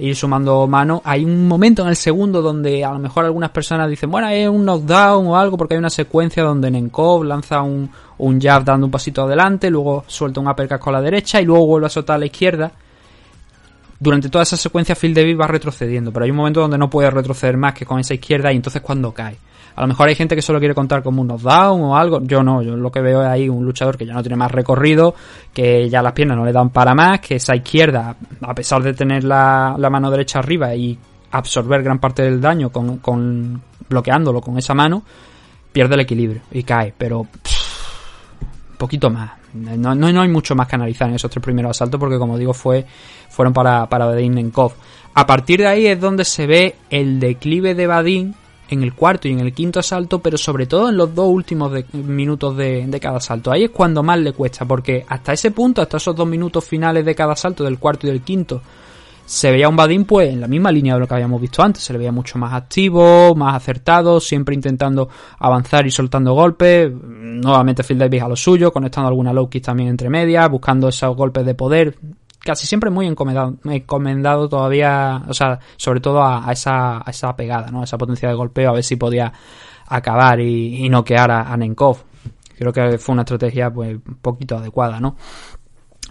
ir 0.00 0.16
sumando 0.16 0.66
mano. 0.66 1.02
Hay 1.04 1.24
un 1.24 1.46
momento 1.46 1.82
en 1.82 1.88
el 1.88 1.96
segundo 1.96 2.42
donde 2.42 2.84
a 2.84 2.92
lo 2.92 2.98
mejor 2.98 3.24
algunas 3.24 3.50
personas 3.50 3.88
dicen, 3.88 4.10
bueno, 4.10 4.28
es 4.28 4.48
un 4.48 4.64
knockdown 4.64 5.26
o 5.26 5.36
algo, 5.36 5.56
porque 5.56 5.74
hay 5.74 5.78
una 5.78 5.90
secuencia 5.90 6.42
donde 6.42 6.70
Nenkov 6.70 7.24
lanza 7.24 7.62
un, 7.62 7.90
un 8.18 8.40
jab 8.40 8.64
dando 8.64 8.86
un 8.86 8.90
pasito 8.90 9.22
adelante, 9.22 9.70
luego 9.70 10.04
suelta 10.06 10.40
un 10.40 10.48
uppercut 10.48 10.78
con 10.78 10.92
la 10.92 11.00
derecha 11.00 11.40
y 11.40 11.44
luego 11.44 11.66
vuelve 11.66 11.86
a 11.86 11.90
soltar 11.90 12.16
a 12.16 12.18
la 12.18 12.26
izquierda. 12.26 12.72
Durante 13.98 14.30
toda 14.30 14.42
esa 14.42 14.56
secuencia 14.56 14.94
Phil 14.94 15.12
Davis 15.12 15.38
va 15.38 15.46
retrocediendo, 15.46 16.10
pero 16.10 16.24
hay 16.24 16.30
un 16.30 16.38
momento 16.38 16.60
donde 16.60 16.78
no 16.78 16.88
puede 16.88 17.10
retroceder 17.10 17.56
más 17.58 17.74
que 17.74 17.84
con 17.84 18.00
esa 18.00 18.14
izquierda 18.14 18.52
y 18.52 18.56
entonces 18.56 18.80
cuando 18.80 19.12
cae. 19.12 19.36
A 19.76 19.82
lo 19.82 19.88
mejor 19.88 20.08
hay 20.08 20.14
gente 20.14 20.34
que 20.34 20.42
solo 20.42 20.58
quiere 20.58 20.74
contar 20.74 21.02
como 21.02 21.22
un 21.22 21.28
knockdown 21.28 21.80
o 21.82 21.96
algo. 21.96 22.20
Yo 22.22 22.42
no, 22.42 22.62
yo 22.62 22.76
lo 22.76 22.90
que 22.90 23.00
veo 23.00 23.22
es 23.22 23.28
ahí 23.28 23.48
un 23.48 23.64
luchador 23.64 23.96
que 23.96 24.06
ya 24.06 24.14
no 24.14 24.22
tiene 24.22 24.36
más 24.36 24.50
recorrido, 24.50 25.14
que 25.52 25.88
ya 25.88 26.02
las 26.02 26.12
piernas 26.12 26.36
no 26.36 26.44
le 26.44 26.52
dan 26.52 26.70
para 26.70 26.94
más, 26.94 27.20
que 27.20 27.36
esa 27.36 27.54
izquierda, 27.56 28.16
a 28.42 28.54
pesar 28.54 28.82
de 28.82 28.94
tener 28.94 29.24
la, 29.24 29.76
mano 29.90 30.10
derecha 30.10 30.38
arriba 30.40 30.74
y 30.74 30.98
absorber 31.32 31.82
gran 31.82 31.98
parte 31.98 32.22
del 32.22 32.40
daño 32.40 32.70
con, 32.70 32.98
con 32.98 33.62
bloqueándolo 33.88 34.40
con 34.40 34.58
esa 34.58 34.74
mano, 34.74 35.02
pierde 35.72 35.94
el 35.94 36.00
equilibrio 36.00 36.42
y 36.50 36.62
cae. 36.62 36.92
Pero 36.96 37.26
poquito 38.80 39.10
más. 39.10 39.32
No, 39.52 39.94
no, 39.94 40.20
hay 40.20 40.28
mucho 40.28 40.54
más 40.54 40.66
que 40.66 40.76
analizar 40.76 41.08
en 41.08 41.16
esos 41.16 41.30
tres 41.30 41.42
primeros 41.42 41.70
asaltos 41.70 42.00
porque 42.00 42.18
como 42.18 42.38
digo 42.38 42.54
fue 42.54 42.86
fueron 43.28 43.52
para, 43.52 43.86
para 43.88 44.06
Vadim 44.06 44.34
Nenkov. 44.34 44.72
A 45.14 45.26
partir 45.26 45.60
de 45.60 45.66
ahí 45.66 45.86
es 45.86 46.00
donde 46.00 46.24
se 46.24 46.46
ve 46.46 46.76
el 46.88 47.20
declive 47.20 47.74
de 47.74 47.86
Vadim 47.86 48.32
en 48.70 48.82
el 48.82 48.94
cuarto 48.94 49.28
y 49.28 49.32
en 49.32 49.40
el 49.40 49.52
quinto 49.52 49.80
asalto, 49.80 50.20
pero 50.20 50.38
sobre 50.38 50.66
todo 50.66 50.88
en 50.88 50.96
los 50.96 51.14
dos 51.14 51.28
últimos 51.28 51.72
minutos 51.92 52.56
de, 52.56 52.86
de, 52.86 53.00
cada 53.00 53.18
asalto. 53.18 53.50
Ahí 53.50 53.64
es 53.64 53.70
cuando 53.70 54.02
más 54.02 54.18
le 54.18 54.32
cuesta, 54.32 54.64
porque 54.64 55.04
hasta 55.08 55.32
ese 55.32 55.50
punto, 55.50 55.82
hasta 55.82 55.96
esos 55.96 56.14
dos 56.14 56.26
minutos 56.26 56.64
finales 56.64 57.04
de 57.04 57.14
cada 57.14 57.32
asalto, 57.32 57.64
del 57.64 57.78
cuarto 57.78 58.06
y 58.06 58.10
del 58.10 58.22
quinto, 58.22 58.62
se 59.30 59.52
veía 59.52 59.68
un 59.68 59.76
Badin 59.76 60.06
pues 60.06 60.28
en 60.28 60.40
la 60.40 60.48
misma 60.48 60.72
línea 60.72 60.94
de 60.94 61.00
lo 61.00 61.06
que 61.06 61.14
habíamos 61.14 61.40
visto 61.40 61.62
antes, 61.62 61.84
se 61.84 61.92
le 61.92 62.00
veía 62.00 62.10
mucho 62.10 62.36
más 62.36 62.52
activo, 62.52 63.32
más 63.36 63.54
acertado, 63.54 64.18
siempre 64.18 64.56
intentando 64.56 65.08
avanzar 65.38 65.86
y 65.86 65.92
soltando 65.92 66.34
golpes, 66.34 66.92
nuevamente 66.92 67.84
Phil 67.84 67.96
Davis 67.96 68.22
a 68.22 68.28
lo 68.28 68.34
suyo, 68.34 68.72
conectando 68.72 69.06
alguna 69.06 69.32
low 69.32 69.48
kick 69.48 69.64
también 69.64 69.88
entre 69.88 70.10
medias, 70.10 70.50
buscando 70.50 70.88
esos 70.88 71.14
golpes 71.14 71.46
de 71.46 71.54
poder, 71.54 71.96
casi 72.40 72.66
siempre 72.66 72.90
muy 72.90 73.06
encomendado, 73.06 73.56
encomendado 73.64 74.48
todavía, 74.48 75.22
o 75.28 75.34
sea, 75.34 75.58
sobre 75.76 76.00
todo 76.00 76.22
a, 76.22 76.50
esa, 76.52 76.98
a 76.98 77.10
esa 77.10 77.34
pegada, 77.36 77.70
¿no? 77.70 77.82
A 77.82 77.84
esa 77.84 77.98
potencia 77.98 78.28
de 78.28 78.34
golpeo, 78.34 78.70
a 78.70 78.74
ver 78.74 78.84
si 78.84 78.96
podía 78.96 79.32
acabar 79.86 80.40
y, 80.40 80.88
noquear 80.88 81.30
a, 81.30 81.52
a 81.52 81.56
Nenkov. 81.56 81.98
Creo 82.58 82.72
que 82.72 82.98
fue 82.98 83.12
una 83.12 83.22
estrategia 83.22 83.70
pues 83.72 83.94
un 83.94 84.18
poquito 84.20 84.56
adecuada, 84.56 85.00
¿no? 85.00 85.16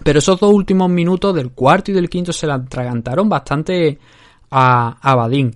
Pero 0.02 0.18
esos 0.18 0.40
dos 0.40 0.52
últimos 0.52 0.88
minutos 0.88 1.34
del 1.34 1.52
cuarto 1.52 1.90
y 1.90 1.94
del 1.94 2.08
quinto 2.08 2.32
se 2.32 2.46
la 2.46 2.54
atragantaron 2.54 3.28
bastante 3.28 3.98
a, 4.50 4.96
a 5.00 5.14
Badin. 5.14 5.54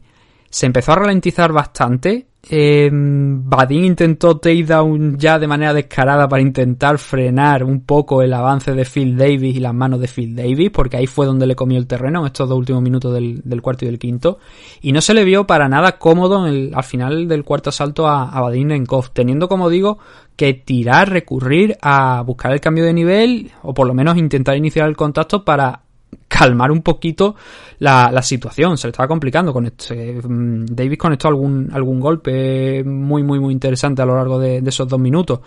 Se 0.50 0.66
empezó 0.66 0.92
a 0.92 0.96
ralentizar 0.96 1.52
bastante 1.52 2.28
eh, 2.50 2.90
Badin 2.92 3.84
intentó 3.84 4.36
takedown 4.38 5.18
ya 5.18 5.38
de 5.38 5.46
manera 5.46 5.72
descarada 5.72 6.28
para 6.28 6.42
intentar 6.42 6.98
frenar 6.98 7.64
un 7.64 7.80
poco 7.82 8.22
el 8.22 8.34
avance 8.34 8.72
de 8.72 8.84
Phil 8.84 9.16
Davis 9.16 9.56
y 9.56 9.60
las 9.60 9.72
manos 9.72 10.00
de 10.00 10.08
Phil 10.08 10.36
Davis, 10.36 10.70
porque 10.70 10.96
ahí 10.96 11.06
fue 11.06 11.26
donde 11.26 11.46
le 11.46 11.56
comió 11.56 11.78
el 11.78 11.86
terreno 11.86 12.20
en 12.20 12.26
estos 12.26 12.48
dos 12.48 12.58
últimos 12.58 12.82
minutos 12.82 13.14
del, 13.14 13.62
cuarto 13.62 13.84
y 13.84 13.88
del 13.88 13.98
quinto. 13.98 14.38
Y 14.82 14.92
no 14.92 15.00
se 15.00 15.14
le 15.14 15.24
vio 15.24 15.46
para 15.46 15.68
nada 15.68 15.98
cómodo 15.98 16.44
al 16.44 16.84
final 16.84 17.28
del 17.28 17.44
cuarto 17.44 17.70
asalto 17.70 18.06
a, 18.06 18.30
a 18.30 18.40
Badin 18.42 18.68
Nenkov, 18.68 19.10
teniendo, 19.12 19.48
como 19.48 19.70
digo, 19.70 19.98
que 20.36 20.52
tirar, 20.52 21.10
recurrir 21.10 21.76
a 21.80 22.22
buscar 22.22 22.52
el 22.52 22.60
cambio 22.60 22.84
de 22.84 22.92
nivel, 22.92 23.52
o 23.62 23.72
por 23.72 23.86
lo 23.86 23.94
menos 23.94 24.16
intentar 24.16 24.56
iniciar 24.56 24.88
el 24.88 24.96
contacto 24.96 25.44
para 25.44 25.83
calmar 26.28 26.70
un 26.70 26.82
poquito 26.82 27.36
la, 27.78 28.10
la, 28.12 28.22
situación. 28.22 28.76
Se 28.78 28.86
le 28.86 28.90
estaba 28.90 29.08
complicando. 29.08 29.52
con 29.52 29.66
este, 29.66 30.20
mm, 30.22 30.66
Davis 30.66 30.98
conectó 30.98 31.28
algún, 31.28 31.70
algún 31.72 32.00
golpe 32.00 32.82
muy, 32.84 33.22
muy, 33.22 33.38
muy 33.40 33.52
interesante 33.52 34.02
a 34.02 34.06
lo 34.06 34.16
largo 34.16 34.38
de, 34.38 34.62
esos 34.66 34.88
dos 34.88 35.00
minutos. 35.00 35.40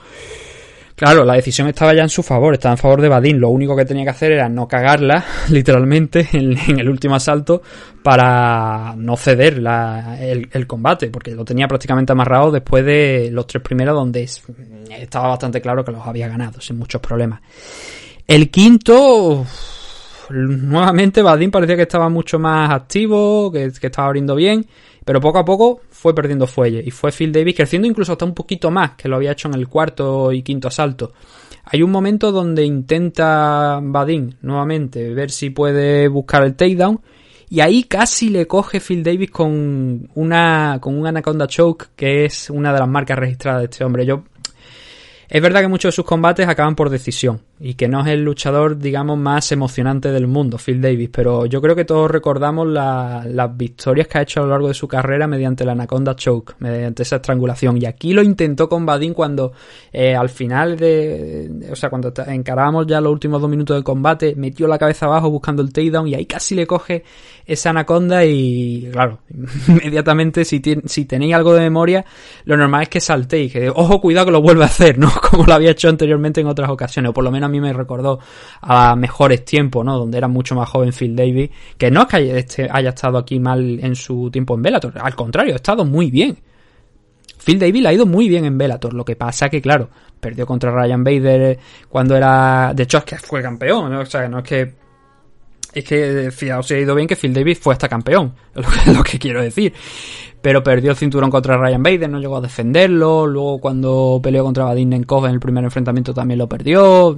Claro, 0.95 1.24
la 1.24 1.36
decisión 1.36 1.68
estaba 1.68 1.93
ya 1.93 2.01
en 2.01 2.09
su 2.09 2.24
favor, 2.24 2.55
estaba 2.55 2.74
en 2.74 2.80
favor 2.80 3.01
de 3.01 3.07
Badin. 3.07 3.39
Lo 3.39 3.49
único 3.49 3.76
que 3.76 3.86
tenía 3.86 4.03
que 4.03 4.09
hacer 4.09 4.32
era 4.32 4.49
no 4.49 4.68
cagarla, 4.68 5.24
literalmente, 5.49 6.28
en, 6.34 6.57
el 6.80 6.89
último 6.89 7.15
asalto 7.15 7.61
para 8.01 8.95
no 8.97 9.15
ceder 9.15 9.61
el, 10.20 10.49
el, 10.51 10.68
combate, 10.68 11.09
porque 11.09 11.36
lo 11.36 11.45
tenía 11.45 11.68
prácticamente 11.68 12.13
amarrado 12.13 12.51
después 12.51 12.84
de 12.84 13.30
los 13.32 13.45
tres 13.45 13.61
primeros, 13.61 13.93
donde 13.93 14.24
estaba 14.24 15.28
bastante 15.28 15.61
claro 15.61 15.86
que 15.86 15.91
los 15.91 16.07
había 16.07 16.28
ganado, 16.28 16.59
sin 16.61 16.80
muchos 16.80 16.99
problemas. 16.99 17.41
El 18.28 18.49
quinto, 18.49 19.45
nuevamente 20.30 21.22
Badin 21.22 21.52
parecía 21.52 21.76
que 21.76 21.84
estaba 21.84 22.10
mucho 22.10 22.40
más 22.40 22.72
activo, 22.72 23.52
que, 23.52 23.66
estaba 23.66 24.08
abriendo 24.08 24.36
bien, 24.36 24.66
pero 25.06 25.22
poco 25.22 25.40
a 25.40 25.46
poco 25.46 25.82
fue 25.90 26.14
perdiendo 26.14 26.48
fuelle 26.48 26.84
y 26.86 26.92
fue 26.92 27.12
Phil 27.12 27.32
Davis 27.32 27.56
creciendo 27.56 27.88
incluso 27.88 28.14
hasta 28.14 28.26
un 28.26 28.34
poquito 28.34 28.70
más 28.72 28.92
que 28.92 29.08
lo 29.08 29.16
había 29.16 29.32
hecho 29.32 29.48
en 29.48 29.56
el 29.56 29.68
cuarto 29.68 30.32
y 30.32 30.42
quinto 30.42 30.68
asalto. 30.68 31.14
Hay 31.66 31.82
un 31.82 31.92
momento 31.92 32.32
donde 32.32 32.64
intenta 32.66 33.80
Badin 33.82 34.38
nuevamente 34.42 35.14
ver 35.14 35.32
si 35.32 35.50
puede 35.50 36.08
buscar 36.08 36.44
el 36.44 36.56
takedown 36.56 37.02
y 37.50 37.62
ahí 37.62 37.84
casi 37.84 38.30
le 38.30 38.48
coge 38.48 38.82
Phil 38.82 39.04
Davis 39.04 39.32
con 39.32 40.10
una 40.16 40.80
con 40.82 40.98
un 40.98 41.08
Anaconda 41.08 41.48
Choke 41.48 41.90
que 41.96 42.26
es 42.26 42.50
una 42.50 42.74
de 42.74 42.80
las 42.80 42.90
marcas 42.90 43.18
registradas 43.18 43.62
de 43.62 43.66
este 43.66 43.84
hombre. 43.84 44.06
Es 45.30 45.42
verdad 45.42 45.62
que 45.62 45.68
muchos 45.68 45.90
de 45.90 45.96
sus 45.96 46.06
combates 46.06 46.48
acaban 46.48 46.76
por 46.76 46.90
decisión 46.90 47.42
y 47.60 47.74
que 47.74 47.88
no 47.88 48.01
es 48.01 48.08
el 48.08 48.24
luchador, 48.24 48.78
digamos, 48.78 49.18
más 49.18 49.51
emocionante 49.51 50.12
del 50.12 50.28
mundo, 50.28 50.58
Phil 50.64 50.80
Davis, 50.80 51.10
pero 51.12 51.45
yo 51.47 51.60
creo 51.62 51.76
que 51.76 51.86
todos 51.86 52.10
recordamos 52.12 52.68
la- 52.68 53.26
las 53.28 53.58
victorias 53.58 54.08
que 54.08 54.20
ha 54.20 54.22
hecho 54.22 54.39
a 54.41 54.43
lo 54.43 54.49
largo 54.49 54.68
de 54.68 54.74
su 54.76 54.88
carrera 54.88 55.26
mediante 55.28 55.66
la 55.66 55.72
Anaconda 55.72 56.16
Choke, 56.16 56.53
mediante 56.60 57.01
esa 57.03 57.16
estrangulación. 57.16 57.78
Y 57.82 57.86
aquí 57.86 58.14
lo 58.14 58.22
intentó 58.22 58.70
con 58.70 58.86
Badin 58.86 59.14
cuando 59.14 59.53
eh, 59.91 60.16
al 60.16 60.30
final 60.30 60.78
de, 60.78 61.68
o 61.72 61.76
sea, 61.76 61.89
cuando 61.89 62.14
encarábamos 62.28 62.86
ya 62.86 63.01
los 63.01 63.12
últimos 63.12 63.41
dos 63.41 63.49
minutos 63.49 63.76
de 63.76 63.84
combate, 63.84 64.36
metió 64.36 64.68
la 64.68 64.78
cabeza 64.78 65.08
abajo 65.08 65.30
buscando 65.32 65.62
el 65.64 65.74
takedown 65.74 66.08
y 66.08 66.14
ahí 66.16 66.26
casi 66.26 66.53
le 66.53 66.68
coge 66.68 67.03
esa 67.45 67.70
Anaconda 67.72 68.24
y, 68.26 68.89
claro, 68.91 69.20
inmediatamente 69.68 70.45
si, 70.45 70.62
si 70.86 71.05
tenéis 71.05 71.34
algo 71.34 71.53
de 71.53 71.62
memoria, 71.62 72.05
lo 72.45 72.58
normal 72.58 72.84
es 72.84 72.89
que 72.89 72.99
saltéis, 72.99 73.53
que 73.53 73.70
ojo, 73.70 74.01
cuidado 74.01 74.28
que 74.28 74.32
lo 74.32 74.41
vuelve 74.41 74.64
a 74.64 74.68
hacer, 74.68 74.97
¿no? 74.97 75.10
Como 75.32 75.45
lo 75.45 75.53
había 75.53 75.72
hecho 75.72 75.89
anteriormente 75.89 76.41
en 76.41 76.47
otras 76.47 76.70
ocasiones, 76.70 77.10
o 77.10 77.14
por 77.14 77.24
lo 77.24 77.32
menos 77.32 77.47
a 77.48 77.50
mí 77.50 77.60
me 77.60 77.74
recordó 77.74 78.20
a 78.62 78.95
mejores 78.95 79.43
tiempos, 79.43 79.84
¿no? 79.84 79.98
Donde 79.98 80.18
era 80.18 80.28
mucho 80.28 80.56
más 80.56 80.70
joven 80.70 80.93
Phil 80.93 81.16
Davis, 81.16 81.50
que 81.78 81.89
no 81.89 82.02
es 82.02 82.08
que 82.08 82.18
haya, 82.18 82.38
este- 82.38 82.70
estado 82.88 83.18
aquí 83.18 83.39
mal 83.39 83.80
en 83.82 83.95
su 83.95 84.30
tiempo 84.32 84.56
en 84.56 84.62
Bellator, 84.62 84.93
al 85.00 85.16
contrario, 85.16 85.54
ha 85.54 85.58
estado 85.58 85.84
muy 85.86 86.12
bien. 86.12 86.38
Phil 87.43 87.60
Davis 87.60 87.86
ha 87.86 87.93
ido 87.93 88.06
muy 88.06 88.28
bien 88.28 88.45
en 88.45 88.58
Bellator, 88.58 88.93
lo 88.93 89.06
que 89.06 89.16
pasa 89.16 89.50
que, 89.50 89.62
claro, 89.62 89.89
perdió 90.20 90.45
contra 90.45 90.72
Ryan 90.72 91.04
Bader 91.04 91.60
cuando 91.88 92.16
era... 92.16 92.74
De 92.76 92.84
hecho, 92.84 92.98
es 92.98 93.04
que 93.06 93.18
fue 93.18 93.41
campeón, 93.41 93.91
¿no? 93.91 94.02
O 94.02 94.06
sea, 94.06 94.28
no 94.28 94.39
es 94.39 94.43
que... 94.43 94.74
Es 95.74 95.84
que, 95.84 96.32
fijaos, 96.32 96.65
se 96.65 96.76
ha 96.76 96.80
ido 96.80 96.95
bien 96.95 97.07
que 97.07 97.15
Phil 97.15 97.34
Davis 97.34 97.59
fue 97.59 97.74
hasta 97.74 97.88
campeón, 97.88 98.34
es 98.55 98.95
lo 98.95 99.03
que, 99.03 99.20
quiero 99.20 99.41
decir. 99.41 99.74
Pero 100.41 100.63
perdió 100.63 100.91
el 100.91 100.97
cinturón 100.97 101.30
contra 101.30 101.57
Ryan 101.57 101.84
Bader, 101.84 102.09
no 102.09 102.20
llegó 102.20 102.38
a 102.38 102.41
defenderlo. 102.41 103.28
Luego, 103.28 103.59
cuando 103.59 104.20
peleó 104.22 104.43
contra 104.43 104.65
Vadim 104.65 104.89
Nenkov 104.89 105.26
en 105.26 105.34
el 105.34 105.39
primer 105.39 105.63
enfrentamiento, 105.63 106.13
también 106.13 106.38
lo 106.38 106.47
perdió. 106.47 107.18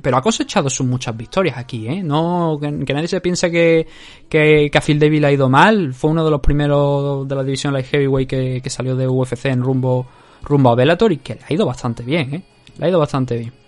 Pero 0.00 0.16
ha 0.16 0.22
cosechado 0.22 0.68
sus 0.68 0.86
muchas 0.86 1.16
victorias 1.16 1.56
aquí, 1.56 1.88
¿eh? 1.88 2.02
No, 2.02 2.58
que, 2.60 2.70
nadie 2.70 3.08
se 3.08 3.20
piense 3.20 3.50
que, 3.50 3.86
que, 4.28 4.70
a 4.72 4.80
Phil 4.80 4.98
Davis 4.98 5.20
le 5.20 5.26
ha 5.28 5.32
ido 5.32 5.48
mal. 5.48 5.94
Fue 5.94 6.10
uno 6.10 6.24
de 6.24 6.30
los 6.30 6.40
primeros 6.40 7.26
de 7.26 7.34
la 7.34 7.44
división 7.44 7.72
Light 7.72 7.86
Heavyweight 7.86 8.28
que, 8.28 8.60
que 8.62 8.70
salió 8.70 8.96
de 8.96 9.08
UFC 9.08 9.46
en 9.46 9.62
rumbo, 9.62 10.06
rumbo 10.42 10.70
a 10.70 10.74
Bellator 10.74 11.12
y 11.12 11.18
que 11.18 11.34
le 11.34 11.40
ha 11.48 11.52
ido 11.52 11.66
bastante 11.66 12.02
bien, 12.02 12.34
¿eh? 12.34 12.42
Le 12.78 12.86
ha 12.86 12.88
ido 12.88 12.98
bastante 12.98 13.36
bien. 13.36 13.61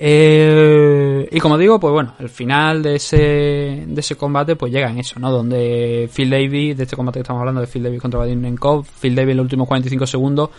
Eh, 0.00 1.28
y 1.32 1.40
como 1.40 1.58
digo, 1.58 1.80
pues 1.80 1.92
bueno, 1.92 2.14
el 2.20 2.28
final 2.28 2.82
de 2.84 2.94
ese, 2.96 3.84
de 3.86 4.00
ese 4.00 4.14
combate 4.14 4.54
pues 4.54 4.72
llega 4.72 4.88
en 4.88 4.98
eso, 4.98 5.18
¿no? 5.18 5.32
Donde 5.32 6.08
Phil 6.14 6.30
Davis, 6.30 6.76
de 6.76 6.84
este 6.84 6.94
combate 6.94 7.18
que 7.18 7.22
estamos 7.22 7.40
hablando 7.40 7.60
de 7.60 7.66
Phil 7.66 7.82
Davis 7.82 8.00
contra 8.00 8.20
Vadim 8.20 8.40
Nenkov, 8.40 8.86
Phil 9.00 9.16
Davis 9.16 9.32
en 9.32 9.36
los 9.38 9.44
últimos 9.44 9.66
45 9.66 10.06
segundos 10.06 10.50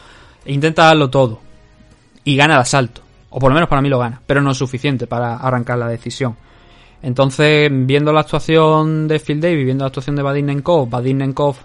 intenta 0.46 0.86
darlo 0.86 1.10
todo 1.10 1.40
y 2.24 2.36
gana 2.36 2.56
el 2.56 2.62
asalto. 2.62 3.02
O 3.32 3.40
por 3.40 3.52
lo 3.52 3.56
menos 3.56 3.70
para 3.70 3.82
mí 3.82 3.90
lo 3.90 4.00
gana, 4.00 4.22
pero 4.26 4.42
no 4.42 4.52
es 4.52 4.58
suficiente 4.58 5.08
para 5.08 5.38
arrancar 5.38 5.78
la 5.78 5.88
decisión. 5.88 6.36
Entonces, 7.02 7.70
viendo 7.72 8.12
la 8.12 8.22
actuación 8.22 9.08
de 9.08 9.20
Phil 9.20 9.40
Davis, 9.40 9.66
viendo 9.66 9.84
la 9.84 9.88
actuación 9.88 10.16
de 10.16 10.24
Vadim 10.24 10.48
Nenkov, 10.48 10.90
Vadim 10.90 11.18
Nenkov, 11.18 11.56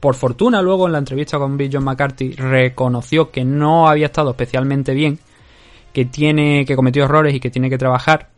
por 0.00 0.14
fortuna, 0.14 0.62
luego 0.62 0.86
en 0.86 0.92
la 0.92 0.98
entrevista 0.98 1.38
con 1.38 1.56
Bill 1.56 1.70
John 1.72 1.84
McCarthy, 1.84 2.32
reconoció 2.32 3.30
que 3.30 3.44
no 3.44 3.88
había 3.88 4.06
estado 4.06 4.30
especialmente 4.30 4.94
bien, 4.94 5.18
que 5.92 6.06
tiene, 6.06 6.64
que 6.64 6.76
cometió 6.76 7.04
errores 7.04 7.34
y 7.34 7.40
que 7.40 7.50
tiene 7.50 7.70
que 7.70 7.78
trabajar. 7.78 8.30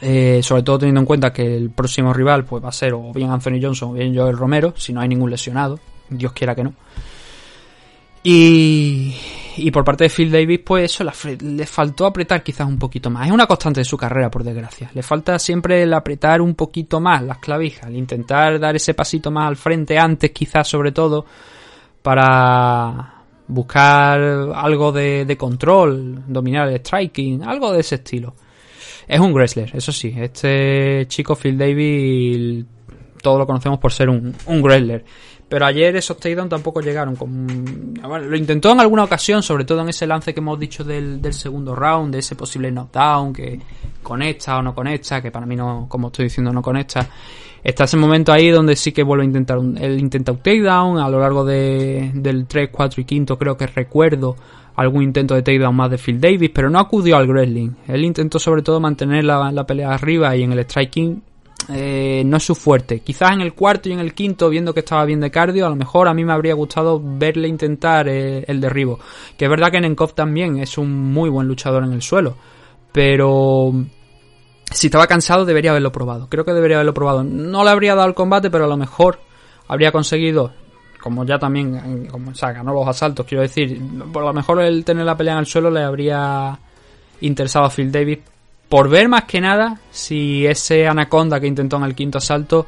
Eh, 0.00 0.40
sobre 0.42 0.62
todo 0.62 0.78
teniendo 0.78 1.00
en 1.00 1.06
cuenta 1.06 1.32
que 1.32 1.56
el 1.56 1.70
próximo 1.70 2.12
rival 2.12 2.44
pues 2.44 2.62
va 2.62 2.68
a 2.68 2.72
ser 2.72 2.92
o 2.92 3.12
bien 3.12 3.30
Anthony 3.30 3.58
Johnson 3.62 3.90
o 3.90 3.92
bien 3.94 4.14
Joel 4.14 4.36
Romero, 4.36 4.74
si 4.76 4.92
no 4.92 5.00
hay 5.00 5.08
ningún 5.08 5.30
lesionado, 5.30 5.78
Dios 6.10 6.32
quiera 6.32 6.54
que 6.54 6.64
no. 6.64 6.74
Y, 8.22 9.14
y 9.56 9.70
por 9.70 9.84
parte 9.84 10.04
de 10.04 10.10
Phil 10.10 10.32
Davis, 10.32 10.60
pues 10.64 10.90
eso, 10.90 11.04
le 11.40 11.66
faltó 11.66 12.06
apretar 12.06 12.42
quizás 12.42 12.66
un 12.66 12.78
poquito 12.78 13.10
más. 13.10 13.26
Es 13.26 13.32
una 13.32 13.46
constante 13.46 13.80
de 13.80 13.84
su 13.84 13.98
carrera, 13.98 14.30
por 14.30 14.42
desgracia. 14.42 14.90
Le 14.94 15.02
falta 15.02 15.38
siempre 15.38 15.82
el 15.82 15.92
apretar 15.92 16.40
un 16.40 16.54
poquito 16.54 17.00
más 17.00 17.22
las 17.22 17.38
clavijas, 17.38 17.86
el 17.86 17.96
intentar 17.96 18.58
dar 18.58 18.76
ese 18.76 18.94
pasito 18.94 19.30
más 19.30 19.48
al 19.48 19.56
frente 19.56 19.98
antes, 19.98 20.30
quizás 20.30 20.66
sobre 20.66 20.92
todo, 20.92 21.26
para 22.02 23.13
buscar 23.46 24.20
algo 24.54 24.92
de, 24.92 25.24
de 25.24 25.36
control, 25.36 26.24
dominar 26.26 26.68
el 26.68 26.76
striking, 26.76 27.42
algo 27.42 27.72
de 27.72 27.80
ese 27.80 27.96
estilo. 27.96 28.34
Es 29.06 29.20
un 29.20 29.32
wrestler, 29.34 29.70
eso 29.74 29.92
sí. 29.92 30.14
Este 30.16 31.06
chico 31.08 31.36
Phil 31.36 31.58
Davis, 31.58 32.64
todos 33.20 33.38
lo 33.38 33.46
conocemos 33.46 33.78
por 33.78 33.92
ser 33.92 34.08
un, 34.08 34.34
un 34.46 34.62
wrestler. 34.62 35.04
Pero 35.48 35.66
ayer 35.66 35.94
esos 35.94 36.16
takedowns 36.16 36.48
tampoco 36.48 36.80
llegaron. 36.80 37.16
Con... 37.16 37.94
Lo 38.02 38.36
intentó 38.36 38.72
en 38.72 38.80
alguna 38.80 39.04
ocasión, 39.04 39.42
sobre 39.42 39.64
todo 39.64 39.82
en 39.82 39.90
ese 39.90 40.06
lance 40.06 40.32
que 40.32 40.40
hemos 40.40 40.58
dicho 40.58 40.82
del, 40.84 41.20
del 41.20 41.34
segundo 41.34 41.76
round, 41.76 42.12
de 42.12 42.20
ese 42.20 42.34
posible 42.34 42.72
knockdown, 42.72 43.32
que 43.32 43.60
conecta 44.02 44.58
o 44.58 44.62
no 44.62 44.74
conecta, 44.74 45.20
que 45.20 45.30
para 45.30 45.46
mí 45.46 45.54
no, 45.54 45.86
como 45.88 46.08
estoy 46.08 46.24
diciendo, 46.24 46.50
no 46.52 46.62
conecta. 46.62 47.08
Está 47.64 47.84
ese 47.84 47.96
momento 47.96 48.30
ahí 48.30 48.50
donde 48.50 48.76
sí 48.76 48.92
que 48.92 49.02
vuelve 49.02 49.22
a 49.22 49.26
intentar 49.26 49.56
un, 49.56 49.78
él 49.78 49.98
intenta 49.98 50.32
un 50.32 50.38
takedown 50.38 50.98
a 50.98 51.08
lo 51.08 51.18
largo 51.18 51.46
de, 51.46 52.12
del 52.14 52.46
3, 52.46 52.68
4 52.70 53.00
y 53.00 53.04
5 53.08 53.38
creo 53.38 53.56
que 53.56 53.66
recuerdo 53.66 54.36
algún 54.76 55.02
intento 55.02 55.34
de 55.34 55.42
takedown 55.42 55.74
más 55.74 55.90
de 55.90 55.96
Phil 55.96 56.20
Davis, 56.20 56.50
pero 56.52 56.68
no 56.68 56.78
acudió 56.78 57.16
al 57.16 57.26
wrestling. 57.26 57.70
Él 57.88 58.04
intentó 58.04 58.38
sobre 58.38 58.60
todo 58.60 58.80
mantener 58.80 59.24
la, 59.24 59.50
la 59.50 59.66
pelea 59.66 59.94
arriba 59.94 60.36
y 60.36 60.42
en 60.42 60.52
el 60.52 60.60
striking 60.60 61.22
eh, 61.70 62.22
no 62.26 62.36
es 62.36 62.42
su 62.42 62.54
fuerte. 62.54 63.00
Quizás 63.00 63.32
en 63.32 63.40
el 63.40 63.54
cuarto 63.54 63.88
y 63.88 63.92
en 63.92 64.00
el 64.00 64.14
quinto, 64.14 64.50
viendo 64.50 64.74
que 64.74 64.80
estaba 64.80 65.04
bien 65.04 65.20
de 65.20 65.30
cardio, 65.30 65.66
a 65.66 65.70
lo 65.70 65.76
mejor 65.76 66.08
a 66.08 66.14
mí 66.14 66.24
me 66.24 66.32
habría 66.32 66.54
gustado 66.54 67.00
verle 67.02 67.48
intentar 67.48 68.08
eh, 68.08 68.44
el 68.46 68.60
derribo. 68.60 68.98
Que 69.36 69.46
es 69.46 69.50
verdad 69.50 69.70
que 69.70 69.80
Nenkov 69.80 70.14
también 70.14 70.58
es 70.58 70.76
un 70.76 70.92
muy 70.92 71.30
buen 71.30 71.48
luchador 71.48 71.84
en 71.84 71.92
el 71.92 72.02
suelo, 72.02 72.36
pero 72.92 73.72
si 74.74 74.88
estaba 74.88 75.06
cansado 75.06 75.44
debería 75.44 75.70
haberlo 75.70 75.92
probado. 75.92 76.28
Creo 76.28 76.44
que 76.44 76.52
debería 76.52 76.76
haberlo 76.76 76.94
probado. 76.94 77.24
No 77.24 77.64
le 77.64 77.70
habría 77.70 77.94
dado 77.94 78.08
el 78.08 78.14
combate, 78.14 78.50
pero 78.50 78.64
a 78.64 78.68
lo 78.68 78.76
mejor 78.76 79.20
habría 79.68 79.92
conseguido, 79.92 80.52
como 81.00 81.24
ya 81.24 81.38
también, 81.38 82.06
como, 82.10 82.32
o 82.32 82.34
sea, 82.34 82.52
ganó 82.52 82.74
los 82.74 82.86
asaltos, 82.86 83.26
quiero 83.26 83.42
decir, 83.42 83.80
por 84.12 84.24
lo 84.24 84.32
mejor 84.32 84.60
el 84.62 84.84
tener 84.84 85.06
la 85.06 85.16
pelea 85.16 85.34
en 85.34 85.40
el 85.40 85.46
suelo 85.46 85.70
le 85.70 85.82
habría 85.82 86.58
interesado 87.20 87.66
a 87.66 87.70
Phil 87.70 87.90
Davis 87.90 88.18
por 88.68 88.88
ver 88.88 89.08
más 89.08 89.24
que 89.24 89.40
nada 89.40 89.78
si 89.90 90.46
ese 90.46 90.86
anaconda 90.86 91.38
que 91.38 91.46
intentó 91.46 91.76
en 91.76 91.84
el 91.84 91.94
quinto 91.94 92.18
asalto 92.18 92.66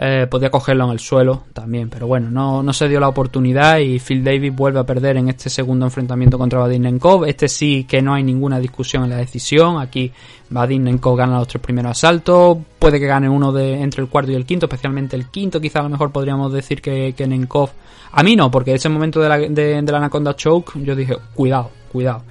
eh, 0.00 0.28
podía 0.30 0.48
cogerlo 0.48 0.84
en 0.84 0.90
el 0.92 1.00
suelo 1.00 1.42
también. 1.52 1.90
Pero 1.90 2.06
bueno, 2.06 2.30
no, 2.30 2.62
no 2.62 2.72
se 2.72 2.88
dio 2.88 3.00
la 3.00 3.08
oportunidad 3.08 3.78
y 3.78 3.98
Phil 3.98 4.22
Davis 4.22 4.54
vuelve 4.54 4.78
a 4.78 4.86
perder 4.86 5.16
en 5.16 5.28
este 5.28 5.50
segundo 5.50 5.86
enfrentamiento 5.86 6.38
contra 6.38 6.60
Vadim 6.60 6.82
Nenkov. 6.82 7.24
Este 7.24 7.48
sí 7.48 7.84
que 7.84 8.00
no 8.00 8.14
hay 8.14 8.22
ninguna 8.22 8.60
discusión 8.60 9.02
en 9.02 9.10
la 9.10 9.16
decisión. 9.16 9.80
Aquí 9.80 10.12
Vadim 10.50 10.84
Nenkov 10.84 11.16
gana 11.16 11.38
los 11.38 11.48
tres 11.48 11.60
primeros 11.60 11.90
asaltos. 11.90 12.58
Puede 12.78 13.00
que 13.00 13.06
gane 13.06 13.28
uno 13.28 13.50
de 13.50 13.82
entre 13.82 14.00
el 14.00 14.08
cuarto 14.08 14.30
y 14.30 14.36
el 14.36 14.46
quinto, 14.46 14.66
especialmente 14.66 15.16
el 15.16 15.26
quinto. 15.30 15.60
Quizá 15.60 15.80
a 15.80 15.82
lo 15.82 15.88
mejor 15.88 16.12
podríamos 16.12 16.52
decir 16.52 16.80
que, 16.80 17.12
que 17.16 17.26
Nenkov. 17.26 17.70
A 18.12 18.22
mí 18.22 18.36
no, 18.36 18.52
porque 18.52 18.74
ese 18.74 18.88
momento 18.88 19.20
de 19.20 19.28
la, 19.28 19.36
de, 19.36 19.82
de 19.82 19.92
la 19.92 19.98
Anaconda 19.98 20.36
Choke 20.36 20.80
yo 20.80 20.94
dije, 20.94 21.16
cuidado, 21.34 21.70
cuidado. 21.90 22.22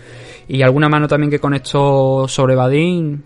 Y 0.47 0.61
alguna 0.61 0.87
mano 0.87 1.09
también 1.09 1.29
que 1.29 1.39
conectó 1.39 2.29
sobre 2.29 2.55
Vadim 2.55 3.21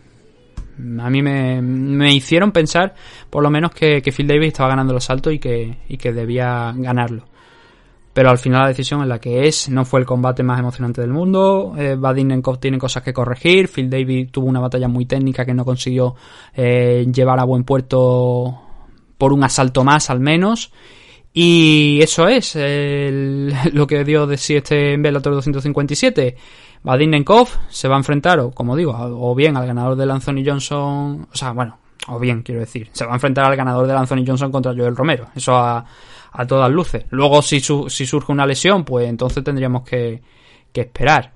a 0.99 1.09
mí 1.09 1.21
me, 1.21 1.61
me, 1.61 2.13
hicieron 2.13 2.51
pensar 2.51 2.93
por 3.29 3.43
lo 3.43 3.49
menos 3.49 3.71
que, 3.71 4.01
que, 4.01 4.11
Phil 4.11 4.27
Davis 4.27 4.47
estaba 4.47 4.69
ganando 4.69 4.93
los 4.93 5.03
saltos 5.03 5.34
y 5.34 5.39
que, 5.39 5.77
y 5.88 5.97
que 5.97 6.11
debía 6.11 6.73
ganarlo. 6.75 7.25
Pero 8.13 8.29
al 8.29 8.38
final 8.38 8.63
la 8.63 8.67
decisión 8.67 9.01
es 9.01 9.07
la 9.07 9.19
que 9.19 9.47
es, 9.47 9.69
no 9.69 9.86
fue 9.86 10.01
el 10.01 10.05
combate 10.05 10.43
más 10.43 10.59
emocionante 10.59 10.99
del 10.99 11.11
mundo, 11.11 11.73
eh, 11.77 11.95
Vadim 11.97 12.27
Nenkov 12.27 12.59
tiene 12.59 12.77
cosas 12.77 13.03
que 13.03 13.13
corregir, 13.13 13.69
Phil 13.69 13.89
Davis 13.89 14.32
tuvo 14.32 14.47
una 14.47 14.59
batalla 14.59 14.89
muy 14.89 15.05
técnica 15.05 15.45
que 15.45 15.53
no 15.53 15.63
consiguió 15.63 16.15
eh, 16.53 17.07
llevar 17.13 17.39
a 17.39 17.45
buen 17.45 17.63
puerto 17.63 18.59
por 19.17 19.32
un 19.32 19.43
asalto 19.43 19.84
más 19.84 20.09
al 20.09 20.19
menos. 20.19 20.73
Y 21.33 21.99
eso 22.01 22.28
es 22.28 22.55
lo 23.74 23.87
que 23.87 24.03
dio 24.03 24.28
de 24.28 24.37
sí 24.37 24.55
este 24.55 24.97
Bellator 24.97 25.36
257. 25.36 26.36
Vadim 26.83 27.12
Nenkov 27.12 27.47
se 27.70 27.87
va 27.87 27.95
a 27.95 27.99
enfrentar, 27.99 28.39
o 28.39 28.51
como 28.51 28.75
digo, 28.75 28.95
o 28.97 29.36
bien 29.36 29.55
al 29.55 29.67
ganador 29.67 29.95
del 29.95 30.09
Anthony 30.09 30.43
Johnson, 30.45 31.28
o 31.32 31.36
sea, 31.36 31.51
bueno, 31.51 31.78
o 32.08 32.20
bien 32.20 32.41
quiero 32.41 32.62
decir, 32.62 32.89
se 32.91 33.05
va 33.05 33.12
a 33.12 33.16
enfrentar 33.16 33.45
al 33.45 33.55
ganador 33.55 33.86
del 33.86 33.97
Anthony 33.97 34.24
Johnson 34.25 34.51
contra 34.51 34.74
Joel 34.74 34.95
Romero, 34.95 35.28
eso 35.36 35.55
a, 35.55 35.86
todas 36.47 36.71
luces. 36.71 37.05
Luego 37.09 37.41
si, 37.41 37.59
su, 37.59 37.89
si 37.89 38.05
surge 38.05 38.32
una 38.32 38.45
lesión, 38.45 38.83
pues 38.83 39.08
entonces 39.08 39.43
tendríamos 39.43 39.83
que, 39.83 40.21
esperar. 40.74 41.33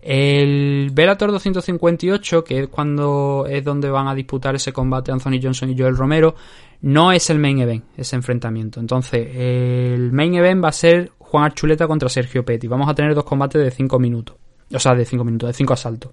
El 0.00 0.90
Bellator 0.92 1.32
258, 1.32 2.42
que 2.42 2.60
es 2.60 2.68
cuando 2.68 3.46
es 3.48 3.62
donde 3.62 3.90
van 3.90 4.08
a 4.08 4.14
disputar 4.14 4.54
ese 4.54 4.72
combate 4.72 5.12
Anthony 5.12 5.38
Johnson 5.42 5.70
y 5.70 5.78
Joel 5.78 5.96
Romero, 5.96 6.34
no 6.80 7.12
es 7.12 7.28
el 7.30 7.38
main 7.38 7.58
event, 7.58 7.84
ese 7.96 8.16
enfrentamiento. 8.16 8.80
Entonces, 8.80 9.28
el 9.34 10.12
main 10.12 10.34
event 10.34 10.64
va 10.64 10.68
a 10.68 10.72
ser 10.72 11.12
Juan 11.18 11.44
Archuleta 11.44 11.86
contra 11.86 12.08
Sergio 12.08 12.44
Petty. 12.44 12.68
Vamos 12.68 12.88
a 12.88 12.94
tener 12.94 13.14
dos 13.14 13.24
combates 13.24 13.62
de 13.62 13.70
5 13.70 13.98
minutos. 13.98 14.36
O 14.72 14.78
sea, 14.78 14.94
de 14.94 15.04
5 15.04 15.24
minutos, 15.24 15.48
de 15.48 15.52
5 15.52 15.72
asaltos. 15.72 16.12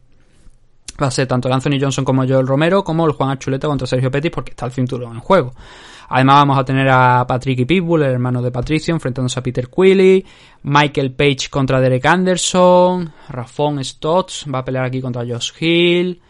Va 1.02 1.08
a 1.08 1.12
ser 1.12 1.28
tanto 1.28 1.50
el 1.50 1.54
Anthony 1.54 1.78
Johnson 1.80 2.06
como 2.06 2.26
Joel 2.26 2.48
Romero, 2.48 2.84
como 2.84 3.06
el 3.06 3.12
Juan 3.12 3.30
Archuleta 3.30 3.68
contra 3.68 3.86
Sergio 3.86 4.10
Pettis, 4.10 4.32
porque 4.32 4.52
está 4.52 4.66
el 4.66 4.72
cinturón 4.72 5.16
en 5.16 5.20
juego. 5.20 5.54
Además 6.08 6.36
vamos 6.36 6.58
a 6.58 6.64
tener 6.64 6.88
a 6.90 7.26
Patrick 7.28 7.60
y 7.60 7.66
Pitbull, 7.66 8.04
el 8.04 8.14
hermano 8.14 8.42
de 8.42 8.52
Patricio, 8.52 8.94
enfrentándose 8.94 9.40
a 9.40 9.44
Peter 9.44 9.68
Quilly, 9.68 10.26
Michael 10.64 11.14
Page 11.14 11.50
contra 11.50 11.82
Derek 11.82 12.06
Anderson, 12.06 13.12
Rafon 13.28 13.84
Stotts 13.84 14.46
va 14.54 14.60
a 14.60 14.66
pelear 14.66 14.86
aquí 14.86 15.02
contra 15.02 15.26
Josh 15.26 15.52
Hill, 15.60 16.22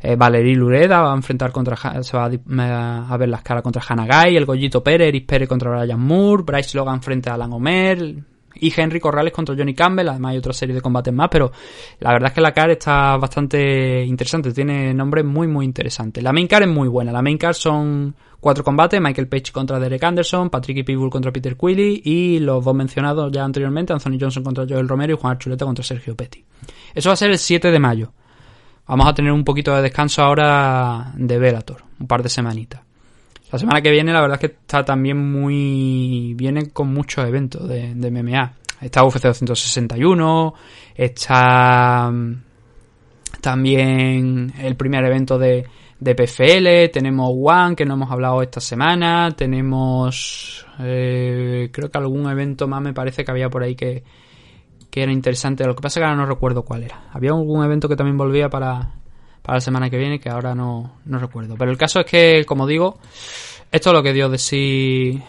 eh, 0.00 0.14
Valerie 0.16 0.54
Lureda 0.54 1.00
va 1.00 1.12
a 1.12 1.16
enfrentar 1.16 1.50
contra 1.50 1.76
se 2.02 2.16
va 2.16 2.26
a, 2.26 3.16
ver 3.16 3.28
las 3.28 3.42
caras 3.42 3.62
contra 3.62 3.82
Hanagai, 3.86 4.36
el 4.36 4.46
Gollito 4.46 4.82
Pérez, 4.82 5.08
Eris 5.08 5.24
Pérez 5.24 5.48
contra 5.48 5.70
Brian 5.70 6.00
Moore, 6.00 6.44
Bryce 6.44 6.78
Logan 6.78 7.02
frente 7.02 7.28
a 7.28 7.34
Alan 7.34 7.52
Omer 7.52 8.37
y 8.60 8.72
Henry 8.76 9.00
Corrales 9.00 9.32
contra 9.32 9.54
Johnny 9.56 9.74
Campbell, 9.74 10.08
además 10.08 10.32
hay 10.32 10.38
otra 10.38 10.52
serie 10.52 10.74
de 10.74 10.80
combates 10.80 11.12
más, 11.12 11.28
pero 11.30 11.50
la 12.00 12.12
verdad 12.12 12.28
es 12.28 12.34
que 12.34 12.40
la 12.40 12.52
car 12.52 12.70
está 12.70 13.16
bastante 13.16 14.04
interesante, 14.04 14.52
tiene 14.52 14.92
nombres 14.94 15.24
muy 15.24 15.46
muy 15.46 15.64
interesantes. 15.64 16.22
La 16.22 16.32
main 16.32 16.46
car 16.46 16.62
es 16.62 16.68
muy 16.68 16.88
buena, 16.88 17.12
la 17.12 17.22
main 17.22 17.38
car 17.38 17.54
son 17.54 18.14
cuatro 18.40 18.64
combates, 18.64 19.00
Michael 19.00 19.28
Page 19.28 19.52
contra 19.52 19.78
Derek 19.78 20.02
Anderson, 20.02 20.50
Patrick 20.50 20.78
y 20.78 20.82
Pitbull 20.82 21.10
contra 21.10 21.32
Peter 21.32 21.56
Quilly 21.56 22.02
y 22.04 22.38
los 22.38 22.64
dos 22.64 22.74
mencionados 22.74 23.30
ya 23.32 23.44
anteriormente, 23.44 23.92
Anthony 23.92 24.18
Johnson 24.20 24.42
contra 24.42 24.66
Joel 24.68 24.88
Romero 24.88 25.14
y 25.14 25.16
Juan 25.16 25.32
Archuleta 25.32 25.64
contra 25.64 25.84
Sergio 25.84 26.16
Petty. 26.16 26.44
Eso 26.94 27.10
va 27.10 27.14
a 27.14 27.16
ser 27.16 27.30
el 27.30 27.38
7 27.38 27.70
de 27.70 27.78
mayo. 27.78 28.12
Vamos 28.86 29.06
a 29.06 29.14
tener 29.14 29.32
un 29.32 29.44
poquito 29.44 29.74
de 29.74 29.82
descanso 29.82 30.22
ahora 30.22 31.12
de 31.14 31.38
Velator, 31.38 31.84
un 32.00 32.06
par 32.06 32.22
de 32.22 32.30
semanitas. 32.30 32.87
La 33.50 33.58
semana 33.58 33.80
que 33.80 33.90
viene 33.90 34.12
la 34.12 34.20
verdad 34.20 34.38
es 34.42 34.50
que 34.50 34.56
está 34.56 34.84
también 34.84 35.16
muy... 35.16 36.34
viene 36.34 36.70
con 36.70 36.92
muchos 36.92 37.26
eventos 37.26 37.66
de, 37.66 37.94
MMA. 37.94 38.52
Está 38.80 39.04
UFC 39.04 39.22
261, 39.22 40.54
está 40.94 42.10
mm, 42.10 42.42
también 43.40 44.52
el 44.60 44.76
primer 44.76 45.04
evento 45.04 45.36
de, 45.38 45.66
de 45.98 46.14
PFL, 46.14 46.92
tenemos 46.92 47.30
One 47.34 47.74
que 47.74 47.84
no 47.84 47.94
hemos 47.94 48.10
hablado 48.10 48.40
esta 48.40 48.60
semana, 48.60 49.30
tenemos 49.36 50.64
eh, 50.78 51.70
creo 51.72 51.90
que 51.90 51.98
algún 51.98 52.30
evento 52.30 52.68
más 52.68 52.80
me 52.80 52.92
parece 52.92 53.24
que 53.24 53.30
había 53.30 53.48
por 53.48 53.64
ahí 53.64 53.74
que, 53.74 54.04
que 54.90 55.02
era 55.02 55.12
interesante. 55.12 55.64
Lo 55.64 55.74
que 55.74 55.82
pasa 55.82 55.98
es 55.98 56.02
que 56.02 56.08
ahora 56.08 56.20
no 56.20 56.26
recuerdo 56.26 56.64
cuál 56.64 56.84
era. 56.84 57.08
Había 57.12 57.30
algún 57.30 57.64
evento 57.64 57.88
que 57.88 57.96
también 57.96 58.16
volvía 58.16 58.48
para, 58.48 58.92
para 59.48 59.56
la 59.56 59.60
semana 59.62 59.88
que 59.88 59.96
viene 59.96 60.20
que 60.20 60.28
ahora 60.28 60.54
no, 60.54 60.98
no 61.06 61.18
recuerdo. 61.18 61.54
Pero 61.56 61.70
el 61.70 61.78
caso 61.78 62.00
es 62.00 62.04
que, 62.04 62.44
como 62.44 62.66
digo, 62.66 62.98
esto 63.72 63.88
es 63.88 63.94
lo 63.94 64.02
que 64.02 64.12
dio 64.12 64.28
de 64.28 64.36
sí 64.36 65.22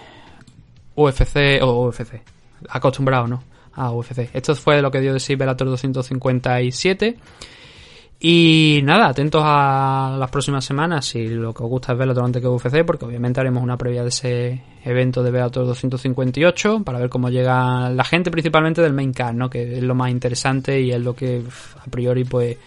UFC 0.94 1.62
o 1.62 1.88
UFC. 1.88 2.22
Acostumbrado, 2.68 3.28
¿no? 3.28 3.42
A 3.76 3.94
UFC. 3.94 4.30
Esto 4.34 4.56
fue 4.56 4.82
lo 4.82 4.92
que 4.92 5.00
dio 5.00 5.14
de 5.14 5.22
sí 5.22 5.36
Velator 5.36 5.70
257. 5.70 7.18
Y 8.20 8.82
nada, 8.84 9.08
atentos 9.08 9.42
a 9.46 10.18
las 10.20 10.30
próximas 10.30 10.66
semanas 10.66 11.06
si 11.06 11.26
lo 11.30 11.54
que 11.54 11.64
os 11.64 11.70
gusta 11.70 11.94
es 11.94 11.98
Velator 11.98 12.26
antes 12.26 12.42
que 12.42 12.48
UFC, 12.50 12.84
porque 12.86 13.06
obviamente 13.06 13.40
haremos 13.40 13.64
una 13.64 13.78
previa 13.78 14.04
de 14.04 14.10
ese 14.10 14.62
evento 14.84 15.24
de 15.24 15.32
Velator 15.32 15.66
258 15.66 16.84
para 16.84 17.00
ver 17.00 17.08
cómo 17.08 17.30
llega 17.30 17.90
la 17.90 18.04
gente, 18.04 18.32
principalmente 18.32 18.82
del 18.82 18.92
main 18.92 19.14
card, 19.14 19.36
¿no? 19.36 19.50
Que 19.50 19.78
es 19.78 19.82
lo 19.82 19.96
más 19.96 20.12
interesante 20.12 20.82
y 20.82 20.92
es 20.92 21.00
lo 21.00 21.16
que 21.16 21.42
a 21.80 21.90
priori, 21.90 22.26
pues, 22.26 22.58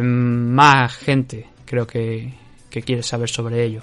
más 0.00 0.94
gente 0.96 1.46
creo 1.64 1.86
que, 1.86 2.34
que 2.70 2.82
quiere 2.82 3.02
saber 3.02 3.28
sobre 3.28 3.64
ello. 3.64 3.80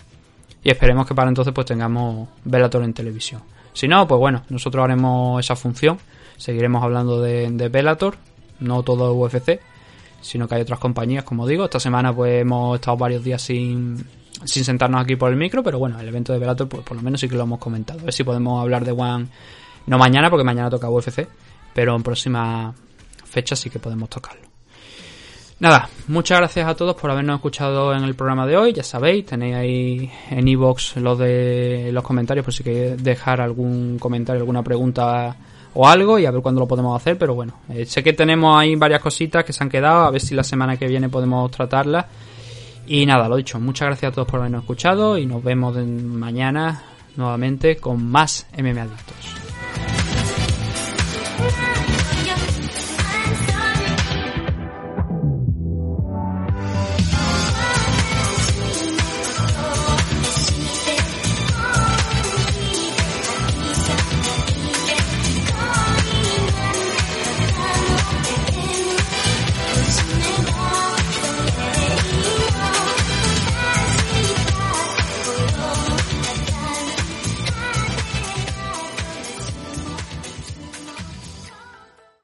Y 0.64 0.70
esperemos 0.70 1.08
que 1.08 1.16
para 1.16 1.30
entonces 1.30 1.54
pues 1.54 1.66
tengamos 1.66 2.30
Velator 2.46 2.84
en 2.84 2.94
televisión. 2.94 3.42
Si 3.74 3.88
no, 3.88 4.08
pues 4.08 4.20
bueno, 4.20 4.44
nosotros 4.50 4.84
haremos 4.84 5.40
esa 5.40 5.56
función. 5.56 5.98
Seguiremos 6.38 6.84
hablando 6.84 7.22
de, 7.22 7.50
de 7.52 7.70
Bellator, 7.70 8.16
no 8.60 8.84
todo 8.84 9.14
UFC 9.14 9.60
sino 10.22 10.48
que 10.48 10.56
hay 10.56 10.62
otras 10.62 10.80
compañías, 10.80 11.24
como 11.24 11.48
digo. 11.48 11.66
Esta 11.66 11.80
semana 11.80 12.14
pues 12.16 12.42
hemos 12.42 12.76
estado 12.76 12.98
varios 12.98 13.24
días 13.24 13.42
sin, 13.42 14.06
sin 14.46 14.64
sentarnos 14.64 15.02
aquí 15.02 15.16
por 15.16 15.32
el 15.32 15.38
micro, 15.38 15.64
pero 15.64 15.80
bueno, 15.80 16.00
el 16.00 16.08
evento 16.08 16.32
de 16.32 16.40
Velator 16.40 16.70
pues 16.70 16.84
por 16.84 16.96
lo 16.96 17.04
menos 17.04 17.20
sí 17.20 17.28
que 17.28 17.36
lo 17.36 17.44
hemos 17.44 17.60
comentado. 17.60 18.00
A 18.00 18.04
ver 18.04 18.14
si 18.14 18.24
podemos 18.24 18.62
hablar 18.62 18.86
de 18.86 18.92
One, 18.92 19.28
no 19.88 19.98
mañana, 19.98 20.30
porque 20.30 20.46
mañana 20.46 20.70
toca 20.70 20.90
UFC, 20.90 21.28
pero 21.74 21.96
en 21.96 22.04
próxima 22.04 22.74
fecha 23.26 23.56
sí 23.56 23.70
que 23.70 23.80
podemos 23.80 24.10
tocarlo. 24.10 24.51
Nada, 25.62 25.90
muchas 26.08 26.40
gracias 26.40 26.68
a 26.68 26.74
todos 26.74 26.96
por 26.96 27.12
habernos 27.12 27.36
escuchado 27.36 27.94
en 27.94 28.04
el 28.04 28.16
programa 28.16 28.48
de 28.48 28.58
hoy. 28.58 28.74
Ya 28.74 28.82
sabéis, 28.82 29.28
tenéis 29.28 29.56
ahí 29.56 30.12
en 30.32 30.48
iVoox 30.48 30.98
lo 30.98 31.16
de 31.16 31.92
los 31.94 32.04
comentarios 32.04 32.44
por 32.44 32.52
si 32.52 32.64
queréis 32.64 33.04
dejar 33.04 33.42
algún 33.42 34.00
comentario, 34.00 34.42
alguna 34.42 34.64
pregunta 34.64 35.36
o 35.76 35.88
algo 35.88 36.18
y 36.18 36.26
a 36.26 36.32
ver 36.32 36.42
cuándo 36.42 36.62
lo 36.62 36.68
podemos 36.68 37.00
hacer, 37.00 37.16
pero 37.16 37.36
bueno, 37.36 37.60
eh, 37.70 37.86
sé 37.86 38.02
que 38.02 38.14
tenemos 38.14 38.60
ahí 38.60 38.76
varias 38.76 39.02
cositas 39.02 39.46
que 39.46 39.54
se 39.54 39.64
han 39.64 39.70
quedado, 39.70 40.06
a 40.06 40.10
ver 40.10 40.22
si 40.22 40.34
la 40.34 40.44
semana 40.44 40.78
que 40.78 40.88
viene 40.88 41.10
podemos 41.10 41.52
tratarlas. 41.52 42.08
Y 42.88 43.06
nada, 43.06 43.30
lo 43.30 43.36
dicho, 43.36 43.60
muchas 43.60 43.86
gracias 43.90 44.14
a 44.14 44.16
todos 44.16 44.28
por 44.28 44.40
habernos 44.40 44.64
escuchado 44.64 45.16
y 45.16 45.28
nos 45.28 45.44
vemos 45.44 45.78
mañana 45.78 46.82
nuevamente 47.16 47.78
con 47.78 48.04
más 48.04 48.48
MMA 48.58 48.82
Adictos. 48.82 49.36